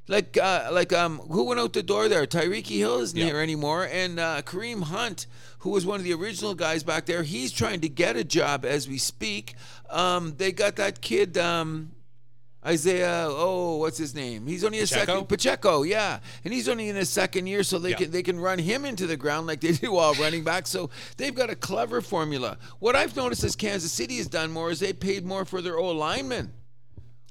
Like 0.09 0.37
uh, 0.37 0.69
like 0.73 0.93
um, 0.93 1.21
who 1.21 1.45
went 1.45 1.61
out 1.61 1.73
the 1.73 1.85
door 1.85 2.09
there? 2.09 2.27
Tyreek 2.27 2.67
Hill 2.67 2.99
isn't 2.99 3.17
Yeah. 3.17 3.27
here 3.27 3.39
anymore, 3.39 3.89
and 3.91 4.19
uh, 4.19 4.43
Kareem 4.43 4.83
Hunt, 4.83 5.27
who 5.61 5.71
was 5.71 5.87
one 5.87 5.99
of 6.01 6.05
the 6.05 6.13
original 6.13 6.55
guys 6.55 6.83
back 6.83 7.07
there, 7.07 7.23
he's 7.23 7.53
trying 7.53 7.81
to 7.81 7.89
get 7.89 8.17
a 8.17 8.25
job 8.25 8.65
as 8.65 8.89
we 8.89 8.99
speak. 8.99 9.55
Um, 9.89 10.35
they 10.37 10.53
got 10.53 10.77
that 10.77 11.01
kid. 11.01 11.39
Um, 11.39 11.93
Isaiah, 12.65 13.25
oh, 13.27 13.77
what's 13.77 13.97
his 13.97 14.15
name? 14.15 14.47
He's 14.47 14.65
only 14.65 14.81
a 14.81 14.83
Pacheco? 14.83 15.07
second 15.07 15.29
Pacheco, 15.31 15.83
yeah, 15.83 16.19
and 16.45 16.53
he's 16.53 16.69
only 16.69 16.91
in 16.91 16.97
his 16.97 17.09
second 17.09 17.47
year, 17.47 17.63
so 17.63 17.79
they 17.79 17.91
Yeah. 17.91 17.97
can 17.97 18.11
they 18.11 18.23
can 18.23 18.39
run 18.39 18.59
him 18.59 18.85
into 18.85 19.07
the 19.07 19.17
ground 19.17 19.47
like 19.47 19.63
they 19.63 19.73
do 19.87 19.97
all 19.97 20.13
running 20.17 20.45
back. 20.45 20.67
So 20.67 20.91
they've 21.17 21.35
got 21.35 21.49
a 21.49 21.55
clever 21.57 22.03
formula. 22.03 22.59
What 22.79 22.97
I've 22.97 23.17
noticed 23.17 23.45
is 23.45 23.57
Kansas 23.57 23.91
City 23.91 24.19
has 24.19 24.29
done 24.29 24.53
more 24.53 24.71
is 24.71 24.79
they 24.81 24.93
paid 24.93 25.25
more 25.25 25.47
for 25.47 25.63
their 25.63 25.79
O 25.79 25.91
linemen. 25.93 26.53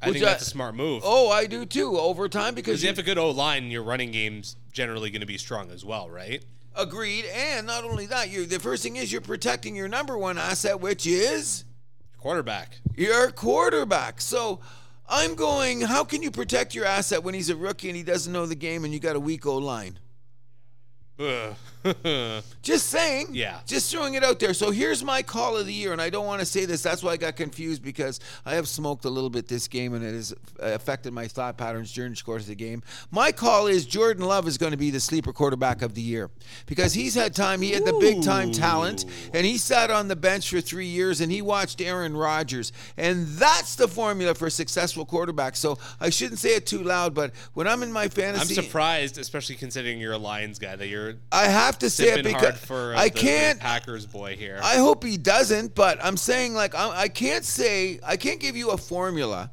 I 0.01 0.11
think 0.11 0.23
that's 0.23 0.41
I- 0.43 0.45
a 0.47 0.49
smart 0.49 0.73
move. 0.73 1.03
Oh, 1.05 1.29
I 1.29 1.45
do 1.45 1.63
too. 1.63 1.99
Over 1.99 2.27
time 2.27 2.55
because 2.55 2.81
Because 2.81 2.81
you 2.83 2.87
you 2.87 2.95
have 2.95 2.99
a 2.99 3.03
good 3.03 3.19
O 3.19 3.29
line, 3.29 3.69
your 3.69 3.83
running 3.83 4.09
game's 4.11 4.55
generally 4.71 5.11
going 5.11 5.21
to 5.21 5.27
be 5.27 5.37
strong 5.37 5.69
as 5.69 5.85
well, 5.85 6.09
right? 6.09 6.43
Agreed, 6.75 7.25
and 7.33 7.67
not 7.67 7.83
only 7.83 8.05
that, 8.07 8.29
you 8.29 8.45
the 8.45 8.59
first 8.59 8.83
thing 8.83 8.95
is 8.95 9.11
you're 9.11 9.21
protecting 9.21 9.75
your 9.75 9.87
number 9.87 10.17
one 10.17 10.37
asset, 10.37 10.79
which 10.79 11.05
is 11.07 11.65
Quarterback. 12.17 12.79
your 12.95 13.31
quarterback. 13.31 14.21
So. 14.21 14.59
I'm 15.11 15.33
going. 15.33 15.81
How 15.81 16.03
can 16.03 16.21
you 16.21 16.29
protect 16.29 16.75
your 16.75 16.85
asset 16.85 17.23
when 17.23 17.33
he's 17.33 17.49
a 17.49 17.55
rookie 17.55 17.87
and 17.89 17.97
he 17.97 18.03
doesn't 18.03 18.31
know 18.31 18.45
the 18.45 18.53
game 18.53 18.83
and 18.85 18.93
you 18.93 18.99
got 18.99 19.15
a 19.15 19.19
weak 19.19 19.43
O 19.47 19.57
line? 19.57 19.97
Just 22.61 22.87
saying. 22.87 23.27
Yeah. 23.31 23.59
Just 23.65 23.91
throwing 23.91 24.13
it 24.13 24.23
out 24.23 24.39
there. 24.39 24.53
So 24.53 24.71
here's 24.71 25.03
my 25.03 25.21
call 25.21 25.57
of 25.57 25.65
the 25.65 25.73
year, 25.73 25.91
and 25.91 26.01
I 26.01 26.09
don't 26.09 26.25
want 26.25 26.39
to 26.39 26.45
say 26.45 26.65
this. 26.65 26.81
That's 26.81 27.03
why 27.03 27.11
I 27.11 27.17
got 27.17 27.35
confused 27.35 27.83
because 27.83 28.19
I 28.45 28.55
have 28.55 28.67
smoked 28.67 29.05
a 29.05 29.09
little 29.09 29.29
bit 29.29 29.47
this 29.47 29.67
game, 29.67 29.93
and 29.93 30.03
it 30.03 30.13
has 30.13 30.33
affected 30.59 31.13
my 31.13 31.27
thought 31.27 31.57
patterns 31.57 31.93
during 31.93 32.13
the 32.13 32.21
course 32.21 32.43
of 32.43 32.49
the 32.49 32.55
game. 32.55 32.83
My 33.11 33.31
call 33.31 33.67
is 33.67 33.85
Jordan 33.85 34.25
Love 34.25 34.47
is 34.47 34.57
going 34.57 34.71
to 34.71 34.77
be 34.77 34.91
the 34.91 34.99
sleeper 34.99 35.33
quarterback 35.33 35.81
of 35.81 35.93
the 35.93 36.01
year 36.01 36.29
because 36.65 36.93
he's 36.93 37.15
had 37.15 37.33
time. 37.33 37.61
He 37.61 37.71
had 37.71 37.85
the 37.85 37.97
big 37.99 38.23
time 38.23 38.51
talent, 38.51 39.05
and 39.33 39.45
he 39.45 39.57
sat 39.57 39.89
on 39.89 40.07
the 40.07 40.15
bench 40.15 40.49
for 40.49 40.61
three 40.61 40.87
years, 40.87 41.21
and 41.21 41.31
he 41.31 41.41
watched 41.41 41.81
Aaron 41.81 42.15
Rodgers, 42.15 42.71
and 42.97 43.25
that's 43.27 43.75
the 43.75 43.87
formula 43.87 44.35
for 44.35 44.47
a 44.47 44.51
successful 44.51 45.05
quarterback. 45.05 45.55
So 45.55 45.77
I 45.99 46.09
shouldn't 46.09 46.39
say 46.39 46.55
it 46.55 46.65
too 46.65 46.83
loud, 46.83 47.13
but 47.13 47.31
when 47.53 47.67
I'm 47.67 47.83
in 47.83 47.91
my 47.91 48.07
fantasy, 48.09 48.57
I'm 48.57 48.63
surprised, 48.63 49.17
especially 49.17 49.55
considering 49.55 49.99
you're 49.99 50.13
a 50.13 50.17
Lions 50.17 50.59
guy, 50.59 50.75
that 50.75 50.87
you're 50.87 51.08
I 51.31 51.45
have 51.45 51.79
to 51.79 51.89
say 51.89 52.09
it 52.19 52.23
because 52.23 52.57
for 52.59 52.93
uh, 52.95 52.99
I 52.99 53.09
the- 53.09 53.13
the 53.15 53.19
can't. 53.19 53.59
Packers 53.59 54.05
boy 54.05 54.35
here. 54.35 54.59
I 54.63 54.75
hope 54.77 55.03
he 55.03 55.17
doesn't, 55.17 55.75
but 55.75 56.03
I'm 56.03 56.17
saying 56.17 56.53
like 56.53 56.75
I, 56.75 57.01
I 57.03 57.07
can't 57.07 57.45
say 57.45 57.99
I 58.05 58.17
can't 58.17 58.39
give 58.39 58.55
you 58.55 58.71
a 58.71 58.77
formula 58.77 59.51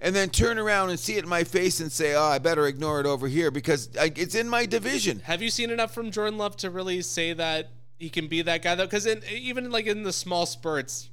and 0.00 0.14
then 0.14 0.30
turn 0.30 0.58
around 0.58 0.90
and 0.90 0.98
see 1.00 1.16
it 1.16 1.24
in 1.24 1.28
my 1.28 1.42
face 1.44 1.80
and 1.80 1.90
say, 1.90 2.14
"Oh, 2.14 2.22
I 2.22 2.38
better 2.38 2.66
ignore 2.66 3.00
it 3.00 3.06
over 3.06 3.26
here 3.28 3.50
because 3.50 3.88
I, 3.98 4.12
it's 4.14 4.34
in 4.34 4.48
my 4.48 4.64
division." 4.66 5.20
Have 5.20 5.42
you 5.42 5.50
seen 5.50 5.70
enough 5.70 5.92
from 5.92 6.10
Jordan 6.10 6.38
Love 6.38 6.56
to 6.58 6.70
really 6.70 7.02
say 7.02 7.32
that 7.32 7.70
he 7.98 8.08
can 8.08 8.28
be 8.28 8.42
that 8.42 8.62
guy 8.62 8.74
though? 8.76 8.84
Because 8.84 9.06
even 9.06 9.70
like 9.70 9.86
in 9.86 10.04
the 10.04 10.12
small 10.12 10.46
spurts, 10.46 11.10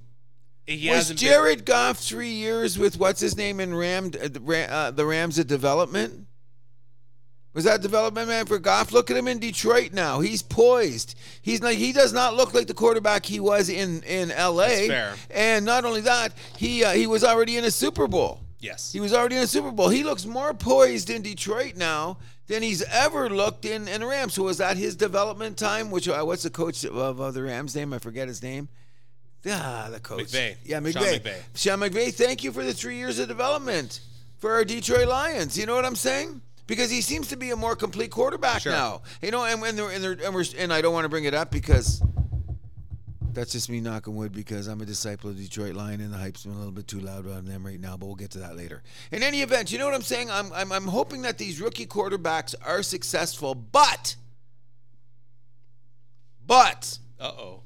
he 0.68 0.88
Was 0.90 0.98
hasn't. 0.98 1.20
been- 1.20 1.30
Jared 1.30 1.66
Goff 1.66 1.98
three 1.98 2.30
years 2.32 2.78
with 2.78 2.98
what's 3.00 3.20
his 3.22 3.36
name 3.36 3.60
in 3.60 3.74
Ram 3.74 4.12
uh, 4.22 4.28
the 4.28 4.68
uh, 4.72 4.92
the 4.92 5.06
Rams 5.06 5.40
at 5.40 5.48
development? 5.48 6.28
Was 7.56 7.64
that 7.64 7.82
development 7.82 8.28
man 8.28 8.46
for 8.46 8.60
Goff? 8.60 8.92
Look 8.92 9.10
at 9.10 9.18
him 9.18 9.28
in 9.28 9.40
Detroit 9.40 9.94
now. 9.94 10.20
He's 10.20 10.42
poised. 10.44 11.16
He's 11.42 11.62
like 11.64 11.78
he 11.78 11.92
does 11.94 12.14
not 12.14 12.36
look 12.36 12.54
like 12.54 12.68
the 12.68 12.74
quarterback 12.74 13.26
he 13.26 13.40
was 13.40 13.70
in 13.70 14.04
in 14.04 14.30
L.A. 14.30 14.68
That's 14.68 14.88
fair. 14.88 15.14
And 15.32 15.66
not 15.66 15.86
only 15.86 16.02
that, 16.02 16.34
he 16.58 16.84
uh, 16.84 16.92
he 16.92 17.08
was 17.08 17.24
already 17.24 17.56
in 17.58 17.64
a 17.64 17.72
Super 17.72 18.08
Bowl. 18.08 18.42
yes, 18.60 18.92
He 18.92 19.00
was 19.00 19.14
already 19.14 19.38
in 19.38 19.44
a 19.44 19.48
Super 19.48 19.72
Bowl. 19.72 19.90
He 19.90 20.04
looks 20.04 20.26
more 20.26 20.54
poised 20.54 21.10
in 21.10 21.22
Detroit 21.22 21.78
now 21.78 22.18
than 22.48 22.62
he's 22.62 22.84
ever 22.84 23.30
looked 23.30 23.64
in 23.66 23.88
in 23.88 24.02
the 24.02 24.08
Rams. 24.08 24.34
So 24.34 24.44
was 24.44 24.58
that 24.58 24.76
his 24.78 24.96
development 24.96 25.58
time? 25.58 25.90
Which 25.92 26.08
uh, 26.10 26.22
what's 26.24 26.44
the 26.44 26.50
coach 26.50 26.84
of, 26.84 26.96
of 26.98 27.34
the 27.34 27.42
Rams 27.42 27.74
name? 27.74 27.94
I 27.94 28.00
forget 28.00 28.28
his 28.28 28.44
name. 28.44 28.68
Ah, 29.48 29.88
the 29.92 30.00
coach. 30.00 30.26
McVay. 30.26 30.58
Yeah, 30.66 30.80
Sean 30.82 30.92
McVay. 30.92 31.20
McVay. 31.22 31.36
Sean 31.56 31.80
McVay. 31.80 32.14
Thank 32.14 32.44
you 32.44 32.52
for 32.52 32.64
the 32.66 32.74
three 32.74 32.98
years 32.98 33.18
of 33.20 33.28
development 33.30 34.02
for 34.40 34.52
our 34.54 34.66
Detroit 34.66 35.08
Lions. 35.08 35.58
You 35.58 35.66
know 35.68 35.76
what 35.76 35.86
I'm 35.86 35.96
saying? 35.96 36.42
Because 36.68 36.90
he 36.90 37.02
seems 37.02 37.28
to 37.28 37.36
be 37.38 37.52
a 37.52 37.56
more 37.56 37.76
complete 37.76 38.10
quarterback 38.12 38.62
Sure. 38.64 38.72
now. 38.72 39.02
You 39.22 39.32
know, 39.32 39.44
and 39.46 39.62
when 39.62 39.76
they're, 39.76 39.90
and, 39.92 40.04
they're, 40.04 40.18
and, 40.26 40.34
we're, 40.34 40.46
and 40.58 40.74
I 40.74 40.82
don't 40.82 40.94
want 40.94 41.06
to 41.06 41.10
bring 41.10 41.26
it 41.26 41.34
up 41.36 41.52
because 41.52 42.02
that's 43.34 43.52
just 43.52 43.70
me 43.70 43.82
knocking 43.82 44.16
wood 44.16 44.32
because 44.32 44.68
I'm 44.68 44.82
a 44.82 44.86
disciple 44.86 45.30
of 45.30 45.38
Detroit 45.38 45.76
Lion 45.76 46.00
and 46.02 46.12
the 46.14 46.18
hype's 46.18 46.44
been 46.44 46.54
a 46.54 46.58
little 46.58 46.72
bit 46.72 46.88
too 46.88 47.02
loud 47.02 47.28
on 47.30 47.46
them 47.46 47.66
right 47.66 47.80
now, 47.80 47.98
but 47.98 48.06
we'll 48.08 48.16
get 48.16 48.32
to 48.32 48.40
that 48.40 48.56
later. 48.56 48.82
In 49.12 49.22
any 49.24 49.42
event, 49.42 49.72
you 49.72 49.78
know 49.78 49.86
what 49.86 49.94
I'm 49.94 50.02
saying? 50.02 50.32
I'm, 50.32 50.52
I'm, 50.54 50.72
I'm 50.72 50.86
hoping 50.88 51.22
that 51.24 51.38
these 51.38 51.60
rookie 51.62 51.86
quarterbacks 51.86 52.56
are 52.66 52.82
successful, 52.82 53.54
but, 53.54 54.16
but, 56.48 56.98
Uh 57.20 57.32
oh. 57.38 57.62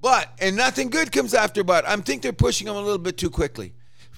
but, 0.00 0.28
and 0.40 0.56
nothing 0.56 0.90
good 0.90 1.12
comes 1.12 1.32
after 1.34 1.62
but. 1.64 1.86
I 1.88 1.96
think 1.96 2.22
they're 2.22 2.32
pushing 2.32 2.66
them 2.66 2.76
a 2.76 2.80
little 2.80 2.98
bit 2.98 3.16
too 3.16 3.30
quickly. 3.30 3.72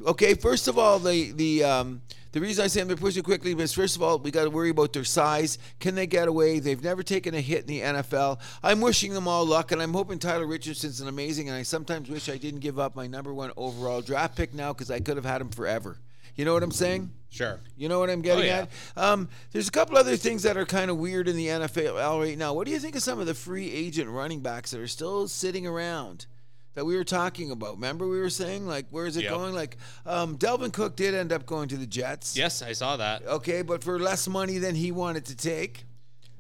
Okay, 0.07 0.33
first 0.35 0.67
of 0.67 0.79
all, 0.79 0.99
the 0.99 1.31
the 1.33 1.63
um, 1.63 2.01
the 2.33 2.41
reason 2.41 2.65
I 2.65 2.69
say 2.69 2.83
they're 2.85 2.97
pushing 2.97 3.23
quickly 3.23 3.53
is 3.53 3.73
first 3.73 3.97
of 3.97 4.03
all 4.03 4.19
we 4.19 4.31
got 4.31 4.45
to 4.45 4.51
worry 4.51 4.71
about 4.71 4.93
their 4.93 5.05
size. 5.05 5.59
Can 5.81 5.95
they 5.95 6.07
get 6.07 6.29
away? 6.29 6.59
They've 6.61 6.83
never 6.83 7.03
taken 7.03 7.35
a 7.35 7.41
hit 7.41 7.61
in 7.63 7.67
the 7.67 7.81
NFL. 7.81 8.39
I'm 8.63 8.81
wishing 8.81 9.15
them 9.15 9.27
all 9.29 9.45
luck, 9.45 9.73
and 9.73 9.83
I'm 9.83 9.93
hoping 9.93 10.19
Tyler 10.19 10.47
Richardson's 10.47 11.01
an 11.01 11.09
amazing. 11.09 11.49
And 11.49 11.57
I 11.57 11.63
sometimes 11.63 12.09
wish 12.09 12.29
I 12.29 12.37
didn't 12.37 12.61
give 12.61 12.79
up 12.79 12.95
my 12.95 13.07
number 13.07 13.35
one 13.35 13.51
overall 13.57 14.01
draft 14.01 14.37
pick 14.37 14.55
now 14.55 14.73
because 14.73 14.91
I 14.91 15.01
could 15.01 15.17
have 15.17 15.25
had 15.27 15.41
him 15.41 15.49
forever. 15.51 15.99
You 16.37 16.45
know 16.45 16.55
what 16.55 16.63
I'm 16.63 16.71
saying? 16.71 17.11
Sure. 17.29 17.59
You 17.77 17.89
know 17.89 17.99
what 17.99 18.09
I'm 18.09 18.23
getting 18.23 18.45
Oh, 18.45 18.47
yeah. 18.47 18.67
at? 18.97 19.03
Um, 19.03 19.29
there's 19.53 19.69
a 19.69 19.73
couple 19.73 19.97
other 19.99 20.17
things 20.17 20.45
that 20.45 20.57
are 20.57 20.65
kind 20.65 20.91
of 20.91 20.97
weird 20.97 21.29
in 21.29 21.37
the 21.37 21.49
NFL 21.49 22.21
right 22.21 22.39
now. 22.39 22.55
What 22.55 22.67
do 22.67 22.73
you 22.73 22.79
think 22.79 22.97
of 22.97 23.03
some 23.03 23.19
of 23.21 23.27
the 23.27 23.35
free 23.35 23.71
agent 23.71 24.09
running 24.09 24.41
backs 24.41 24.71
that 24.71 24.81
are 24.81 24.87
still 24.89 25.29
sitting 25.29 25.67
around 25.67 26.27
that 26.75 26.85
we 26.85 26.97
were 26.97 27.05
talking 27.05 27.51
about? 27.51 27.75
Remember 27.75 28.09
we 28.09 28.21
were 28.21 28.31
saying 28.31 28.67
like, 28.67 28.87
where 28.91 29.07
is 29.07 29.17
it 29.17 29.25
Yep. 29.25 29.33
going? 29.33 29.55
Like, 29.55 29.77
um, 30.07 30.39
Dalvin 30.39 30.73
Cook 30.73 30.97
did 30.97 31.15
end 31.15 31.33
up 31.33 31.47
going 31.47 31.69
to 31.69 31.77
the 31.77 31.87
Jets. 31.87 32.37
Yes, 32.37 32.63
I 32.63 32.73
saw 32.73 32.97
that. 32.97 33.27
Okay, 33.27 33.63
but 33.63 33.83
for 33.83 33.99
less 33.99 34.29
money 34.29 34.59
than 34.59 34.75
he 34.75 34.93
wanted 34.93 35.25
to 35.27 35.37
take. 35.37 35.85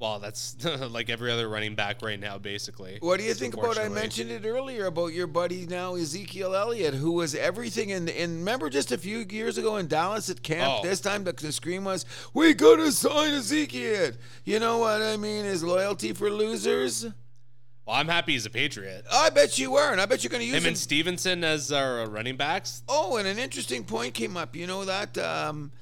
Well, 0.00 0.18
that's 0.18 0.56
like 0.90 1.10
every 1.10 1.30
other 1.30 1.46
running 1.46 1.74
back 1.74 2.00
right 2.00 2.18
now, 2.18 2.38
basically. 2.38 2.96
What 3.00 3.20
do 3.20 3.26
you 3.26 3.34
think 3.34 3.52
about? 3.52 3.78
I 3.78 3.90
mentioned 3.90 4.30
it 4.30 4.46
earlier 4.46 4.86
about 4.86 5.08
your 5.08 5.26
buddy 5.26 5.66
now 5.66 5.94
Ezekiel 5.94 6.54
Elliott, 6.56 6.94
who 6.94 7.12
was 7.12 7.34
everything 7.34 7.90
in. 7.90 8.08
In 8.08 8.38
remember 8.38 8.70
just 8.70 8.92
a 8.92 8.98
few 8.98 9.26
years 9.28 9.58
ago 9.58 9.76
in 9.76 9.88
Dallas 9.88 10.30
at 10.30 10.42
camp. 10.42 10.78
Oh. 10.78 10.82
This 10.82 11.00
time 11.00 11.24
the, 11.24 11.34
the 11.34 11.52
scream 11.52 11.84
was, 11.84 12.06
"We 12.32 12.54
gotta 12.54 12.90
sign 12.92 13.34
Ezekiel." 13.34 14.12
You 14.46 14.58
know 14.58 14.78
what 14.78 15.02
I 15.02 15.18
mean? 15.18 15.44
His 15.44 15.62
loyalty 15.62 16.14
for 16.14 16.30
losers. 16.30 17.04
Well, 17.91 17.99
I'm 17.99 18.07
happy 18.07 18.34
he's 18.34 18.47
a 18.47 18.51
Patriot. 18.51 19.05
I 19.12 19.30
bet 19.30 19.59
you 19.59 19.72
were, 19.72 19.91
and 19.91 20.01
I 20.01 20.07
bet 20.07 20.22
you're 20.22 20.30
gonna 20.30 20.45
use 20.45 20.55
Him 20.55 20.62
him. 20.62 20.68
and 20.68 20.78
Stevenson 20.78 21.43
as 21.43 21.72
our 21.72 22.07
running 22.09 22.36
backs. 22.36 22.84
oh, 22.88 23.16
and 23.16 23.26
an 23.26 23.36
interesting 23.36 23.82
point 23.82 24.14
came 24.14 24.36
up. 24.36 24.55
You 24.55 24.68
know 24.68 24.84
that 24.84 25.18
um, 25.18 25.72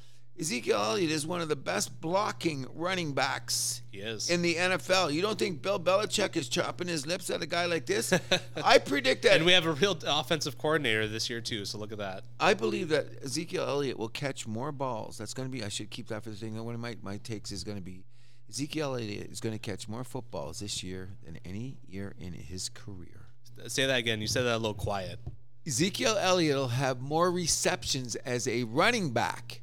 Ezekiel 0.41 0.79
Elliott 0.81 1.11
is 1.11 1.27
one 1.27 1.43
of 1.43 1.51
the 1.51 1.57
best 1.57 2.01
blocking 2.01 2.65
running 2.75 3.13
backs 3.13 3.83
He 3.93 3.99
is. 3.99 4.31
in 4.31 4.41
the 4.41 4.55
NFL. 4.55 5.13
You 5.13 5.21
don't 5.21 5.39
think 5.39 5.61
Bill 5.61 5.79
Belichick 5.79 6.35
is 6.37 6.49
chopping 6.49 6.89
his 6.89 7.07
lips 7.07 7.29
at 7.29 7.43
a 7.43 7.47
guy 7.47 7.67
like 7.67 7.85
this? 7.85 8.11
I 8.65 8.79
predict 8.79 9.25
that 9.25 9.33
and 9.37 9.45
we 9.45 9.53
have 9.53 9.67
a 9.67 9.73
real 9.73 9.99
offensive 10.07 10.57
coordinator 10.57 11.07
this 11.09 11.29
year 11.29 11.43
too. 11.43 11.67
So 11.67 11.77
look 11.77 11.93
at 11.93 11.99
that. 11.99 12.25
I 12.41 12.55
believe 12.55 12.89
that 12.89 13.23
Ezekiel 13.23 13.65
Elliott 13.69 13.99
will 13.99 14.09
catch 14.09 14.47
more 14.47 14.73
balls. 14.73 15.19
That's 15.19 15.35
going 15.35 15.47
to 15.47 15.53
be. 15.53 15.63
I 15.63 15.69
should 15.69 15.91
keep 15.91 16.09
that 16.09 16.23
for 16.25 16.31
the 16.31 16.37
thing. 16.37 16.57
One 16.65 16.75
of 16.75 16.81
my, 16.81 16.97
my 17.03 17.19
takes 17.19 17.53
is 17.53 17.65
going 17.65 17.77
to 17.77 17.85
be 17.85 18.05
Ezekiel 18.49 18.95
Elliott 18.95 19.31
is 19.31 19.41
going 19.41 19.55
to 19.55 19.59
catch 19.59 19.89
more 19.89 20.05
footballs 20.05 20.61
this 20.61 20.83
year 20.83 21.11
than 21.25 21.39
any 21.45 21.77
year 21.87 22.15
in 22.19 22.33
his 22.33 22.69
career. 22.69 23.27
Say 23.67 23.87
that 23.87 23.99
again. 23.99 24.21
You 24.21 24.27
said 24.27 24.45
that 24.45 24.55
a 24.55 24.59
little 24.59 24.75
quiet. 24.75 25.19
Ezekiel 25.67 26.17
Elliott 26.19 26.57
will 26.57 26.69
have 26.69 27.01
more 27.01 27.31
receptions 27.31 28.15
as 28.17 28.49
a 28.49 28.65
running 28.65 29.11
back 29.11 29.61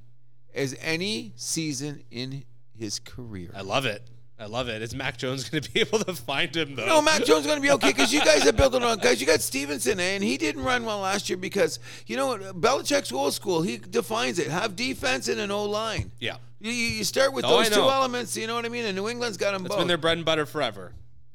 as 0.53 0.75
any 0.79 1.33
season 1.35 2.03
in 2.11 2.43
his 2.77 2.99
career. 2.99 3.49
I 3.55 3.61
love 3.61 3.85
it. 3.85 4.03
I 4.37 4.47
love 4.47 4.67
it. 4.67 4.81
Is 4.81 4.93
Mac 4.93 5.17
Jones 5.17 5.47
going 5.49 5.63
to 5.63 5.71
be 5.71 5.79
able 5.81 5.99
to 5.99 6.13
find 6.13 6.53
him 6.55 6.75
though? 6.75 6.85
No, 6.85 7.01
Mac 7.01 7.23
Jones 7.23 7.41
is 7.41 7.47
going 7.47 7.57
to 7.57 7.61
be 7.61 7.71
okay 7.71 7.87
because 7.93 8.11
you 8.13 8.19
guys 8.19 8.45
are 8.45 8.51
building 8.53 8.83
on 8.83 8.97
guys. 8.97 9.21
You 9.21 9.27
got 9.27 9.39
Stevenson, 9.41 9.99
and 9.99 10.21
he 10.23 10.37
didn't 10.37 10.63
run 10.63 10.83
well 10.85 10.99
last 10.99 11.29
year 11.29 11.37
because 11.37 11.79
you 12.05 12.17
know 12.17 12.27
what? 12.27 12.41
Belichick's 12.59 13.11
old 13.13 13.33
school. 13.33 13.61
He 13.61 13.77
defines 13.77 14.37
it: 14.39 14.47
have 14.47 14.75
defense 14.75 15.29
and 15.29 15.39
an 15.39 15.51
O 15.51 15.63
line. 15.63 16.11
Yeah, 16.19 16.35
You, 16.59 16.71
you 16.71 17.03
start 17.05 17.31
with 17.31 17.45
Oh, 17.45 17.49
those 17.57 17.69
two 17.69 17.79
elements. 17.81 18.35
You 18.35 18.47
know 18.47 18.55
what 18.55 18.65
I 18.65 18.69
mean? 18.69 18.85
And 18.85 18.95
New 18.97 19.07
England's 19.07 19.37
got 19.37 19.53
them 19.53 19.63
that's 19.63 19.69
both. 19.73 19.79
been 19.79 19.87
their 19.87 19.97
bread 19.97 20.17
and 20.17 20.25
butter 20.25 20.45
forever. 20.45 20.91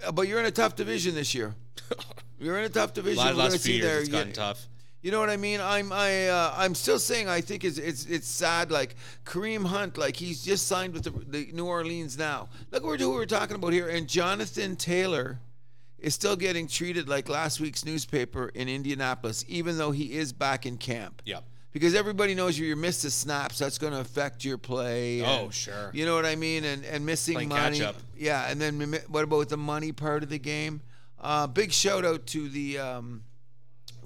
Uh, 0.06 0.12
but 0.12 0.28
you're 0.28 0.40
in 0.40 0.46
a 0.46 0.50
tough 0.50 0.76
division 0.76 1.14
this 1.14 1.34
year. 1.34 1.54
You're 2.38 2.56
in 2.58 2.64
a 2.64 2.68
tough 2.70 2.94
division. 2.94 3.18
Last, 3.18 3.26
We're 3.26 3.32
gonna 3.32 3.42
last 3.50 3.52
few 3.62 3.72
see 3.74 3.78
years, 3.80 3.86
there. 3.86 4.00
it's 4.00 4.08
gotten 4.08 4.32
tough. 4.32 4.66
You 5.02 5.10
know 5.10 5.20
what 5.20 5.30
I 5.30 5.36
mean? 5.38 5.60
I'm 5.60 5.92
I 5.92 6.28
uh, 6.28 6.54
I'm 6.56 6.74
still 6.74 6.98
saying 6.98 7.28
I 7.28 7.40
think 7.40 7.64
it's 7.64 7.78
it's 7.78 8.04
it's 8.04 8.28
sad. 8.28 8.70
Like 8.70 8.96
Kareem 9.24 9.64
Hunt, 9.66 9.96
like 9.96 10.16
he's 10.16 10.44
just 10.44 10.66
signed 10.66 10.92
with 10.92 11.04
the, 11.04 11.10
the 11.10 11.52
New 11.52 11.66
Orleans 11.66 12.18
now. 12.18 12.48
Look 12.70 12.84
what 12.84 13.00
who 13.00 13.12
we're 13.12 13.24
talking 13.24 13.56
about 13.56 13.72
here, 13.72 13.88
and 13.88 14.06
Jonathan 14.06 14.76
Taylor 14.76 15.38
is 15.98 16.14
still 16.14 16.36
getting 16.36 16.66
treated 16.66 17.08
like 17.08 17.28
last 17.28 17.60
week's 17.60 17.84
newspaper 17.84 18.50
in 18.54 18.68
Indianapolis, 18.68 19.44
even 19.48 19.78
though 19.78 19.90
he 19.90 20.14
is 20.14 20.32
back 20.32 20.66
in 20.66 20.76
camp. 20.76 21.22
Yep. 21.24 21.44
Because 21.72 21.94
everybody 21.94 22.34
knows 22.34 22.58
you 22.58 22.74
miss 22.74 23.02
the 23.02 23.10
snaps, 23.10 23.58
that's 23.60 23.78
going 23.78 23.92
to 23.92 24.00
affect 24.00 24.44
your 24.44 24.58
play. 24.58 25.22
Oh, 25.24 25.50
sure. 25.50 25.90
You 25.94 26.04
know 26.04 26.16
what 26.16 26.26
I 26.26 26.34
mean? 26.34 26.64
And 26.64 26.84
and 26.84 27.06
missing 27.06 27.34
Playing 27.34 27.48
money. 27.50 27.78
catch 27.78 27.88
up. 27.88 27.96
Yeah, 28.16 28.50
and 28.50 28.60
then 28.60 28.98
what 29.08 29.24
about 29.24 29.48
the 29.48 29.56
money 29.56 29.92
part 29.92 30.22
of 30.22 30.28
the 30.28 30.38
game? 30.38 30.80
Uh, 31.18 31.46
big 31.46 31.70
shout 31.72 32.04
out 32.04 32.26
to 32.28 32.48
the 32.48 32.78
um, 32.78 33.22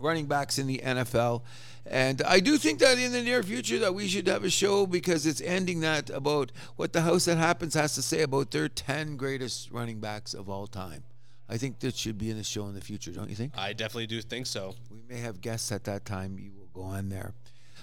running 0.05 0.27
backs 0.27 0.59
in 0.59 0.67
the 0.67 0.79
NFL. 0.85 1.43
And 1.87 2.23
I 2.23 2.41
do 2.41 2.57
think 2.57 2.79
that 2.79 2.99
in 2.99 3.13
the 3.13 3.23
near 3.23 3.43
future 3.43 3.79
that 3.81 3.95
we 3.95 4.07
should 4.07 4.27
have 4.27 4.45
a 4.45 4.51
show 4.51 4.87
because 4.87 5.27
it's 5.27 5.41
ending 5.41 5.81
that 5.81 6.09
about 6.11 6.53
what 6.77 6.93
the 6.93 7.03
House 7.03 7.25
That 7.27 7.37
Happens 7.37 7.75
has 7.75 7.95
to 7.97 8.03
say 8.03 8.23
about 8.23 8.51
their 8.53 8.69
10 8.69 9.17
greatest 9.17 9.71
running 9.71 10.01
backs 10.01 10.33
of 10.33 10.49
all 10.49 10.67
time. 10.67 11.05
I 11.49 11.59
think 11.59 11.81
that 11.81 11.95
should 11.95 12.17
be 12.17 12.31
in 12.31 12.39
the 12.39 12.45
show 12.45 12.67
in 12.67 12.75
the 12.75 12.81
future, 12.81 13.13
don't 13.13 13.29
you 13.29 13.37
think? 13.37 13.53
I 13.57 13.75
definitely 13.75 14.07
do 14.07 14.23
think 14.23 14.47
so. 14.47 14.75
We 14.91 15.01
may 15.09 15.21
have 15.21 15.43
guests 15.43 15.71
at 15.73 15.85
that 15.85 16.07
time. 16.07 16.39
You 16.39 16.53
will 16.57 16.71
go 16.73 16.83
on 16.83 17.11
there. 17.11 17.35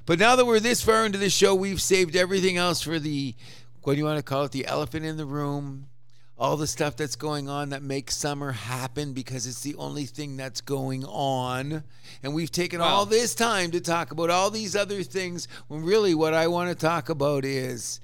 But 0.07 0.17
now 0.17 0.35
that 0.35 0.45
we're 0.45 0.59
this 0.59 0.81
far 0.81 1.05
into 1.05 1.19
the 1.19 1.29
show, 1.29 1.53
we've 1.53 1.81
saved 1.81 2.15
everything 2.15 2.57
else 2.57 2.81
for 2.81 2.97
the, 2.97 3.35
what 3.83 3.93
do 3.93 3.99
you 3.99 4.05
want 4.05 4.17
to 4.17 4.23
call 4.23 4.45
it? 4.45 4.51
The 4.51 4.65
elephant 4.65 5.05
in 5.05 5.17
the 5.17 5.27
room. 5.27 5.87
All 6.41 6.57
the 6.57 6.65
stuff 6.65 6.95
that's 6.95 7.15
going 7.15 7.49
on 7.49 7.69
that 7.69 7.83
makes 7.83 8.17
summer 8.17 8.51
happen 8.51 9.13
because 9.13 9.45
it's 9.45 9.61
the 9.61 9.75
only 9.75 10.05
thing 10.05 10.37
that's 10.37 10.59
going 10.59 11.05
on. 11.05 11.83
And 12.23 12.33
we've 12.33 12.51
taken 12.51 12.81
all 12.81 13.05
this 13.05 13.35
time 13.35 13.69
to 13.69 13.79
talk 13.79 14.09
about 14.11 14.31
all 14.31 14.49
these 14.49 14.75
other 14.75 15.03
things 15.03 15.47
when 15.67 15.83
really 15.83 16.15
what 16.15 16.33
I 16.33 16.47
want 16.47 16.71
to 16.71 16.75
talk 16.75 17.09
about 17.09 17.45
is 17.45 17.99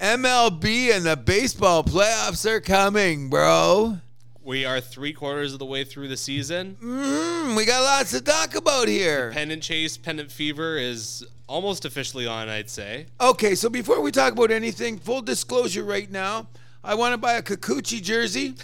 MLB 0.00 0.96
and 0.96 1.04
the 1.04 1.14
baseball 1.14 1.84
playoffs 1.84 2.46
are 2.46 2.62
coming, 2.62 3.28
bro. 3.28 3.98
We 4.42 4.64
are 4.64 4.80
three 4.80 5.12
quarters 5.12 5.52
of 5.52 5.58
the 5.58 5.66
way 5.66 5.84
through 5.84 6.08
the 6.08 6.16
season. 6.16 6.78
Mm, 6.82 7.54
we 7.54 7.66
got 7.66 7.82
lots 7.82 8.12
to 8.12 8.22
talk 8.22 8.54
about 8.54 8.88
here. 8.88 9.30
Pennant 9.30 9.62
Chase, 9.62 9.98
Pennant 9.98 10.32
Fever 10.32 10.78
is 10.78 11.22
almost 11.46 11.84
officially 11.84 12.26
on, 12.26 12.48
I'd 12.48 12.70
say. 12.70 13.08
Okay, 13.20 13.54
so 13.54 13.68
before 13.68 14.00
we 14.00 14.10
talk 14.10 14.32
about 14.32 14.50
anything, 14.50 14.96
full 14.98 15.20
disclosure 15.20 15.84
right 15.84 16.10
now, 16.10 16.48
I 16.84 16.94
want 16.94 17.12
to 17.12 17.18
buy 17.18 17.34
a 17.34 17.42
Kikuchi 17.42 18.02
jersey. 18.02 18.54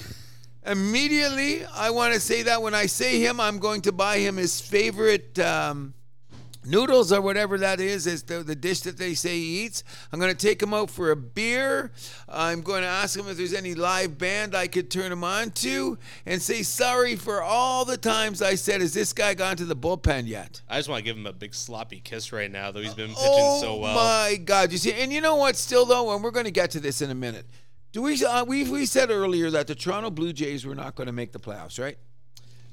Immediately, 0.67 1.65
I 1.67 1.91
want 1.91 2.15
to 2.15 2.21
say 2.21 2.43
that 2.43 2.61
when 2.61 2.75
I 2.75 2.87
say 2.87 3.21
him, 3.21 3.41
I'm 3.41 3.59
going 3.59 3.81
to 3.83 3.93
buy 3.93 4.19
him 4.19 4.37
his 4.37 4.61
favorite 4.61 5.39
um, 5.39 5.95
noodles 6.65 7.13
or 7.13 7.21
whatever 7.21 7.59
that 7.59 7.81
is 7.81 8.07
is 8.07 8.25
the, 8.25 8.43
the 8.43 8.57
dish 8.57 8.81
that 8.81 8.99
they 8.99 9.15
say 9.15 9.39
he 9.39 9.65
eats. 9.65 9.85
I'm 10.13 10.19
going 10.19 10.35
to 10.35 10.47
take 10.47 10.63
him 10.63 10.75
out 10.75 10.91
for 10.91 11.13
a 11.13 11.17
beer. 11.17 11.93
I'm 12.29 12.63
going 12.63 12.83
to 12.83 12.89
ask 12.89 13.17
him 13.17 13.29
if 13.29 13.37
there's 13.37 13.55
any 13.55 13.75
live 13.75 14.19
band 14.19 14.55
i 14.55 14.67
could 14.67 14.91
turn 14.91 15.11
him 15.11 15.25
on 15.25 15.51
to 15.53 15.97
and 16.27 16.43
say 16.43 16.63
sorry 16.63 17.17
for 17.17 17.41
all 17.43 17.85
the 17.85 17.97
times 17.97 18.43
i 18.43 18.55
said 18.55 18.81
has 18.81 18.93
this 18.93 19.13
guy 19.13 19.35
gone 19.35 19.57
to 19.57 19.65
the 19.65 19.77
bullpen 19.77 20.27
yet? 20.27 20.61
I 20.69 20.79
just 20.79 20.89
want 20.89 20.99
to 20.99 21.05
give 21.05 21.17
him 21.17 21.27
a 21.27 21.33
big 21.33 21.55
sloppy 21.55 22.01
kiss 22.01 22.33
right 22.33 22.51
now, 22.51 22.73
though 22.73 22.81
he's 22.81 22.95
been 22.95 23.09
pitching 23.09 23.23
oh 23.23 23.61
so 23.61 23.77
well. 23.77 23.93
Oh, 23.93 24.29
my 24.29 24.37
god. 24.37 24.73
You 24.73 24.79
see 24.79 24.93
and 24.93 25.13
you 25.13 25.21
know 25.21 25.37
what 25.37 25.57
still 25.57 25.87
though? 25.87 26.15
And 26.15 26.23
we're 26.23 26.31
going 26.33 26.47
to 26.47 26.51
get 26.51 26.73
to 26.73 26.81
this 26.81 27.01
in 27.01 27.11
a 27.11 27.15
minute 27.15 27.47
we 28.03 28.25
uh, 28.25 28.45
we 28.45 28.65
we 28.65 28.87
said 28.87 29.11
earlier 29.11 29.51
that 29.51 29.67
the 29.67 29.75
toronto 29.75 30.11
blue 30.11 30.33
jays 30.33 30.65
were 30.65 30.75
not 30.75 30.95
going 30.95 31.07
to 31.07 31.13
make 31.13 31.33
the 31.33 31.39
playoffs 31.39 31.79
right 31.79 31.99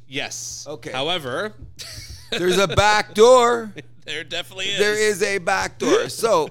Yes. 0.07 0.65
Okay. 0.69 0.91
However, 0.91 1.55
there's 2.31 2.59
a 2.59 2.67
back 2.67 3.13
door 3.15 3.73
there 4.05 4.23
definitely 4.23 4.65
is. 4.65 4.79
there 4.79 4.97
is 4.97 5.23
a 5.23 5.39
back 5.39 5.79
door 5.79 6.09
so 6.09 6.49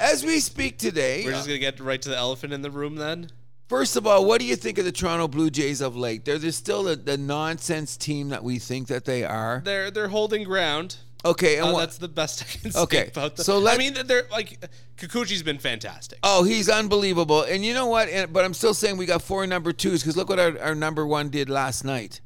as 0.00 0.24
we 0.24 0.40
speak 0.40 0.78
today 0.78 1.24
We're 1.24 1.30
just 1.32 1.46
gonna 1.46 1.58
get 1.58 1.78
right 1.80 2.00
to 2.02 2.08
the 2.08 2.16
elephant 2.16 2.52
in 2.52 2.62
the 2.62 2.70
room 2.70 2.96
then. 2.96 3.30
First 3.68 3.96
of 3.96 4.06
all, 4.06 4.24
what 4.24 4.40
do 4.40 4.46
you 4.46 4.56
think 4.56 4.78
of 4.78 4.86
the 4.86 4.92
Toronto 4.92 5.28
Blue 5.28 5.50
Jays 5.50 5.82
of 5.82 5.94
late? 5.94 6.24
They're, 6.24 6.38
they're 6.38 6.52
still 6.52 6.84
the, 6.84 6.96
the 6.96 7.18
nonsense 7.18 7.98
team 7.98 8.30
that 8.30 8.42
we 8.42 8.58
think 8.58 8.88
that 8.88 9.04
they 9.04 9.24
are. 9.24 9.60
They're 9.62 9.90
they're 9.90 10.08
holding 10.08 10.42
ground. 10.44 10.96
Okay, 11.24 11.58
and 11.58 11.68
Uh, 11.68 11.72
what? 11.72 11.80
that's 11.80 11.98
the 11.98 12.08
best 12.08 12.42
I 12.42 12.58
can 12.58 12.70
say 12.70 12.78
Okay, 12.80 13.06
about 13.08 13.36
them. 13.36 13.44
so 13.44 13.56
I 13.56 13.60
let- 13.60 13.78
mean, 13.78 13.94
they're 14.06 14.26
like 14.30 14.64
Kikuchi's 14.96 15.42
been 15.42 15.58
fantastic. 15.58 16.18
Oh, 16.22 16.44
he's 16.44 16.68
unbelievable. 16.68 17.42
And 17.42 17.64
you 17.64 17.74
know 17.74 17.86
what? 17.86 18.08
And, 18.08 18.32
but 18.32 18.44
I'm 18.44 18.54
still 18.54 18.74
saying 18.74 18.96
we 18.96 19.06
got 19.06 19.22
four 19.22 19.46
number 19.46 19.72
twos 19.72 20.02
because 20.02 20.16
look 20.16 20.28
what 20.28 20.38
our, 20.38 20.58
our 20.60 20.74
number 20.74 21.06
one 21.06 21.28
did 21.30 21.48
last 21.50 21.84
night. 21.84 22.20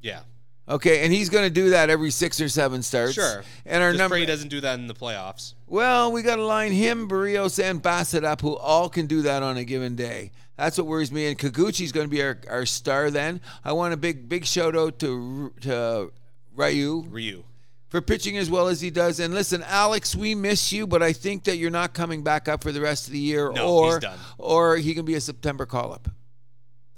Yeah, 0.00 0.20
Okay, 0.68 1.02
and 1.02 1.12
he's 1.12 1.30
going 1.30 1.44
to 1.44 1.50
do 1.50 1.70
that 1.70 1.88
every 1.88 2.10
six 2.10 2.40
or 2.42 2.48
seven 2.50 2.82
starts. 2.82 3.14
sure. 3.14 3.42
And 3.64 3.82
our 3.82 3.90
Just 3.92 3.98
number. 3.98 4.14
pray 4.16 4.20
he 4.20 4.26
doesn't 4.26 4.48
do 4.48 4.60
that 4.60 4.78
in 4.78 4.86
the 4.86 4.92
playoffs. 4.94 5.54
Well, 5.66 6.12
we 6.12 6.20
got 6.22 6.36
to 6.36 6.44
line 6.44 6.72
him, 6.72 7.08
Berríos, 7.08 7.62
and 7.62 7.82
Bassitt 7.82 8.22
up, 8.22 8.42
who 8.42 8.54
all 8.56 8.90
can 8.90 9.06
do 9.06 9.22
that 9.22 9.42
on 9.42 9.56
a 9.56 9.64
given 9.64 9.96
day. 9.96 10.30
That's 10.58 10.76
what 10.76 10.86
worries 10.86 11.10
me. 11.10 11.26
And 11.28 11.38
Kikuchi's 11.38 11.90
going 11.90 12.06
to 12.06 12.10
be 12.10 12.22
our, 12.22 12.38
our 12.50 12.66
star 12.66 13.10
then. 13.10 13.40
I 13.64 13.72
want 13.72 13.94
a 13.94 13.96
big 13.96 14.28
big 14.28 14.44
shout 14.44 14.76
out 14.76 14.98
to 14.98 15.52
to 15.62 16.12
Ryu 16.54 17.06
Ryu. 17.08 17.44
For 17.88 18.00
pitching 18.00 18.36
as 18.36 18.50
well 18.50 18.68
as 18.68 18.80
he 18.80 18.90
does. 18.90 19.18
And 19.20 19.32
listen, 19.34 19.62
Alex, 19.66 20.14
we 20.14 20.34
miss 20.34 20.72
you, 20.72 20.86
but 20.86 21.02
I 21.02 21.12
think 21.12 21.44
that 21.44 21.56
you're 21.56 21.70
not 21.70 21.94
coming 21.94 22.22
back 22.22 22.48
up 22.48 22.62
for 22.62 22.72
the 22.72 22.80
rest 22.80 23.06
of 23.06 23.12
the 23.12 23.18
year, 23.18 23.50
No, 23.52 23.68
or 23.68 23.94
he's 23.94 23.98
done. 24.00 24.18
or 24.38 24.76
he 24.76 24.94
can 24.94 25.04
be 25.04 25.14
a 25.14 25.20
September 25.20 25.66
call 25.66 25.92
up. 25.92 26.08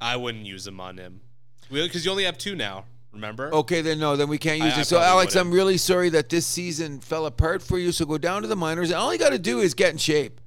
I 0.00 0.16
wouldn't 0.16 0.46
use 0.46 0.66
him 0.66 0.80
on 0.80 0.96
him 0.98 1.20
because 1.70 2.04
you 2.04 2.10
only 2.10 2.24
have 2.24 2.38
two 2.38 2.56
now. 2.56 2.84
Remember? 3.12 3.52
Okay, 3.52 3.80
then 3.82 3.98
no, 3.98 4.14
then 4.14 4.28
we 4.28 4.38
can't 4.38 4.62
use 4.62 4.72
I- 4.74 4.78
I 4.78 4.80
it. 4.82 4.84
So, 4.84 5.00
Alex, 5.00 5.34
wouldn't. 5.34 5.48
I'm 5.48 5.52
really 5.52 5.76
sorry 5.76 6.10
that 6.10 6.28
this 6.28 6.46
season 6.46 7.00
fell 7.00 7.26
apart 7.26 7.60
for 7.60 7.76
you. 7.76 7.90
So 7.90 8.04
go 8.04 8.18
down 8.18 8.42
to 8.42 8.48
the 8.48 8.54
minors, 8.56 8.90
and 8.90 8.98
all 9.00 9.12
you 9.12 9.18
got 9.18 9.30
to 9.30 9.38
do 9.38 9.58
is 9.58 9.74
get 9.74 9.90
in 9.90 9.98
shape. 9.98 10.39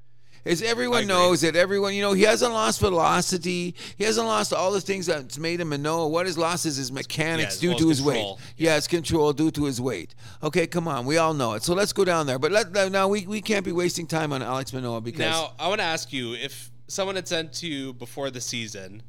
As 0.45 0.61
everyone 0.61 1.07
knows 1.07 1.39
that 1.41 1.55
everyone, 1.55 1.93
you 1.93 2.01
know, 2.01 2.11
he 2.11 2.23
hasn't 2.23 2.51
lost 2.51 2.81
velocity. 2.81 3.75
He 3.97 4.03
hasn't 4.03 4.27
lost 4.27 4.51
all 4.53 4.71
the 4.73 4.81
things 4.81 5.05
that's 5.05 5.37
made 5.39 5.61
him 5.61 5.71
a 5.71 5.77
no. 5.77 6.07
What 6.07 6.25
his 6.25 6.37
loss 6.37 6.65
is 6.65 6.75
his 6.75 6.91
mechanics 6.91 7.55
Yeah, 7.55 7.61
due 7.61 7.69
well, 7.69 7.77
to 7.79 7.87
his 7.89 7.97
his 7.99 8.05
weight. 8.07 8.13
control. 8.15 8.39
Yeah, 8.57 8.75
it's 8.75 8.87
control 8.87 9.31
due 9.31 9.51
to 9.51 9.63
his 9.65 9.79
weight. 9.79 10.15
Okay, 10.43 10.67
come 10.67 10.87
on, 10.87 11.05
we 11.05 11.17
all 11.17 11.33
know 11.33 11.53
it. 11.53 11.63
So 11.63 11.73
let's 11.73 11.93
go 11.93 12.03
down 12.03 12.27
there. 12.27 12.39
But 12.39 12.51
let 12.51 12.91
now 12.91 13.07
we, 13.07 13.25
we 13.25 13.39
can't 13.41 13.63
be 13.63 13.71
wasting 13.71 14.05
time 14.05 14.33
on 14.33 14.41
Alex 14.41 14.73
Manoah 14.73 14.99
because 14.99 15.19
Now 15.19 15.53
I 15.57 15.69
want 15.69 15.79
to 15.79 15.85
ask 15.85 16.11
you 16.11 16.33
if 16.33 16.69
someone 16.87 17.15
had 17.15 17.27
sent 17.27 17.53
to 17.53 17.67
you 17.67 17.93
before 17.93 18.29
the 18.29 18.41
season, 18.41 19.01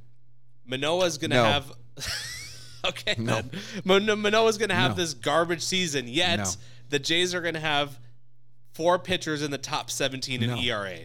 Manoah's 0.64 1.18
gonna 1.18 1.34
No. 1.34 1.44
have. 1.44 1.72
okay, 2.86 3.16
No. 3.18 3.42
Mano- 3.84 4.14
Manoah's 4.16 4.56
gonna 4.58 4.74
have 4.74 4.92
No. 4.96 5.02
this 5.02 5.14
garbage 5.14 5.62
season. 5.62 6.06
Yet 6.06 6.38
No. 6.38 6.44
the 6.90 6.98
Jays 7.00 7.34
are 7.34 7.40
gonna 7.40 7.58
have 7.60 7.98
four 8.72 8.98
pitchers 8.98 9.42
in 9.42 9.50
the 9.50 9.58
top 9.58 9.90
17 9.90 10.42
in. 10.42 10.50
ERA. 10.58 10.98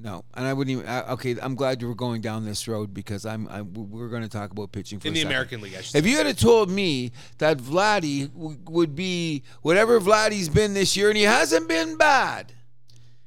No, 0.00 0.24
and 0.34 0.46
I 0.46 0.52
wouldn't 0.52 0.78
even. 0.78 0.88
I, 0.88 1.12
okay, 1.12 1.36
I'm 1.40 1.54
glad 1.54 1.82
you 1.82 1.88
were 1.88 1.94
going 1.94 2.20
down 2.20 2.44
this 2.44 2.68
road 2.68 2.94
because 2.94 3.26
I'm. 3.26 3.48
I, 3.48 3.62
we're 3.62 4.08
going 4.08 4.22
to 4.22 4.28
talk 4.28 4.52
about 4.52 4.70
pitching 4.70 5.00
for 5.00 5.08
in 5.08 5.14
the 5.14 5.20
second. 5.20 5.32
American 5.32 5.60
League. 5.60 5.74
I 5.76 5.80
should 5.80 5.96
If 5.96 6.06
you 6.06 6.16
had 6.16 6.38
told 6.38 6.70
me 6.70 7.12
that 7.38 7.58
Vladdy 7.58 8.32
w- 8.32 8.58
would 8.68 8.94
be 8.94 9.42
whatever 9.62 10.00
Vladdy's 10.00 10.48
been 10.48 10.74
this 10.74 10.96
year, 10.96 11.08
and 11.08 11.16
he 11.16 11.24
hasn't 11.24 11.68
been 11.68 11.96
bad. 11.96 12.52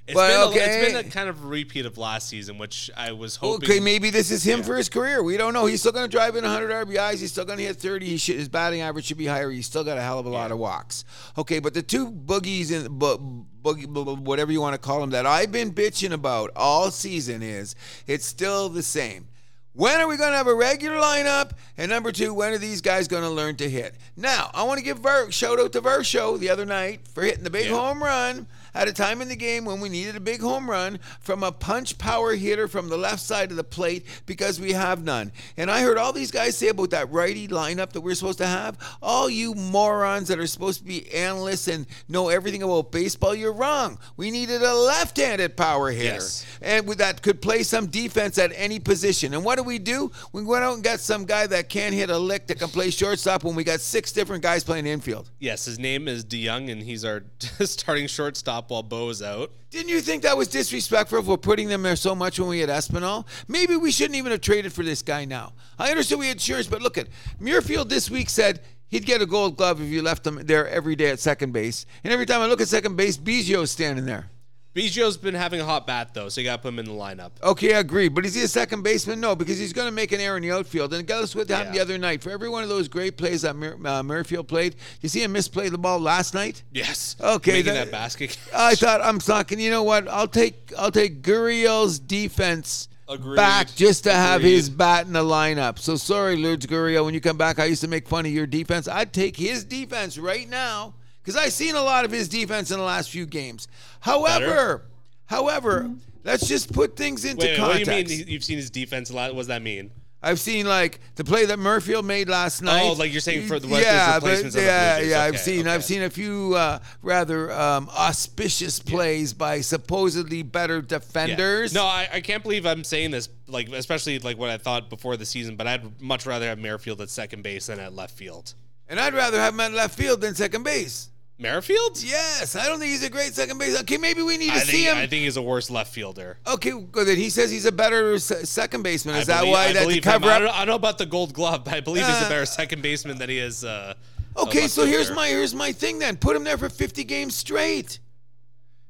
It's 0.08 0.16
but 0.16 0.28
been 0.30 0.40
a, 0.40 0.46
okay. 0.46 0.82
it's 0.82 0.94
been 0.94 1.06
a 1.06 1.10
kind 1.10 1.30
of 1.30 1.46
repeat 1.46 1.86
of 1.86 1.98
last 1.98 2.28
season, 2.28 2.58
which 2.58 2.90
I 2.98 3.12
was 3.12 3.36
hoping. 3.36 3.70
Okay, 3.70 3.80
maybe 3.80 4.10
this 4.10 4.32
is 4.32 4.44
him 4.44 4.64
for 4.64 4.76
his 4.76 4.90
career. 4.90 5.22
We 5.24 5.38
don't 5.38 5.54
know. 5.54 5.68
He's 5.68 5.80
still 5.80 5.92
going 5.92 6.10
to 6.10 6.12
drive 6.12 6.36
in 6.36 6.44
100 6.44 6.88
RBIs. 6.88 7.20
He's 7.20 7.32
still 7.32 7.46
going 7.46 7.60
to 7.60 7.64
hit 7.64 7.78
30. 7.78 8.06
He 8.08 8.18
should, 8.18 8.36
his 8.36 8.50
batting 8.50 8.82
average 8.82 9.06
should 9.06 9.18
be 9.18 9.28
higher. 9.28 9.52
He's 9.52 9.68
still 9.68 9.84
got 9.84 9.98
a 9.98 10.02
hell 10.02 10.20
of 10.20 10.26
a 10.26 10.30
lot 10.30 10.52
of 10.52 10.58
walks. 10.58 11.06
Okay, 11.38 11.60
but 11.60 11.74
the 11.74 11.84
two 11.84 12.12
boogies 12.12 12.74
and 12.76 12.98
bu- 12.98 13.46
boogie, 13.62 13.86
whatever 14.20 14.52
you 14.52 14.62
want 14.62 14.74
to 14.74 14.80
call 14.80 15.00
them 15.02 15.12
that 15.12 15.26
I've 15.26 15.52
been 15.52 15.72
bitching 15.72 16.12
about 16.12 16.52
all 16.56 16.92
season 16.92 17.42
is 17.42 17.76
it's 18.08 18.26
still 18.26 18.70
the 18.70 18.84
same. 18.84 19.28
When 19.74 20.02
are 20.02 20.08
we 20.08 20.18
going 20.18 20.32
to 20.32 20.38
have 20.38 20.48
a 20.48 20.54
regular 20.54 20.98
lineup? 20.98 21.52
And 21.78 21.90
number 21.90 22.12
two, 22.12 22.34
when 22.34 22.52
are 22.52 22.58
these 22.58 22.82
guys 22.82 23.08
going 23.08 23.24
to 23.24 23.30
learn 23.30 23.56
to 23.58 23.70
hit? 23.70 23.96
Now, 24.18 24.52
I 24.54 24.64
want 24.64 24.80
to 24.80 24.84
give 24.84 25.00
Ver, 25.00 25.32
shout 25.32 25.60
out 25.62 25.72
to 25.74 25.82
Varsho 25.82 26.38
the 26.38 26.50
other 26.50 26.66
night 26.66 27.08
for 27.08 27.24
hitting 27.24 27.46
the 27.46 27.50
big 27.50 27.68
Yeah. 27.70 27.78
home 27.78 28.04
run 28.04 28.48
at 28.74 28.88
a 28.88 28.94
time 28.94 29.22
in 29.22 29.28
the 29.28 29.36
game 29.36 29.66
when 29.66 29.80
we 29.80 29.90
needed 29.90 30.16
a 30.16 30.20
big 30.20 30.42
home 30.42 30.70
run 30.70 31.00
from 31.20 31.44
a 31.44 31.52
punch 31.52 31.98
power 31.98 32.36
hitter 32.36 32.68
from 32.68 32.90
the 32.90 32.98
left 32.98 33.20
side 33.20 33.52
of 33.52 33.58
the 33.58 33.64
plate 33.64 34.06
because 34.26 34.60
we 34.60 34.72
have 34.74 35.04
none. 35.04 35.32
And 35.58 35.70
I 35.70 35.82
heard 35.82 35.98
all 35.98 36.14
these 36.14 36.32
guys 36.32 36.58
say 36.58 36.70
about 36.70 36.92
that 36.92 37.12
righty 37.12 37.48
lineup 37.48 37.92
that 37.92 38.02
we're 38.02 38.16
supposed 38.16 38.38
to 38.40 38.48
have. 38.48 38.78
All 39.02 39.30
you 39.30 39.54
morons 39.54 40.28
that 40.30 40.40
are 40.40 40.48
supposed 40.48 40.80
to 40.80 40.86
be 40.86 41.12
analysts 41.14 41.68
and 41.68 41.86
know 42.08 42.30
everything 42.30 42.64
about 42.64 42.92
baseball, 42.92 43.36
you're 43.36 43.54
wrong. 43.54 43.98
We 44.18 44.32
needed 44.32 44.62
a 44.62 44.74
left-handed 44.74 45.58
power 45.58 45.92
hitter 45.92 46.14
Yes. 46.16 46.46
and 46.62 46.88
that 46.92 47.22
could 47.22 47.42
play 47.42 47.64
some 47.64 47.88
defense 47.88 48.38
at 48.38 48.52
any 48.56 48.80
position. 48.80 49.34
And 49.34 49.44
what 49.46 49.58
do 49.58 49.64
we 49.64 49.80
do? 49.80 50.12
We 50.34 50.44
went 50.44 50.64
out 50.64 50.76
and 50.76 50.84
got 50.84 51.00
some 51.00 51.26
guy 51.26 51.48
that 51.48 51.70
can't 51.70 51.94
hit 51.94 52.10
a 52.10 52.18
lick 52.18 52.48
that 52.48 52.60
can 52.60 52.70
play 52.70 52.90
shortstop 52.90 53.44
when 53.44 53.56
we 53.56 53.64
got 53.64 53.80
six 53.82 54.12
different 54.12 54.44
guys 54.44 54.64
playing 54.64 54.86
infield. 54.88 55.30
yes, 55.40 55.66
his 55.66 55.80
name 55.80 56.08
is 56.08 56.24
DeJong, 56.26 56.72
and 56.72 56.82
he's 56.84 57.04
our 57.06 57.24
starting 57.62 58.08
shortstop 58.08 58.61
while 58.70 58.84
Bo 58.84 59.10
is 59.10 59.22
out. 59.22 59.52
Didn't 59.70 59.90
you 59.90 60.02
think 60.02 60.24
that 60.24 60.38
was 60.38 60.48
disrespectful 60.48 61.22
for 61.24 61.38
putting 61.38 61.68
them 61.68 61.84
there 61.84 61.96
so 61.96 62.16
much 62.16 62.40
when 62.40 62.50
we 62.50 62.60
had 62.60 62.70
Espinal? 62.70 63.26
Maybe 63.48 63.76
we 63.76 63.92
shouldn't 63.92 64.16
even 64.16 64.32
have 64.32 64.42
traded 64.42 64.74
for 64.74 64.84
this 64.84 65.02
guy 65.02 65.26
now. 65.26 65.54
I 65.78 65.90
understood 65.90 66.20
we 66.20 66.28
had 66.28 66.42
Shears, 66.42 66.68
but 66.68 66.82
look 66.82 66.98
at 66.98 67.08
Merrifield 67.40 67.90
this 67.90 68.10
week 68.10 68.30
said 68.30 68.62
he'd 68.90 69.06
get 69.06 69.22
a 69.22 69.26
gold 69.26 69.58
glove 69.58 69.82
if 69.82 69.88
you 69.90 70.02
left 70.02 70.26
him 70.26 70.40
there 70.44 70.68
every 70.68 70.96
day 70.96 71.10
at 71.10 71.20
second 71.20 71.54
base. 71.54 71.86
And 72.04 72.12
every 72.12 72.26
time 72.26 72.42
I 72.42 72.48
look 72.48 72.62
at 72.62 72.68
second 72.68 72.96
base, 72.96 73.18
Biggio's 73.18 73.72
standing 73.72 74.06
there. 74.06 74.31
Biggio's 74.74 75.18
been 75.18 75.36
having 75.36 75.60
a 75.60 75.66
hot 75.66 75.86
bat 75.86 76.14
though, 76.14 76.30
so 76.30 76.40
you 76.40 76.46
got 76.46 76.58
to 76.58 76.62
put 76.62 76.70
him 76.70 76.80
in 76.80 76.86
the 76.86 76.92
lineup. 76.92 77.32
Okay, 77.44 77.74
I 77.76 77.80
agree. 77.80 78.08
But 78.08 78.26
is 78.26 78.36
he 78.36 78.44
a 78.44 78.48
second 78.48 78.84
baseman? 78.84 79.20
No, 79.20 79.36
because 79.36 79.58
he's 79.60 79.74
going 79.74 79.88
to 79.88 79.92
make 79.92 80.14
an 80.14 80.22
error 80.22 80.38
in 80.38 80.44
the 80.44 80.52
outfield. 80.52 80.94
And 80.94 81.06
guess 81.06 81.36
what 81.36 81.50
happened 81.50 81.76
Yeah. 81.76 81.84
the 81.84 81.94
other 81.94 81.98
night? 81.98 82.24
For 82.24 82.30
every 82.30 82.48
one 82.48 82.64
of 82.64 82.70
those 82.70 82.88
great 82.88 83.18
plays 83.18 83.42
that 83.42 83.56
Mur- 83.58 83.78
uh, 83.86 84.44
played, 84.44 84.78
you 85.02 85.10
see 85.10 85.24
him 85.24 85.34
misplay 85.34 85.68
the 85.68 85.78
ball 85.78 86.00
last 86.00 86.34
night? 86.34 86.64
Yes. 86.72 87.18
Okay, 87.20 87.52
Making 87.52 87.74
that- 87.74 87.86
that, 87.86 87.92
basket. 87.92 88.38
I 88.56 88.76
thought 88.76 89.02
I'm 89.04 89.20
talking. 89.20 89.60
You 89.60 89.72
know 89.72 89.84
what? 89.84 90.08
I'll 90.08 90.28
take 90.28 90.72
I'll 90.78 90.92
take 90.92 91.22
Gurriel's 91.22 92.00
defense 92.00 92.88
Agreed. 93.10 93.36
back 93.36 93.68
just 93.76 94.06
to 94.06 94.14
have 94.14 94.42
his 94.42 94.70
bat 94.70 95.06
in 95.06 95.12
the 95.12 95.24
lineup. 95.24 95.80
So 95.80 95.98
sorry, 95.98 96.38
Lourdes 96.38 96.66
Gurriel. 96.66 97.04
When 97.04 97.14
you 97.14 97.20
come 97.20 97.38
back, 97.38 97.60
I 97.60 97.66
used 97.66 97.82
to 97.82 97.90
make 97.90 98.08
fun 98.08 98.26
of 98.26 98.32
your 98.32 98.48
defense. 98.48 98.88
I'd 98.88 99.12
take 99.12 99.36
his 99.36 99.66
defense 99.66 100.18
right 100.18 100.48
now 100.48 100.94
because 101.22 101.36
I've 101.36 101.54
seen 101.54 101.76
a 101.76 101.82
lot 101.82 102.06
of 102.06 102.12
his 102.12 102.28
defense 102.28 102.72
in 102.72 102.78
the 102.78 102.84
last 102.84 103.10
few 103.10 103.26
games. 103.26 103.68
However, 104.02 104.84
however, 105.26 105.90
let's 106.24 106.48
just 106.48 106.72
put 106.74 106.96
things 106.96 107.26
into 107.26 107.46
Wait, 107.46 107.60
wait, 107.60 107.62
what 107.62 107.78
do 107.78 107.86
context. 107.86 108.12
you 108.14 108.20
mean? 108.26 108.28
You've 108.28 108.44
seen 108.44 108.58
his 108.58 108.70
defense 108.70 109.10
a 109.10 109.16
lot. 109.16 109.32
What 109.34 109.42
does 109.42 109.48
that 109.48 109.62
mean? 109.62 109.92
I've 110.24 110.40
seen 110.40 110.68
like 110.68 111.00
the 111.16 111.24
play 111.24 111.46
that 111.48 111.58
Merrifield 111.58 112.06
made 112.06 112.30
last 112.30 112.62
night. 112.62 112.84
Oh, 112.84 112.94
like 112.94 113.12
you're 113.12 113.22
saying 113.22 113.48
for 113.48 113.60
the- 113.60 113.68
what 113.68 113.82
yeah, 113.82 114.06
his 114.06 114.16
replacements 114.24 114.56
but 114.56 114.62
on 114.62 114.66
the 114.68 114.72
Blue 114.72 114.78
yeah, 114.78 115.00
Jays. 115.00 115.10
yeah. 115.10 115.22
I've 115.24 115.30
Okay, 115.30 115.38
seen 115.38 115.68
I've 115.68 115.84
seen 115.84 116.02
a 116.04 116.10
few 116.12 116.54
uh, 116.56 116.80
rather 117.02 117.52
um, 117.52 117.90
auspicious 117.90 118.78
plays 118.78 119.34
by 119.34 119.62
supposedly 119.62 120.44
better 120.44 120.76
Yeah. 120.76 120.82
defenders. 121.00 121.74
No, 121.74 121.86
I, 121.86 122.08
I 122.14 122.22
can't 122.22 122.44
believe 122.44 122.68
I'm 122.68 122.84
saying 122.84 123.10
this. 123.10 123.30
Like, 123.48 123.70
especially 123.70 124.20
like 124.20 124.38
what 124.38 124.52
I 124.52 124.58
thought 124.60 124.92
before 124.92 125.18
the 125.18 125.26
season. 125.26 125.56
But 125.56 125.66
I'd 125.66 126.00
much 126.00 126.28
rather 126.28 126.46
have 126.46 126.60
Merrifield 126.60 127.02
at 127.02 127.10
second 127.10 127.42
base 127.42 127.66
than 127.66 127.80
at 127.80 127.94
left 127.96 128.16
field. 128.16 128.54
And 128.92 129.00
I'd 129.00 129.16
rather 129.16 129.40
have 129.40 129.54
him 129.56 129.60
at 129.62 129.74
left 129.74 129.98
field 129.98 130.22
than 130.22 130.36
second 130.36 130.62
base. 130.64 131.08
Merrifield? 131.40 132.04
Yes, 132.04 132.56
I 132.56 132.68
don't 132.68 132.78
think 132.78 132.92
he's 132.92 133.04
a 133.04 133.10
great 133.10 133.34
second 133.34 133.58
base. 133.58 133.80
Okay, 133.82 133.98
maybe 133.98 134.22
we 134.22 134.38
need 134.38 134.50
to 134.52 134.58
I 134.58 134.60
see 134.60 134.72
think 134.84 134.88
him. 134.90 134.98
I 134.98 135.08
think 135.08 135.24
he's 135.24 135.38
a 135.38 135.42
worse 135.42 135.72
left 135.72 135.92
fielder. 135.92 136.38
okay, 136.46 136.70
good. 136.92 137.08
Then 137.08 137.18
he 137.18 137.32
says 137.32 137.50
he's 137.50 137.66
a 137.66 137.72
better 137.72 138.20
se- 138.20 138.44
second 138.44 138.84
baseman. 138.84 139.16
Is 139.16 139.28
I 139.28 139.34
that 139.34 139.40
believe- 139.40 139.54
why 139.54 139.64
I 139.66 139.74
that 139.74 139.90
to 139.90 140.02
cover 140.02 140.26
him. 140.28 140.32
I 140.34 140.40
don't, 140.40 140.50
I 140.50 140.58
don't 140.60 140.68
know 140.68 140.76
about 140.76 141.00
the 141.00 141.08
Gold 141.08 141.34
Glove, 141.34 141.64
but 141.66 141.74
I 141.74 141.80
believe 141.80 142.06
he's 142.06 142.14
Uh, 142.22 142.26
a 142.28 142.30
better 142.30 142.46
second 142.46 142.84
baseman 142.84 143.18
than 143.18 143.30
he 143.30 143.40
is. 143.40 143.64
Uh, 143.66 143.96
Okay, 144.38 144.68
so 144.68 144.86
here's 144.86 145.10
my 145.12 145.28
here's 145.28 145.54
my 145.56 145.72
thing 145.74 145.98
then. 146.00 146.16
Put 146.16 146.36
him 146.38 146.44
there 146.46 146.58
for 146.60 146.70
50 146.70 147.04
games 147.06 147.36
straight. 147.36 148.00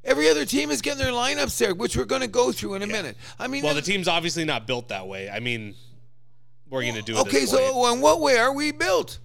Every 0.04 0.30
other 0.30 0.46
team 0.46 0.70
is 0.72 0.82
getting 0.82 1.00
their 1.04 1.14
lineups 1.14 1.58
there, 1.58 1.74
which 1.74 1.96
we're 1.98 2.06
going 2.06 2.22
to 2.22 2.28
go 2.28 2.52
through 2.52 2.74
in 2.76 2.82
a 2.84 2.88
minute. 2.88 3.16
I 3.40 3.48
mean, 3.48 3.64
Well, 3.64 3.74
the 3.76 3.82
team's 3.82 4.08
obviously 4.08 4.46
not 4.46 4.68
built 4.68 4.90
that 4.90 5.08
way. 5.08 5.30
I 5.30 5.40
mean, 5.40 5.74
we're 6.70 6.82
going 6.84 6.94
to 6.96 7.02
do 7.02 7.16
it. 7.18 7.22
okay, 7.22 7.46
so 7.46 7.92
in 7.94 8.02
what 8.02 8.20
way 8.20 8.38
are 8.38 8.52
we 8.54 8.72
built? 8.72 9.18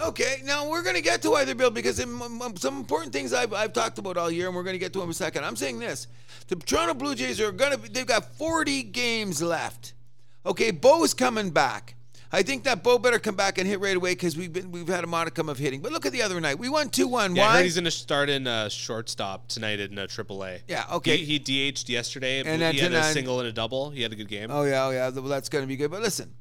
Okay, 0.00 0.42
now 0.44 0.68
we're 0.68 0.82
going 0.82 0.96
to 0.96 1.02
get 1.02 1.22
to 1.22 1.30
why 1.30 1.44
they're 1.44 1.54
built 1.54 1.74
because 1.74 2.00
in, 2.00 2.18
some 2.56 2.76
important 2.76 3.12
things 3.12 3.32
I've, 3.32 3.52
I've 3.52 3.72
talked 3.72 3.98
about 3.98 4.16
all 4.16 4.30
year, 4.30 4.48
and 4.48 4.56
we're 4.56 4.64
going 4.64 4.74
to 4.74 4.80
get 4.80 4.92
to 4.94 4.98
them 4.98 5.08
in 5.08 5.12
a 5.12 5.14
second. 5.14 5.44
I'm 5.44 5.56
saying 5.56 5.78
this: 5.78 6.08
the 6.48 6.56
Toronto 6.56 6.94
Blue 6.94 7.14
Jays 7.14 7.40
are 7.40 7.52
going 7.52 7.78
to. 7.78 7.92
They've 7.92 8.06
got 8.06 8.34
40 8.36 8.82
games 8.84 9.40
left. 9.40 9.94
Okay, 10.44 10.72
Bo's 10.72 11.14
coming 11.14 11.50
back. 11.50 11.94
I 12.34 12.42
think 12.42 12.64
that 12.64 12.82
Bo 12.82 12.98
better 12.98 13.20
come 13.20 13.36
back 13.36 13.58
and 13.58 13.68
hit 13.68 13.78
right 13.78 13.96
away 13.96 14.10
because 14.10 14.36
we've 14.36 14.52
been 14.52 14.72
we've 14.72 14.88
had 14.88 15.04
a 15.04 15.06
modicum 15.06 15.48
of 15.48 15.56
hitting. 15.56 15.80
But 15.80 15.92
look 15.92 16.04
at 16.04 16.10
the 16.10 16.22
other 16.22 16.40
night, 16.40 16.58
we 16.58 16.68
won 16.68 16.88
two 16.88 17.06
one. 17.06 17.36
Yeah, 17.36 17.44
I 17.44 17.46
Why? 17.46 17.56
heard 17.58 17.64
he's 17.64 17.76
going 17.76 17.84
to 17.84 17.92
start 17.92 18.28
in 18.28 18.48
uh, 18.48 18.68
shortstop 18.68 19.46
tonight 19.46 19.78
in 19.78 19.96
uh, 19.96 20.06
AAA. 20.08 20.62
Yeah, 20.66 20.84
okay. 20.94 21.18
He, 21.18 21.38
he 21.38 21.70
DH'd 21.70 21.88
yesterday. 21.88 22.40
And 22.40 22.60
And 22.60 22.74
he 22.74 22.80
had 22.80 22.92
a 22.92 23.04
single 23.04 23.38
and 23.38 23.48
a 23.48 23.52
double. 23.52 23.90
He 23.90 24.02
had 24.02 24.12
a 24.12 24.16
good 24.16 24.28
game. 24.28 24.50
Oh 24.50 24.64
yeah, 24.64 24.86
oh 24.86 24.90
yeah. 24.90 25.10
Well, 25.10 25.22
that's 25.24 25.48
going 25.48 25.62
to 25.62 25.68
be 25.68 25.76
good. 25.76 25.92
But 25.92 26.02
listen, 26.02 26.34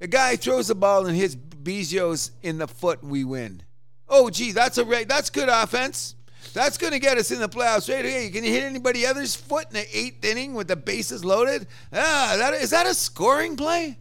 a 0.00 0.06
guy 0.06 0.36
throws 0.36 0.68
the 0.68 0.74
ball 0.74 1.06
and 1.06 1.16
hits 1.16 1.34
Biggio's 1.34 2.30
in 2.42 2.58
the 2.58 2.68
foot, 2.68 3.02
we 3.02 3.24
win. 3.24 3.62
Oh 4.08 4.30
gee, 4.30 4.52
that's 4.52 4.78
a 4.78 4.84
re- 4.84 5.04
that's 5.04 5.30
good 5.30 5.48
offense. 5.48 6.14
That's 6.52 6.78
going 6.78 6.92
to 6.92 6.98
get 6.98 7.18
us 7.18 7.30
in 7.30 7.40
the 7.40 7.48
playoffs 7.48 7.92
right 7.92 8.04
Hey, 8.04 8.30
Can 8.30 8.44
you 8.44 8.50
hit 8.50 8.62
anybody 8.62 9.04
other's 9.04 9.34
foot 9.34 9.66
in 9.66 9.74
the 9.74 9.98
eighth 9.98 10.24
inning 10.24 10.54
with 10.54 10.68
the 10.68 10.76
bases 10.76 11.24
loaded? 11.24 11.66
Ah, 11.92 12.36
that 12.38 12.54
is 12.54 12.70
that 12.70 12.86
a 12.86 12.94
scoring 12.94 13.56
play? 13.56 13.98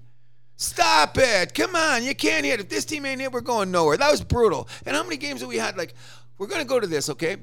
Stop 0.57 1.17
it! 1.17 1.53
Come 1.53 1.75
on, 1.75 2.03
you 2.03 2.15
can't 2.15 2.45
hit. 2.45 2.61
If 2.61 2.69
this 2.69 2.85
team 2.85 3.05
ain't 3.05 3.19
hit, 3.19 3.31
we're 3.31 3.41
going 3.41 3.71
nowhere. 3.71 3.97
That 3.97 4.11
was 4.11 4.21
brutal. 4.21 4.69
And 4.85 4.95
how 4.95 5.03
many 5.03 5.17
games 5.17 5.41
have 5.41 5.49
we 5.49 5.57
had? 5.57 5.75
Like, 5.75 5.93
we're 6.37 6.47
going 6.47 6.61
to 6.61 6.67
go 6.67 6.79
to 6.79 6.87
this, 6.87 7.09
okay? 7.09 7.37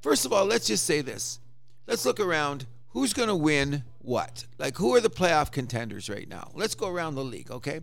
First 0.00 0.24
of 0.24 0.32
all, 0.32 0.46
let's 0.46 0.66
just 0.66 0.84
say 0.84 1.02
this. 1.02 1.40
Let's 1.86 2.06
look 2.06 2.20
around. 2.20 2.66
Who's 2.94 3.12
going 3.12 3.28
to 3.28 3.34
win 3.34 3.82
what? 3.98 4.46
Like, 4.56 4.76
who 4.76 4.94
are 4.94 5.00
the 5.00 5.10
playoff 5.10 5.50
contenders 5.50 6.08
right 6.08 6.28
now? 6.28 6.52
Let's 6.54 6.76
go 6.76 6.88
around 6.88 7.16
the 7.16 7.24
league, 7.24 7.50
okay? 7.50 7.80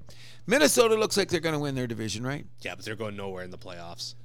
Minnesota 0.48 0.96
looks 0.96 1.18
like 1.18 1.28
they're 1.28 1.42
going 1.42 1.54
to 1.54 1.60
win 1.60 1.76
their 1.76 1.86
division, 1.86 2.26
right? 2.26 2.46
Yeah, 2.62 2.76
but 2.76 2.86
they're 2.86 2.96
going 2.96 3.18
nowhere 3.18 3.44
in 3.44 3.52
the 3.52 3.58
playoffs. 3.58 4.16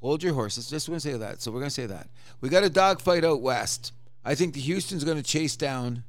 Hold 0.00 0.24
your 0.24 0.34
horses. 0.34 0.68
Just 0.68 0.88
going 0.88 0.98
to 0.98 1.00
say 1.00 1.16
that. 1.16 1.40
So 1.40 1.52
we're 1.52 1.60
going 1.60 1.68
to 1.68 1.74
say 1.74 1.86
that. 1.86 2.08
We 2.40 2.48
got 2.48 2.64
a 2.64 2.68
dogfight 2.68 3.24
out 3.24 3.42
west. 3.42 3.92
I 4.24 4.34
think 4.34 4.54
the 4.54 4.60
Houston's 4.60 5.04
going 5.04 5.16
to 5.16 5.22
chase 5.22 5.54
down 5.54 6.02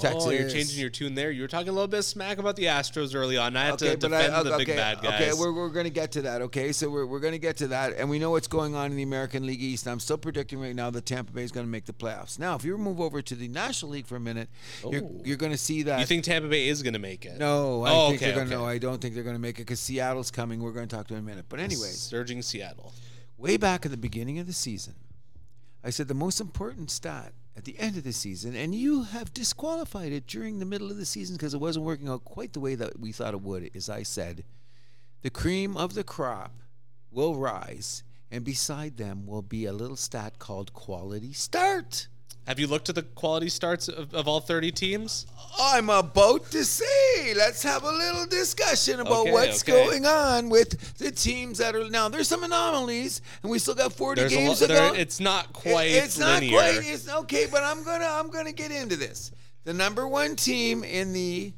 Texas. 0.00 0.24
Oh, 0.26 0.30
you're 0.30 0.48
changing 0.48 0.80
your 0.80 0.90
tune 0.90 1.14
there. 1.14 1.30
You 1.30 1.42
were 1.42 1.48
talking 1.48 1.68
a 1.68 1.72
little 1.72 1.86
bit 1.88 2.02
smack 2.02 2.38
about 2.38 2.56
the 2.56 2.64
Astros 2.64 3.14
early 3.14 3.36
on. 3.36 3.56
I 3.56 3.66
had 3.66 3.78
to 3.80 3.90
but 3.90 4.00
defend 4.00 4.34
I- 4.34 4.42
the 4.42 4.50
big 4.58 4.68
okay, 4.68 4.76
bad 4.76 5.00
guys. 5.02 5.20
Okay, 5.20 5.32
we're, 5.38 5.52
we're 5.52 5.68
going 5.68 5.84
to 5.84 5.90
get 5.90 6.12
to 6.12 6.22
that. 6.22 6.42
Okay, 6.42 6.72
so 6.72 6.88
we're, 6.90 7.06
we're 7.06 7.20
going 7.20 7.32
to 7.32 7.38
get 7.38 7.56
to 7.58 7.68
that, 7.68 7.94
and 7.96 8.08
we 8.10 8.18
know 8.18 8.30
what's 8.30 8.48
going 8.48 8.74
on 8.74 8.90
in 8.90 8.96
the 8.96 9.02
American 9.02 9.46
League 9.46 9.62
East. 9.62 9.86
I'm 9.86 10.00
still 10.00 10.18
predicting 10.18 10.60
right 10.60 10.74
now 10.74 10.90
that 10.90 11.06
Tampa 11.06 11.32
Bay 11.32 11.42
is 11.42 11.52
going 11.52 11.66
to 11.66 11.70
make 11.70 11.84
the 11.84 11.92
playoffs. 11.92 12.38
Now, 12.38 12.54
if 12.56 12.64
you 12.64 12.76
move 12.78 13.00
over 13.00 13.22
to 13.22 13.34
the 13.34 13.48
National 13.48 13.92
League 13.92 14.06
for 14.06 14.16
a 14.16 14.20
minute, 14.20 14.48
you're, 14.90 15.02
Oh. 15.02 15.20
you're 15.24 15.36
going 15.36 15.52
to 15.52 15.58
see 15.58 15.82
that. 15.84 16.00
you 16.00 16.06
think 16.06 16.24
Tampa 16.24 16.48
Bay 16.48 16.68
is 16.68 16.82
going 16.82 16.94
to 16.94 16.98
make 16.98 17.24
it? 17.26 17.38
No, 17.38 17.84
I 17.84 17.90
Oh, 17.92 18.08
think 18.10 18.22
okay, 18.22 18.26
they're 18.26 18.34
going 18.36 18.48
to. 18.48 18.54
okay. 18.54 18.62
No, 18.62 18.68
I 18.68 18.78
don't 18.78 19.00
think 19.00 19.14
they're 19.14 19.22
going 19.24 19.36
to 19.36 19.40
make 19.40 19.56
it 19.58 19.62
because 19.62 19.80
Seattle's 19.80 20.30
coming. 20.30 20.60
We're 20.62 20.72
going 20.72 20.88
to 20.88 20.96
talk 20.96 21.06
to 21.08 21.14
them 21.14 21.24
in 21.24 21.28
a 21.28 21.30
minute. 21.32 21.46
But 21.48 21.60
anyways, 21.60 21.98
Surging 21.98 22.42
Seattle. 22.42 22.92
way 23.38 23.56
back 23.56 23.84
at 23.84 23.90
the 23.90 23.96
beginning 23.96 24.38
of 24.38 24.46
the 24.46 24.52
season, 24.52 24.94
I 25.82 25.90
said 25.90 26.08
the 26.08 26.14
most 26.14 26.40
important 26.40 26.90
stat 26.90 27.32
at 27.56 27.64
the 27.64 27.78
end 27.78 27.96
of 27.96 28.04
the 28.04 28.12
season, 28.12 28.54
and 28.54 28.74
you 28.74 29.02
have 29.02 29.34
disqualified 29.34 30.12
it 30.12 30.26
during 30.26 30.58
the 30.58 30.64
middle 30.64 30.90
of 30.90 30.96
the 30.96 31.04
season 31.04 31.36
because 31.36 31.54
it 31.54 31.60
wasn't 31.60 31.84
working 31.84 32.08
out 32.08 32.24
quite 32.24 32.52
the 32.52 32.60
way 32.60 32.74
that 32.74 32.98
we 32.98 33.12
thought 33.12 33.34
it 33.34 33.42
would, 33.42 33.70
as 33.74 33.88
I 33.88 34.02
said, 34.02 34.44
the 35.22 35.30
cream 35.30 35.76
of 35.76 35.94
the 35.94 36.04
crop 36.04 36.52
will 37.10 37.36
rise, 37.36 38.02
and 38.30 38.44
beside 38.44 38.96
them 38.96 39.26
will 39.26 39.42
be 39.42 39.66
a 39.66 39.72
little 39.72 39.96
stat 39.96 40.38
called 40.38 40.72
quality 40.72 41.32
start. 41.32 42.08
Have 42.50 42.58
you 42.58 42.66
looked 42.66 42.88
at 42.88 42.96
the 42.96 43.02
quality 43.04 43.48
starts 43.48 43.86
of, 43.86 44.12
of 44.12 44.26
all 44.26 44.40
30 44.40 44.72
teams? 44.72 45.24
I'm 45.60 45.88
about 45.88 46.50
to 46.50 46.64
say, 46.64 47.32
let's 47.36 47.62
have 47.62 47.84
a 47.84 47.92
little 47.92 48.26
discussion 48.26 48.98
about 48.98 49.20
Okay, 49.20 49.30
what's 49.30 49.62
okay. 49.62 49.70
going 49.84 50.04
on 50.04 50.48
with 50.48 50.98
the 50.98 51.12
teams 51.12 51.58
that 51.58 51.76
are 51.76 51.88
now. 51.88 52.08
There's 52.08 52.26
some 52.26 52.42
anomalies, 52.42 53.22
and 53.44 53.52
we 53.52 53.60
still 53.60 53.76
got 53.76 53.92
40 53.92 54.22
There's 54.22 54.32
games 54.34 54.60
lo- 54.62 54.66
to 54.66 54.72
go. 54.72 54.94
it's 54.94 55.20
not 55.20 55.44
It- 55.44 55.52
quite 55.52 55.90
it's 55.92 56.18
not 56.18 56.40
quite. 56.42 56.80
It's 56.82 57.08
okay, 57.08 57.46
but 57.48 57.62
I'm 57.62 57.84
gonna 57.84 58.08
I'm 58.10 58.30
gonna 58.32 58.50
get 58.50 58.72
into 58.72 58.96
this. 58.96 59.30
The 59.62 59.72
number 59.72 60.08
one 60.08 60.34
team 60.34 60.82
in 60.82 61.12
the 61.12 61.52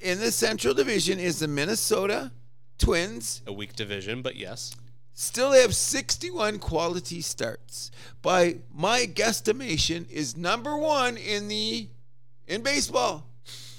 in 0.00 0.20
the 0.20 0.30
Central 0.30 0.74
Division 0.74 1.18
is 1.18 1.38
the 1.38 1.48
Minnesota 1.48 2.30
Twins. 2.76 3.40
a 3.46 3.52
weak 3.54 3.74
division, 3.76 4.20
but 4.20 4.36
yes. 4.36 4.76
Still 5.14 5.52
have 5.52 5.74
61 5.76 6.58
quality 6.58 7.20
starts. 7.20 7.90
By 8.20 8.56
my 8.74 9.06
guesstimation, 9.06 10.10
is 10.10 10.36
number 10.36 10.76
one 10.76 11.16
in 11.16 11.46
the 11.48 11.88
in 12.48 12.62
baseball. 12.62 13.24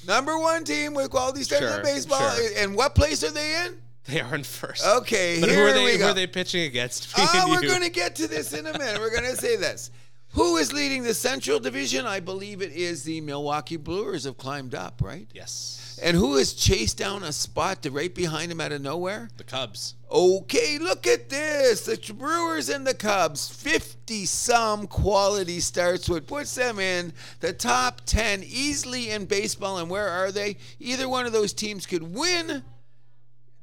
Number 0.07 0.37
one 0.39 0.63
team 0.63 0.93
with 0.93 1.09
quality 1.09 1.43
starts 1.43 1.65
Sure, 1.65 1.77
in 1.79 1.83
baseball. 1.83 2.31
sure. 2.31 2.49
And 2.57 2.75
what 2.75 2.95
place 2.95 3.23
are 3.23 3.31
they 3.31 3.65
in? 3.65 3.77
They 4.07 4.21
are 4.21 4.35
in 4.35 4.43
first. 4.43 4.85
Okay, 4.85 5.39
But 5.41 5.49
here 5.49 5.57
who 5.73 5.79
are 5.81 5.83
we 5.83 5.91
they? 5.93 5.97
go. 5.97 6.05
Who 6.05 6.11
are 6.11 6.13
they 6.13 6.27
pitching 6.27 6.61
against? 6.63 7.11
Ah, 7.17 7.45
we're 7.49 7.61
going 7.67 7.81
to 7.81 7.89
get 7.89 8.15
to 8.17 8.27
this 8.27 8.53
in 8.53 8.67
a 8.67 8.77
minute. 8.77 8.99
We're 8.99 9.09
going 9.09 9.23
to 9.23 9.35
say 9.35 9.55
this. 9.55 9.89
Who 10.33 10.57
is 10.57 10.71
leading 10.71 11.01
the 11.03 11.13
Central 11.13 11.59
Division? 11.59 12.05
I 12.05 12.19
believe 12.19 12.61
it 12.61 12.71
is 12.71 13.03
the 13.03 13.19
Milwaukee 13.21 13.77
Brewers 13.77 14.25
have 14.25 14.37
climbed 14.37 14.75
up, 14.75 15.01
right? 15.03 15.27
Yes. 15.33 15.84
And 16.01 16.17
who 16.17 16.35
has 16.35 16.53
chased 16.53 16.97
down 16.97 17.23
a 17.23 17.31
spot 17.31 17.83
to 17.83 17.91
right 17.91 18.13
behind 18.13 18.51
him 18.51 18.59
out 18.59 18.71
of 18.71 18.81
nowhere? 18.81 19.29
The 19.37 19.43
Cubs. 19.43 19.95
Okay, 20.11 20.77
look 20.77 21.07
at 21.07 21.29
this. 21.29 21.85
The 21.85 22.13
Brewers 22.13 22.69
and 22.69 22.85
the 22.85 22.93
Cubs, 22.93 23.49
50 23.49 24.25
some 24.25 24.87
quality 24.87 25.59
starts, 25.59 26.07
which 26.07 26.27
puts 26.27 26.55
them 26.55 26.79
in 26.79 27.13
the 27.39 27.53
top 27.53 28.01
10 28.05 28.43
easily 28.43 29.09
in 29.11 29.25
baseball. 29.25 29.77
And 29.77 29.89
where 29.89 30.09
are 30.09 30.31
they? 30.31 30.57
Either 30.79 31.09
one 31.09 31.25
of 31.25 31.33
those 31.33 31.53
teams 31.53 31.85
could 31.85 32.03
win 32.03 32.63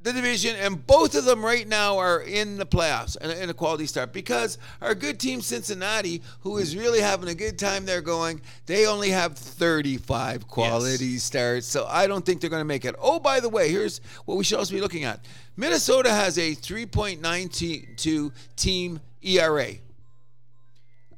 the 0.03 0.13
division, 0.13 0.57
and 0.57 0.85
both 0.87 1.15
of 1.15 1.25
them 1.25 1.45
right 1.45 1.67
now 1.67 1.99
are 1.99 2.23
in 2.23 2.57
the 2.57 2.67
playoffs 2.67 3.17
and 3.21 3.31
in 3.33 3.51
a 3.51 3.55
quality 3.55 3.87
start 3.87 4.13
because 4.13 4.59
our 4.81 4.95
good 4.95 5.21
team 5.21 5.41
Cincinnati, 5.41 6.23
who 6.41 6.59
is 6.59 6.77
really 6.77 7.01
having 7.01 7.29
a 7.29 7.35
good 7.35 7.59
time 7.59 7.85
there 7.85 8.01
going, 8.01 8.41
they 8.67 8.87
only 8.87 9.11
have 9.11 9.37
35 9.39 10.49
quality 10.49 11.19
starts. 11.19 11.67
So 11.67 11.87
I 11.89 12.07
don't 12.07 12.27
think 12.27 12.41
they're 12.41 12.51
going 12.51 12.61
to 12.61 12.65
make 12.65 12.85
it. 12.85 12.97
Oh, 13.01 13.21
by 13.21 13.41
the 13.41 13.49
way, 13.49 13.69
here's 13.71 14.01
what 14.25 14.37
we 14.37 14.45
should 14.45 14.59
also 14.59 14.75
be 14.75 14.81
looking 14.81 15.05
at 15.05 15.25
Minnesota 15.57 16.11
has 16.11 16.39
a 16.39 16.55
3.92 16.55 18.33
team 18.57 19.01
ERA. 19.23 19.75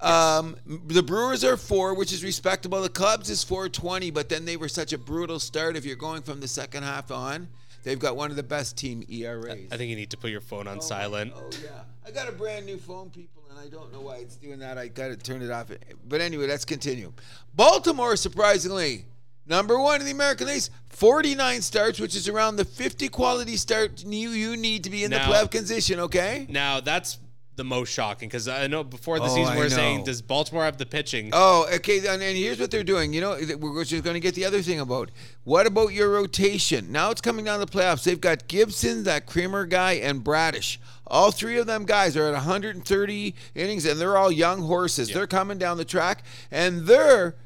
Um, 0.01 0.57
the 0.67 1.03
Brewers 1.03 1.45
are 1.45 1.57
four, 1.57 1.95
which 1.95 2.13
is 2.13 2.23
respectable. 2.23 2.83
The 2.83 2.91
Cubs 2.91 3.31
is 3.31 3.43
420, 3.43 4.11
but 4.11 4.29
then 4.29 4.45
they 4.45 4.59
were 4.59 4.69
such 4.69 4.93
a 4.93 4.99
brutal 4.99 5.39
start. 5.39 5.77
If 5.77 5.87
you're 5.87 5.97
going 5.97 6.23
from 6.23 6.41
the 6.41 6.49
second 6.49 6.83
half 6.83 7.11
on, 7.11 7.49
they've 7.85 7.99
got 7.99 8.17
one 8.17 8.31
of 8.31 8.37
the 8.37 8.43
best 8.43 8.77
team 8.77 9.05
ERAs. 9.09 9.69
I 9.71 9.77
think 9.77 9.91
you 9.91 9.97
need 9.97 10.11
to 10.11 10.17
put 10.17 10.31
your 10.31 10.41
phone 10.41 10.67
on 10.67 10.79
oh 10.79 10.81
silent. 10.81 11.33
Oh 11.37 11.49
yeah, 11.63 11.71
I 12.05 12.11
got 12.11 12.29
a 12.29 12.33
brand 12.33 12.67
new 12.67 12.79
phone, 12.79 13.11
people, 13.11 13.43
and 13.51 13.59
I 13.59 13.69
don't 13.69 13.93
know 13.93 14.01
why 14.01 14.17
it's 14.17 14.37
doing 14.37 14.59
that. 14.59 14.77
I 14.79 14.89
got 14.89 15.09
to 15.09 15.17
turn 15.17 15.43
it 15.43 15.51
off. 15.51 15.71
But 16.09 16.21
anyway, 16.21 16.47
let's 16.49 16.65
continue. 16.65 17.13
Baltimore, 17.55 18.17
surprisingly, 18.17 19.05
number 19.47 19.79
one 19.79 20.01
in 20.01 20.07
the 20.07 20.13
American 20.13 20.49
League, 20.49 20.63
49 20.91 21.63
starts, 21.63 22.01
which 22.01 22.17
is 22.17 22.29
around 22.29 22.57
the 22.57 22.65
50 22.65 23.09
quality 23.09 23.57
start 23.57 24.05
you 24.05 24.31
you 24.31 24.57
need 24.57 24.85
to 24.85 24.91
be 24.91 25.05
in 25.05 25.11
Now- 25.11 25.29
the 25.29 25.35
playoff 25.35 25.51
position. 25.51 26.01
Okay. 26.01 26.47
Now 26.49 26.81
that's 26.81 27.19
the 27.57 27.65
most 27.65 27.93
shocking 27.93 28.29
because 28.29 28.49
I 28.49 28.67
know 28.67 28.83
before 28.83 29.19
the 29.19 29.27
Oh, 29.27 29.35
season 29.35 29.57
we 29.57 29.63
are 29.63 29.71
saying 29.71 30.05
does 30.05 30.21
Baltimore 30.23 30.65
have 30.65 30.77
the 30.77 30.87
pitching? 30.87 31.31
Oh, 31.33 31.67
okay. 31.75 31.99
And, 31.99 32.23
and 32.23 32.37
here's 32.37 32.59
what 32.59 32.71
they're 32.71 32.83
doing. 32.85 33.13
You 33.13 33.21
know, 33.21 33.39
we're 33.59 33.85
just 33.85 34.03
going 34.03 34.15
to 34.15 34.21
get 34.21 34.35
the 34.35 34.45
other 34.45 34.61
thing 34.63 34.81
about. 34.81 35.11
What 35.45 35.67
about 35.67 35.93
your 35.93 36.11
rotation? 36.11 36.91
Now 36.91 37.11
it's 37.11 37.21
coming 37.21 37.45
down 37.45 37.61
to 37.61 37.67
the 37.67 37.71
playoffs. 37.71 38.05
They've 38.05 38.21
got 38.21 38.49
Gibson, 38.49 39.05
that 39.05 39.27
Kramer 39.27 39.67
guy, 39.67 39.93
and 39.93 40.25
Bradish. 40.25 40.79
All 41.07 41.31
three 41.31 41.59
of 41.59 41.67
them 41.67 41.85
guys 41.85 42.17
are 42.17 42.27
at 42.27 42.33
130 42.33 43.35
innings, 43.55 43.85
and 43.85 44.01
they're 44.01 44.17
all 44.17 44.33
young 44.33 44.63
horses. 44.63 45.09
They're 45.13 45.27
coming 45.27 45.59
down 45.59 45.77
the 45.77 45.85
track, 45.85 46.25
and 46.51 46.87
their 46.87 47.37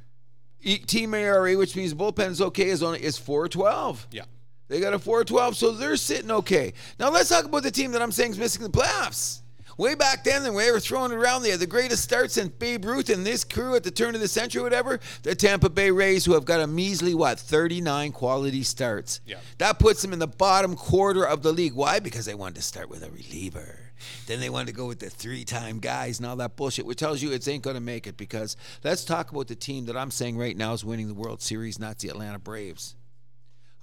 team 0.87 1.15
ERA, 1.15 1.57
which 1.57 1.77
means 1.77 1.93
bullpen 1.95 2.31
is 2.31 2.41
okay, 2.41 2.69
is 2.69 2.83
only 2.83 3.03
is 3.03 3.19
412. 3.19 4.07
Yeah. 4.13 4.23
They 4.69 4.81
got 4.81 4.93
a 4.93 4.99
412, 4.99 5.57
so 5.57 5.73
they're 5.73 5.97
sitting 5.97 6.31
okay. 6.31 6.73
Now 6.99 7.11
let's 7.11 7.31
talk 7.31 7.45
about 7.47 7.63
the 7.63 7.71
team 7.71 7.93
that 7.93 8.03
I'm 8.03 8.13
saying 8.13 8.33
is 8.33 8.39
missing 8.39 8.63
the 8.63 8.71
playoffs. 8.71 9.41
Way 9.79 9.95
back 9.95 10.25
then, 10.25 10.43
when 10.55 10.67
they 10.67 10.73
were 10.73 10.81
throwing 10.81 11.13
it 11.13 11.15
around, 11.15 11.43
they 11.43 11.51
had 11.51 11.61
the 11.61 11.67
greatest 11.67 12.03
start 12.03 12.33
since 12.33 12.49
Babe 12.49 12.85
Ruth 12.85 13.09
and 13.11 13.25
this 13.25 13.45
crew 13.45 13.77
at 13.77 13.85
the 13.85 13.93
turn 13.93 14.17
of 14.17 14.21
the 14.21 14.27
century, 14.27 14.61
whatever. 14.61 14.99
The 15.23 15.37
Tampa 15.37 15.71
Bay 15.71 15.93
Rays, 15.93 16.25
who 16.25 16.35
have 16.35 16.45
got 16.45 16.61
a 16.61 16.67
measly, 16.67 17.15
what, 17.15 17.39
39 17.39 18.11
quality 18.11 18.65
starts. 18.65 19.21
Yeah. 19.25 19.37
That 19.59 19.79
puts 19.79 20.03
them 20.03 20.13
in 20.13 20.19
the 20.19 20.27
bottom 20.27 20.75
quarter 20.75 21.25
of 21.25 21.45
the 21.45 21.53
league. 21.53 21.75
Why? 21.75 22.01
Because 22.01 22.27
they 22.27 22.35
wanted 22.35 22.57
to 22.57 22.63
start 22.63 22.91
with 22.91 23.05
a 23.05 23.11
reliever. 23.13 23.79
Then 24.27 24.41
they 24.41 24.51
wanted 24.51 24.67
to 24.67 24.73
go 24.73 24.89
with 24.89 24.99
the 24.99 25.11
three 25.11 25.45
time 25.45 25.79
guys 25.79 26.19
and 26.19 26.27
all 26.27 26.37
that 26.37 26.57
bullshit, 26.57 26.85
which 26.85 26.99
tells 26.99 27.23
you 27.23 27.31
it 27.31 27.47
ain't 27.47 27.63
going 27.63 27.75
to 27.75 27.81
make 27.81 28.09
it. 28.09 28.17
Because 28.17 28.57
let's 28.83 29.05
talk 29.05 29.31
about 29.31 29.47
the 29.47 29.55
team 29.55 29.87
that 29.87 29.97
I'm 29.97 30.11
saying 30.11 30.37
right 30.37 30.57
now 30.57 30.73
is 30.73 30.85
winning 30.85 31.07
the 31.07 31.15
World 31.15 31.41
Series, 31.41 31.79
not 31.79 32.01
the 32.01 32.09
Atlanta 32.09 32.41
Braves. 32.41 32.97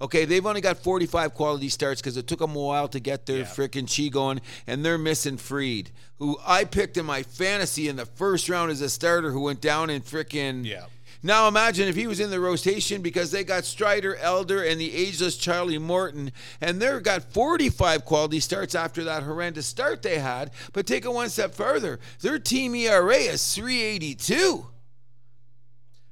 Okay, 0.00 0.24
they've 0.26 0.44
only 0.44 0.60
got 0.60 0.76
45 0.78 1.32
quality 1.34 1.68
starts 1.70 2.00
because 2.02 2.16
it 2.18 2.26
took 2.26 2.40
them 2.40 2.54
a 2.54 2.58
while 2.60 2.88
to 2.88 3.00
get 3.00 3.24
their 3.26 3.38
Yeah. 3.38 3.44
frickin' 3.44 3.86
chi 3.86 4.08
going, 4.08 4.40
and 4.66 4.84
they're 4.84 4.98
missing 4.98 5.38
Fried, 5.38 5.90
who 6.18 6.38
I 6.46 6.64
picked 6.64 6.96
in 6.98 7.06
my 7.06 7.22
fantasy 7.22 7.88
in 7.88 7.96
the 7.96 8.04
first 8.06 8.48
round 8.50 8.70
as 8.70 8.82
a 8.82 8.90
starter, 8.90 9.30
who 9.32 9.40
went 9.40 9.60
down 9.62 9.88
in 9.88 10.02
frickin' 10.02 10.66
Yeah. 10.66 10.84
Now 11.22 11.48
imagine 11.48 11.88
if 11.88 11.96
he 11.96 12.06
was 12.06 12.20
in 12.20 12.30
the 12.30 12.38
rotation 12.38 13.00
because 13.00 13.30
they 13.30 13.42
got 13.42 13.64
Strider, 13.64 14.14
Elder, 14.16 14.62
and 14.62 14.78
the 14.78 14.94
ageless 14.94 15.36
Charlie 15.36 15.78
Morton, 15.78 16.30
and 16.60 16.80
they've 16.80 17.02
got 17.02 17.32
45 17.32 18.04
quality 18.04 18.38
starts 18.38 18.74
after 18.74 19.02
that 19.04 19.22
horrendous 19.22 19.66
start 19.66 20.02
they 20.02 20.18
had. 20.18 20.50
But 20.74 20.86
take 20.86 21.06
it 21.06 21.12
one 21.12 21.30
step 21.30 21.54
further, 21.54 21.98
their 22.20 22.38
team 22.38 22.74
ERA 22.74 23.16
is 23.16 23.54
382. 23.54 24.66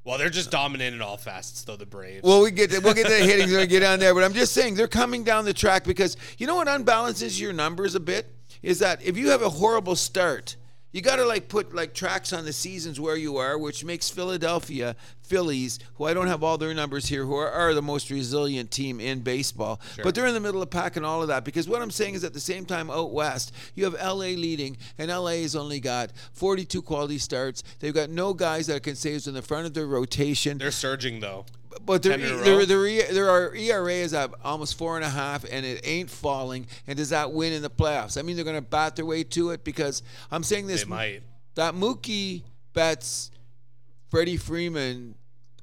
Well, 0.04 0.18
they're 0.18 0.28
just 0.28 0.50
dominating 0.50 1.00
all 1.00 1.16
facets, 1.16 1.64
though. 1.64 1.76
The 1.76 1.86
Braves. 1.86 2.22
Well, 2.22 2.42
we 2.42 2.50
get 2.50 2.70
to, 2.70 2.80
we'll 2.80 2.92
get 2.94 3.06
to 3.06 3.12
the 3.12 3.18
hitting 3.24 3.50
when 3.50 3.60
we 3.60 3.66
get 3.66 3.80
down 3.80 3.98
there, 3.98 4.14
but 4.14 4.22
I'm 4.22 4.34
just 4.34 4.52
saying 4.52 4.74
they're 4.74 4.86
coming 4.86 5.24
down 5.24 5.46
the 5.46 5.54
track 5.54 5.84
because 5.84 6.16
you 6.36 6.46
know 6.46 6.56
what 6.56 6.68
unbalances 6.68 7.40
your 7.40 7.54
numbers 7.54 7.94
a 7.94 8.00
bit 8.00 8.34
is 8.62 8.78
that 8.80 9.02
if 9.02 9.16
you 9.16 9.30
have 9.30 9.42
a 9.42 9.48
horrible 9.48 9.96
start 9.96 10.56
you 10.94 11.02
got 11.02 11.16
to 11.16 11.26
like 11.26 11.48
put 11.48 11.74
like 11.74 11.92
tracks 11.92 12.32
on 12.32 12.44
the 12.44 12.52
seasons 12.52 13.00
where 13.00 13.16
you 13.16 13.36
are, 13.36 13.58
which 13.58 13.84
makes 13.84 14.08
Philadelphia 14.08 14.94
Phillies, 15.22 15.80
who 15.96 16.04
I 16.04 16.14
don't 16.14 16.28
have 16.28 16.44
all 16.44 16.56
their 16.56 16.72
numbers 16.72 17.06
here, 17.06 17.24
who 17.24 17.34
are, 17.34 17.50
are 17.50 17.74
the 17.74 17.82
most 17.82 18.10
resilient 18.10 18.70
team 18.70 19.00
in 19.00 19.20
baseball. 19.20 19.80
Sure. 19.96 20.04
But 20.04 20.14
they're 20.14 20.28
in 20.28 20.34
the 20.34 20.40
middle 20.40 20.62
of 20.62 20.70
packing 20.70 21.04
all 21.04 21.20
of 21.20 21.26
that 21.28 21.44
because 21.44 21.68
what 21.68 21.82
I'm 21.82 21.90
saying 21.90 22.14
is 22.14 22.22
at 22.22 22.32
the 22.32 22.38
same 22.38 22.64
time 22.64 22.92
out 22.92 23.12
west, 23.12 23.52
you 23.74 23.84
have 23.84 23.94
LA 23.94 24.36
leading, 24.36 24.76
and 24.96 25.10
LA 25.10 25.42
has 25.42 25.56
only 25.56 25.80
got 25.80 26.12
42 26.32 26.80
quality 26.80 27.18
starts. 27.18 27.64
They've 27.80 27.92
got 27.92 28.08
no 28.08 28.32
guys 28.32 28.68
that 28.68 28.84
can 28.84 28.94
say 28.94 29.14
is 29.14 29.26
in 29.26 29.34
the 29.34 29.42
front 29.42 29.66
of 29.66 29.74
their 29.74 29.88
rotation. 29.88 30.58
They're 30.58 30.70
surging 30.70 31.18
though 31.18 31.44
but 31.84 32.02
their, 32.02 32.18
their, 32.18 32.66
their, 32.66 33.30
our 33.30 33.54
ERA 33.54 33.92
is 33.92 34.14
at 34.14 34.32
almost 34.44 34.76
four 34.78 34.96
and 34.96 35.04
a 35.04 35.08
half, 35.08 35.44
and 35.50 35.64
it 35.64 35.80
ain't 35.84 36.10
falling. 36.10 36.66
And 36.86 36.96
does 36.96 37.10
that 37.10 37.32
win 37.32 37.52
in 37.52 37.62
the 37.62 37.70
playoffs? 37.70 38.18
I 38.18 38.22
mean, 38.22 38.36
they're 38.36 38.44
going 38.44 38.56
to 38.56 38.62
bat 38.62 38.96
their 38.96 39.06
way 39.06 39.24
to 39.24 39.50
it 39.50 39.64
because 39.64 40.02
I'm 40.30 40.42
saying 40.42 40.66
this. 40.66 40.84
They 40.84 40.88
might. 40.88 41.22
That 41.54 41.74
Mookie 41.74 42.42
Betts, 42.72 43.30
Freddie 44.10 44.36
Freeman 44.36 45.14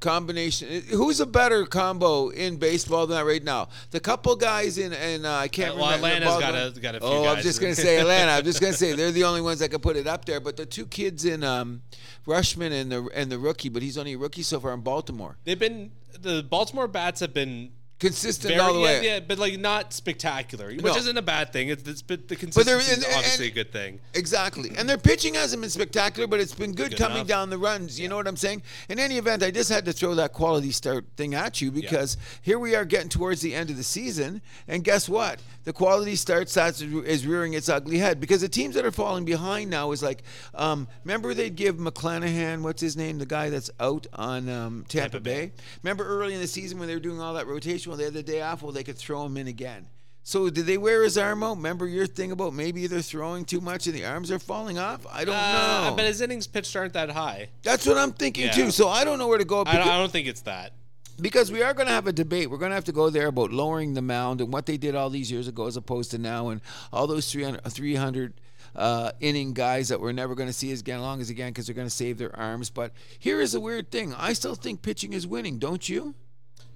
combination. 0.01 0.81
Who's 0.89 1.21
a 1.21 1.25
better 1.25 1.65
combo 1.65 2.29
in 2.29 2.57
baseball 2.57 3.07
than 3.07 3.17
that 3.17 3.25
right 3.25 3.43
now? 3.43 3.69
The 3.91 3.99
couple 3.99 4.35
guys 4.35 4.77
in, 4.77 4.91
and 4.91 5.25
uh, 5.25 5.35
I 5.35 5.47
can't 5.47 5.77
well, 5.77 5.85
remember. 5.85 6.07
Atlanta's 6.07 6.39
got 6.39 6.53
a, 6.53 6.81
got 6.81 6.95
a 6.95 6.99
few 6.99 7.07
Oh, 7.07 7.27
I'm 7.27 7.41
just 7.41 7.61
going 7.61 7.73
to 7.73 7.81
say 7.81 7.97
Atlanta. 7.99 8.31
I'm 8.31 8.43
just 8.43 8.59
going 8.59 8.73
to 8.73 8.77
say 8.77 8.91
they're 8.95 9.11
the 9.11 9.23
only 9.23 9.41
ones 9.41 9.59
that 9.59 9.69
can 9.69 9.79
put 9.79 9.95
it 9.95 10.07
up 10.07 10.25
there. 10.25 10.41
But 10.41 10.57
the 10.57 10.65
two 10.65 10.85
kids 10.85 11.23
in 11.23 11.43
um, 11.43 11.81
Rutschman 12.27 12.71
and 12.71 12.91
the 12.91 13.09
and 13.13 13.31
the 13.31 13.39
rookie, 13.39 13.69
but 13.69 13.81
he's 13.81 13.97
only 13.97 14.13
a 14.13 14.17
rookie 14.17 14.43
so 14.43 14.59
far 14.59 14.73
in 14.73 14.81
Baltimore. 14.81 15.37
They've 15.45 15.57
been 15.57 15.91
the 16.19 16.43
Baltimore 16.43 16.87
bats 16.87 17.21
have 17.21 17.33
been 17.33 17.71
consistent 18.01 18.55
Very, 18.55 18.59
all 18.59 18.73
the 18.73 18.79
way. 18.81 19.05
Yeah, 19.05 19.19
but 19.19 19.37
like 19.37 19.59
not 19.59 19.93
spectacular, 19.93 20.67
which 20.67 20.83
no. 20.83 20.95
isn't 20.95 21.17
a 21.17 21.21
bad 21.21 21.53
thing. 21.53 21.69
It's, 21.69 21.87
it's 21.87 22.01
but 22.01 22.27
the 22.27 22.35
consistency 22.35 22.91
is 22.91 23.05
obviously 23.05 23.45
and, 23.45 23.51
a 23.51 23.55
good 23.55 23.71
thing. 23.71 23.99
Exactly, 24.15 24.71
and 24.75 24.89
their 24.89 24.97
pitching 24.97 25.35
hasn't 25.35 25.61
been 25.61 25.69
spectacular, 25.69 26.27
but 26.27 26.39
it's 26.39 26.53
been 26.53 26.73
good, 26.73 26.89
good 26.89 26.97
coming 26.97 27.17
enough. 27.19 27.27
down 27.27 27.49
the 27.51 27.59
runs. 27.59 27.99
You 27.99 28.03
yeah. 28.03 28.09
know 28.09 28.15
what 28.17 28.27
I'm 28.27 28.35
saying? 28.35 28.63
In 28.89 28.99
any 28.99 29.17
event, 29.17 29.43
I 29.43 29.51
just 29.51 29.71
had 29.71 29.85
to 29.85 29.93
throw 29.93 30.15
that 30.15 30.33
quality 30.33 30.71
start 30.71 31.05
thing 31.15 31.35
at 31.35 31.61
you 31.61 31.71
because 31.71 32.17
yeah. 32.17 32.37
here 32.41 32.59
we 32.59 32.75
are 32.75 32.85
getting 32.85 33.09
towards 33.09 33.41
the 33.41 33.53
end 33.53 33.69
of 33.69 33.77
the 33.77 33.83
season, 33.83 34.41
and 34.67 34.83
guess 34.83 35.07
what? 35.07 35.39
The 35.63 35.73
quality 35.73 36.15
start 36.15 36.47
stats 36.47 36.81
is 37.05 37.27
rearing 37.27 37.53
its 37.53 37.69
ugly 37.69 37.99
head 37.99 38.19
because 38.19 38.41
the 38.41 38.49
teams 38.49 38.73
that 38.73 38.83
are 38.83 38.91
falling 38.91 39.25
behind 39.25 39.69
now 39.69 39.91
is 39.91 40.01
like, 40.01 40.23
um, 40.55 40.87
remember 41.03 41.35
they'd 41.35 41.55
give 41.55 41.75
McClanahan, 41.75 42.63
what's 42.63 42.81
his 42.81 42.97
name, 42.97 43.19
the 43.19 43.27
guy 43.27 43.51
that's 43.51 43.69
out 43.79 44.07
on 44.13 44.49
um, 44.49 44.85
Tampa, 44.89 45.11
Tampa 45.11 45.19
Bay? 45.19 45.45
Bay? 45.45 45.51
Remember 45.83 46.03
early 46.03 46.33
in 46.33 46.39
the 46.39 46.47
season 46.47 46.79
when 46.79 46.87
they 46.87 46.95
were 46.95 46.99
doing 46.99 47.21
all 47.21 47.35
that 47.35 47.45
rotation? 47.45 47.90
Well, 47.91 47.97
they 47.97 48.05
had 48.05 48.13
the 48.13 48.23
day 48.23 48.41
off, 48.41 48.63
well, 48.63 48.71
they 48.71 48.85
could 48.85 48.97
throw 48.97 49.25
him 49.25 49.35
in 49.35 49.47
again. 49.47 49.85
So 50.23 50.49
did 50.49 50.65
they 50.65 50.77
wear 50.77 51.03
his 51.03 51.17
arm 51.17 51.43
out? 51.43 51.57
Remember 51.57 51.85
your 51.85 52.07
thing 52.07 52.31
about 52.31 52.53
maybe 52.53 52.87
they're 52.87 53.01
throwing 53.01 53.43
too 53.43 53.59
much 53.59 53.87
and 53.87 53.93
the 53.93 54.05
arms 54.05 54.31
are 54.31 54.39
falling 54.39 54.79
off? 54.79 55.05
I 55.11 55.25
don't 55.25 55.35
uh, 55.35 55.89
know. 55.89 55.95
But 55.97 56.05
his 56.05 56.21
innings 56.21 56.47
pitched 56.47 56.73
aren't 56.73 56.93
that 56.93 57.09
high. 57.09 57.49
That's 57.63 57.85
what 57.85 57.97
I'm 57.97 58.13
thinking 58.13 58.45
yeah. 58.45 58.51
too. 58.51 58.71
So 58.71 58.87
I 58.87 59.03
don't 59.03 59.19
know 59.19 59.27
where 59.27 59.39
to 59.39 59.43
go. 59.43 59.63
I 59.65 59.75
don't, 59.75 59.89
I 59.89 59.97
don't 59.97 60.11
think 60.11 60.27
it's 60.27 60.41
that. 60.41 60.71
Because 61.19 61.51
we 61.51 61.61
are 61.61 61.73
going 61.73 61.87
to 61.87 61.93
have 61.93 62.07
a 62.07 62.13
debate. 62.13 62.49
We're 62.49 62.59
going 62.59 62.71
to 62.71 62.75
have 62.75 62.85
to 62.85 62.93
go 62.93 63.09
there 63.09 63.27
about 63.27 63.51
lowering 63.51 63.93
the 63.93 64.01
mound 64.01 64.39
and 64.39 64.53
what 64.53 64.67
they 64.67 64.77
did 64.77 64.95
all 64.95 65.09
these 65.09 65.29
years 65.29 65.49
ago 65.49 65.67
as 65.67 65.75
opposed 65.75 66.11
to 66.11 66.17
now 66.17 66.47
and 66.47 66.61
all 66.93 67.07
those 67.07 67.29
300, 67.29 67.61
300 67.63 68.33
uh, 68.73 69.11
inning 69.19 69.53
guys 69.53 69.89
that 69.89 69.99
we're 69.99 70.13
never 70.13 70.33
going 70.33 70.47
to 70.47 70.53
see 70.53 70.71
as 70.71 70.79
again, 70.79 71.01
long 71.01 71.19
as 71.19 71.29
again 71.29 71.49
because 71.49 71.67
they're 71.67 71.75
going 71.75 71.87
to 71.87 71.93
save 71.93 72.17
their 72.17 72.33
arms. 72.39 72.69
But 72.69 72.93
here 73.19 73.41
is 73.41 73.53
a 73.53 73.59
weird 73.59 73.91
thing. 73.91 74.13
I 74.13 74.33
still 74.33 74.55
think 74.55 74.81
pitching 74.81 75.13
is 75.13 75.27
winning, 75.27 75.57
don't 75.57 75.89
you? 75.89 76.15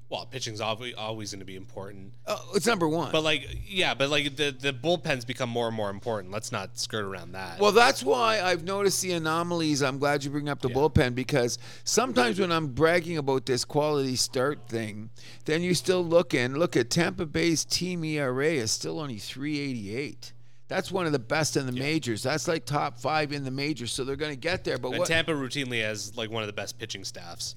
Well, 0.08 0.26
pitching's 0.28 0.62
always 0.62 0.93
always 0.93 1.32
going 1.32 1.39
to 1.39 1.45
be 1.45 1.56
important. 1.56 2.14
Uh, 2.28 2.38
it's 2.53 2.68
number 2.68 2.88
one. 2.88 3.12
But 3.12 3.24
like, 3.24 3.47
yeah, 3.68 3.95
but 3.95 4.10
like 4.10 4.36
the 4.36 4.56
the 4.58 4.72
bullpens 4.72 5.26
become 5.26 5.49
more 5.49 5.68
and 5.68 5.76
more 5.76 5.89
important. 5.89 6.32
Let's 6.32 6.51
not 6.51 6.78
skirt 6.78 7.03
around 7.03 7.32
that. 7.32 7.60
Well, 7.60 7.72
that's 7.72 8.03
why 8.03 8.41
I've 8.41 8.64
noticed 8.64 9.01
the 9.01 9.14
anomalies. 9.14 9.82
I'm 9.82 9.97
glad 9.97 10.24
you 10.24 10.30
bring 10.30 10.47
up 10.47 10.62
the 10.62 10.70
yeah. 10.70 10.76
bullpen 10.76 11.16
because 11.16 11.58
sometimes 11.84 12.39
when 12.39 12.51
I'm 12.51 12.68
bragging 12.68 13.18
about 13.18 13.47
this 13.47 13.66
quality 13.66 14.16
start 14.16 14.68
thing, 14.68 15.10
then 15.45 15.64
you 15.64 15.74
still 15.74 16.06
look 16.06 16.34
and 16.36 16.58
look 16.58 16.78
at 16.78 16.91
Tampa 16.91 17.26
Bay's 17.26 17.66
team 17.66 18.03
ERA 18.03 18.51
is 18.51 18.72
still 18.72 18.99
only 18.99 19.18
388. 19.18 20.34
That's 20.68 20.91
one 20.91 21.06
of 21.06 21.12
the 21.12 21.20
best 21.20 21.58
in 21.58 21.66
the 21.66 21.74
yeah. 21.74 21.84
majors. 21.84 22.24
That's 22.24 22.47
like 22.47 22.66
top 22.66 22.99
five 22.99 23.32
in 23.32 23.43
the 23.43 23.51
majors, 23.51 23.91
so 23.91 24.03
they're 24.03 24.16
going 24.16 24.34
to 24.34 24.39
get 24.39 24.64
there. 24.64 24.78
But 24.78 24.89
and 24.89 24.99
what, 24.99 25.08
Tampa 25.08 25.32
routinely 25.32 25.82
has 25.82 26.16
like 26.16 26.30
one 26.30 26.43
of 26.43 26.47
the 26.47 26.53
best 26.53 26.78
pitching 26.80 27.03
staffs. 27.03 27.56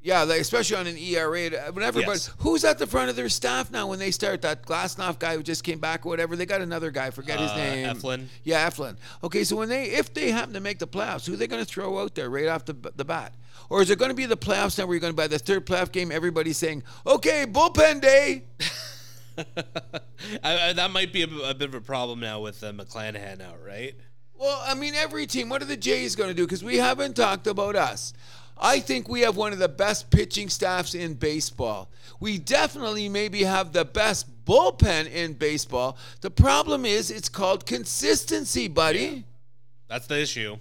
Yeah, 0.00 0.22
like, 0.22 0.40
especially 0.40 0.76
on 0.76 0.86
an 0.86 0.96
ERA. 0.96 1.50
Whenever, 1.72 2.00
yes. 2.00 2.28
but 2.28 2.42
who's 2.42 2.64
at 2.64 2.78
the 2.78 2.86
front 2.86 3.10
of 3.10 3.16
their 3.16 3.28
staff 3.28 3.70
now 3.70 3.88
when 3.88 3.98
they 3.98 4.12
start? 4.12 4.42
That 4.42 4.62
Glasnow 4.62 5.18
guy 5.18 5.36
who 5.36 5.42
just 5.42 5.64
came 5.64 5.80
back 5.80 6.06
or 6.06 6.08
whatever. 6.10 6.36
They 6.36 6.46
got 6.46 6.60
another 6.60 6.90
guy. 6.90 7.10
Forget 7.10 7.40
his 7.40 7.50
uh, 7.50 7.56
name. 7.56 7.88
Eflin. 7.88 8.26
Yeah, 8.44 8.68
Eflin. 8.68 8.96
Okay, 9.24 9.42
so 9.42 9.56
when 9.56 9.68
they, 9.68 9.84
if 9.84 10.14
they 10.14 10.30
happen 10.30 10.54
to 10.54 10.60
make 10.60 10.78
the 10.78 10.86
playoffs, 10.86 11.26
who 11.26 11.34
are 11.34 11.36
they 11.36 11.48
going 11.48 11.64
to 11.64 11.70
throw 11.70 11.98
out 11.98 12.14
there 12.14 12.30
right 12.30 12.46
off 12.46 12.64
the 12.64 12.74
the 12.94 13.04
bat? 13.04 13.34
Or 13.70 13.82
is 13.82 13.90
it 13.90 13.98
going 13.98 14.10
to 14.10 14.14
be 14.14 14.26
the 14.26 14.36
playoffs 14.36 14.78
now 14.78 14.86
where 14.86 14.94
you're 14.94 15.00
going 15.00 15.12
to 15.12 15.16
buy 15.16 15.26
the 15.26 15.38
third 15.38 15.66
playoff 15.66 15.90
game? 15.90 16.12
Everybody's 16.12 16.58
saying, 16.58 16.84
"Okay, 17.06 17.44
bullpen 17.46 18.00
day." 18.00 18.44
I, 20.42 20.68
I, 20.68 20.72
that 20.72 20.90
might 20.90 21.12
be 21.12 21.22
a, 21.22 21.50
a, 21.50 21.54
bit 21.54 21.68
of 21.68 21.74
a 21.74 21.80
problem 21.80 22.20
now 22.20 22.40
with 22.40 22.62
uh, 22.64 22.72
McClanahan 22.72 23.40
out, 23.40 23.58
right? 23.64 23.94
Well, 24.34 24.62
I 24.66 24.74
mean, 24.74 24.94
every 24.94 25.26
team. 25.26 25.48
What 25.48 25.62
are 25.62 25.66
the 25.66 25.76
Jays 25.76 26.14
going 26.16 26.28
to 26.28 26.34
do? 26.34 26.44
Because 26.44 26.62
we 26.62 26.76
haven't 26.76 27.14
talked 27.16 27.46
about 27.46 27.76
us. 27.76 28.12
I 28.60 28.80
think 28.80 29.08
we 29.08 29.20
have 29.20 29.36
one 29.36 29.52
of 29.52 29.58
the 29.58 29.68
best 29.68 30.10
pitching 30.10 30.48
staffs 30.48 30.94
in 30.94 31.14
baseball. 31.14 31.88
We 32.20 32.38
definitely 32.38 33.08
maybe 33.08 33.44
have 33.44 33.72
the 33.72 33.84
best 33.84 34.26
bullpen 34.44 35.10
in 35.10 35.34
baseball. 35.34 35.96
The 36.20 36.30
problem 36.30 36.84
is 36.84 37.10
it's 37.10 37.28
called 37.28 37.66
consistency, 37.66 38.68
buddy. 38.68 38.98
Yeah. 38.98 39.18
That's 39.88 40.06
the 40.06 40.20
issue. 40.20 40.58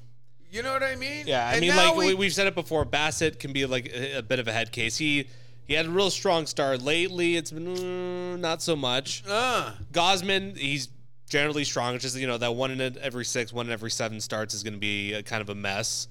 You 0.51 0.63
know 0.63 0.73
what 0.73 0.83
I 0.83 0.95
mean? 0.95 1.27
Yeah, 1.27 1.45
I 1.45 1.53
and 1.53 1.61
mean, 1.61 1.75
like 1.75 1.95
we, 1.95 2.13
we've 2.13 2.33
said 2.33 2.47
it 2.47 2.55
before, 2.55 2.85
Bassitt 2.85 3.39
can 3.39 3.51
be 3.51 3.65
like 3.65 3.87
a, 3.87 4.19
a, 4.19 4.21
bit 4.21 4.39
of 4.39 4.47
a 4.47 4.53
head 4.53 4.71
case. 4.71 4.97
He 4.97 5.27
he 5.65 5.73
had 5.73 5.85
a 5.85 5.89
real 5.89 6.09
strong 6.09 6.45
start 6.45 6.81
lately. 6.81 7.35
It's 7.35 7.51
been 7.51 7.67
uh, 7.67 8.37
not 8.37 8.61
so 8.61 8.75
much. 8.75 9.23
Uh. 9.27 9.73
Gausman, 9.91 10.57
he's 10.57 10.87
generally 11.29 11.65
strong. 11.65 11.95
It's 11.95 12.03
just 12.03 12.15
you 12.17 12.27
know 12.27 12.37
that 12.37 12.55
one 12.55 12.71
in 12.71 12.97
every 12.99 13.25
six, 13.25 13.51
one 13.51 13.67
in 13.67 13.73
every 13.73 13.91
seven 13.91 14.21
starts 14.21 14.53
is 14.53 14.63
going 14.63 14.73
to 14.73 14.79
be 14.79 15.13
a, 15.13 15.23
kind 15.23 15.41
of 15.41 15.49
a 15.49 15.55
mess. 15.55 16.07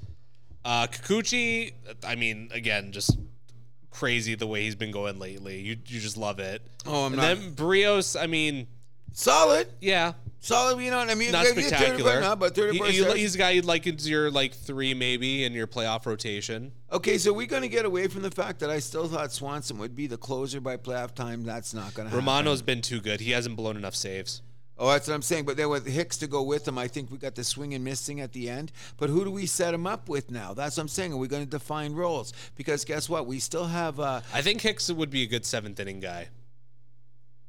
Uh, 0.67 0.89
Kikuchi, 0.89 1.75
I 2.05 2.17
mean, 2.17 2.49
again, 2.53 2.91
just 2.91 3.17
crazy 3.93 4.35
the 4.35 4.49
way 4.49 4.63
he's 4.63 4.75
been 4.75 4.91
going 4.91 5.21
lately. 5.21 5.61
You 5.61 5.77
you 5.87 6.01
just 6.01 6.17
love 6.17 6.41
it. 6.41 6.61
Oh, 6.85 7.07
I'm 7.07 7.13
and 7.13 7.23
not. 7.23 7.39
then 7.39 7.55
Berríos, 7.55 8.21
I 8.21 8.27
mean, 8.27 8.67
solid. 9.13 9.69
Yeah, 9.81 10.15
solid. 10.41 10.83
You 10.83 10.91
know 10.91 10.99
what 10.99 11.09
I 11.09 11.15
mean? 11.15 11.31
Not 11.31 11.47
spectacular. 11.47 12.21
Now, 12.21 12.35
but 12.35 12.57
he, 12.57 12.79
he, 12.79 13.05
he's 13.13 13.37
a 13.37 13.39
guy 13.39 13.51
you'd 13.51 13.65
like 13.65 13.87
into 13.87 14.11
your 14.11 14.29
like 14.29 14.55
three 14.55 14.93
maybe 14.93 15.45
in 15.45 15.53
your 15.53 15.69
playoff 15.69 16.05
rotation. 16.05 16.73
Okay, 16.91 17.17
so 17.17 17.33
we're 17.33 17.47
going 17.47 17.63
to 17.63 17.69
get 17.69 17.85
away 17.85 18.09
from 18.09 18.23
the 18.23 18.31
fact 18.33 18.59
that 18.59 18.69
I 18.69 18.81
still 18.81 19.07
thought 19.07 19.33
Swanson 19.33 19.79
would 19.79 19.95
be 19.95 20.09
the 20.09 20.19
closer 20.19 20.61
by 20.61 20.79
playoff 20.79 21.15
time. 21.15 21.45
That's 21.45 21.75
not 21.75 21.95
going 21.95 22.07
to 22.09 22.11
happen. 22.11 22.27
Romano's 22.27 22.63
been 22.63 22.83
too 22.83 23.01
good. 23.01 23.21
He 23.21 23.31
hasn't 23.31 23.55
blown 23.55 23.77
enough 23.77 23.95
saves. 23.95 24.43
Oh, 24.79 24.89
that's 24.89 25.09
what 25.09 25.15
I'm 25.15 25.23
saying. 25.23 25.45
But 25.47 25.57
then 25.57 25.71
with 25.71 25.87
Hicks 25.87 26.19
to 26.19 26.27
go 26.27 26.43
with 26.43 26.69
him, 26.69 26.77
I 26.77 26.87
think 26.87 27.11
we 27.11 27.17
got 27.17 27.35
the 27.35 27.45
swing 27.45 27.73
and 27.73 27.83
missing 27.83 28.21
at 28.21 28.33
the 28.33 28.51
end. 28.51 28.73
But 28.99 29.09
who 29.09 29.25
do 29.25 29.31
we 29.31 29.47
set 29.47 29.73
him 29.73 29.87
up 29.87 30.09
with 30.09 30.31
now? 30.31 30.53
That's 30.53 30.77
what 30.77 30.83
I'm 30.83 30.89
saying. 30.89 31.15
Are 31.15 31.17
we 31.17 31.29
going 31.29 31.45
to 31.45 31.51
define 31.51 31.95
roles? 31.95 32.33
Because 32.57 32.85
guess 32.85 33.09
what? 33.09 33.27
We 33.27 33.39
still 33.39 33.67
have. 33.67 33.99
Uh, 33.99 34.21
I 34.35 34.43
think 34.43 34.61
Hicks 34.61 34.91
would 34.91 35.11
be 35.11 35.23
a 35.23 35.27
good 35.27 35.47
seventh 35.47 35.81
inning 35.81 36.01
guy. 36.01 36.29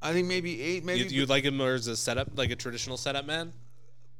I 0.01 0.13
think 0.13 0.27
maybe 0.27 0.61
eight. 0.61 0.85
Maybe 0.85 1.09
you, 1.09 1.21
would 1.21 1.29
like 1.29 1.43
him 1.43 1.59
as 1.59 1.87
a 1.87 1.97
setup, 1.97 2.37
like 2.37 2.51
a 2.51 2.55
traditional 2.55 2.97
setup 2.97 3.25
man. 3.25 3.51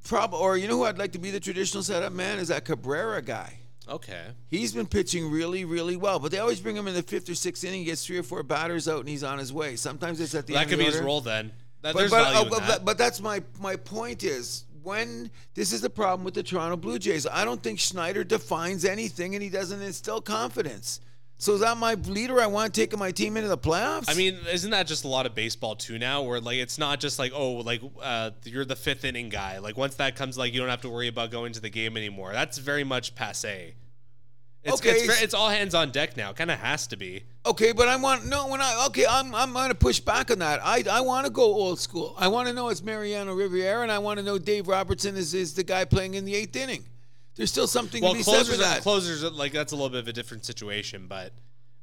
Prob 0.04 0.34
or 0.34 0.58
you 0.58 0.68
know 0.68 0.78
who 0.78 0.84
I'd 0.84 0.98
like 0.98 1.14
to 1.14 1.20
be 1.20 1.32
the 1.32 1.40
traditional 1.40 1.84
setup 1.84 2.14
man 2.14 2.40
is 2.40 2.48
that 2.50 2.66
Cabrera 2.66 3.22
guy. 3.22 3.60
Okay. 3.90 4.22
He's 4.50 4.74
been 4.74 4.86
pitching 4.86 5.32
really, 5.32 5.64
really 5.64 5.96
well, 5.96 6.20
but 6.20 6.32
they 6.32 6.40
always 6.40 6.60
bring 6.60 6.76
him 6.76 6.88
in 6.88 6.94
the 6.94 7.04
fifth 7.04 7.30
or 7.30 7.36
sixth 7.36 7.64
inning. 7.64 7.80
He 7.80 7.86
gets 7.86 8.06
three 8.06 8.18
or 8.18 8.24
four 8.24 8.44
batters 8.44 8.88
out, 8.90 9.00
and 9.00 9.08
he's 9.08 9.24
on 9.24 9.38
his 9.38 9.54
way. 9.54 9.78
Sometimes 9.78 10.20
it's 10.20 10.36
at 10.36 10.46
the 10.46 10.54
well, 10.54 10.62
end. 10.62 10.70
That 10.70 10.74
could 10.74 10.80
be 10.80 10.86
order. 10.86 10.98
his 10.98 11.06
role 11.06 11.22
then. 11.22 11.52
That, 11.82 11.94
but, 11.94 12.10
but, 12.10 12.36
uh, 12.36 12.46
but, 12.50 12.68
that. 12.68 12.86
but 12.86 12.98
that's 12.98 13.22
my 13.22 13.44
my 13.60 13.76
point 13.76 14.24
is 14.24 14.66
when 14.84 15.30
this 15.54 15.74
is 15.74 15.82
the 15.82 15.90
problem 15.90 16.24
with 16.24 16.34
the 16.34 16.44
Toronto 16.44 16.78
Blue 16.78 16.98
Jays. 16.98 17.28
I 17.28 17.46
don't 17.46 17.62
think 17.62 17.80
Schneider 17.80 18.24
defines 18.24 18.86
anything, 18.86 19.36
and 19.36 19.44
he 19.44 19.50
doesn't 19.50 19.82
instill 19.82 20.22
confidence. 20.22 21.02
So 21.40 21.54
is 21.54 21.60
that 21.60 21.78
my 21.78 21.94
leader 21.94 22.42
I 22.42 22.48
want 22.48 22.74
taking 22.74 22.98
my 22.98 23.12
team 23.12 23.38
into 23.38 23.48
the 23.48 23.58
playoffs? 23.58 24.06
I 24.08 24.16
mean, 24.16 24.40
isn't 24.52 24.72
that 24.72 24.88
just 24.88 25.04
a 25.04 25.08
lot 25.08 25.28
of 25.28 25.36
baseball 25.36 25.76
too 25.76 26.00
now? 26.00 26.24
Where 26.24 26.42
like 26.42 26.58
it's 26.58 26.80
not 26.80 27.00
just 27.00 27.20
like 27.20 27.32
oh 27.36 27.54
like 27.58 27.82
uh, 28.02 28.32
you're 28.44 28.66
the 28.66 28.76
fifth 28.76 29.06
inning 29.06 29.30
guy. 29.30 29.60
Like 29.60 29.78
once 29.78 29.96
that 29.96 30.16
comes, 30.16 30.38
like 30.38 30.54
you 30.54 30.60
don't 30.60 30.70
have 30.70 30.82
to 30.82 30.90
worry 30.90 31.08
about 31.08 31.30
going 31.30 31.54
to 31.54 31.62
the 31.62 31.70
game 31.70 31.96
anymore. 31.96 32.34
That's 32.34 32.58
very 32.58 32.84
much 32.84 33.14
passe. 33.14 33.76
It's, 34.68 34.82
Okay, 34.82 34.92
it's, 34.98 35.08
it's- 35.22 35.34
all 35.34 35.50
hands 35.50 35.74
on 35.74 35.92
deck 35.92 36.18
now. 36.18 36.34
Kind 36.34 36.52
of 36.52 36.60
has 36.60 36.88
to 36.88 36.98
be. 36.98 37.24
Okay, 37.46 37.72
but 37.72 37.88
I 37.88 37.96
want 37.96 38.26
no. 38.26 38.48
When 38.48 38.62
I 38.62 38.86
okay, 38.88 39.06
I'm 39.10 39.34
I'm 39.34 39.54
going 39.54 39.70
to 39.70 39.76
push 39.76 40.00
back 40.00 40.30
on 40.32 40.40
that. 40.40 40.60
I 40.64 40.84
I 40.90 41.02
want 41.02 41.26
to 41.26 41.32
go 41.32 41.44
old 41.44 41.80
school. 41.80 42.14
I 42.18 42.28
want 42.28 42.48
to 42.48 42.54
know 42.54 42.70
it's 42.70 42.84
Mariano 42.84 43.34
Riviera, 43.34 43.82
and 43.84 43.92
I 43.92 44.00
want 44.00 44.18
to 44.20 44.24
know 44.24 44.38
Dave 44.38 44.68
Robertson 44.68 45.16
is 45.16 45.34
is 45.34 45.54
the 45.54 45.64
guy 45.64 45.86
playing 45.86 46.16
in 46.16 46.26
the 46.26 46.36
eighth 46.36 46.56
inning. 46.56 46.84
There's 47.36 47.52
still 47.52 47.68
something 47.68 48.02
Well, 48.04 48.14
to 48.14 48.18
be 48.18 48.24
said 48.24 48.46
for 48.48 48.56
are, 48.56 48.58
that. 48.58 48.82
closers, 48.82 49.24
are, 49.24 49.30
like 49.30 49.52
that's 49.54 49.72
a 49.72 49.76
little 49.76 49.90
bit 49.90 50.00
of 50.00 50.08
a 50.08 50.14
different 50.14 50.44
situation, 50.44 51.06
but 51.08 51.32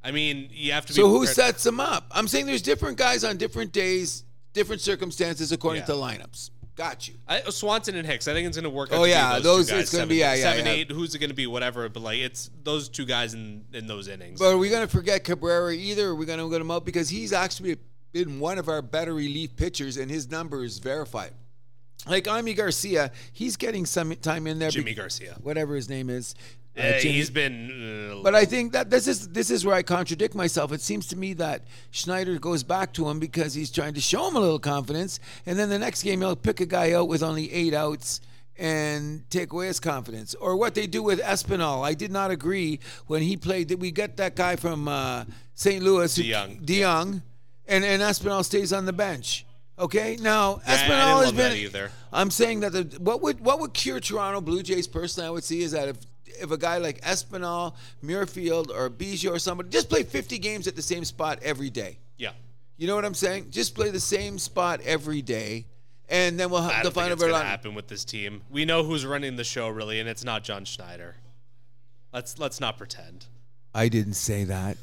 I 0.03 0.11
mean, 0.11 0.49
you 0.51 0.73
have 0.73 0.85
to 0.85 0.93
be. 0.93 0.97
so 0.97 1.09
who 1.09 1.25
sets 1.25 1.63
them 1.63 1.79
up? 1.79 2.07
I'm 2.11 2.27
saying 2.27 2.45
there's 2.45 2.61
different 2.61 2.97
guys 2.97 3.23
on 3.23 3.37
different 3.37 3.71
days, 3.71 4.23
different 4.53 4.81
circumstances 4.81 5.51
according 5.51 5.81
Yeah. 5.83 5.87
to 5.87 5.93
lineups. 5.93 6.49
Got 6.75 7.07
you. 7.07 7.13
I, 7.27 7.39
uh, 7.39 7.51
Swanson 7.51 7.95
and 7.95 8.05
Hicks. 8.05 8.27
I 8.27 8.33
think 8.33 8.47
it's 8.47 8.57
going 8.57 8.65
to 8.65 8.69
work. 8.69 8.89
Oh, 8.91 9.05
yeah, 9.05 9.33
those, 9.35 9.43
those- 9.43 9.69
guys, 9.69 9.81
it's 9.83 9.93
gonna 9.93 10.07
be- 10.07 10.15
yeah, 10.17 10.33
yeah, 10.33 10.43
seven, 10.51 10.65
yeah. 10.65 10.71
eight. 10.73 10.91
Who's 10.91 11.15
it 11.15 11.19
going 11.19 11.29
to 11.29 11.35
be? 11.35 11.47
Whatever. 11.47 11.87
But 11.87 12.03
like, 12.03 12.19
it's 12.19 12.49
those 12.63 12.89
two 12.89 13.05
guys 13.05 13.33
in 13.33 13.63
in 13.73 13.87
those 13.87 14.07
innings. 14.09 14.39
But 14.39 14.53
are 14.53 14.57
we 14.57 14.69
going 14.69 14.85
to 14.85 14.91
forget 14.91 15.23
Cabrera 15.23 15.73
either? 15.73 16.09
Are 16.09 16.15
we 16.15 16.25
going 16.25 16.39
to 16.39 16.49
get 16.49 16.59
him 16.59 16.71
up 16.71 16.83
because 16.85 17.07
he's 17.09 17.31
actually 17.31 17.77
been 18.11 18.39
one 18.39 18.57
of 18.57 18.67
our 18.67 18.81
better 18.81 19.13
relief 19.13 19.55
pitchers, 19.55 19.95
and 19.97 20.11
his 20.11 20.29
number 20.29 20.63
is 20.63 20.79
verified. 20.79 21.31
Like 22.07 22.27
Amy 22.27 22.53
Garcia, 22.53 23.11
he's 23.33 23.55
getting 23.55 23.85
some 23.85 24.13
time 24.17 24.45
in 24.45 24.59
there. 24.59 24.69
Jimmy 24.69 24.91
be- 24.91 24.95
Garcia. 24.95 25.37
whatever 25.41 25.75
his 25.75 25.89
name 25.89 26.09
is. 26.09 26.35
Uh, 26.77 26.93
he's 26.99 27.29
been. 27.29 27.71
Uh, 27.71 28.21
But 28.23 28.35
I 28.35 28.45
think 28.45 28.73
that 28.73 28.89
this 28.89 29.07
is 29.07 29.29
this 29.29 29.49
is 29.49 29.65
where 29.65 29.75
I 29.75 29.83
contradict 29.83 30.35
myself. 30.35 30.71
It 30.71 30.81
seems 30.81 31.07
to 31.07 31.15
me 31.15 31.33
that 31.35 31.63
Schneider 31.91 32.37
goes 32.39 32.63
back 32.63 32.91
to 32.93 33.07
him 33.09 33.19
because 33.19 33.53
he's 33.53 33.71
trying 33.71 33.93
to 33.93 34.01
show 34.01 34.27
him 34.27 34.35
a 34.35 34.39
little 34.39 34.59
confidence, 34.59 35.19
and 35.45 35.57
then 35.57 35.69
the 35.69 35.79
next 35.79 36.03
game 36.03 36.21
he'll 36.21 36.35
pick 36.35 36.59
a 36.59 36.65
guy 36.65 36.91
out 36.93 37.07
with 37.07 37.23
only 37.23 37.51
eight 37.51 37.73
outs 37.73 38.19
and 38.57 39.29
take 39.29 39.51
away 39.53 39.67
his 39.67 39.79
confidence. 39.79 40.33
Or 40.35 40.55
what 40.55 40.75
they 40.75 40.87
do 40.87 41.03
with 41.03 41.19
Espinal. 41.21 41.85
I 41.85 41.93
did 41.93 42.11
not 42.11 42.31
agree 42.31 42.79
when 43.07 43.21
he 43.21 43.37
played. 43.37 43.67
That 43.69 43.79
we 43.79 43.91
get 43.91 44.17
that 44.17 44.35
guy 44.35 44.55
from 44.55 44.87
uh, 44.87 45.25
St. 45.53 45.83
Louis, 45.83 46.17
DeJong. 46.17 46.65
DeJong, 46.65 47.21
and 47.67 47.85
and 47.85 48.01
Espinal 48.01 48.43
stays 48.43 48.73
on 48.73 48.85
the 48.85 48.93
bench. 48.93 49.45
Okay, 49.77 50.17
now 50.21 50.61
Yeah, 50.65 50.77
Espinal 50.77 51.21
has 51.23 51.31
been. 51.33 51.89
I'm 52.13 52.31
saying 52.31 52.61
that 52.61 52.71
the 52.71 52.83
what 52.99 53.21
would 53.21 53.39
what 53.41 53.59
would 53.59 53.73
cure 53.73 53.99
Toronto 53.99 54.39
Blue 54.41 54.63
Jays 54.63 54.87
personally, 54.87 55.27
I 55.27 55.31
would 55.31 55.43
see 55.43 55.61
is 55.61 55.71
that 55.71 55.89
if 55.89 55.97
if 56.41 56.51
a 56.51 56.57
guy 56.57 56.77
like 56.77 57.01
Espinal, 57.01 57.75
Merrifield, 58.01 58.71
or 58.71 58.89
Biggio 58.89 59.31
or 59.31 59.39
somebody 59.39 59.69
just 59.69 59.89
play 59.89 60.03
50 60.03 60.37
games 60.39 60.67
at 60.67 60.75
the 60.75 60.81
same 60.81 61.05
spot 61.05 61.39
every 61.41 61.69
day. 61.69 61.97
yeah. 62.17 62.31
You 62.77 62.87
know 62.87 62.95
what 62.95 63.05
I'm 63.05 63.13
saying? 63.13 63.51
Just 63.51 63.73
play 63.73 63.89
the 63.89 64.01
same 64.01 64.37
spot 64.37 64.81
every 64.83 65.21
day, 65.21 65.65
and 66.09 66.37
then 66.37 66.49
we'll 66.49 66.61
have 66.61 66.83
don't 66.83 66.93
think 66.93 67.09
it's 67.09 67.21
going 67.21 67.33
to 67.33 67.39
happen 67.39 67.73
with 67.73 67.87
this 67.87 68.03
team. 68.03 68.41
We 68.49 68.65
know 68.65 68.83
who's 68.83 69.05
running 69.05 69.37
the 69.37 69.45
show, 69.45 69.69
really, 69.69 70.01
and 70.01 70.09
it's 70.09 70.25
not 70.25 70.43
John 70.43 70.65
Schneider. 70.65 71.15
Let's 72.11 72.37
let's 72.37 72.59
not 72.59 72.77
pretend. 72.77 73.27
I 73.73 73.87
didn't 73.87 74.15
say 74.15 74.43
that. 74.45 74.75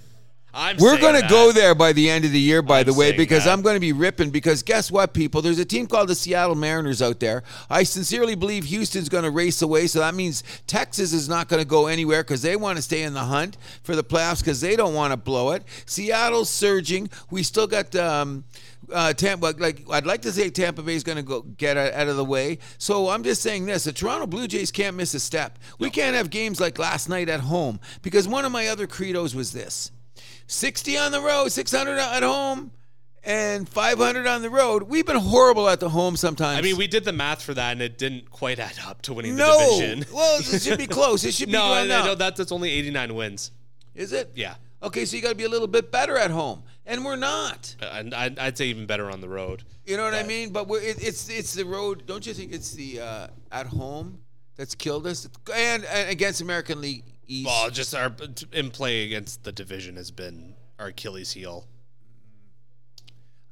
I'm. 0.54 0.76
We're 0.78 0.98
going 0.98 1.20
to 1.20 1.26
go 1.28 1.52
there 1.52 1.74
by 1.74 1.92
the 1.92 2.10
end 2.10 2.24
of 2.24 2.32
the 2.32 2.40
year, 2.40 2.62
by 2.62 2.80
I'm 2.80 2.86
the 2.86 2.94
way, 2.94 3.12
because 3.12 3.44
that. 3.44 3.52
I'm 3.52 3.62
going 3.62 3.74
to 3.74 3.80
be 3.80 3.92
ripping. 3.92 4.30
Because 4.30 4.62
guess 4.62 4.90
what, 4.90 5.14
people? 5.14 5.42
There's 5.42 5.58
a 5.58 5.64
team 5.64 5.86
called 5.86 6.08
the 6.08 6.14
Seattle 6.14 6.54
Mariners 6.54 7.00
out 7.00 7.20
there. 7.20 7.42
I 7.70 7.82
sincerely 7.84 8.34
believe 8.34 8.64
Houston's 8.64 9.08
going 9.08 9.24
to 9.24 9.30
race 9.30 9.62
away. 9.62 9.86
So 9.86 10.00
that 10.00 10.14
means 10.14 10.44
Texas 10.66 11.12
is 11.12 11.28
not 11.28 11.48
going 11.48 11.62
to 11.62 11.68
go 11.68 11.86
anywhere 11.86 12.22
because 12.22 12.42
they 12.42 12.56
want 12.56 12.76
to 12.76 12.82
stay 12.82 13.02
in 13.02 13.14
the 13.14 13.20
hunt 13.20 13.56
for 13.82 13.96
the 13.96 14.04
playoffs 14.04 14.40
because 14.40 14.60
they 14.60 14.76
don't 14.76 14.94
want 14.94 15.12
to 15.12 15.16
blow 15.16 15.52
it. 15.52 15.64
Seattle's 15.86 16.50
surging. 16.50 17.08
We 17.30 17.42
still 17.42 17.66
got. 17.66 17.94
Um, 17.96 18.44
uh, 18.92 19.12
Tampa, 19.12 19.54
like 19.58 19.84
I'd 19.90 20.06
like 20.06 20.22
to 20.22 20.32
say, 20.32 20.50
Tampa 20.50 20.82
Bay 20.82 20.94
is 20.94 21.02
going 21.02 21.16
to 21.16 21.22
go 21.22 21.42
get 21.42 21.76
out 21.76 22.08
of 22.08 22.16
the 22.16 22.24
way. 22.24 22.58
So 22.78 23.08
I'm 23.08 23.22
just 23.22 23.42
saying 23.42 23.66
this: 23.66 23.84
the 23.84 23.92
Toronto 23.92 24.26
Blue 24.26 24.46
Jays 24.46 24.70
can't 24.70 24.96
miss 24.96 25.14
a 25.14 25.20
step. 25.20 25.58
We 25.78 25.88
can't 25.88 26.16
have 26.16 26.30
games 26.30 26.60
like 26.60 26.78
last 26.78 27.08
night 27.08 27.28
at 27.28 27.40
home 27.40 27.80
because 28.02 28.28
one 28.28 28.44
of 28.44 28.52
my 28.52 28.66
other 28.66 28.86
credos 28.86 29.34
was 29.34 29.52
this: 29.52 29.90
60 30.52 30.98
on 30.98 31.12
the 31.12 31.20
road, 31.20 31.48
600 31.48 31.98
at 31.98 32.22
home, 32.22 32.70
and 33.24 33.68
500 33.68 34.26
on 34.26 34.42
the 34.42 34.50
road. 34.50 34.84
We've 34.84 35.06
been 35.06 35.16
horrible 35.16 35.68
at 35.68 35.80
the 35.80 35.88
home 35.88 36.16
sometimes. 36.16 36.58
I 36.58 36.62
mean, 36.62 36.76
we 36.76 36.86
did 36.86 37.04
the 37.04 37.12
math 37.12 37.42
for 37.42 37.54
that, 37.54 37.72
and 37.72 37.82
it 37.82 37.98
didn't 37.98 38.30
quite 38.30 38.58
add 38.58 38.78
up 38.86 39.02
to 39.02 39.14
winning 39.14 39.36
no. 39.36 39.46
the 39.46 39.80
division. 39.80 40.04
well, 40.14 40.40
it 40.40 40.62
should 40.62 40.78
be 40.78 40.86
close. 40.86 41.24
It 41.24 41.34
should 41.34 41.46
be 41.46 41.52
no, 41.52 41.84
no, 41.84 42.04
no, 42.04 42.14
that, 42.14 42.36
that's 42.36 42.52
only 42.52 42.70
89 42.70 43.14
wins. 43.14 43.50
Is 43.94 44.12
it? 44.12 44.32
Yeah, 44.34 44.54
Okay, 44.82 45.04
so 45.04 45.16
you 45.16 45.22
got 45.22 45.28
to 45.28 45.34
be 45.36 45.44
a 45.44 45.48
little 45.48 45.68
bit 45.68 45.92
better 45.92 46.16
at 46.18 46.32
home, 46.32 46.64
and 46.86 47.04
we're 47.04 47.16
not. 47.16 47.76
and 47.80 48.12
I'd, 48.12 48.38
I'd 48.38 48.58
say 48.58 48.66
even 48.66 48.86
better 48.86 49.10
on 49.10 49.20
the 49.20 49.28
road. 49.28 49.62
You 49.86 49.96
know 49.96 50.02
what 50.02 50.14
I 50.14 50.24
mean? 50.24 50.50
But 50.50 50.66
we're, 50.66 50.80
it, 50.80 51.02
it's 51.02 51.28
it's 51.28 51.54
the 51.54 51.64
road. 51.64 52.04
Don't 52.06 52.26
you 52.26 52.34
think 52.34 52.52
it's 52.52 52.72
the 52.72 53.00
uh, 53.00 53.26
at 53.52 53.66
home 53.66 54.18
that's 54.56 54.74
killed 54.74 55.06
us? 55.06 55.28
And, 55.54 55.84
and 55.84 56.10
against 56.10 56.40
American 56.40 56.80
League 56.80 57.04
East. 57.26 57.46
Well, 57.46 57.70
just 57.70 57.94
our 57.94 58.12
in 58.52 58.70
play 58.70 59.04
against 59.04 59.44
the 59.44 59.52
division 59.52 59.96
has 59.96 60.10
been 60.10 60.54
our 60.78 60.88
Achilles 60.88 61.32
heel. 61.32 61.66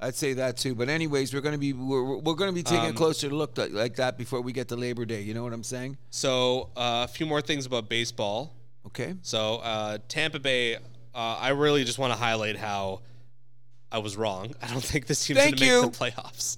I'd 0.02 0.14
say 0.14 0.32
that 0.34 0.56
too. 0.56 0.74
But 0.74 0.88
anyways, 0.88 1.34
we're 1.34 1.42
gonna 1.42 1.58
be 1.58 1.72
we're, 1.72 2.16
we're 2.16 2.34
gonna 2.34 2.52
be 2.52 2.62
taking 2.62 2.86
a 2.86 2.88
Um, 2.88 2.94
closer 2.94 3.28
look 3.28 3.56
like, 3.58 3.72
like 3.72 3.96
that 3.96 4.16
before 4.16 4.40
we 4.40 4.52
get 4.52 4.68
to 4.68 4.76
Labor 4.76 5.04
Day. 5.04 5.20
You 5.20 5.34
know 5.34 5.42
what 5.42 5.52
I'm 5.52 5.62
saying? 5.62 5.98
So 6.10 6.70
uh, 6.76 7.06
a 7.06 7.08
few 7.08 7.26
more 7.26 7.42
things 7.42 7.66
about 7.66 7.88
baseball. 7.88 8.54
Okay. 8.86 9.14
So 9.22 9.56
uh, 9.56 9.98
Tampa 10.08 10.38
Bay, 10.38 10.76
uh, 10.76 10.78
I 11.14 11.50
really 11.50 11.84
just 11.84 11.98
want 11.98 12.12
to 12.14 12.18
highlight 12.18 12.56
how 12.56 13.02
I 13.92 13.98
was 13.98 14.16
wrong. 14.16 14.54
I 14.62 14.68
don't 14.68 14.82
think 14.82 15.06
this 15.06 15.24
team's 15.24 15.38
gonna 15.40 15.50
you. 15.56 15.82
make 15.82 15.92
the 15.92 15.98
playoffs. 15.98 16.56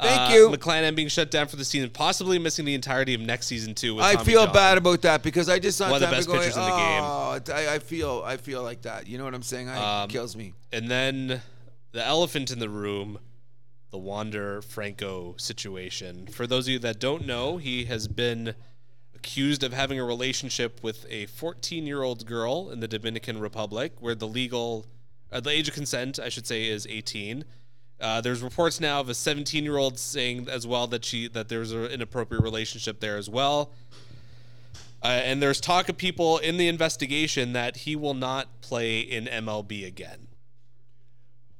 Thank 0.00 0.30
uh, 0.30 0.34
you. 0.34 0.48
McClanahan 0.50 0.94
being 0.94 1.08
shut 1.08 1.30
down 1.30 1.46
for 1.46 1.56
the 1.56 1.64
season, 1.64 1.90
possibly 1.90 2.38
missing 2.38 2.64
the 2.64 2.74
entirety 2.74 3.14
of 3.14 3.20
next 3.20 3.46
season 3.46 3.74
too. 3.74 3.96
With 3.96 4.04
I 4.04 4.14
Tommy 4.14 4.24
feel 4.24 4.44
John. 4.44 4.54
bad 4.54 4.78
about 4.78 5.02
that 5.02 5.22
because 5.22 5.48
I 5.48 5.58
just 5.58 5.78
saw 5.78 5.90
One 5.90 6.02
of 6.02 6.08
the 6.08 6.14
best 6.14 6.26
going, 6.26 6.40
pitchers 6.40 6.56
in 6.56 6.62
the 6.62 6.68
game. 6.68 7.02
Oh, 7.02 7.40
I, 7.52 7.74
I 7.74 7.78
feel 7.78 8.22
I 8.24 8.36
feel 8.36 8.62
like 8.62 8.82
that. 8.82 9.06
You 9.06 9.18
know 9.18 9.24
what 9.24 9.34
I'm 9.34 9.42
saying? 9.42 9.68
I, 9.68 10.02
Um, 10.02 10.10
it 10.10 10.12
kills 10.12 10.36
me. 10.36 10.54
And 10.72 10.90
then 10.90 11.42
the 11.92 12.04
elephant 12.04 12.50
in 12.50 12.58
the 12.58 12.68
room, 12.68 13.18
the 13.90 13.98
Wander 13.98 14.60
Franco 14.62 15.36
situation. 15.38 16.26
For 16.26 16.46
those 16.46 16.66
of 16.66 16.72
you 16.72 16.78
that 16.80 16.98
don't 16.98 17.26
know, 17.26 17.58
he 17.58 17.84
has 17.84 18.08
been 18.08 18.54
accused 19.14 19.62
of 19.62 19.72
having 19.72 19.98
a 19.98 20.04
relationship 20.04 20.82
with 20.82 21.06
a 21.08 21.26
14 21.26 21.86
year 21.86 22.02
old 22.02 22.26
girl 22.26 22.70
in 22.70 22.80
the 22.80 22.88
Dominican 22.88 23.38
Republic, 23.38 23.92
where 24.00 24.14
the 24.14 24.26
legal, 24.26 24.86
uh, 25.32 25.40
the 25.40 25.50
age 25.50 25.68
of 25.68 25.74
consent, 25.74 26.18
I 26.18 26.28
should 26.28 26.46
say, 26.46 26.68
is 26.68 26.86
18. 26.88 27.44
Uh, 28.00 28.20
there's 28.20 28.42
reports 28.42 28.80
now 28.80 29.00
of 29.00 29.08
a 29.08 29.14
17 29.14 29.64
year 29.64 29.76
old 29.76 29.98
saying 29.98 30.48
as 30.48 30.66
well 30.66 30.86
that 30.88 31.04
she 31.04 31.28
that 31.28 31.48
there's 31.48 31.72
an 31.72 31.86
inappropriate 31.86 32.42
relationship 32.42 33.00
there 33.00 33.16
as 33.16 33.28
well. 33.28 33.72
Uh, 35.02 35.08
and 35.08 35.42
there's 35.42 35.60
talk 35.60 35.88
of 35.88 35.98
people 35.98 36.38
in 36.38 36.56
the 36.56 36.66
investigation 36.66 37.52
that 37.52 37.76
he 37.78 37.94
will 37.94 38.14
not 38.14 38.60
play 38.62 39.00
in 39.00 39.26
MLB 39.26 39.86
again. 39.86 40.28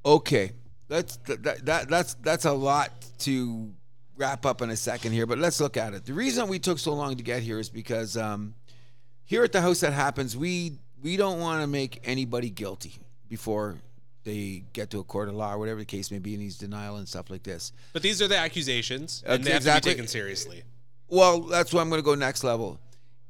Okay, 0.06 0.52
that's 0.88 1.16
that, 1.18 1.64
that 1.64 1.88
that's 1.88 2.14
that's 2.14 2.44
a 2.46 2.52
lot 2.52 2.90
to 3.18 3.72
wrap 4.16 4.46
up 4.46 4.62
in 4.62 4.70
a 4.70 4.76
second 4.76 5.12
here, 5.12 5.26
but 5.26 5.38
let's 5.38 5.60
look 5.60 5.76
at 5.76 5.92
it. 5.92 6.04
The 6.04 6.14
reason 6.14 6.48
we 6.48 6.58
took 6.58 6.78
so 6.78 6.94
long 6.94 7.16
to 7.16 7.22
get 7.22 7.42
here 7.42 7.58
is 7.58 7.68
because 7.68 8.16
um, 8.16 8.54
here 9.24 9.44
at 9.44 9.52
the 9.52 9.60
house 9.60 9.80
that 9.80 9.92
happens, 9.92 10.36
we 10.36 10.78
we 11.02 11.16
don't 11.16 11.38
want 11.38 11.60
to 11.60 11.66
make 11.66 12.00
anybody 12.04 12.50
guilty 12.50 12.94
before 13.28 13.76
they 14.24 14.64
get 14.72 14.90
to 14.90 14.98
a 15.00 15.04
court 15.04 15.28
of 15.28 15.34
law 15.34 15.52
or 15.52 15.58
whatever 15.58 15.80
the 15.80 15.84
case 15.86 16.10
may 16.10 16.18
be, 16.18 16.34
and 16.34 16.42
he's 16.42 16.56
denial 16.58 16.96
and 16.96 17.08
stuff 17.08 17.30
like 17.30 17.42
this. 17.42 17.72
But 17.92 18.02
these 18.02 18.20
are 18.22 18.28
the 18.28 18.38
accusations, 18.38 19.22
and 19.26 19.34
That's 19.34 19.44
they 19.44 19.52
have 19.52 19.62
exactly- 19.62 19.90
to 19.92 19.94
be 19.96 20.00
taken 20.00 20.08
seriously. 20.08 20.62
Well, 21.08 21.40
that's 21.42 21.72
why 21.72 21.80
I'm 21.82 21.90
going 21.90 22.00
to 22.00 22.04
go 22.04 22.14
next 22.14 22.42
level. 22.42 22.80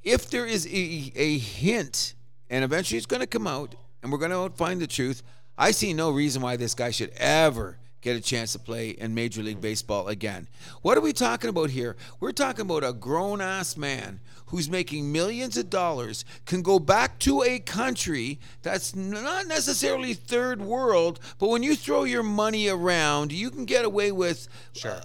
If 0.02 0.30
there 0.30 0.46
is 0.46 0.66
a, 0.66 1.12
a 1.16 1.38
hint, 1.38 2.14
and 2.48 2.62
eventually 2.64 2.96
it's 2.98 3.06
going 3.06 3.20
to 3.20 3.26
come 3.26 3.46
out, 3.46 3.74
and 4.02 4.12
we're 4.12 4.18
going 4.18 4.30
to 4.30 4.56
find 4.56 4.80
the 4.80 4.86
truth, 4.86 5.22
I 5.58 5.70
see 5.72 5.92
no 5.92 6.10
reason 6.10 6.40
why 6.42 6.56
this 6.56 6.74
guy 6.74 6.90
should 6.90 7.10
ever 7.16 7.78
get 8.05 8.16
a 8.16 8.20
chance 8.20 8.52
to 8.52 8.59
play 8.59 8.90
in 8.90 9.14
Major 9.14 9.43
League 9.43 9.62
Baseball 9.62 10.09
again. 10.09 10.47
What 10.82 10.98
are 10.98 11.01
we 11.01 11.14
talking 11.14 11.48
about 11.48 11.70
here? 11.70 11.97
We're 12.20 12.32
talking 12.32 12.60
about 12.60 12.85
a 12.85 12.93
grown 12.93 13.40
ass 13.40 13.78
man 13.78 14.20
who's 14.48 14.68
making 14.68 15.10
millions 15.10 15.56
of 15.56 15.70
dollars 15.70 16.22
can 16.44 16.60
go 16.60 16.78
back 16.78 17.18
to 17.20 17.43
a 17.43 17.59
country 17.59 18.39
that's 18.62 18.94
not 18.94 19.47
necessarily 19.47 20.12
third 20.12 20.60
world, 20.60 21.18
but 21.39 21.48
when 21.48 21.62
you 21.62 21.74
throw 21.74 22.05
your 22.05 22.22
money 22.22 22.68
around, 22.68 23.32
you 23.32 23.51
can 23.51 23.64
get 23.64 23.86
away 23.86 24.12
with 24.12 24.48
Sure. 24.74 24.93
uh, 24.93 25.01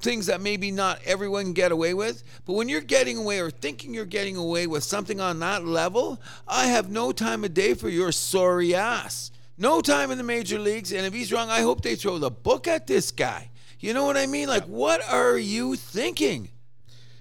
things 0.00 0.26
that 0.26 0.42
maybe 0.42 0.70
not 0.70 1.00
everyone 1.06 1.44
can 1.44 1.52
get 1.54 1.72
away 1.72 1.94
with. 1.94 2.22
But 2.44 2.52
when 2.52 2.68
you're 2.68 2.82
getting 2.82 3.16
away 3.16 3.40
or 3.40 3.50
thinking 3.50 3.94
you're 3.94 4.04
getting 4.04 4.36
away 4.36 4.66
with 4.66 4.84
something 4.84 5.20
on 5.22 5.38
that 5.40 5.64
level, 5.64 6.20
I 6.46 6.66
have 6.66 6.90
no 6.90 7.12
time 7.12 7.44
of 7.44 7.54
day 7.54 7.72
for 7.72 7.88
your 7.88 8.12
sorry 8.12 8.74
ass. 8.74 9.31
No 9.58 9.80
time 9.80 10.10
in 10.10 10.18
the 10.18 10.24
major 10.24 10.58
leagues. 10.58 10.92
And 10.92 11.04
if 11.04 11.12
he's 11.12 11.32
wrong, 11.32 11.50
I 11.50 11.60
hope 11.60 11.82
they 11.82 11.96
throw 11.96 12.18
the 12.18 12.30
book 12.30 12.66
at 12.66 12.86
this 12.86 13.10
guy. 13.10 13.50
You 13.80 13.94
know 13.94 14.04
what 14.04 14.16
I 14.16 14.26
mean? 14.26 14.48
Like, 14.48 14.64
what 14.64 15.02
are 15.08 15.36
you 15.36 15.74
thinking? 15.74 16.51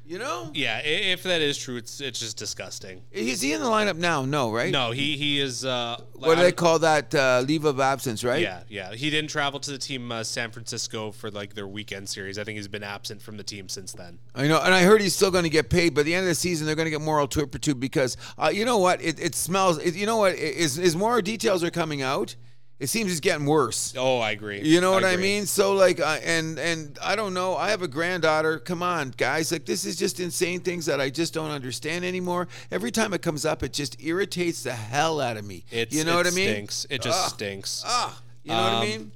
You 0.03 0.17
know? 0.19 0.49
Yeah, 0.53 0.77
i- 0.77 0.81
if 1.13 1.23
that 1.23 1.41
is 1.41 1.57
true, 1.57 1.77
it's 1.77 2.01
it's 2.01 2.19
just 2.19 2.35
disgusting. 2.35 3.03
Is 3.11 3.39
he 3.39 3.53
in 3.53 3.61
the 3.61 3.67
lineup 3.67 3.95
now? 3.97 4.25
No, 4.25 4.51
right? 4.51 4.71
No, 4.71 4.91
he 4.91 5.15
he 5.15 5.39
is. 5.39 5.63
Uh, 5.63 5.97
What 6.13 6.35
do 6.35 6.41
they 6.41 6.51
call 6.51 6.79
that? 6.79 7.13
Uh, 7.15 7.43
leave 7.47 7.65
of 7.65 7.79
absence, 7.79 8.23
right? 8.23 8.41
Yeah, 8.41 8.63
yeah. 8.67 8.93
He 8.93 9.09
didn't 9.09 9.29
travel 9.29 9.59
to 9.61 9.71
the 9.71 9.77
team 9.77 10.11
uh, 10.11 10.23
San 10.23 10.51
Francisco 10.51 11.11
for 11.11 11.29
like 11.31 11.53
their 11.53 11.67
weekend 11.67 12.09
series. 12.09 12.37
I 12.39 12.43
think 12.43 12.57
he's 12.57 12.67
been 12.67 12.83
absent 12.83 13.21
from 13.21 13.37
the 13.37 13.43
team 13.43 13.69
since 13.69 13.93
then. 13.93 14.19
I 14.35 14.47
know, 14.47 14.59
and 14.59 14.73
I 14.73 14.81
heard 14.83 15.01
he's 15.01 15.15
still 15.15 15.31
going 15.31 15.43
to 15.45 15.49
get 15.49 15.69
paid. 15.69 15.93
But 15.93 16.01
at 16.01 16.05
the 16.07 16.15
end 16.15 16.23
of 16.23 16.29
the 16.29 16.35
season, 16.35 16.65
they're 16.65 16.75
going 16.75 16.87
to 16.87 16.91
get 16.91 17.01
moral 17.01 17.27
turpitude 17.27 17.79
because 17.79 18.17
uh, 18.37 18.51
you 18.53 18.65
know 18.65 18.79
what? 18.79 19.01
It, 19.01 19.19
it 19.19 19.35
smells. 19.35 19.77
It, 19.77 19.95
you 19.95 20.05
know 20.07 20.17
what? 20.17 20.33
Is 20.35 20.77
is 20.77 20.95
more 20.95 21.21
details 21.21 21.63
are 21.63 21.71
coming 21.71 22.01
out? 22.01 22.35
It 22.81 22.89
seems 22.89 23.11
it's 23.11 23.19
getting 23.19 23.45
worse. 23.45 23.93
Oh, 23.95 24.17
I 24.17 24.31
agree. 24.31 24.61
You 24.61 24.81
know 24.81 24.91
what 24.91 25.05
I 25.05 25.15
mean? 25.15 25.45
So 25.45 25.73
like, 25.75 25.99
uh, 25.99 26.17
and 26.23 26.57
and 26.57 26.97
I 26.99 27.15
don't 27.15 27.35
know. 27.35 27.55
I 27.55 27.69
have 27.69 27.83
a 27.83 27.87
granddaughter. 27.87 28.57
Come 28.57 28.81
on, 28.81 29.13
guys! 29.15 29.51
Like 29.51 29.67
this 29.67 29.85
is 29.85 29.95
just 29.95 30.19
insane 30.19 30.61
things 30.61 30.87
that 30.87 30.99
I 30.99 31.11
just 31.11 31.31
don't 31.31 31.51
understand 31.51 32.03
anymore. 32.03 32.47
Every 32.71 32.89
time 32.89 33.13
it 33.13 33.21
comes 33.21 33.45
up, 33.45 33.61
it 33.61 33.71
just 33.71 34.01
irritates 34.01 34.63
the 34.63 34.73
hell 34.73 35.21
out 35.21 35.37
of 35.37 35.45
me. 35.45 35.63
It's, 35.69 35.95
you 35.95 36.03
know 36.03 36.13
it 36.13 36.25
what 36.25 36.27
I 36.27 36.31
mean? 36.31 36.47
Stinks. 36.49 36.87
It 36.89 37.03
just 37.03 37.19
Ah, 37.23 37.27
stinks. 37.27 37.83
Ah, 37.85 38.21
you 38.43 38.49
know 38.51 38.57
what 38.63 38.73
I 38.73 38.75
Um, 38.77 38.81
mean? 38.89 39.11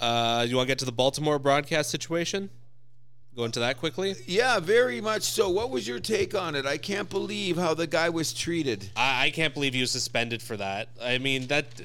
Uh, 0.00 0.46
you 0.48 0.56
want 0.56 0.66
to 0.66 0.70
get 0.70 0.78
to 0.78 0.86
the 0.86 0.92
Baltimore 0.92 1.38
broadcast 1.38 1.90
situation? 1.90 2.48
Go 3.36 3.44
into 3.44 3.60
that 3.60 3.76
quickly. 3.76 4.14
Yeah, 4.26 4.60
very 4.60 5.02
much 5.02 5.22
so. 5.24 5.50
What 5.50 5.68
was 5.68 5.86
your 5.86 5.98
take 6.00 6.34
on 6.34 6.54
it? 6.54 6.64
I 6.64 6.78
can't 6.78 7.10
believe 7.10 7.58
how 7.58 7.74
the 7.74 7.86
guy 7.86 8.08
was 8.08 8.32
treated. 8.32 8.88
I, 8.96 9.26
I 9.26 9.30
can't 9.30 9.52
believe 9.52 9.74
he 9.74 9.82
was 9.82 9.90
suspended 9.90 10.40
for 10.40 10.56
that. 10.56 10.88
I 11.02 11.18
mean, 11.18 11.48
that 11.48 11.66
uh, 11.78 11.84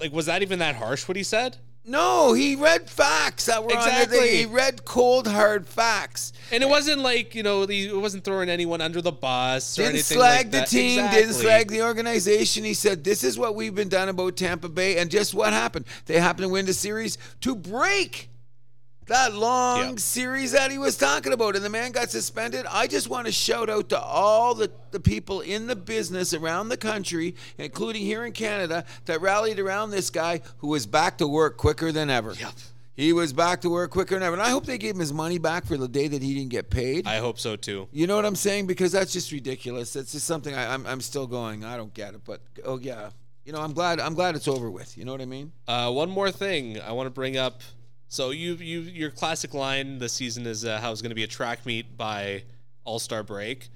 like 0.00 0.12
was 0.12 0.26
that 0.26 0.42
even 0.42 0.58
that 0.60 0.76
harsh? 0.76 1.06
What 1.08 1.16
he 1.16 1.22
said? 1.22 1.56
No, 1.88 2.32
he 2.32 2.56
read 2.56 2.90
facts 2.90 3.46
that 3.46 3.62
were 3.62 3.70
on 3.70 3.76
the 3.84 4.02
Exactly. 4.02 4.36
He 4.38 4.44
read 4.44 4.84
cold 4.84 5.28
hard 5.28 5.68
facts. 5.68 6.32
And 6.50 6.64
it 6.64 6.68
wasn't 6.68 7.00
like 7.00 7.36
you 7.36 7.44
know 7.44 7.64
he 7.64 7.92
wasn't 7.92 8.24
throwing 8.24 8.48
anyone 8.48 8.80
under 8.80 9.00
the 9.00 9.12
bus 9.12 9.78
or 9.78 9.82
Didn't 9.82 9.94
anything 9.94 10.16
slag 10.18 10.36
like 10.38 10.50
the 10.50 10.58
that. 10.58 10.68
team, 10.68 10.98
Exactly. 10.98 11.20
didn't 11.20 11.34
slag 11.34 11.70
the 11.70 11.82
organization. 11.82 12.64
He 12.64 12.74
said, 12.74 13.04
This 13.04 13.22
is 13.22 13.38
what 13.38 13.54
we've 13.54 13.74
been 13.74 13.88
done 13.88 14.08
about 14.08 14.36
Tampa 14.36 14.68
Bay. 14.68 14.96
And 14.98 15.10
just 15.12 15.32
what 15.32 15.52
happened? 15.52 15.84
They 16.06 16.18
happened 16.18 16.46
to 16.46 16.48
win 16.48 16.66
the 16.66 16.74
series 16.74 17.18
to 17.42 17.54
break 17.54 18.30
that 19.06 19.34
long 19.34 19.90
Yeah. 19.90 19.94
series 19.96 20.52
that 20.52 20.70
he 20.70 20.78
was 20.78 20.96
talking 20.96 21.32
about. 21.32 21.56
And 21.56 21.64
the 21.64 21.68
man 21.70 21.92
got 21.92 22.10
suspended. 22.10 22.66
I 22.68 22.86
just 22.86 23.08
want 23.08 23.26
to 23.26 23.32
shout 23.32 23.68
out 23.70 23.88
to 23.90 24.00
all 24.00 24.54
the, 24.54 24.70
the 24.90 25.00
people 25.00 25.40
in 25.40 25.66
the 25.66 25.76
business 25.76 26.34
around 26.34 26.68
the 26.68 26.76
country, 26.76 27.34
including 27.58 28.02
here 28.02 28.24
in 28.24 28.32
Canada, 28.32 28.84
that 29.04 29.20
rallied 29.20 29.58
around 29.60 29.90
this 29.90 30.10
guy 30.10 30.40
who 30.58 30.68
was 30.68 30.86
back 30.86 31.18
to 31.18 31.26
work 31.28 31.56
quicker 31.56 31.92
than 31.92 32.10
ever. 32.10 32.32
Yep. 32.34 32.52
He 32.96 33.12
was 33.12 33.32
back 33.34 33.60
to 33.60 33.68
work 33.68 33.90
quicker 33.90 34.14
than 34.14 34.22
ever. 34.22 34.34
And 34.34 34.42
I 34.42 34.48
hope 34.48 34.64
they 34.64 34.78
gave 34.78 34.94
him 34.94 35.00
his 35.00 35.12
money 35.12 35.38
back 35.38 35.66
for 35.66 35.76
the 35.76 35.86
day 35.86 36.08
that 36.08 36.22
he 36.22 36.34
didn't 36.34 36.48
get 36.50 36.70
paid. 36.70 37.06
I 37.06 37.18
hope 37.18 37.38
so 37.38 37.54
too. 37.54 37.88
You 37.92 38.06
know 38.06 38.16
what 38.16 38.24
I'm 38.24 38.34
saying? 38.36 38.66
Because 38.66 38.90
that's 38.90 39.12
just 39.12 39.30
ridiculous. 39.32 39.92
That's 39.92 40.12
just 40.12 40.26
something 40.26 40.54
I, 40.54 40.72
I'm, 40.72 40.86
I'm 40.86 41.02
still 41.02 41.26
going. 41.26 41.62
I 41.62 41.76
don't 41.76 41.92
get 41.92 42.14
it, 42.14 42.22
but 42.24 42.40
oh 42.64 42.78
yeah, 42.78 43.10
you 43.44 43.52
know 43.52 43.60
I'm 43.60 43.74
glad 43.74 44.00
I'm 44.00 44.14
glad 44.14 44.34
it's 44.34 44.48
over 44.48 44.70
with. 44.70 44.96
You 44.96 45.04
know 45.04 45.12
what 45.12 45.20
I 45.20 45.26
mean? 45.26 45.52
Uh, 45.68 45.92
one 45.92 46.08
more 46.08 46.30
thing 46.30 46.80
I 46.80 46.92
want 46.92 47.06
to 47.06 47.10
bring 47.10 47.36
up. 47.36 47.60
So 48.08 48.30
you 48.30 48.54
you 48.54 48.80
your 48.80 49.10
classic 49.10 49.54
line 49.54 49.98
this 49.98 50.12
season 50.12 50.46
is 50.46 50.64
uh, 50.64 50.78
how 50.80 50.92
it's 50.92 51.02
going 51.02 51.10
to 51.10 51.16
be 51.16 51.24
a 51.24 51.28
track 51.28 51.66
meet 51.66 51.96
by 51.96 52.44
All 52.84 52.98
Star 52.98 53.22
break. 53.22 53.68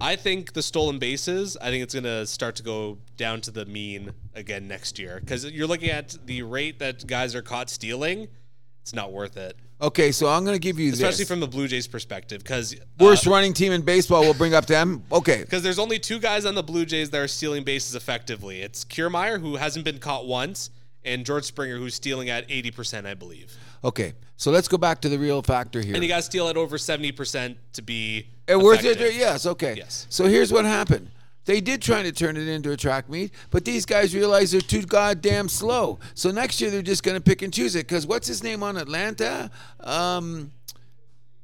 I 0.00 0.16
think 0.16 0.54
the 0.54 0.62
stolen 0.62 0.98
bases. 0.98 1.56
I 1.60 1.70
think 1.70 1.84
it's 1.84 1.94
going 1.94 2.02
to 2.04 2.26
start 2.26 2.56
to 2.56 2.64
go 2.64 2.98
down 3.16 3.40
to 3.42 3.52
the 3.52 3.64
mean 3.64 4.10
again 4.34 4.66
next 4.66 4.98
year 4.98 5.20
because 5.20 5.48
you're 5.50 5.68
looking 5.68 5.90
at 5.90 6.16
the 6.26 6.42
rate 6.42 6.80
that 6.80 7.06
guys 7.06 7.34
are 7.34 7.42
caught 7.42 7.70
stealing. 7.70 8.26
It's 8.82 8.92
not 8.92 9.12
worth 9.12 9.36
it, 9.38 9.56
Okay, 9.80 10.12
so 10.12 10.28
I'm 10.28 10.44
gonna 10.44 10.58
give 10.58 10.78
you 10.78 10.92
especially 10.92 11.18
this. 11.18 11.28
from 11.28 11.40
the 11.40 11.46
Blue 11.46 11.66
Jays' 11.66 11.86
perspective, 11.86 12.42
because 12.42 12.76
worst 12.98 13.26
running 13.26 13.52
team 13.52 13.72
in 13.72 13.82
baseball. 13.82 14.20
We'll 14.22 14.34
bring 14.34 14.54
up 14.54 14.66
them. 14.66 15.02
Okay, 15.10 15.40
because 15.40 15.62
there's 15.62 15.78
only 15.78 15.98
two 15.98 16.20
guys 16.20 16.46
on 16.46 16.54
the 16.54 16.62
Blue 16.62 16.86
Jays 16.86 17.10
that 17.10 17.20
are 17.20 17.28
stealing 17.28 17.64
bases 17.64 17.94
effectively. 17.94 18.62
It's 18.62 18.84
Kiermaier, 18.84 19.40
who 19.40 19.56
hasn't 19.56 19.84
been 19.84 19.98
caught 19.98 20.26
once, 20.26 20.70
and 21.04 21.24
George 21.24 21.44
Springer, 21.44 21.76
who's 21.76 21.94
stealing 21.94 22.30
at 22.30 22.48
80%, 22.48 23.06
I 23.06 23.14
believe. 23.14 23.56
okay. 23.82 24.14
So 24.36 24.50
let's 24.50 24.66
go 24.66 24.76
back 24.76 25.00
to 25.02 25.08
the 25.08 25.16
real 25.18 25.42
factor 25.42 25.80
here. 25.80 25.94
And 25.94 26.02
you 26.02 26.08
got 26.08 26.16
to 26.16 26.22
steal 26.22 26.48
at 26.48 26.56
over 26.56 26.76
70% 26.76 27.54
to 27.74 27.82
be. 27.82 28.26
It 28.48 28.56
worth 28.58 28.84
it. 28.84 28.98
Yes. 29.14 29.46
Okay. 29.46 29.74
Yes. 29.76 30.08
So 30.10 30.24
here's 30.26 30.52
what 30.52 30.64
happened. 30.64 31.08
They 31.44 31.60
did 31.60 31.80
try 31.80 32.02
to 32.02 32.10
turn 32.10 32.36
it 32.36 32.48
into 32.48 32.72
a 32.72 32.76
track 32.76 33.08
meet, 33.08 33.32
but 33.50 33.64
these 33.64 33.86
guys 33.86 34.12
realize 34.14 34.50
they're 34.50 34.60
too 34.60 34.82
goddamn 34.82 35.48
slow. 35.48 36.00
So 36.14 36.30
next 36.32 36.60
year 36.60 36.70
they're 36.70 36.82
just 36.82 37.04
going 37.04 37.16
to 37.16 37.20
pick 37.20 37.42
and 37.42 37.52
choose 37.52 37.76
it. 37.76 37.86
Because 37.86 38.06
what's 38.06 38.26
his 38.26 38.42
name 38.42 38.62
on 38.62 38.76
Atlanta? 38.76 39.50
Um, 39.80 40.50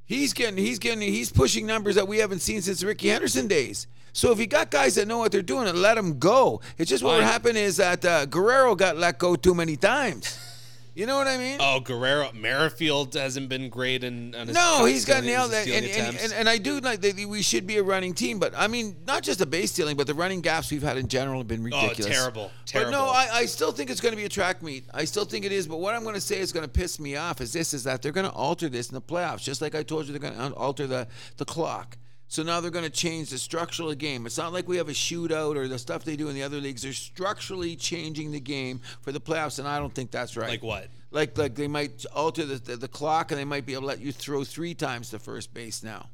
he's 0.05 0.33
getting, 0.33 0.57
he's 0.57 0.79
getting, 0.79 1.01
he's 1.03 1.31
pushing 1.31 1.67
numbers 1.67 1.95
that 1.95 2.09
we 2.09 2.19
haven't 2.19 2.41
seen 2.41 2.61
since 2.61 2.83
Rickey 2.83 3.09
Henderson 3.09 3.47
days. 3.47 3.87
So 4.13 4.33
if 4.33 4.39
you 4.39 4.47
got 4.47 4.71
guys 4.71 4.95
that 4.97 5.07
know 5.07 5.19
what 5.19 5.33
they're 5.33 5.43
doing, 5.43 5.73
let 5.75 5.95
them 5.95 6.19
go. 6.19 6.61
It's 6.79 6.91
just 6.91 7.03
what 7.03 7.19
Fine. 7.19 7.23
happened 7.23 7.59
is 7.59 7.77
that 7.77 8.05
uh, 8.05 8.27
Guerrero 8.27 8.75
got 8.75 8.97
let 8.97 9.19
go 9.19 9.37
too 9.37 9.55
many 9.55 9.77
times. 9.77 10.39
You 10.95 11.07
know 11.07 11.17
what 11.17 11.29
I 11.29 11.39
mean? 11.39 11.59
Oh, 11.61 11.81
Guerrero. 11.81 12.31
Merrifield 12.35 13.15
hasn't 13.15 13.49
been 13.49 13.69
great 13.69 14.03
in. 14.03 14.35
On 14.35 14.49
his 14.49 14.55
No, 14.55 14.85
he's 14.85 15.05
got 15.05 15.23
nailed 15.23 15.53
that, 15.53 15.67
and, 15.67 15.87
and, 15.87 16.17
and, 16.17 16.33
and 16.33 16.49
I 16.49 16.59
do 16.59 16.81
like 16.81 17.01
that 17.03 17.15
we 17.15 17.43
should 17.43 17.67
be 17.67 17.79
a 17.79 17.83
running 17.83 18.13
team, 18.13 18.39
but 18.39 18.53
I 18.57 18.67
mean, 18.67 18.97
not 19.07 19.23
just 19.23 19.39
the 19.39 19.47
base 19.47 19.73
stealing, 19.73 19.97
but 19.97 20.07
the 20.07 20.15
running 20.15 20.41
gaps 20.41 20.71
we've 20.71 20.83
had 20.83 20.99
in 20.99 21.07
general 21.07 21.39
have 21.39 21.49
been 21.49 21.61
oh, 21.73 21.81
ridiculous. 21.81 22.13
terrible. 22.13 22.51
But 22.73 22.91
no, 22.91 23.07
I, 23.07 23.29
I 23.33 23.47
still 23.47 23.73
think 23.73 23.89
it's 23.89 24.01
going 24.01 24.13
to 24.13 24.17
be 24.17 24.25
a 24.25 24.29
track 24.29 24.63
meet. 24.63 24.85
I 24.93 25.05
still 25.05 25.25
think 25.25 25.45
it 25.45 25.53
is. 25.53 25.69
But 25.69 25.79
what 25.79 25.95
I'm 25.95 26.03
going 26.03 26.17
to 26.17 26.21
say 26.21 26.39
is 26.39 26.53
going 26.53 26.67
to 26.67 26.71
piss 26.71 26.99
me 26.99 27.17
off 27.17 27.41
is 27.41 27.53
this: 27.53 27.73
is 27.73 27.85
that 27.85 28.03
they're 28.03 28.13
going 28.13 28.29
to 28.29 28.33
alter 28.33 28.69
this 28.69 28.91
in 28.91 28.95
the 28.95 29.01
playoffs, 29.01 29.43
just 29.43 29.63
like 29.63 29.75
I 29.75 29.83
told 29.83 30.07
you 30.07 30.13
they're 30.13 30.31
going 30.31 30.53
to 30.53 30.57
alter 30.57 30.87
the 30.87 31.07
the 31.37 31.45
clock. 31.45 31.97
So 32.31 32.45
now 32.45 32.61
they're 32.61 32.71
going 32.71 32.85
to 32.85 32.91
change 32.91 33.31
the 33.31 33.39
structure 33.39 33.83
of 33.83 33.89
the 33.89 33.97
game. 33.97 34.25
It's 34.25 34.39
not 34.39 34.53
like 34.53 34.69
we 34.69 34.77
have 34.77 34.89
a 34.89 34.93
shootout 34.93 35.57
or 35.57 35.67
the 35.67 35.81
stuff 35.81 36.05
they 36.05 36.15
do 36.15 36.29
in 36.29 36.37
the 36.37 36.45
other 36.45 36.59
leagues. 36.59 36.83
They're 36.83 36.93
structurally 36.93 37.75
changing 37.75 38.31
the 38.31 38.39
game 38.39 38.81
for 39.03 39.11
the 39.11 39.21
playoffs, 39.21 39.59
and 39.59 39.67
I 39.67 39.81
don't 39.81 39.93
think 39.93 40.13
that's 40.13 40.37
right. 40.37 40.51
Like 40.51 40.63
what? 40.63 40.87
Like 41.11 41.37
like 41.37 41.57
they 41.57 41.67
might 41.67 42.07
alter 42.15 42.47
the, 42.47 42.55
the, 42.55 42.77
the 42.77 42.87
clock 42.87 43.33
and 43.33 43.41
they 43.41 43.45
might 43.45 43.67
be 43.67 43.73
able 43.73 43.83
to 43.83 43.89
let 43.89 44.01
you 44.01 44.13
throw 44.13 44.45
three 44.45 44.75
times 44.75 45.11
to 45.11 45.19
first 45.19 45.53
base 45.53 45.83
now. 45.83 46.09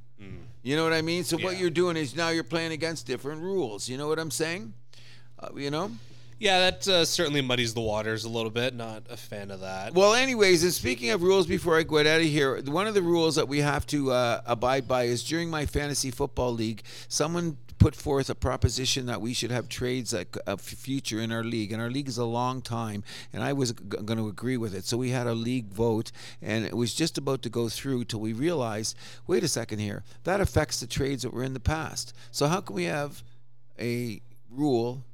You 0.63 0.75
know 0.75 0.85
what 0.85 0.95
I 0.95 1.03
mean? 1.03 1.23
So 1.23 1.37
what 1.37 1.59
you're 1.59 1.69
doing 1.69 1.99
is 1.99 2.17
now 2.17 2.31
you're 2.31 2.45
playing 2.45 2.73
against 2.73 3.07
different 3.07 3.43
rules. 3.43 3.87
You 3.87 3.99
know 3.99 4.09
what 4.09 4.19
I'm 4.19 4.31
saying? 4.31 4.73
Uh, 5.39 5.49
you 5.55 5.71
know. 5.71 5.91
Yeah, 6.39 6.59
that 6.59 6.87
uh, 6.87 7.05
certainly 7.07 7.41
muddies 7.41 7.73
the 7.73 7.81
waters 7.81 8.25
a 8.25 8.29
little 8.29 8.51
bit. 8.51 8.75
Not 8.75 9.05
a 9.09 9.17
fan 9.17 9.51
of 9.51 9.61
that. 9.61 9.95
Well, 9.95 10.13
anyways, 10.13 10.63
and 10.65 10.73
speaking 10.73 11.11
of 11.11 11.23
rules, 11.23 11.47
before 11.47 11.79
I 11.79 11.83
get 11.83 12.07
out 12.07 12.21
of 12.21 12.27
here, 12.27 12.61
one 12.63 12.87
of 12.87 12.93
the 12.95 13.01
rules 13.03 13.37
that 13.37 13.49
we 13.49 13.61
have 13.61 13.87
to 13.87 14.13
uh, 14.13 14.41
abide 14.45 14.87
by 14.87 15.05
is 15.05 15.25
during 15.25 15.49
my 15.49 15.65
fantasy 15.65 16.11
football 16.11 16.53
league, 16.53 16.83
someone 17.09 17.57
put 17.79 17.95
forth 17.95 18.29
a 18.29 18.35
proposition 18.35 19.07
that 19.07 19.21
we 19.21 19.33
should 19.33 19.51
have 19.51 19.69
trades 19.69 20.15
a 20.15 20.57
future 20.59 21.21
in 21.21 21.33
our 21.33 21.45
league, 21.45 21.73
and 21.73 21.81
our 21.81 21.91
league 21.91 22.09
is 22.09 22.19
a 22.19 22.25
long 22.25 22.61
time, 22.61 23.03
and 23.33 23.43
I 23.43 23.53
was 23.53 23.73
g- 23.73 23.79
going 23.85 24.19
to 24.19 24.29
agree 24.29 24.57
with 24.57 24.75
it. 24.75 24.85
So 24.85 24.97
we 24.97 25.11
had 25.11 25.27
a 25.27 25.35
league 25.35 25.69
vote, 25.69 26.11
and 26.43 26.65
it 26.65 26.77
was 26.77 26.95
just 26.95 27.17
about 27.19 27.43
to 27.43 27.49
go 27.49 27.69
through 27.69 28.05
till 28.05 28.21
we 28.21 28.33
realized, 28.33 28.97
wait 29.27 29.45
a 29.45 29.49
second 29.49 29.79
here, 29.79 30.05
that 30.25 30.41
affects 30.41 30.81
the 30.81 30.87
trades 30.87 31.23
that 31.23 31.33
were 31.33 31.45
in 31.45 31.55
the 31.55 31.61
past. 31.61 32.15
So 32.31 32.47
how 32.47 32.61
can 32.61 32.77
we 32.77 32.85
have 32.85 33.23
a 33.79 34.21
rule 34.51 35.05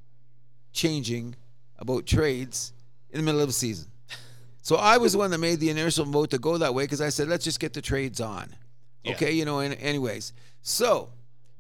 changing 0.73 1.35
about 1.79 2.07
trades 2.07 2.73
in 3.11 3.19
the 3.19 3.25
middle 3.25 3.41
of 3.41 3.49
the 3.49 3.53
season? 3.53 3.89
So 4.65 4.77
I 4.77 4.99
was 4.99 5.11
the 5.11 5.19
one 5.19 5.33
that 5.33 5.39
made 5.39 5.59
the 5.59 5.71
initial 5.71 6.05
vote 6.05 6.31
to 6.31 6.39
go 6.39 6.57
that 6.57 6.73
way 6.73 6.85
because 6.85 7.01
I 7.01 7.09
said, 7.09 7.27
let's 7.27 7.43
just 7.43 7.59
get 7.59 7.73
the 7.73 7.83
trades 7.83 8.21
on. 8.21 8.55
Yeah. 9.03 9.15
Okay, 9.15 9.33
you 9.33 9.45
know, 9.45 9.59
and 9.59 9.75
anyways. 9.75 10.33
So 10.61 11.09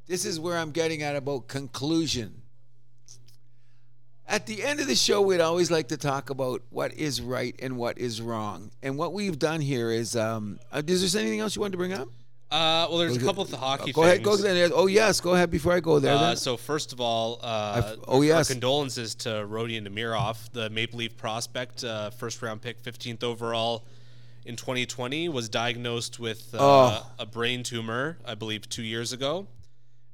this 0.06 0.24
is 0.24 0.38
where 0.38 0.56
I'm 0.56 0.70
getting 0.70 1.02
at 1.02 1.16
about 1.16 1.48
conclusion. 1.48 2.42
At 4.28 4.46
the 4.46 4.62
end 4.62 4.80
of 4.80 4.86
the 4.86 4.94
show, 4.94 5.20
we'd 5.20 5.40
always 5.40 5.70
like 5.70 5.88
to 5.88 5.96
talk 5.96 6.30
about 6.30 6.62
what 6.70 6.94
is 6.94 7.20
right 7.20 7.54
and 7.60 7.76
what 7.76 7.98
is 7.98 8.22
wrong. 8.22 8.70
And 8.82 8.96
what 8.96 9.12
we've 9.12 9.38
done 9.38 9.60
here 9.60 9.90
is, 9.90 10.14
um, 10.16 10.58
uh, 10.70 10.82
is 10.86 11.12
there 11.12 11.20
anything 11.22 11.40
else 11.40 11.56
you 11.56 11.60
wanted 11.60 11.72
to 11.72 11.78
bring 11.78 11.92
up? 11.92 12.08
Uh, 12.52 12.86
well, 12.90 12.98
there's 12.98 13.16
a 13.16 13.20
couple 13.20 13.42
of 13.42 13.50
the 13.50 13.56
hockey 13.56 13.92
Go 13.92 14.02
things. 14.02 14.12
ahead, 14.12 14.22
go 14.24 14.36
there. 14.36 14.70
Oh 14.74 14.86
yes, 14.86 15.20
go 15.20 15.32
ahead 15.34 15.50
before 15.50 15.72
I 15.72 15.80
go 15.80 15.98
there. 15.98 16.14
Uh, 16.14 16.34
so 16.34 16.58
first 16.58 16.92
of 16.92 17.00
all, 17.00 17.40
uh, 17.42 17.96
oh, 18.06 18.18
our 18.18 18.24
yes. 18.24 18.48
condolences 18.48 19.14
to 19.16 19.28
Rodion 19.48 19.88
Amirov, 19.88 20.36
the 20.52 20.68
Maple 20.68 20.98
Leaf 20.98 21.16
prospect, 21.16 21.82
uh, 21.82 22.10
first 22.10 22.42
round 22.42 22.60
pick, 22.60 22.82
15th 22.82 23.24
overall 23.24 23.84
in 24.44 24.56
2020, 24.56 25.30
was 25.30 25.48
diagnosed 25.48 26.20
with 26.20 26.54
uh, 26.54 26.58
Oh. 26.60 27.06
a 27.18 27.24
brain 27.24 27.62
tumor, 27.62 28.18
I 28.26 28.34
believe, 28.34 28.68
two 28.68 28.82
years 28.82 29.12
ago, 29.14 29.46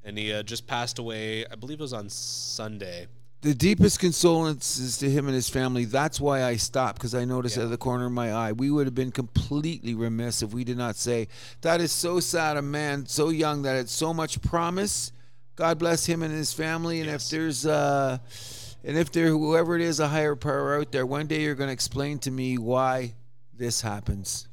and 0.04 0.16
he 0.16 0.32
uh, 0.32 0.44
just 0.44 0.66
passed 0.66 0.98
away. 1.00 1.44
I 1.46 1.56
believe 1.56 1.80
it 1.80 1.82
was 1.82 1.92
on 1.92 2.08
Sunday. 2.08 3.08
The 3.40 3.54
deepest 3.54 4.00
condolences 4.00 4.98
to 4.98 5.08
him 5.08 5.26
and 5.26 5.34
his 5.34 5.48
family. 5.48 5.84
That's 5.84 6.20
why 6.20 6.42
I 6.42 6.56
stopped 6.56 6.96
because 6.98 7.14
I 7.14 7.24
noticed 7.24 7.56
Yeah. 7.56 7.62
out 7.62 7.66
of 7.66 7.70
the 7.70 7.76
corner 7.78 8.06
of 8.06 8.12
my 8.12 8.32
eye. 8.32 8.52
We 8.52 8.70
would 8.70 8.86
have 8.86 8.94
been 8.94 9.12
completely 9.12 9.94
remiss 9.94 10.42
if 10.42 10.52
we 10.52 10.64
did 10.64 10.76
not 10.76 10.96
say 10.96 11.28
that 11.60 11.80
is 11.80 11.92
so 11.92 12.18
sad. 12.20 12.56
A 12.56 12.62
man 12.62 13.06
so 13.06 13.28
young 13.28 13.62
that 13.62 13.76
had 13.76 13.88
so 13.88 14.12
much 14.12 14.42
promise. 14.42 15.12
God 15.54 15.78
bless 15.78 16.06
him 16.06 16.22
and 16.22 16.32
his 16.34 16.52
family. 16.52 17.00
And 17.00 17.08
Yes. 17.08 17.24
if 17.26 17.30
there's 17.30 17.66
uh, 17.66 18.18
and 18.84 18.96
if 18.96 19.12
there 19.12 19.28
whoever 19.28 19.76
it 19.76 19.82
is 19.82 20.00
a 20.00 20.08
higher 20.08 20.34
power 20.36 20.78
out 20.78 20.90
there, 20.92 21.06
one 21.06 21.26
day 21.26 21.42
you're 21.42 21.54
going 21.54 21.68
to 21.68 21.72
explain 21.72 22.18
to 22.20 22.30
me 22.30 22.58
why 22.58 23.14
this 23.56 23.80
happens. 23.82 24.46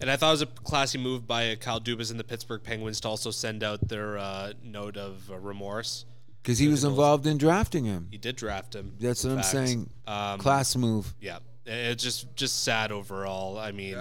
And 0.00 0.10
I 0.10 0.16
thought 0.16 0.28
it 0.28 0.32
was 0.32 0.42
a 0.42 0.46
classy 0.46 0.98
move 0.98 1.26
by 1.26 1.54
Kyle 1.56 1.80
Dubas 1.80 2.10
and 2.10 2.18
the 2.18 2.24
Pittsburgh 2.24 2.62
Penguins 2.62 3.00
to 3.00 3.08
also 3.08 3.30
send 3.30 3.62
out 3.62 3.86
their 3.88 4.18
uh, 4.18 4.52
note 4.64 4.96
of 4.96 5.30
uh, 5.30 5.38
remorse. 5.38 6.04
Because 6.42 6.58
he 6.58 6.68
was 6.68 6.84
involved 6.84 7.26
in 7.26 7.36
drafting 7.38 7.84
him. 7.84 8.08
He 8.10 8.16
did 8.18 8.36
draft 8.36 8.74
him. 8.74 8.94
That's 8.98 9.24
what 9.24 9.32
in 9.32 9.38
I'm 9.38 9.44
saying. 9.44 9.90
Um, 10.06 10.38
Class 10.38 10.74
move. 10.74 11.12
Yeah, 11.20 11.38
it's 11.66 12.02
just 12.02 12.34
just 12.34 12.62
sad 12.62 12.92
overall. 12.92 13.58
I 13.58 13.72
mean, 13.72 13.96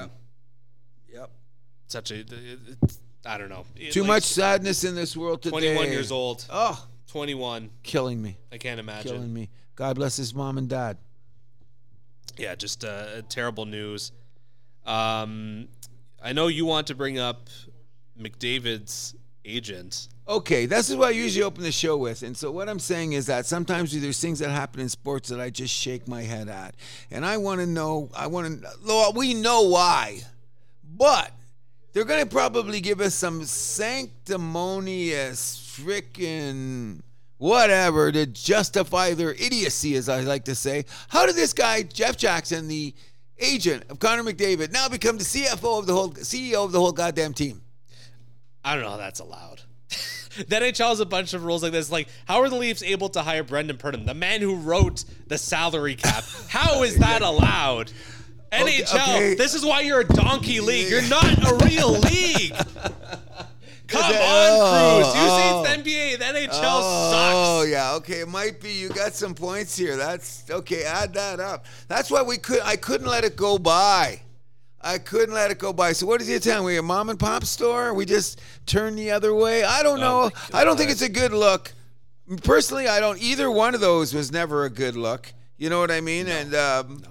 Yep. 1.11 1.31
such 1.87 2.11
a 2.11 2.19
it's, 2.19 2.99
I 3.25 3.37
don't 3.37 3.49
know. 3.49 3.65
It- 3.75 3.91
Too 3.91 4.01
like, 4.01 4.07
much 4.07 4.23
sadness 4.23 4.83
in 4.83 4.95
this 4.95 5.17
world 5.17 5.41
today. 5.41 5.73
21 5.73 5.87
years 5.91 6.11
old. 6.11 6.45
Oh, 6.49 6.87
21. 7.07 7.69
killing 7.83 8.21
me. 8.21 8.37
I 8.51 8.57
can't 8.57 8.79
imagine. 8.79 9.11
Killing 9.11 9.33
me. 9.33 9.49
God 9.75 9.95
bless 9.97 10.15
his 10.15 10.33
mom 10.33 10.57
and 10.57 10.69
dad. 10.69 10.97
Yeah, 12.37 12.55
just 12.55 12.85
uh, 12.85 13.21
terrible 13.27 13.65
news. 13.65 14.11
Um, 14.85 15.67
I 16.23 16.31
know 16.33 16.47
you 16.47 16.65
want 16.65 16.87
to 16.87 16.95
bring 16.95 17.19
up 17.19 17.49
McDavid's 18.19 19.15
agent. 19.45 20.07
Okay, 20.29 20.67
this 20.67 20.91
is 20.91 20.95
what 20.95 21.07
I 21.07 21.11
usually 21.11 21.41
open 21.41 21.63
the 21.63 21.71
show 21.71 21.97
with. 21.97 22.21
And 22.21 22.37
so 22.37 22.51
what 22.51 22.69
I'm 22.69 22.77
saying 22.77 23.13
is 23.13 23.25
that 23.25 23.47
sometimes 23.47 23.99
there's 23.99 24.21
things 24.21 24.37
that 24.39 24.51
happen 24.51 24.79
in 24.79 24.87
sports 24.87 25.29
that 25.29 25.39
I 25.39 25.49
just 25.49 25.73
shake 25.73 26.07
my 26.07 26.21
head 26.21 26.49
at. 26.49 26.75
And 27.09 27.25
I 27.25 27.37
want 27.37 27.61
to 27.61 27.65
know, 27.65 28.11
I 28.15 28.27
want 28.27 28.61
to, 28.61 28.69
well, 28.85 29.11
we 29.11 29.33
know 29.33 29.63
why. 29.63 30.19
But 30.83 31.31
they're 31.93 32.05
going 32.05 32.23
to 32.23 32.29
probably 32.29 32.79
give 32.79 33.01
us 33.01 33.15
some 33.15 33.43
sanctimonious 33.43 35.81
freaking 35.81 37.01
whatever 37.39 38.11
to 38.11 38.27
justify 38.27 39.15
their 39.15 39.33
idiocy, 39.33 39.95
as 39.95 40.09
I 40.09 40.21
like 40.21 40.45
to 40.45 40.53
say. 40.53 40.85
How 41.07 41.25
did 41.25 41.37
this 41.37 41.53
guy, 41.53 41.81
Jeff 41.81 42.17
Jackson, 42.17 42.67
the 42.67 42.93
agent 43.39 43.85
of 43.89 43.97
Connor 43.97 44.21
McDavid, 44.21 44.71
now 44.71 44.87
become 44.89 45.17
the 45.17 45.23
CFO 45.23 45.79
of 45.79 45.87
the 45.87 45.93
whole, 45.93 46.11
CEO 46.11 46.63
of 46.63 46.71
the 46.71 46.79
whole 46.79 46.91
goddamn 46.91 47.33
team? 47.33 47.63
I 48.63 48.75
don't 48.75 48.83
know 48.83 48.91
how 48.91 48.97
that's 48.97 49.21
allowed. 49.21 49.63
The 50.47 50.55
NHL 50.55 50.89
has 50.89 50.99
a 50.99 51.05
bunch 51.05 51.33
of 51.33 51.43
rules 51.43 51.63
like 51.63 51.71
this. 51.71 51.91
Like, 51.91 52.07
how 52.25 52.41
are 52.41 52.49
the 52.49 52.55
Leafs 52.55 52.81
able 52.83 53.09
to 53.09 53.21
hire 53.21 53.43
Brandon 53.43 53.77
Pridham, 53.77 54.05
the 54.05 54.13
man 54.13 54.41
who 54.41 54.55
wrote 54.55 55.03
the 55.27 55.37
salary 55.37 55.95
cap? 55.95 56.23
How 56.49 56.83
is 56.83 56.97
that 56.97 57.21
allowed? 57.21 57.91
Okay, 58.51 58.81
NHL, 58.81 59.15
okay. 59.15 59.35
this 59.35 59.53
is 59.53 59.63
why 59.63 59.81
you're 59.81 59.99
a 59.99 60.07
donkey 60.07 60.59
league. 60.59 60.89
You're 60.89 61.07
not 61.07 61.37
a 61.51 61.65
real 61.65 61.91
league. 61.91 62.55
Come 63.89 64.03
on, 64.03 64.11
Oh, 64.15 65.01
Cruz. 65.01 65.15
You 65.15 65.29
oh. 65.29 65.37
say 65.37 65.47
it's 65.49 65.79
oh. 65.79 65.83
the 65.83 65.89
NBA. 65.89 66.19
The 66.19 66.39
NHL 66.39 66.59
Oh 66.63 67.11
sucks. 67.11 67.35
Oh, 67.35 67.63
yeah, 67.63 67.93
okay. 67.95 68.21
It 68.21 68.27
might 68.27 68.61
be 68.61 68.71
you 68.71 68.89
got 68.89 69.13
some 69.13 69.33
points 69.33 69.75
here. 69.75 69.97
That's 69.97 70.43
okay. 70.49 70.83
Add 70.83 71.13
that 71.15 71.39
up. 71.39 71.65
That's 71.87 72.11
why 72.11 72.21
we 72.21 72.37
could. 72.37 72.61
I 72.61 72.75
couldn't 72.75 73.07
let 73.07 73.23
it 73.23 73.35
go 73.35 73.57
by. 73.57 74.21
I 74.81 74.97
couldn't 74.97 75.35
let 75.35 75.51
it 75.51 75.59
go 75.59 75.73
by. 75.73 75.93
So 75.93 76.05
what 76.05 76.21
is 76.21 76.29
your 76.29 76.39
town? 76.39 76.63
We 76.63 76.77
a 76.77 76.81
mom 76.81 77.09
and 77.09 77.19
pop 77.19 77.43
store? 77.43 77.93
We 77.93 78.05
just 78.05 78.41
turn 78.65 78.95
the 78.95 79.11
other 79.11 79.33
way? 79.33 79.63
I 79.63 79.83
don't 79.83 79.99
know. 79.99 80.31
my 80.53 80.61
I 80.61 80.63
don't 80.63 80.77
think 80.77 80.89
it's 80.91 81.01
a 81.01 81.09
good 81.09 81.33
look. 81.33 81.73
Personally, 82.43 82.87
I 82.87 82.99
don't. 82.99 83.21
Either 83.21 83.49
one 83.51 83.75
of 83.75 83.81
those 83.81 84.13
was 84.13 84.31
never 84.31 84.63
a 84.63 84.69
good 84.69 84.95
look. 84.95 85.33
You 85.57 85.69
know 85.69 85.79
what 85.79 85.91
I 85.91 85.99
mean? 85.99 86.27
and 86.27 86.55
um, 86.55 87.03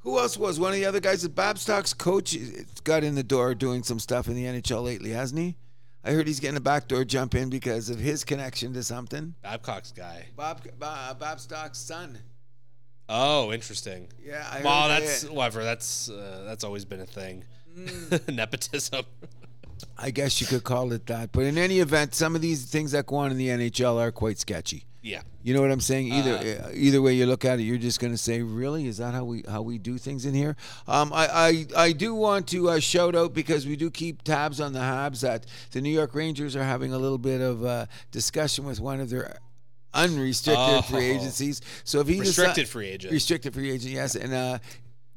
who 0.00 0.18
else 0.18 0.36
was 0.36 0.60
one 0.60 0.70
of 0.72 0.76
the 0.76 0.84
other 0.84 1.00
guys? 1.00 1.22
The 1.22 1.28
Babstock's 1.28 1.94
coach 1.94 2.36
got 2.84 3.02
in 3.02 3.14
the 3.14 3.22
door 3.22 3.54
doing 3.54 3.82
some 3.82 3.98
stuff 3.98 4.28
in 4.28 4.34
the 4.34 4.44
NHL 4.44 4.84
lately, 4.84 5.10
hasn't 5.10 5.40
he? 5.40 5.56
I 6.02 6.12
heard 6.12 6.26
he's 6.26 6.40
getting 6.40 6.56
a 6.56 6.60
backdoor 6.62 7.04
jump 7.04 7.34
in 7.34 7.50
because 7.50 7.90
of 7.90 7.98
his 7.98 8.24
connection 8.24 8.72
to 8.74 8.82
something. 8.82 9.34
Babcock's 9.42 9.92
guy. 9.92 10.26
Bob, 10.36 10.62
Bob 10.78 11.20
Babstock's 11.20 11.78
son. 11.78 12.18
Oh, 13.12 13.52
interesting. 13.52 14.08
Yeah, 14.24 14.46
I 14.50 14.62
Well, 14.62 14.88
that's 14.88 15.22
that. 15.22 15.32
whatever. 15.32 15.64
That's 15.64 16.08
uh, 16.08 16.44
that's 16.46 16.62
always 16.64 16.84
been 16.84 17.00
a 17.00 17.06
thing. 17.06 17.44
Mm. 17.76 18.34
Nepotism. 18.34 19.04
I 19.98 20.10
guess 20.10 20.40
you 20.40 20.46
could 20.46 20.62
call 20.64 20.92
it 20.92 21.06
that. 21.06 21.32
But 21.32 21.44
in 21.44 21.58
any 21.58 21.80
event, 21.80 22.14
some 22.14 22.36
of 22.36 22.42
these 22.42 22.64
things 22.66 22.92
that 22.92 23.06
go 23.06 23.16
on 23.16 23.30
in 23.30 23.36
the 23.38 23.48
NHL 23.48 24.00
are 24.00 24.12
quite 24.12 24.38
sketchy. 24.38 24.84
yeah. 25.02 25.22
You 25.42 25.54
know 25.54 25.62
what 25.62 25.70
I'm 25.72 25.80
saying? 25.80 26.12
Either 26.12 26.34
Uh, 26.36 26.66
uh, 26.68 26.70
either 26.74 27.00
way 27.00 27.14
you 27.14 27.24
look 27.24 27.46
at 27.46 27.58
it, 27.58 27.62
you're 27.62 27.78
just 27.78 27.98
going 27.98 28.12
to 28.12 28.18
say, 28.18 28.42
"Really? 28.42 28.86
Is 28.86 28.98
that 28.98 29.14
how 29.14 29.24
we 29.24 29.42
how 29.48 29.62
we 29.62 29.78
do 29.78 29.96
things 29.96 30.26
in 30.26 30.34
here?" 30.34 30.54
Um, 30.86 31.12
I, 31.14 31.26
I 31.48 31.66
I 31.86 31.92
do 31.92 32.14
want 32.14 32.46
to 32.48 32.68
uh, 32.68 32.78
shout 32.78 33.16
out 33.16 33.32
because 33.32 33.66
we 33.66 33.74
do 33.74 33.90
keep 33.90 34.20
tabs 34.22 34.60
on 34.60 34.74
the 34.74 34.80
Habs 34.80 35.20
that 35.22 35.46
the 35.70 35.80
New 35.80 35.88
York 36.00 36.14
Rangers 36.14 36.54
are 36.54 36.64
having 36.64 36.92
a 36.92 36.98
little 36.98 37.16
bit 37.16 37.40
of 37.40 37.64
uh, 37.64 37.86
discussion 38.10 38.66
with 38.66 38.80
one 38.80 39.00
of 39.00 39.08
their 39.08 39.38
unrestricted 39.94 40.84
free 40.86 41.10
Oh. 41.10 41.14
agencies. 41.14 41.60
So 41.84 42.00
if 42.00 42.08
he 42.08 42.20
Restricted 42.20 42.66
deci- 42.66 42.68
free 42.68 42.88
agent. 42.88 43.12
restricted 43.12 43.54
free 43.54 43.70
agent, 43.70 43.92
yes, 43.92 44.14
and 44.16 44.32
uh, 44.32 44.58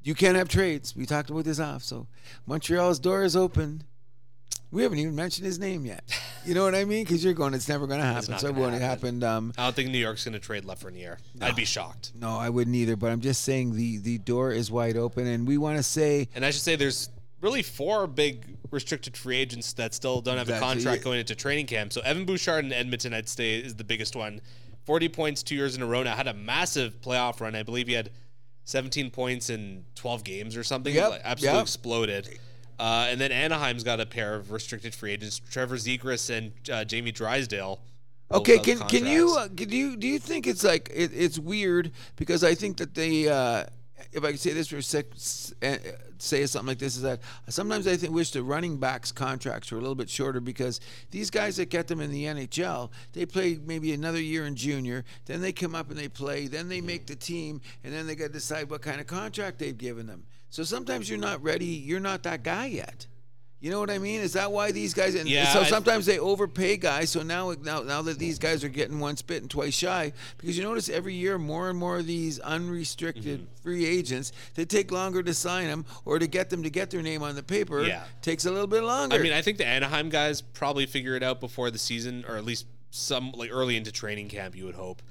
you 0.03 0.15
can't 0.15 0.35
have 0.37 0.49
trades. 0.49 0.95
We 0.95 1.05
talked 1.05 1.29
about 1.29 1.45
this 1.45 1.59
off. 1.59 1.83
So 1.83 2.07
Montreal's 2.45 2.99
door 2.99 3.23
is 3.23 3.35
open. 3.35 3.83
We 4.71 4.81
haven't 4.81 4.97
even 4.97 5.15
mentioned 5.15 5.45
his 5.45 5.59
name 5.59 5.85
yet. 5.85 6.03
You 6.45 6.55
know 6.55 6.63
what 6.63 6.73
I 6.73 6.83
mean? 6.83 7.03
Because 7.03 7.23
you're 7.23 7.35
going, 7.35 7.53
it's 7.53 7.69
never 7.69 7.85
going 7.85 7.99
to 7.99 8.05
happen. 8.05 8.39
So 8.39 8.51
when 8.51 8.73
it 8.73 8.81
happen. 8.81 9.21
happened, 9.21 9.23
um, 9.23 9.53
I 9.55 9.65
don't 9.65 9.75
think 9.75 9.91
New 9.91 9.99
York's 9.99 10.25
going 10.25 10.33
to 10.33 10.39
trade 10.39 10.63
Lafreniere. 10.63 11.17
I'd 11.39 11.55
be 11.55 11.63
shocked. 11.63 12.11
no, 12.19 12.31
I 12.37 12.49
wouldn't 12.49 12.75
either. 12.75 12.95
But 12.95 13.11
I'm 13.11 13.21
just 13.21 13.43
saying 13.43 13.75
the 13.75 13.97
the 13.99 14.17
door 14.17 14.51
is 14.51 14.71
wide 14.71 14.97
open, 14.97 15.27
and 15.27 15.47
we 15.47 15.57
want 15.59 15.77
to 15.77 15.83
say 15.83 16.27
And 16.33 16.43
I 16.43 16.49
should 16.49 16.63
say 16.63 16.75
there's 16.75 17.09
really 17.39 17.61
four 17.61 18.07
big 18.07 18.57
restricted 18.71 19.15
free 19.15 19.37
agents 19.37 19.73
that 19.73 19.93
still 19.93 20.21
don't 20.21 20.37
have 20.37 20.49
a 20.49 20.59
contract 20.59 21.03
going 21.03 21.19
into 21.19 21.35
training 21.35 21.67
camp. 21.67 21.93
So 21.93 22.01
Evan 22.01 22.25
Bouchard 22.25 22.65
in 22.65 22.73
Edmonton, 22.73 23.13
I'd 23.13 23.29
say, 23.29 23.59
is 23.59 23.75
the 23.75 23.83
biggest 23.83 24.15
one. 24.15 24.41
40 24.85 25.09
points 25.09 25.43
two 25.43 25.55
years 25.55 25.75
in 25.75 25.81
a 25.81 25.85
row 25.85 26.03
now. 26.03 26.15
Had 26.15 26.27
a 26.27 26.33
massive 26.33 27.01
playoff 27.01 27.39
run. 27.39 27.55
I 27.55 27.63
believe 27.63 27.87
he 27.87 27.93
had 27.93 28.11
17 28.65 29.11
points 29.11 29.49
in 29.49 29.85
12 29.95 30.23
games 30.23 30.57
or 30.57 30.63
something. 30.63 30.93
Yep, 30.93 31.09
Like, 31.09 31.21
absolutely 31.23 31.57
yep. 31.57 31.63
exploded. 31.63 32.39
Uh, 32.79 33.07
and 33.09 33.21
then 33.21 33.31
Anaheim's 33.31 33.83
got 33.83 33.99
a 33.99 34.05
pair 34.05 34.35
of 34.35 34.51
restricted 34.51 34.95
free 34.95 35.11
agents, 35.11 35.39
Trevor 35.51 35.75
Zegras 35.75 36.29
and 36.29 36.51
uh, 36.71 36.83
Jamie 36.83 37.11
Drysdale. 37.11 37.79
Okay, 38.31 38.57
can 38.57 38.79
can 38.87 39.05
you 39.05 39.35
uh, 39.37 39.47
can 39.55 39.69
you 39.69 39.95
do 39.95 40.07
you 40.07 40.17
think 40.17 40.47
it's 40.47 40.63
like 40.63 40.89
it, 40.93 41.11
it's 41.13 41.37
weird 41.37 41.91
because 42.15 42.43
I 42.43 42.55
think 42.55 42.77
that 42.77 42.95
they 42.95 43.27
uh, 43.29 43.65
if 44.11 44.23
I 44.23 44.31
could 44.31 44.39
say 44.39 44.53
this 44.53 44.67
for 44.67 44.77
a 44.77 44.83
sec, 44.83 45.05
uh, 45.61 45.77
say 46.17 46.45
something 46.45 46.67
like 46.67 46.79
this 46.79 46.95
is 46.95 47.01
that 47.01 47.21
sometimes 47.49 47.87
I 47.87 47.97
think 47.97 48.13
wish 48.13 48.31
the 48.31 48.43
running 48.43 48.77
backs 48.77 49.11
contracts 49.11 49.71
were 49.71 49.77
a 49.77 49.81
little 49.81 49.95
bit 49.95 50.09
shorter 50.09 50.39
because 50.39 50.79
these 51.11 51.29
guys 51.29 51.57
that 51.57 51.69
get 51.69 51.87
them 51.87 51.99
in 51.99 52.11
the 52.11 52.25
NHL 52.25 52.89
they 53.13 53.25
play 53.25 53.59
maybe 53.63 53.93
another 53.93 54.21
year 54.21 54.45
in 54.45 54.55
junior 54.55 55.03
then 55.25 55.41
they 55.41 55.51
come 55.51 55.75
up 55.75 55.89
and 55.89 55.97
they 55.97 56.07
play 56.07 56.47
then 56.47 56.69
they 56.69 56.81
make 56.81 57.07
the 57.07 57.15
team 57.15 57.61
and 57.83 57.93
then 57.93 58.07
they 58.07 58.15
got 58.15 58.27
to 58.27 58.33
decide 58.33 58.69
what 58.69 58.81
kind 58.81 59.01
of 59.01 59.07
contract 59.07 59.59
they've 59.59 59.77
given 59.77 60.07
them 60.07 60.23
so 60.49 60.63
sometimes 60.63 61.09
you're 61.09 61.19
not 61.19 61.43
ready 61.43 61.65
you're 61.65 61.99
not 61.99 62.23
that 62.23 62.43
guy 62.43 62.67
yet. 62.67 63.07
You 63.63 63.71
know 63.71 63.79
what 63.79 63.89
I 63.89 63.97
mean? 63.97 64.19
Is 64.19 64.33
that 64.33 64.51
why 64.51 64.73
these 64.73 64.93
guys? 64.93 65.15
And 65.15 65.27
Yeah, 65.29 65.53
so 65.53 65.61
I- 65.61 65.63
sometimes 65.69 66.05
they 66.05 66.19
overpay 66.19 66.75
guys. 66.75 67.09
So 67.11 67.23
now, 67.23 67.53
now, 67.63 67.81
now 67.81 68.01
that 68.01 68.19
these 68.19 68.37
guys 68.37 68.61
are 68.65 68.67
getting 68.69 68.99
once 68.99 69.21
bitten, 69.21 69.47
twice 69.47 69.73
shy, 69.73 70.11
because 70.37 70.57
you 70.57 70.63
notice 70.65 70.89
every 70.89 71.13
year 71.13 71.37
more 71.37 71.69
and 71.69 71.79
more 71.79 71.97
of 71.99 72.05
these 72.05 72.39
unrestricted 72.39 73.39
Mm-hmm. 73.39 73.61
free 73.63 73.85
agents, 73.85 74.33
they 74.55 74.65
take 74.65 74.91
longer 74.91 75.23
to 75.23 75.33
sign 75.33 75.67
them 75.67 75.85
or 76.03 76.19
to 76.19 76.27
get 76.27 76.49
them 76.49 76.61
to 76.63 76.69
get 76.69 76.89
their 76.89 77.01
name 77.01 77.23
on 77.23 77.35
the 77.35 77.43
paper. 77.43 77.83
Yeah. 77.85 78.03
takes 78.21 78.43
a 78.45 78.51
little 78.51 78.67
bit 78.67 78.83
longer. 78.83 79.15
I 79.15 79.19
mean, 79.19 79.31
I 79.31 79.41
think 79.41 79.57
the 79.57 79.65
Anaheim 79.65 80.09
guys 80.09 80.41
probably 80.41 80.85
figure 80.85 81.15
it 81.15 81.23
out 81.23 81.39
before 81.39 81.71
the 81.71 81.79
season, 81.79 82.25
or 82.27 82.35
at 82.35 82.43
least 82.43 82.65
some 82.91 83.31
like 83.31 83.49
early 83.49 83.77
into 83.77 83.93
training 83.93 84.27
camp. 84.27 84.57
You 84.57 84.65
would 84.65 84.75
hope, 84.75 85.01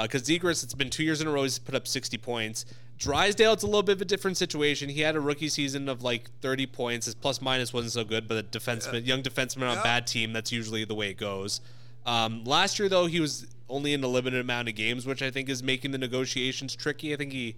because 0.00 0.22
Zegras, 0.22 0.64
it's 0.64 0.74
been 0.74 0.90
two 0.90 1.04
years 1.04 1.20
in 1.20 1.26
a 1.26 1.30
row. 1.30 1.42
He's 1.42 1.58
put 1.58 1.74
up 1.74 1.86
60 1.86 2.16
points. 2.18 2.64
Drysdale, 2.98 3.52
it's 3.52 3.62
a 3.62 3.66
little 3.66 3.82
bit 3.82 3.96
of 3.96 4.02
a 4.02 4.04
different 4.04 4.36
situation. 4.36 4.88
He 4.88 5.00
had 5.00 5.16
a 5.16 5.20
rookie 5.20 5.48
season 5.48 5.88
of 5.88 6.02
like 6.02 6.30
30 6.40 6.66
points. 6.66 7.06
His 7.06 7.14
plus 7.14 7.42
minus 7.42 7.72
wasn't 7.72 7.92
so 7.92 8.04
good, 8.04 8.28
but 8.28 8.36
a 8.36 8.42
defenseman, 8.42 9.04
young 9.04 9.22
defenseman 9.22 9.68
on 9.70 9.78
a 9.78 9.82
bad 9.82 10.06
team, 10.06 10.32
that's 10.32 10.52
usually 10.52 10.84
the 10.84 10.94
way 10.94 11.10
it 11.10 11.16
goes. 11.18 11.60
Um, 12.06 12.44
last 12.44 12.78
year, 12.78 12.88
though, 12.88 13.06
he 13.06 13.20
was 13.20 13.46
only 13.68 13.92
in 13.92 14.04
a 14.04 14.08
limited 14.08 14.40
amount 14.40 14.68
of 14.68 14.74
games, 14.74 15.06
which 15.06 15.22
I 15.22 15.30
think 15.30 15.48
is 15.48 15.62
making 15.62 15.90
the 15.90 15.98
negotiations 15.98 16.76
tricky. 16.76 17.12
I 17.12 17.16
think 17.16 17.32
he 17.32 17.56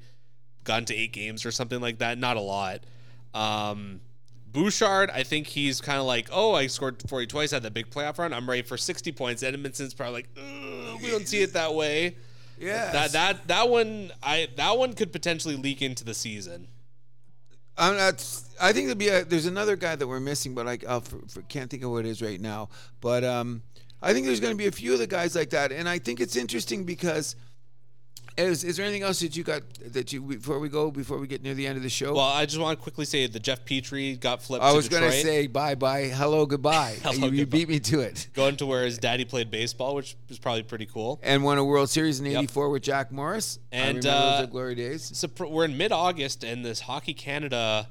got 0.65 0.79
into 0.79 0.99
eight 0.99 1.13
games 1.13 1.45
or 1.45 1.51
something 1.51 1.81
like 1.81 1.99
that. 1.99 2.19
Not 2.19 2.37
a 2.37 2.41
lot. 2.41 2.85
Um, 3.35 4.01
Bouchard, 4.55 5.11
I 5.11 5.25
think 5.25 5.49
he's 5.49 5.81
kind 5.81 5.99
of 5.99 6.07
like, 6.07 6.29
oh, 6.33 6.55
I 6.55 6.69
scored 6.69 7.03
40 7.09 7.27
twice, 7.27 7.51
had 7.51 7.65
that 7.65 7.75
big 7.75 7.91
playoff 7.91 8.19
run. 8.19 8.33
I'm 8.33 8.49
ready 8.49 8.63
for 8.63 8.77
60 8.77 9.11
points. 9.11 9.43
Edmonton's 9.43 9.93
probably 9.93 10.15
like, 10.15 10.29
we 11.03 11.11
don't 11.11 11.27
see 11.27 11.43
it 11.43 11.53
that 11.55 11.75
way. 11.75 12.17
yeah, 12.57 12.93
That 12.93 13.13
that 13.13 13.49
that 13.49 13.69
one, 13.69 14.13
I 14.23 14.49
that 14.57 14.79
one 14.79 14.93
could 14.93 15.13
potentially 15.13 15.57
leak 15.57 15.83
into 15.83 16.05
the 16.05 16.15
season. 16.15 16.69
I'm 17.77 17.97
not, 17.97 18.25
I 18.61 18.73
think 18.73 18.87
there'll 18.87 18.95
be 18.95 19.09
a, 19.09 19.25
there's 19.25 19.47
another 19.47 19.75
guy 19.75 19.97
that 19.97 20.07
we're 20.07 20.21
missing, 20.21 20.55
but 20.55 20.69
I 20.69 20.79
I'll, 20.89 21.01
for, 21.01 21.19
for, 21.27 21.43
can't 21.43 21.69
think 21.69 21.83
of 21.83 21.91
what 21.91 22.07
it 22.07 22.09
is 22.09 22.23
right 22.23 22.41
now. 22.41 22.69
But 23.01 23.25
um, 23.25 23.61
I 24.01 24.13
think 24.13 24.25
there's 24.25 24.39
going 24.39 24.55
to 24.55 24.57
be 24.59 24.69
a 24.69 24.73
few 24.73 24.93
of 24.93 25.01
the 25.01 25.09
guys 25.09 25.35
like 25.35 25.51
that, 25.51 25.73
and 25.73 25.89
I 25.89 25.99
think 25.99 26.21
it's 26.21 26.37
interesting 26.37 26.85
because. 26.85 27.37
Is, 28.37 28.65
is 28.65 28.77
there 28.77 28.85
anything 28.85 29.05
else 29.05 29.21
that 29.21 29.37
you 29.37 29.45
got 29.45 29.63
that 29.93 30.13
you 30.13 30.21
before 30.21 30.59
we 30.59 30.69
go 30.69 30.91
before 30.91 31.19
we 31.19 31.29
get 31.29 31.43
near 31.45 31.55
the 31.55 31.69
end 31.69 31.77
of 31.77 31.85
the 31.85 31.89
show? 31.89 32.15
Well, 32.15 32.25
I 32.25 32.47
just 32.47 32.61
want 32.61 32.77
to 32.77 32.83
quickly 32.83 33.05
say 33.05 33.25
the 33.29 33.39
Jeff 33.39 33.65
Petry 33.65 34.19
got 34.19 34.43
flipped. 34.43 34.65
I 34.65 34.73
was 34.73 34.89
going 34.89 35.05
to 35.05 35.13
say 35.13 35.47
bye 35.47 35.77
bye, 35.77 36.05
hello, 36.09 36.45
goodbye. 36.45 36.97
Hello, 37.03 37.29
you, 37.29 37.39
you 37.41 37.47
beat 37.47 37.69
me 37.69 37.79
to 37.79 38.01
it. 38.01 38.29
going 38.35 38.57
to 38.57 38.67
where 38.67 38.85
his 38.85 38.99
daddy 38.99 39.25
played 39.25 39.53
baseball, 39.53 39.95
which 39.95 40.17
was 40.29 40.41
probably 40.41 40.65
pretty 40.65 40.87
cool. 40.87 41.21
And 41.23 41.45
won 41.45 41.59
a 41.59 41.65
World 41.65 41.91
Series 41.91 42.19
in 42.19 42.27
'84 42.27 42.71
with 42.71 42.83
Jack 42.83 43.13
Morris. 43.13 43.61
I 43.73 43.77
And, 43.77 43.87
remember 43.99 44.01
those 44.11 44.41
uh, 44.41 44.43
are 44.43 44.47
glory 44.49 44.75
days. 44.75 45.17
So 45.17 45.29
pr- 45.29 45.47
we're 45.47 45.65
in 45.67 45.77
mid 45.77 45.93
August, 45.93 46.43
and 46.43 46.65
this 46.65 46.81
Hockey 46.81 47.15
Canada 47.15 47.89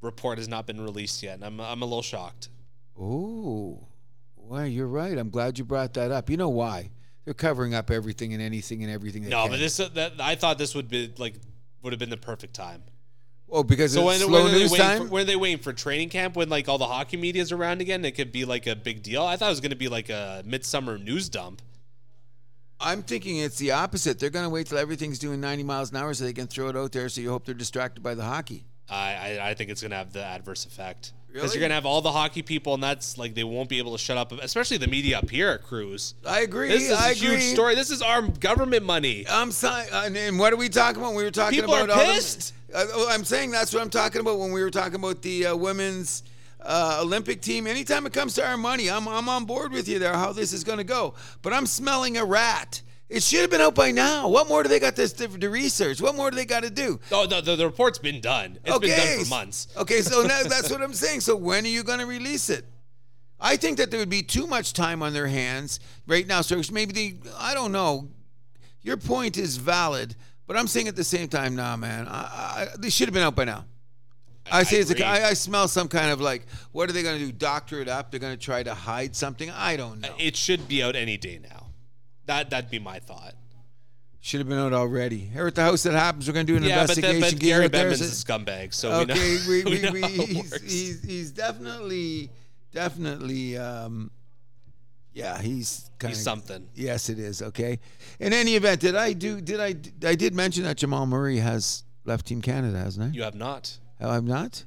report 0.00 0.38
has 0.38 0.48
not 0.48 0.66
been 0.66 0.80
released 0.80 1.22
yet, 1.22 1.34
and 1.34 1.44
I'm 1.44 1.60
I'm 1.60 1.82
a 1.82 1.86
little 1.86 2.00
shocked. 2.00 2.48
Oh, 2.98 3.86
well, 4.36 4.66
you're 4.66 4.86
right. 4.86 5.16
I'm 5.18 5.28
glad 5.30 5.58
you 5.58 5.64
brought 5.66 5.92
that 5.94 6.10
up. 6.10 6.30
You 6.30 6.38
know 6.38 6.48
why? 6.48 6.90
They're 7.24 7.34
covering 7.34 7.74
up 7.74 7.90
everything 7.90 8.32
and 8.32 8.42
anything 8.42 8.82
and 8.82 8.92
everything. 8.92 9.28
No, 9.28 9.42
can. 9.42 9.52
but 9.52 9.60
this 9.60 9.78
uh, 9.78 9.88
that 9.94 10.14
I 10.20 10.34
thought 10.34 10.58
this 10.58 10.74
would 10.74 10.88
be 10.88 11.12
like 11.18 11.34
would 11.82 11.92
have 11.92 12.00
been 12.00 12.10
the 12.10 12.16
perfect 12.16 12.54
time. 12.54 12.82
oh, 13.50 13.62
because 13.62 13.92
So 13.92 14.00
it's 14.10 14.20
when, 14.20 14.28
slow 14.28 14.44
when, 14.44 14.52
news 14.52 14.70
waiting 14.72 14.86
time. 14.86 15.02
for, 15.02 15.08
when 15.08 15.22
are 15.22 15.26
they 15.26 15.36
waiting 15.36 15.58
for 15.58 15.72
training 15.72 16.08
camp 16.08 16.36
when 16.36 16.48
like 16.48 16.68
all 16.68 16.78
the 16.78 16.86
hockey 16.86 17.16
media 17.16 17.42
is 17.42 17.52
around 17.52 17.80
again? 17.80 18.04
It 18.04 18.12
could 18.12 18.32
be 18.32 18.44
like 18.44 18.66
a 18.66 18.74
big 18.74 19.02
deal. 19.02 19.22
I 19.24 19.36
thought 19.36 19.46
it 19.46 19.50
was 19.50 19.60
going 19.60 19.70
to 19.70 19.76
be 19.76 19.88
like 19.88 20.10
a 20.10 20.42
midsummer 20.44 20.98
news 20.98 21.28
dump. 21.28 21.62
I'm 22.80 23.02
thinking 23.04 23.36
it's 23.36 23.58
the 23.58 23.70
opposite. 23.70 24.18
They're 24.18 24.30
going 24.30 24.44
to 24.44 24.50
wait 24.50 24.66
till 24.66 24.78
everything's 24.78 25.20
doing 25.20 25.40
90 25.40 25.62
miles 25.62 25.90
an 25.92 25.98
hour 25.98 26.12
so 26.14 26.24
they 26.24 26.32
can 26.32 26.48
throw 26.48 26.68
it 26.68 26.76
out 26.76 26.90
there. 26.90 27.08
So 27.08 27.20
you 27.20 27.30
hope 27.30 27.44
they're 27.44 27.54
distracted 27.54 28.02
by 28.02 28.14
the 28.16 28.24
hockey. 28.24 28.64
I, 28.90 29.38
I, 29.40 29.50
I 29.50 29.54
think 29.54 29.70
it's 29.70 29.80
going 29.80 29.92
to 29.92 29.96
have 29.96 30.12
the 30.12 30.24
adverse 30.24 30.66
effect 30.66 31.12
because 31.32 31.50
Really? 31.50 31.54
you're 31.54 31.60
going 31.60 31.70
to 31.70 31.74
have 31.76 31.86
all 31.86 32.00
the 32.02 32.12
hockey 32.12 32.42
people, 32.42 32.74
and 32.74 32.82
that's 32.82 33.16
like 33.16 33.34
they 33.34 33.44
won't 33.44 33.68
be 33.68 33.78
able 33.78 33.92
to 33.92 33.98
shut 33.98 34.16
up, 34.18 34.32
especially 34.32 34.76
the 34.76 34.86
media 34.86 35.18
up 35.18 35.30
here 35.30 35.48
at 35.50 35.62
Cruise. 35.62 36.14
I 36.26 36.40
agree. 36.40 36.68
This 36.68 36.90
is 36.90 36.92
I 36.92 37.08
a 37.08 37.12
agree. 37.12 37.28
huge 37.36 37.42
story. 37.54 37.74
This 37.74 37.90
is 37.90 38.02
our 38.02 38.22
government 38.22 38.84
money. 38.84 39.24
I'm 39.28 39.50
sorry. 39.52 39.86
And, 39.92 40.38
what 40.38 40.52
are 40.52 40.56
we 40.56 40.68
talking 40.68 41.00
about? 41.00 41.14
We 41.14 41.24
were 41.24 41.30
talking 41.30 41.58
People 41.60 41.74
about 41.74 41.88
are 41.90 41.92
all 42.00 42.06
the- 42.06 42.12
pissed. 42.14 42.54
Oh, 42.74 43.08
I'm 43.10 43.24
saying 43.24 43.50
that's 43.50 43.72
what 43.74 43.82
I'm 43.82 43.90
talking 43.90 44.20
about 44.20 44.38
when 44.38 44.50
we 44.52 44.62
were 44.62 44.70
talking 44.70 44.94
about 44.94 45.20
the 45.22 45.46
uh, 45.46 45.56
women's 45.56 46.22
uh, 46.62 47.00
Olympic 47.02 47.42
team. 47.42 47.66
Anytime 47.66 48.06
it 48.06 48.12
comes 48.14 48.34
to 48.34 48.46
our 48.46 48.56
money, 48.56 48.88
I'm 48.90 49.06
I'm 49.08 49.28
on 49.28 49.44
board 49.44 49.72
with 49.72 49.88
you 49.88 49.98
there. 49.98 50.14
How 50.14 50.32
this 50.32 50.52
is 50.52 50.64
going 50.64 50.78
to 50.78 50.84
go, 50.84 51.14
but 51.42 51.52
I'm 51.52 51.66
smelling 51.66 52.16
a 52.16 52.24
rat. 52.24 52.80
It 53.12 53.22
should 53.22 53.42
have 53.42 53.50
been 53.50 53.60
out 53.60 53.74
by 53.74 53.90
now. 53.90 54.26
What 54.28 54.48
more 54.48 54.62
do 54.62 54.70
they 54.70 54.80
got 54.80 54.96
this 54.96 55.12
to, 55.14 55.28
to 55.28 55.50
research? 55.50 56.00
What 56.00 56.16
more 56.16 56.30
do 56.30 56.36
they 56.36 56.46
got 56.46 56.62
to 56.62 56.70
do? 56.70 56.98
Oh, 57.10 57.26
the, 57.26 57.42
the, 57.42 57.56
the 57.56 57.66
report's 57.66 57.98
been 57.98 58.22
done. 58.22 58.58
It's 58.64 58.78
been 58.78 58.88
done 58.88 59.24
for 59.24 59.28
months. 59.28 59.68
Okay, 59.76 60.00
so 60.00 60.22
now 60.26 60.42
that's 60.44 60.70
what 60.70 60.80
I'm 60.80 60.94
saying. 60.94 61.20
So 61.20 61.36
when 61.36 61.64
are 61.66 61.68
you 61.68 61.82
going 61.82 61.98
to 61.98 62.06
release 62.06 62.48
it? 62.48 62.64
I 63.38 63.58
think 63.58 63.76
that 63.76 63.90
there 63.90 64.00
would 64.00 64.08
be 64.08 64.22
too 64.22 64.46
much 64.46 64.72
time 64.72 65.02
on 65.02 65.12
their 65.12 65.26
hands 65.26 65.78
right 66.06 66.26
now. 66.26 66.40
So 66.40 66.58
maybe 66.72 66.92
they, 66.94 67.30
I 67.38 67.52
don't 67.52 67.70
know. 67.70 68.08
Your 68.80 68.96
point 68.96 69.36
is 69.36 69.58
valid, 69.58 70.16
but 70.46 70.56
I'm 70.56 70.66
saying 70.66 70.88
at 70.88 70.96
the 70.96 71.04
same 71.04 71.28
time, 71.28 71.54
nah, 71.54 71.76
man, 71.76 72.08
I, 72.08 72.12
I, 72.12 72.68
they 72.78 72.88
should 72.88 73.08
have 73.08 73.14
been 73.14 73.22
out 73.22 73.36
by 73.36 73.44
now. 73.44 73.66
I 74.50 74.62
say 74.62 74.78
it's 74.78 74.90
a, 74.90 75.06
I, 75.06 75.28
I 75.28 75.32
smell 75.34 75.68
some 75.68 75.86
kind 75.86 76.10
of 76.10 76.20
like, 76.20 76.46
what 76.72 76.88
are 76.88 76.92
they 76.94 77.02
going 77.02 77.18
to 77.18 77.26
do? 77.26 77.30
Doctor 77.30 77.80
it 77.80 77.88
up? 77.88 78.10
They're 78.10 78.20
going 78.20 78.36
to 78.36 78.42
try 78.42 78.62
to 78.62 78.74
hide 78.74 79.14
something? 79.14 79.50
I 79.50 79.76
don't 79.76 80.00
know. 80.00 80.14
It 80.18 80.34
should 80.34 80.66
be 80.66 80.82
out 80.82 80.96
any 80.96 81.18
day 81.18 81.38
now. 81.42 81.61
That 82.26 82.50
that'd 82.50 82.70
be 82.70 82.78
my 82.78 82.98
thought. 82.98 83.34
Should 84.20 84.38
have 84.38 84.48
been 84.48 84.58
out 84.58 84.72
already. 84.72 85.18
Here 85.18 85.48
at 85.48 85.56
the 85.56 85.62
house 85.62 85.82
that 85.82 85.94
happens, 85.94 86.28
we're 86.28 86.34
going 86.34 86.46
to 86.46 86.52
do 86.52 86.56
an 86.56 86.62
Yeah, 86.62 86.86
but, 86.86 86.96
investigation. 86.96 87.20
but 87.20 87.30
Get 87.32 87.40
Gary 87.40 87.64
out 87.64 87.72
Bettman's 87.72 88.00
a 88.00 88.04
scumbag, 88.04 88.72
so 88.72 88.92
okay, 89.00 89.38
we 89.48 89.62
know, 89.64 89.70
we, 89.70 89.70
we 89.70 89.70
we, 89.70 89.82
know 89.82 89.92
we, 89.92 90.00
how 90.00 90.08
it 90.08 90.28
he's, 90.28 90.62
he's, 90.62 91.02
he's 91.02 91.30
definitely, 91.32 92.30
definitely, 92.72 93.56
um, 93.58 94.12
yeah, 95.12 95.40
he's 95.42 95.90
kind 95.98 96.14
He's 96.14 96.22
something. 96.22 96.68
Yes, 96.74 97.08
it 97.08 97.18
is. 97.18 97.42
Okay. 97.42 97.80
In 98.20 98.32
any 98.32 98.54
event, 98.54 98.80
did 98.80 98.94
I 98.94 99.12
do? 99.12 99.40
Did 99.40 99.60
I? 99.60 99.74
I 100.08 100.14
did 100.14 100.34
mention 100.34 100.62
that 100.64 100.78
Jamal 100.78 101.04
Murray 101.04 101.38
has 101.38 101.84
left 102.04 102.26
Team 102.26 102.40
Canada, 102.40 102.78
hasn't 102.78 103.06
I? 103.12 103.14
You 103.14 103.22
have 103.24 103.34
not. 103.34 103.76
Oh, 104.00 104.08
I'm 104.08 104.26
not. 104.26 104.64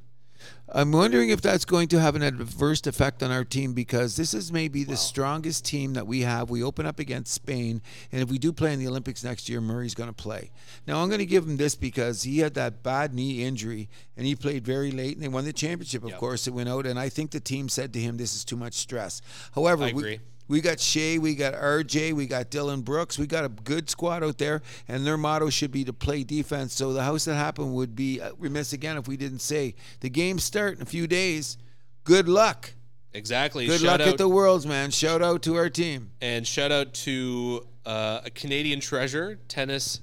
I'm 0.68 0.92
wondering 0.92 1.30
if 1.30 1.42
that's 1.42 1.64
going 1.64 1.88
to 1.90 2.00
have 2.00 2.16
an 2.16 2.24
adverse 2.24 2.86
effect 2.88 3.22
on 3.22 3.32
our 3.32 3.46
team 3.46 3.74
because 3.74 4.16
this 4.16 4.34
is 4.34 4.52
maybe 4.52 4.84
the 4.84 4.98
strongest 4.98 5.64
team 5.64 5.94
that 5.94 6.08
we 6.08 6.22
have. 6.22 6.50
We 6.50 6.64
open 6.64 6.86
up 6.88 7.00
against 7.00 7.34
Spain, 7.34 7.82
and 8.12 8.22
if 8.22 8.30
we 8.32 8.40
do 8.40 8.52
play 8.52 8.74
in 8.74 8.80
the 8.80 8.88
Olympics 8.88 9.24
next 9.24 9.48
year, 9.48 9.62
Murray's 9.62 9.94
going 9.94 10.10
to 10.10 10.14
play. 10.14 10.52
Now, 10.88 11.02
I'm 11.02 11.08
going 11.10 11.20
to 11.20 11.26
give 11.26 11.46
him 11.46 11.58
this 11.58 11.76
because 11.76 12.24
he 12.24 12.40
had 12.40 12.56
that 12.56 12.82
bad 12.82 13.14
knee 13.14 13.44
injury, 13.44 13.90
and 14.18 14.26
he 14.26 14.36
played 14.36 14.66
very 14.66 14.92
late, 14.92 15.14
and 15.16 15.24
they 15.24 15.28
won 15.28 15.46
the 15.46 15.54
championship. 15.54 16.04
Of 16.04 16.10
Yep. 16.10 16.20
course, 16.20 16.48
it 16.48 16.52
went 16.52 16.68
out, 16.68 16.88
and 16.88 17.00
I 17.00 17.10
think 17.10 17.30
the 17.32 17.40
team 17.40 17.70
said 17.70 17.94
to 17.94 18.00
him, 18.00 18.18
"This 18.18 18.36
is 18.36 18.44
too 18.44 18.58
much 18.58 18.74
stress." 18.74 19.22
However, 19.54 19.84
I 19.86 19.90
agree. 19.90 20.04
we 20.04 20.20
got 20.62 20.80
Shai, 20.80 21.18
we 21.18 21.36
got 21.36 21.54
RJ, 21.54 22.14
we 22.14 22.28
got 22.28 22.50
Dillon 22.50 22.82
Brooks. 22.82 23.18
We 23.18 23.28
got 23.28 23.46
a 23.46 23.50
good 23.50 23.90
squad 23.90 24.24
out 24.24 24.38
there, 24.38 24.62
and 24.88 25.06
their 25.06 25.18
motto 25.18 25.50
should 25.50 25.72
be 25.72 25.84
to 25.86 25.94
play 25.94 26.24
defense. 26.24 26.74
So 26.74 26.94
the 26.94 27.04
house 27.04 27.26
that 27.26 27.36
happened 27.36 27.74
would 27.74 27.96
be 27.96 28.22
uh, 28.22 28.32
remiss 28.38 28.74
again 28.74 28.98
if 28.98 29.08
we 29.08 29.18
didn't 29.18 29.40
say 29.40 29.76
the 30.02 30.10
games 30.10 30.44
start 30.44 30.76
in 30.76 30.82
a 30.82 30.86
few 30.86 31.08
days. 31.08 31.58
Good 32.04 32.28
luck. 32.30 32.74
Exactly. 33.14 33.66
Good 33.66 33.82
shout 33.82 34.00
luck 34.00 34.08
out, 34.08 34.14
at 34.14 34.18
the 34.18 34.28
Worlds, 34.30 34.66
man. 34.66 34.92
Shout 34.92 35.22
out 35.22 35.42
to 35.44 35.56
our 35.56 35.70
team. 35.70 36.12
and 36.22 36.46
shout 36.46 36.72
out 36.72 36.94
to 36.94 37.66
uh, 37.86 38.22
a 38.26 38.30
Canadian 38.30 38.80
treasure, 38.82 39.40
tennis 39.48 40.02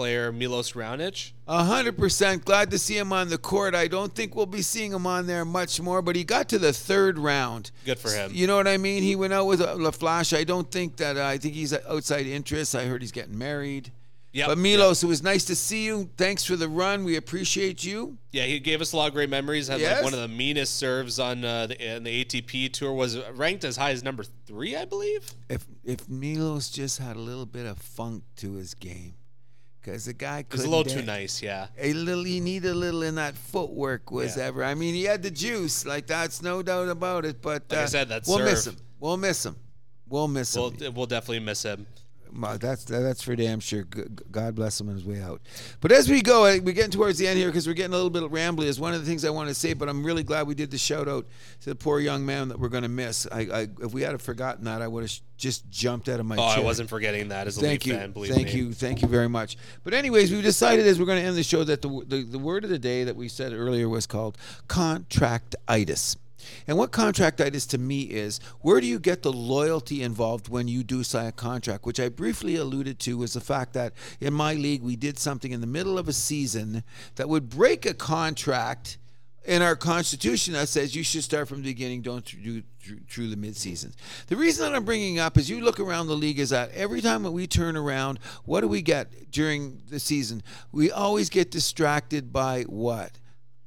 player 0.00 0.32
Milos 0.32 0.72
Raonic. 0.72 1.32
A 1.46 1.62
hundred 1.64 1.98
percent 1.98 2.46
glad 2.46 2.70
to 2.70 2.78
see 2.78 2.96
him 2.96 3.12
on 3.12 3.28
the 3.28 3.36
court. 3.36 3.74
I 3.74 3.86
don't 3.86 4.14
think 4.14 4.34
we'll 4.34 4.46
be 4.46 4.62
seeing 4.62 4.92
him 4.92 5.06
on 5.06 5.26
there 5.26 5.44
much 5.44 5.78
more, 5.78 6.00
but 6.00 6.16
he 6.16 6.24
got 6.24 6.48
to 6.48 6.58
the 6.58 6.72
third 6.72 7.18
round. 7.18 7.70
Good 7.84 7.98
for 7.98 8.10
him. 8.10 8.30
You 8.32 8.46
know 8.46 8.56
what 8.56 8.66
I 8.66 8.78
mean? 8.78 9.02
He 9.02 9.14
went 9.14 9.34
out 9.34 9.46
with 9.46 9.60
a 9.60 9.74
La 9.74 9.90
Flash. 9.90 10.32
I 10.32 10.44
don't 10.44 10.70
think 10.70 10.96
that. 10.96 11.18
Uh, 11.18 11.26
I 11.26 11.36
think 11.36 11.52
he's 11.52 11.74
outside 11.74 12.26
interest. 12.26 12.74
I 12.74 12.86
heard 12.86 13.02
he's 13.02 13.12
getting 13.12 13.36
married. 13.36 13.92
Yep, 14.32 14.46
But 14.46 14.58
Milos, 14.58 15.02
it 15.02 15.08
was 15.08 15.24
nice 15.24 15.44
to 15.46 15.56
see 15.56 15.84
you. 15.84 16.08
Thanks 16.16 16.44
for 16.44 16.54
the 16.54 16.68
run. 16.68 17.02
We 17.02 17.16
appreciate 17.16 17.82
you. 17.82 18.16
Yeah, 18.30 18.44
he 18.44 18.60
gave 18.60 18.80
us 18.80 18.92
a 18.92 18.96
lot 18.96 19.08
of 19.08 19.12
great 19.12 19.28
memories. 19.28 19.66
Had 19.66 19.80
Yes. 19.80 19.94
like 19.96 20.04
one 20.04 20.14
of 20.14 20.20
the 20.20 20.28
meanest 20.28 20.76
serves 20.76 21.18
on 21.18 21.44
uh, 21.44 21.66
the, 21.66 21.96
in 21.96 22.04
the 22.04 22.24
ATP 22.24 22.72
tour. 22.72 22.92
Was 22.92 23.18
ranked 23.34 23.64
as 23.64 23.76
high 23.76 23.90
as 23.90 24.04
number 24.04 24.22
three, 24.46 24.76
I 24.76 24.84
believe. 24.84 25.34
If 25.48 25.66
if 25.84 26.08
Milos 26.08 26.70
just 26.70 26.98
had 27.00 27.16
a 27.16 27.20
little 27.20 27.44
bit 27.44 27.66
of 27.66 27.78
funk 27.78 28.22
to 28.36 28.52
his 28.52 28.72
game, 28.74 29.14
because 29.80 30.04
the 30.04 30.12
guy 30.12 30.44
was 30.50 30.64
a 30.64 30.68
little 30.68 30.84
too 30.84 31.02
nice. 31.02 31.42
Yeah. 31.42 31.68
A 31.78 31.92
little, 31.92 32.24
he 32.24 32.40
needed 32.40 32.70
a 32.70 32.74
little 32.74 33.02
in 33.02 33.14
that 33.16 33.34
footwork 33.36 34.10
was 34.10 34.36
Yeah. 34.36 34.44
ever. 34.44 34.64
I 34.64 34.74
mean, 34.74 34.94
he 34.94 35.04
had 35.04 35.22
the 35.22 35.30
juice, 35.30 35.86
like 35.86 36.06
that's 36.06 36.42
no 36.42 36.62
doubt 36.62 36.88
about 36.88 37.24
it. 37.24 37.40
But 37.40 37.64
Like 37.70 37.80
I 37.80 37.82
uh, 37.84 37.86
said, 37.86 38.08
that 38.08 38.24
we'll 38.26 38.44
miss 38.44 38.66
him. 38.66 38.76
We'll 38.98 39.16
miss 39.16 39.46
him. 39.46 39.56
We'll 40.08 40.28
miss 40.28 40.54
him. 40.54 40.62
We'll 40.62 40.92
we'll 40.92 41.06
definitely 41.06 41.40
miss 41.40 41.62
him. 41.62 41.86
That's 42.58 42.84
that's 42.84 43.22
for 43.22 43.36
damn 43.36 43.60
sure. 43.60 43.84
God 43.84 44.54
bless 44.54 44.80
him 44.80 44.88
on 44.88 44.94
his 44.94 45.04
way 45.04 45.20
out. 45.20 45.40
But 45.80 45.92
as 45.92 46.08
we 46.08 46.22
go, 46.22 46.42
we're 46.42 46.72
getting 46.72 46.90
towards 46.90 47.18
the 47.18 47.28
end 47.28 47.38
here 47.38 47.48
because 47.48 47.66
we're 47.66 47.74
getting 47.74 47.92
a 47.92 47.96
little 47.96 48.10
bit 48.10 48.22
rambly. 48.24 48.64
Is 48.64 48.80
one 48.80 48.94
of 48.94 49.00
the 49.00 49.06
things 49.06 49.24
I 49.24 49.30
want 49.30 49.48
to 49.48 49.54
say. 49.54 49.74
But 49.74 49.88
I'm 49.88 50.04
really 50.04 50.22
glad 50.22 50.46
we 50.46 50.54
did 50.54 50.70
the 50.70 50.78
shout 50.78 51.08
out 51.08 51.26
to 51.62 51.70
the 51.70 51.74
poor 51.74 52.00
young 52.00 52.24
man 52.24 52.48
that 52.48 52.58
we're 52.58 52.68
going 52.68 52.82
to 52.82 52.88
miss. 52.88 53.26
I, 53.30 53.40
I 53.40 53.68
if 53.82 53.92
we 53.92 54.02
had 54.02 54.20
forgotten 54.20 54.64
that, 54.64 54.82
I 54.82 54.88
would 54.88 55.02
have 55.04 55.12
just 55.36 55.68
jumped 55.70 56.08
out 56.08 56.20
of 56.20 56.26
my 56.26 56.36
oh, 56.36 56.38
chair. 56.38 56.46
Oh, 56.46 56.54
chair. 56.54 56.62
I 56.62 56.66
wasn't 56.66 56.90
forgetting 56.90 57.28
that 57.28 57.46
as 57.46 57.56
a 57.58 57.60
Thank 57.60 57.84
Leaf 57.84 57.92
you, 57.92 57.98
fan. 57.98 58.12
Believe 58.12 58.34
thank 58.34 58.48
me. 58.48 58.52
you, 58.54 58.72
thank 58.72 59.02
you 59.02 59.08
very 59.08 59.28
much. 59.28 59.56
But 59.82 59.94
anyways, 59.94 60.30
we've 60.30 60.42
decided 60.42 60.86
as 60.86 60.98
we're 60.98 61.06
going 61.06 61.20
to 61.20 61.26
end 61.26 61.36
the 61.36 61.42
show 61.42 61.64
that 61.64 61.82
the, 61.82 61.88
the 62.06 62.22
the 62.22 62.38
word 62.38 62.64
of 62.64 62.70
the 62.70 62.78
day 62.78 63.04
that 63.04 63.16
we 63.16 63.28
said 63.28 63.52
earlier 63.52 63.88
was 63.88 64.06
called 64.06 64.36
contractitis. 64.68 66.16
And 66.66 66.76
what 66.76 66.90
contract 66.90 67.20
contractitis 67.20 67.68
to 67.68 67.78
me 67.78 68.02
is, 68.02 68.40
where 68.60 68.80
do 68.80 68.86
you 68.86 68.98
get 68.98 69.22
the 69.22 69.32
loyalty 69.32 70.02
involved 70.02 70.48
when 70.48 70.68
you 70.68 70.82
do 70.82 71.02
sign 71.02 71.26
a 71.26 71.32
contract? 71.32 71.84
Which 71.84 72.00
I 72.00 72.08
briefly 72.08 72.56
alluded 72.56 72.98
to 73.00 73.18
was 73.18 73.34
the 73.34 73.40
fact 73.40 73.72
that 73.74 73.92
in 74.20 74.32
my 74.32 74.54
league 74.54 74.82
we 74.82 74.96
did 74.96 75.18
something 75.18 75.52
in 75.52 75.60
the 75.60 75.66
middle 75.66 75.98
of 75.98 76.08
a 76.08 76.12
season 76.12 76.82
that 77.16 77.28
would 77.28 77.48
break 77.48 77.86
a 77.86 77.94
contract 77.94 78.98
in 79.44 79.62
our 79.62 79.74
constitution 79.74 80.52
that 80.52 80.68
says 80.68 80.94
you 80.94 81.02
should 81.02 81.24
start 81.24 81.48
from 81.48 81.58
the 81.58 81.68
beginning, 81.68 82.02
don't 82.02 82.24
do 82.42 82.62
through, 83.08 83.28
the 83.28 83.36
midseasons. 83.36 83.94
The 84.26 84.36
reason 84.36 84.64
that 84.64 84.76
I'm 84.76 84.84
bringing 84.84 85.18
up 85.18 85.38
is 85.38 85.48
you 85.48 85.60
look 85.62 85.80
around 85.80 86.06
the 86.06 86.14
league 86.14 86.38
is 86.38 86.50
that 86.50 86.70
every 86.72 87.00
time 87.00 87.22
that 87.22 87.30
we 87.30 87.46
turn 87.46 87.76
around, 87.76 88.18
what 88.44 88.60
do 88.60 88.68
we 88.68 88.82
get 88.82 89.30
during 89.30 89.82
the 89.90 89.98
season? 89.98 90.42
We 90.72 90.90
always 90.90 91.30
get 91.30 91.50
distracted 91.50 92.32
by 92.32 92.62
what? 92.64 93.12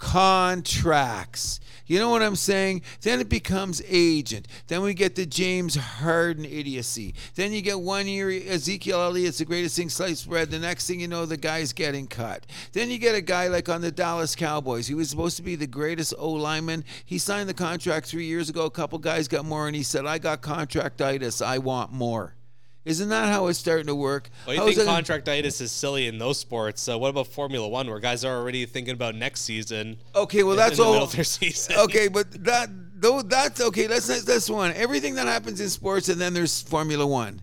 Contracts. 0.03 1.61
You 1.85 1.97
know 1.97 2.09
what 2.09 2.21
I'm 2.21 2.35
saying? 2.35 2.81
Then 3.01 3.21
it 3.21 3.29
becomes 3.29 3.81
agent. 3.87 4.47
Then 4.67 4.81
we 4.81 4.93
get 4.93 5.15
the 5.15 5.25
James 5.25 5.75
Harden 5.75 6.43
idiocy. 6.43 7.15
Then 7.35 7.53
you 7.53 7.61
get 7.61 7.79
one 7.79 8.07
year 8.07 8.29
Ezekiel 8.29 9.01
Elliott's 9.01 9.37
the 9.37 9.45
greatest 9.45 9.77
thing 9.77 9.89
sliced 9.89 10.29
bread. 10.29 10.51
The 10.51 10.59
next 10.59 10.87
thing 10.87 10.99
you 10.99 11.07
know, 11.07 11.25
the 11.25 11.37
guy's 11.37 11.71
getting 11.71 12.07
cut. 12.07 12.45
Then 12.73 12.89
you 12.89 12.97
get 12.97 13.15
a 13.15 13.21
guy 13.21 13.47
like 13.47 13.69
on 13.69 13.81
the 13.81 13.91
Dallas 13.91 14.35
Cowboys. 14.35 14.87
He 14.87 14.93
was 14.93 15.09
supposed 15.09 15.37
to 15.37 15.43
be 15.43 15.55
the 15.55 15.67
greatest 15.67 16.13
O 16.17 16.31
lineman. 16.31 16.83
He 17.05 17.17
signed 17.17 17.47
the 17.47 17.53
contract 17.53 18.07
three 18.07 18.25
years 18.25 18.49
ago. 18.49 18.65
A 18.65 18.71
couple 18.71 18.99
guys 18.99 19.29
got 19.29 19.45
more, 19.45 19.67
and 19.67 19.75
he 19.75 19.83
said, 19.83 20.05
"I 20.05 20.17
got 20.17 20.41
contractitis. 20.41 21.43
I 21.43 21.59
want 21.59 21.93
more." 21.93 22.35
Isn't 22.85 23.09
that 23.09 23.29
how 23.31 23.47
it's 23.47 23.57
starting 23.59 23.87
to 23.87 23.95
work? 23.95 24.29
Well, 24.45 24.55
you 24.55 24.61
How 24.61 24.67
think 24.67 24.77
it- 24.79 24.87
contractitis 24.87 25.61
is 25.61 25.71
silly 25.71 26.07
in 26.07 26.17
those 26.17 26.37
sports? 26.39 26.81
So 26.81 26.97
what 26.97 27.09
about 27.09 27.27
Formula 27.27 27.67
One, 27.67 27.89
where 27.89 27.99
guys 27.99 28.25
are 28.25 28.35
already 28.37 28.65
thinking 28.65 28.93
about 28.93 29.15
next 29.15 29.41
season? 29.41 29.97
Okay, 30.13 30.43
well 30.43 30.55
that's 30.57 30.79
all. 30.79 30.91
middle 30.91 31.05
of 31.07 31.13
their 31.13 31.23
season. 31.23 31.77
okay, 31.77 32.09
but 32.09 32.29
that 32.43 32.69
though 32.95 33.21
that's 33.21 33.61
okay. 33.61 33.87
Let's 33.87 34.23
that's 34.23 34.49
one. 34.49 34.73
Everything 34.73 35.15
that 35.15 35.27
happens 35.27 35.61
in 35.61 35.69
sports, 35.69 36.09
and 36.09 36.19
then 36.19 36.33
there's 36.33 36.61
Formula 36.61 37.07
One. 37.07 37.39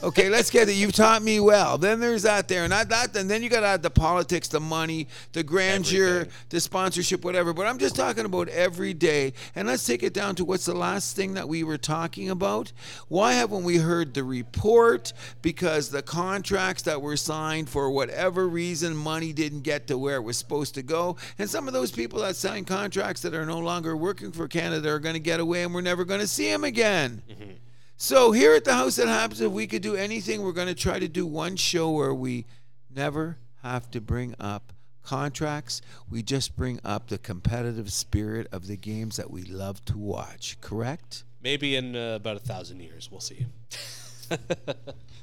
Okay, 0.00 0.28
let's 0.28 0.48
get 0.48 0.68
it. 0.68 0.74
You've 0.74 0.92
taught 0.92 1.22
me 1.22 1.40
well. 1.40 1.76
Then 1.76 1.98
there's 1.98 2.22
that 2.22 2.46
there, 2.46 2.62
and 2.62 2.72
that, 2.72 2.88
that 2.90 3.16
and 3.16 3.28
then 3.28 3.42
you 3.42 3.48
got 3.48 3.60
to 3.60 3.66
add 3.66 3.82
the 3.82 3.90
politics, 3.90 4.46
the 4.46 4.60
money, 4.60 5.08
the 5.32 5.42
grandeur, 5.42 6.08
Everything. 6.08 6.32
the 6.50 6.60
sponsorship, 6.60 7.24
whatever. 7.24 7.52
But 7.52 7.66
I'm 7.66 7.78
just 7.78 7.96
talking 7.96 8.24
about 8.24 8.48
every 8.48 8.94
day. 8.94 9.32
And 9.56 9.66
let's 9.66 9.84
take 9.84 10.04
it 10.04 10.14
down 10.14 10.36
to 10.36 10.44
what's 10.44 10.66
the 10.66 10.74
last 10.74 11.16
thing 11.16 11.34
that 11.34 11.48
we 11.48 11.64
were 11.64 11.78
talking 11.78 12.30
about? 12.30 12.72
Why 13.08 13.32
haven't 13.32 13.64
we 13.64 13.78
heard 13.78 14.14
the 14.14 14.22
report? 14.22 15.12
Because 15.42 15.90
the 15.90 16.02
contracts 16.02 16.82
that 16.82 17.02
were 17.02 17.16
signed 17.16 17.68
for 17.68 17.90
whatever 17.90 18.46
reason, 18.48 18.94
money 18.94 19.32
didn't 19.32 19.62
get 19.62 19.88
to 19.88 19.98
where 19.98 20.16
it 20.16 20.22
was 20.22 20.36
supposed 20.36 20.76
to 20.76 20.82
go. 20.82 21.16
And 21.40 21.50
some 21.50 21.66
of 21.66 21.74
those 21.74 21.90
people 21.90 22.20
that 22.20 22.36
signed 22.36 22.68
contracts 22.68 23.22
that 23.22 23.34
are 23.34 23.46
no 23.46 23.58
longer 23.58 23.96
working 23.96 24.30
for 24.30 24.46
Canada 24.46 24.90
are 24.90 25.00
going 25.00 25.14
to 25.14 25.20
get 25.20 25.40
away, 25.40 25.64
and 25.64 25.74
we're 25.74 25.80
never 25.80 26.04
going 26.04 26.20
to 26.20 26.28
see 26.28 26.48
them 26.48 26.62
again. 26.62 27.20
Mm-hmm. 27.28 27.50
So 28.00 28.30
here 28.30 28.54
at 28.54 28.64
the 28.64 28.74
house 28.74 28.94
that 28.96 29.08
happens, 29.08 29.40
if 29.40 29.50
we 29.50 29.66
could 29.66 29.82
do 29.82 29.96
anything, 29.96 30.42
we're 30.42 30.52
going 30.52 30.68
to 30.68 30.74
try 30.74 31.00
to 31.00 31.08
do 31.08 31.26
one 31.26 31.56
show 31.56 31.90
where 31.90 32.14
we 32.14 32.46
never 32.94 33.38
have 33.64 33.90
to 33.90 34.00
bring 34.00 34.36
up 34.38 34.72
contracts. 35.02 35.82
We 36.08 36.22
just 36.22 36.54
bring 36.56 36.78
up 36.84 37.08
the 37.08 37.18
competitive 37.18 37.92
spirit 37.92 38.46
of 38.52 38.68
the 38.68 38.76
games 38.76 39.16
that 39.16 39.32
we 39.32 39.42
love 39.42 39.84
to 39.86 39.98
watch. 39.98 40.60
Correct? 40.60 41.24
Maybe 41.42 41.74
in 41.74 41.96
uh, 41.96 42.14
about 42.14 42.36
a 42.36 42.40
thousand 42.40 42.80
years, 42.80 43.10
we'll 43.10 43.20
see. 43.20 43.46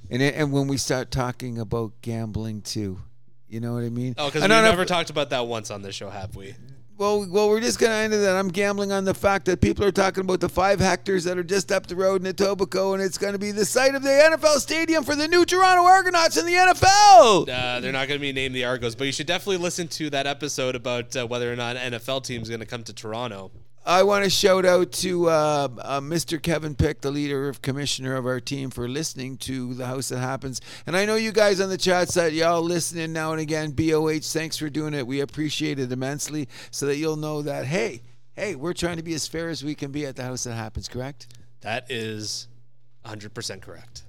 And 0.10 0.22
and 0.22 0.52
when 0.52 0.68
we 0.68 0.78
start 0.78 1.10
talking 1.10 1.58
about 1.58 1.94
gambling 2.04 2.62
too, 2.62 3.00
you 3.48 3.60
know 3.60 3.74
what 3.74 3.84
I 3.84 3.90
mean? 3.90 4.14
Oh, 4.20 4.28
because 4.28 4.44
we 4.44 4.48
never 4.50 4.84
if- 4.84 4.88
talked 4.88 5.10
about 5.10 5.32
that 5.32 5.48
once 5.48 5.72
on 5.72 5.82
this 5.82 5.96
show, 5.96 6.12
have 6.12 6.36
we? 6.36 6.54
Well, 6.98 7.28
well, 7.30 7.50
we're 7.50 7.60
just 7.60 7.78
gonna 7.78 7.94
end 7.94 8.14
it. 8.14 8.18
That 8.18 8.38
I'm 8.38 8.48
gambling 8.48 8.94
on 8.94 9.04
the 9.04 9.14
fact 9.14 9.46
that 9.46 9.60
people 9.60 9.84
are 9.84 9.92
talking 9.92 10.22
about 10.22 10.40
the 10.40 10.48
five 10.48 10.80
hectares 10.80 11.26
that 11.26 11.38
are 11.38 11.44
just 11.44 11.70
up 11.72 11.88
the 11.88 11.96
road 11.96 12.26
in 12.26 12.34
Etobicoke, 12.34 12.94
and 12.94 13.04
it's 13.04 13.18
going 13.18 13.34
to 13.34 13.40
be 13.40 13.52
the 13.52 13.66
site 13.66 13.96
of 13.96 14.02
the 14.02 14.10
NFL 14.10 14.60
stadium 14.60 15.04
for 15.04 15.14
the 15.14 15.28
new 15.28 15.44
Toronto 15.44 15.84
Argonauts 15.84 16.38
in 16.38 16.46
the 16.46 16.54
NFL. 16.54 17.50
Uh, 17.50 17.80
they're 17.82 17.92
not 17.92 18.08
going 18.08 18.18
to 18.18 18.22
be 18.22 18.32
named 18.32 18.56
the 18.56 18.64
Argos, 18.64 18.96
but 18.96 19.04
you 19.08 19.12
should 19.12 19.28
definitely 19.28 19.58
listen 19.58 19.90
to 19.90 20.10
that 20.12 20.26
episode 20.26 20.74
about 20.76 21.14
uh, 21.18 21.28
whether 21.28 21.52
or 21.52 21.58
not 21.58 21.76
an 21.76 21.94
NFL 21.94 22.24
team 22.24 22.42
is 22.42 22.48
going 22.48 22.62
to 22.62 22.66
come 22.66 22.84
to 22.84 22.94
Toronto. 22.94 23.52
I 23.88 24.02
want 24.02 24.24
to 24.24 24.32
shout 24.32 24.66
out 24.66 24.92
to 24.94 25.30
uh, 25.30 25.68
uh, 25.78 26.02
Mr. 26.02 26.42
Kevin 26.42 26.74
Pick, 26.74 27.02
the 27.02 27.12
leader 27.12 27.48
of 27.48 27.62
commissioner 27.62 28.16
of 28.16 28.26
our 28.26 28.40
team, 28.40 28.72
for 28.72 28.90
listening 28.90 29.38
to 29.38 29.76
the 29.76 29.86
House 29.86 30.10
That 30.10 30.22
Happens. 30.22 30.60
And 30.88 30.98
I 30.98 31.06
know 31.06 31.14
you 31.18 31.32
guys 31.32 31.62
on 31.62 31.70
the 31.70 31.78
chat 31.78 32.10
site, 32.10 32.34
y'all 32.34 32.64
listening 32.64 33.14
now 33.14 33.32
and 33.32 33.40
again. 33.40 33.74
BOH, 33.74 34.22
thanks 34.24 34.58
for 34.58 34.72
doing 34.72 34.96
it. 34.96 35.06
We 35.06 35.20
appreciate 35.20 35.78
it 35.78 35.92
immensely, 35.92 36.50
so 36.72 36.88
that 36.88 36.98
you'll 36.98 37.16
know 37.16 37.44
that 37.44 37.68
hey, 37.68 38.02
hey, 38.34 38.56
we're 38.56 38.74
trying 38.74 38.98
to 38.98 39.04
be 39.04 39.14
as 39.14 39.28
fair 39.28 39.50
as 39.50 39.64
we 39.64 39.76
can 39.76 39.92
be 39.92 40.08
at 40.08 40.16
the 40.16 40.24
House 40.24 40.46
That 40.46 40.56
Happens. 40.56 40.88
Correct? 40.88 41.28
That 41.62 41.86
is 41.92 42.48
100% 43.06 43.62
correct. 43.62 44.05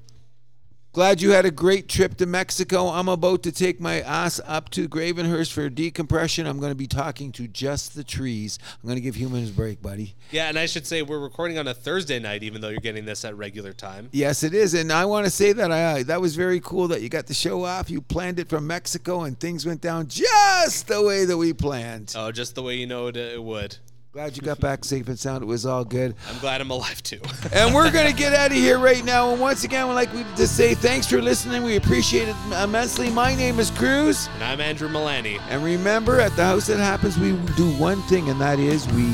Glad 0.97 1.21
you 1.21 1.33
had 1.33 1.45
a 1.45 1.51
great 1.51 1.91
trip 1.91 2.17
to 2.17 2.25
Mexico. 2.25 2.89
I'm 2.89 3.11
about 3.11 3.43
to 3.43 3.53
take 3.53 3.79
my 3.83 4.01
ass 4.01 4.41
up 4.47 4.71
to 4.71 4.89
Gravenhurst 4.89 5.53
for 5.53 5.69
decompression. 5.69 6.47
I'm 6.47 6.59
going 6.59 6.71
to 6.71 6.75
be 6.75 6.87
talking 6.87 7.33
to 7.33 7.47
just 7.47 7.95
the 7.95 8.03
trees. 8.03 8.59
I'm 8.83 8.89
going 8.89 8.97
to 8.97 9.03
give 9.03 9.15
humans 9.15 9.51
a 9.51 9.53
break, 9.53 9.83
buddy. 9.83 10.15
Yeah, 10.31 10.49
and 10.49 10.59
I 10.59 10.65
should 10.65 10.87
say 10.87 11.03
we're 11.03 11.19
recording 11.19 11.59
on 11.59 11.69
a 11.69 11.75
Thursday 11.75 12.19
night, 12.19 12.43
even 12.43 12.63
though 12.63 12.71
you're 12.71 12.81
getting 12.81 13.05
this 13.05 13.27
at 13.27 13.37
regular 13.37 13.75
time. 13.75 14.09
Yes, 14.11 14.43
it 14.43 14.55
is, 14.55 14.73
and 14.73 14.91
I 14.91 15.05
want 15.05 15.27
to 15.27 15.31
say 15.31 15.53
that 15.53 15.71
I 15.71 16.01
uh, 16.01 16.03
that 16.05 16.23
was 16.23 16.35
very 16.35 16.61
cool 16.61 16.89
that 16.89 17.03
you 17.03 17.11
got 17.11 17.27
the 17.27 17.35
show 17.35 17.65
off. 17.65 17.91
You 17.91 18.01
planned 18.01 18.39
it 18.39 18.49
from 18.49 18.67
Mexico, 18.67 19.25
and 19.25 19.39
things 19.39 19.67
went 19.67 19.83
down 19.83 20.07
just 20.07 20.89
the 20.89 21.03
way 21.03 21.27
that 21.27 21.37
we 21.37 21.53
planned. 21.53 22.15
Oh, 22.17 22.33
just 22.33 22.55
the 22.55 22.63
way 22.63 22.77
you 22.77 22.87
know 22.87 23.09
it, 23.09 23.19
it 23.19 23.43
would. 23.43 23.77
Glad 24.17 24.35
you 24.35 24.43
got 24.43 24.59
back 24.61 24.83
safe 24.83 25.09
and 25.09 25.19
sound. 25.19 25.43
It 25.43 25.47
was 25.47 25.67
all 25.67 25.85
good. 25.85 26.15
I'm 26.31 26.39
glad 26.39 26.63
I'm 26.63 26.71
alive 26.71 27.03
too. 27.03 27.21
And 27.53 27.75
we're 27.75 27.91
gonna 27.91 28.15
get 28.15 28.33
out 28.33 28.51
of 28.51 28.57
here 28.57 28.79
right 28.79 29.05
now. 29.05 29.31
And 29.31 29.39
once 29.39 29.63
again, 29.65 29.87
like 29.95 30.11
to 30.37 30.47
say 30.47 30.73
thanks 30.75 31.07
for 31.07 31.21
listening. 31.21 31.63
We 31.65 31.77
appreciate 31.77 32.29
it 32.29 32.37
immensely. 32.63 33.11
My 33.11 33.35
name 33.35 33.59
is 33.59 33.71
Cruz, 33.71 34.31
and 34.33 34.45
I'm 34.45 34.63
Andrew 34.63 34.89
Milani. 34.89 35.39
and 35.51 35.63
remember, 35.63 36.19
at 36.19 36.35
the 36.35 36.47
house 36.47 36.67
that 36.69 36.79
happens, 36.79 37.19
we 37.19 37.33
do 37.59 37.71
one 37.73 38.01
thing, 38.05 38.31
and 38.31 38.41
that 38.41 38.59
is 38.59 38.87
we 38.95 39.13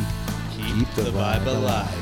keep 0.53 0.89
the, 0.95 1.11
vibe 1.11 1.47
alive. 1.47 1.93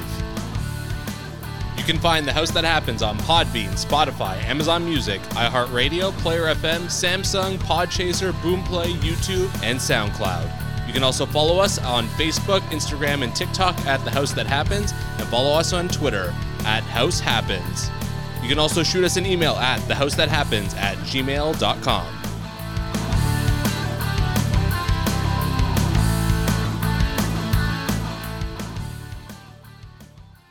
You 1.78 1.84
can 1.84 1.98
find 1.98 2.26
The 2.26 2.34
House 2.34 2.50
That 2.50 2.64
Happens 2.64 3.02
on 3.02 3.16
Podbean, 3.20 3.82
Spotify, 3.82 4.36
Amazon 4.44 4.84
Music, 4.84 5.22
iHeartRadio, 5.30 6.12
Player 6.18 6.54
FM, 6.54 6.82
Samsung, 6.82 7.56
Podchaser, 7.60 8.32
Boomplay, 8.42 8.92
YouTube, 8.96 9.48
and 9.62 9.78
SoundCloud. 9.78 10.59
You 10.86 10.92
can 10.92 11.02
also 11.02 11.26
follow 11.26 11.58
us 11.58 11.78
on 11.78 12.06
Facebook, 12.08 12.60
Instagram, 12.70 13.22
and 13.22 13.34
TikTok 13.34 13.78
at 13.86 14.04
The 14.04 14.10
House 14.10 14.32
That 14.32 14.46
Happens, 14.46 14.92
and 15.18 15.28
follow 15.28 15.52
us 15.52 15.72
on 15.72 15.88
Twitter 15.88 16.34
at 16.64 16.82
House 16.82 17.20
Happens. 17.20 17.90
You 18.42 18.48
can 18.48 18.58
also 18.58 18.82
shoot 18.82 19.04
us 19.04 19.16
an 19.16 19.26
email 19.26 19.52
at 19.54 19.80
thehousethathappens 19.82 20.74
at 20.76 20.96
gmail.com. 20.98 22.19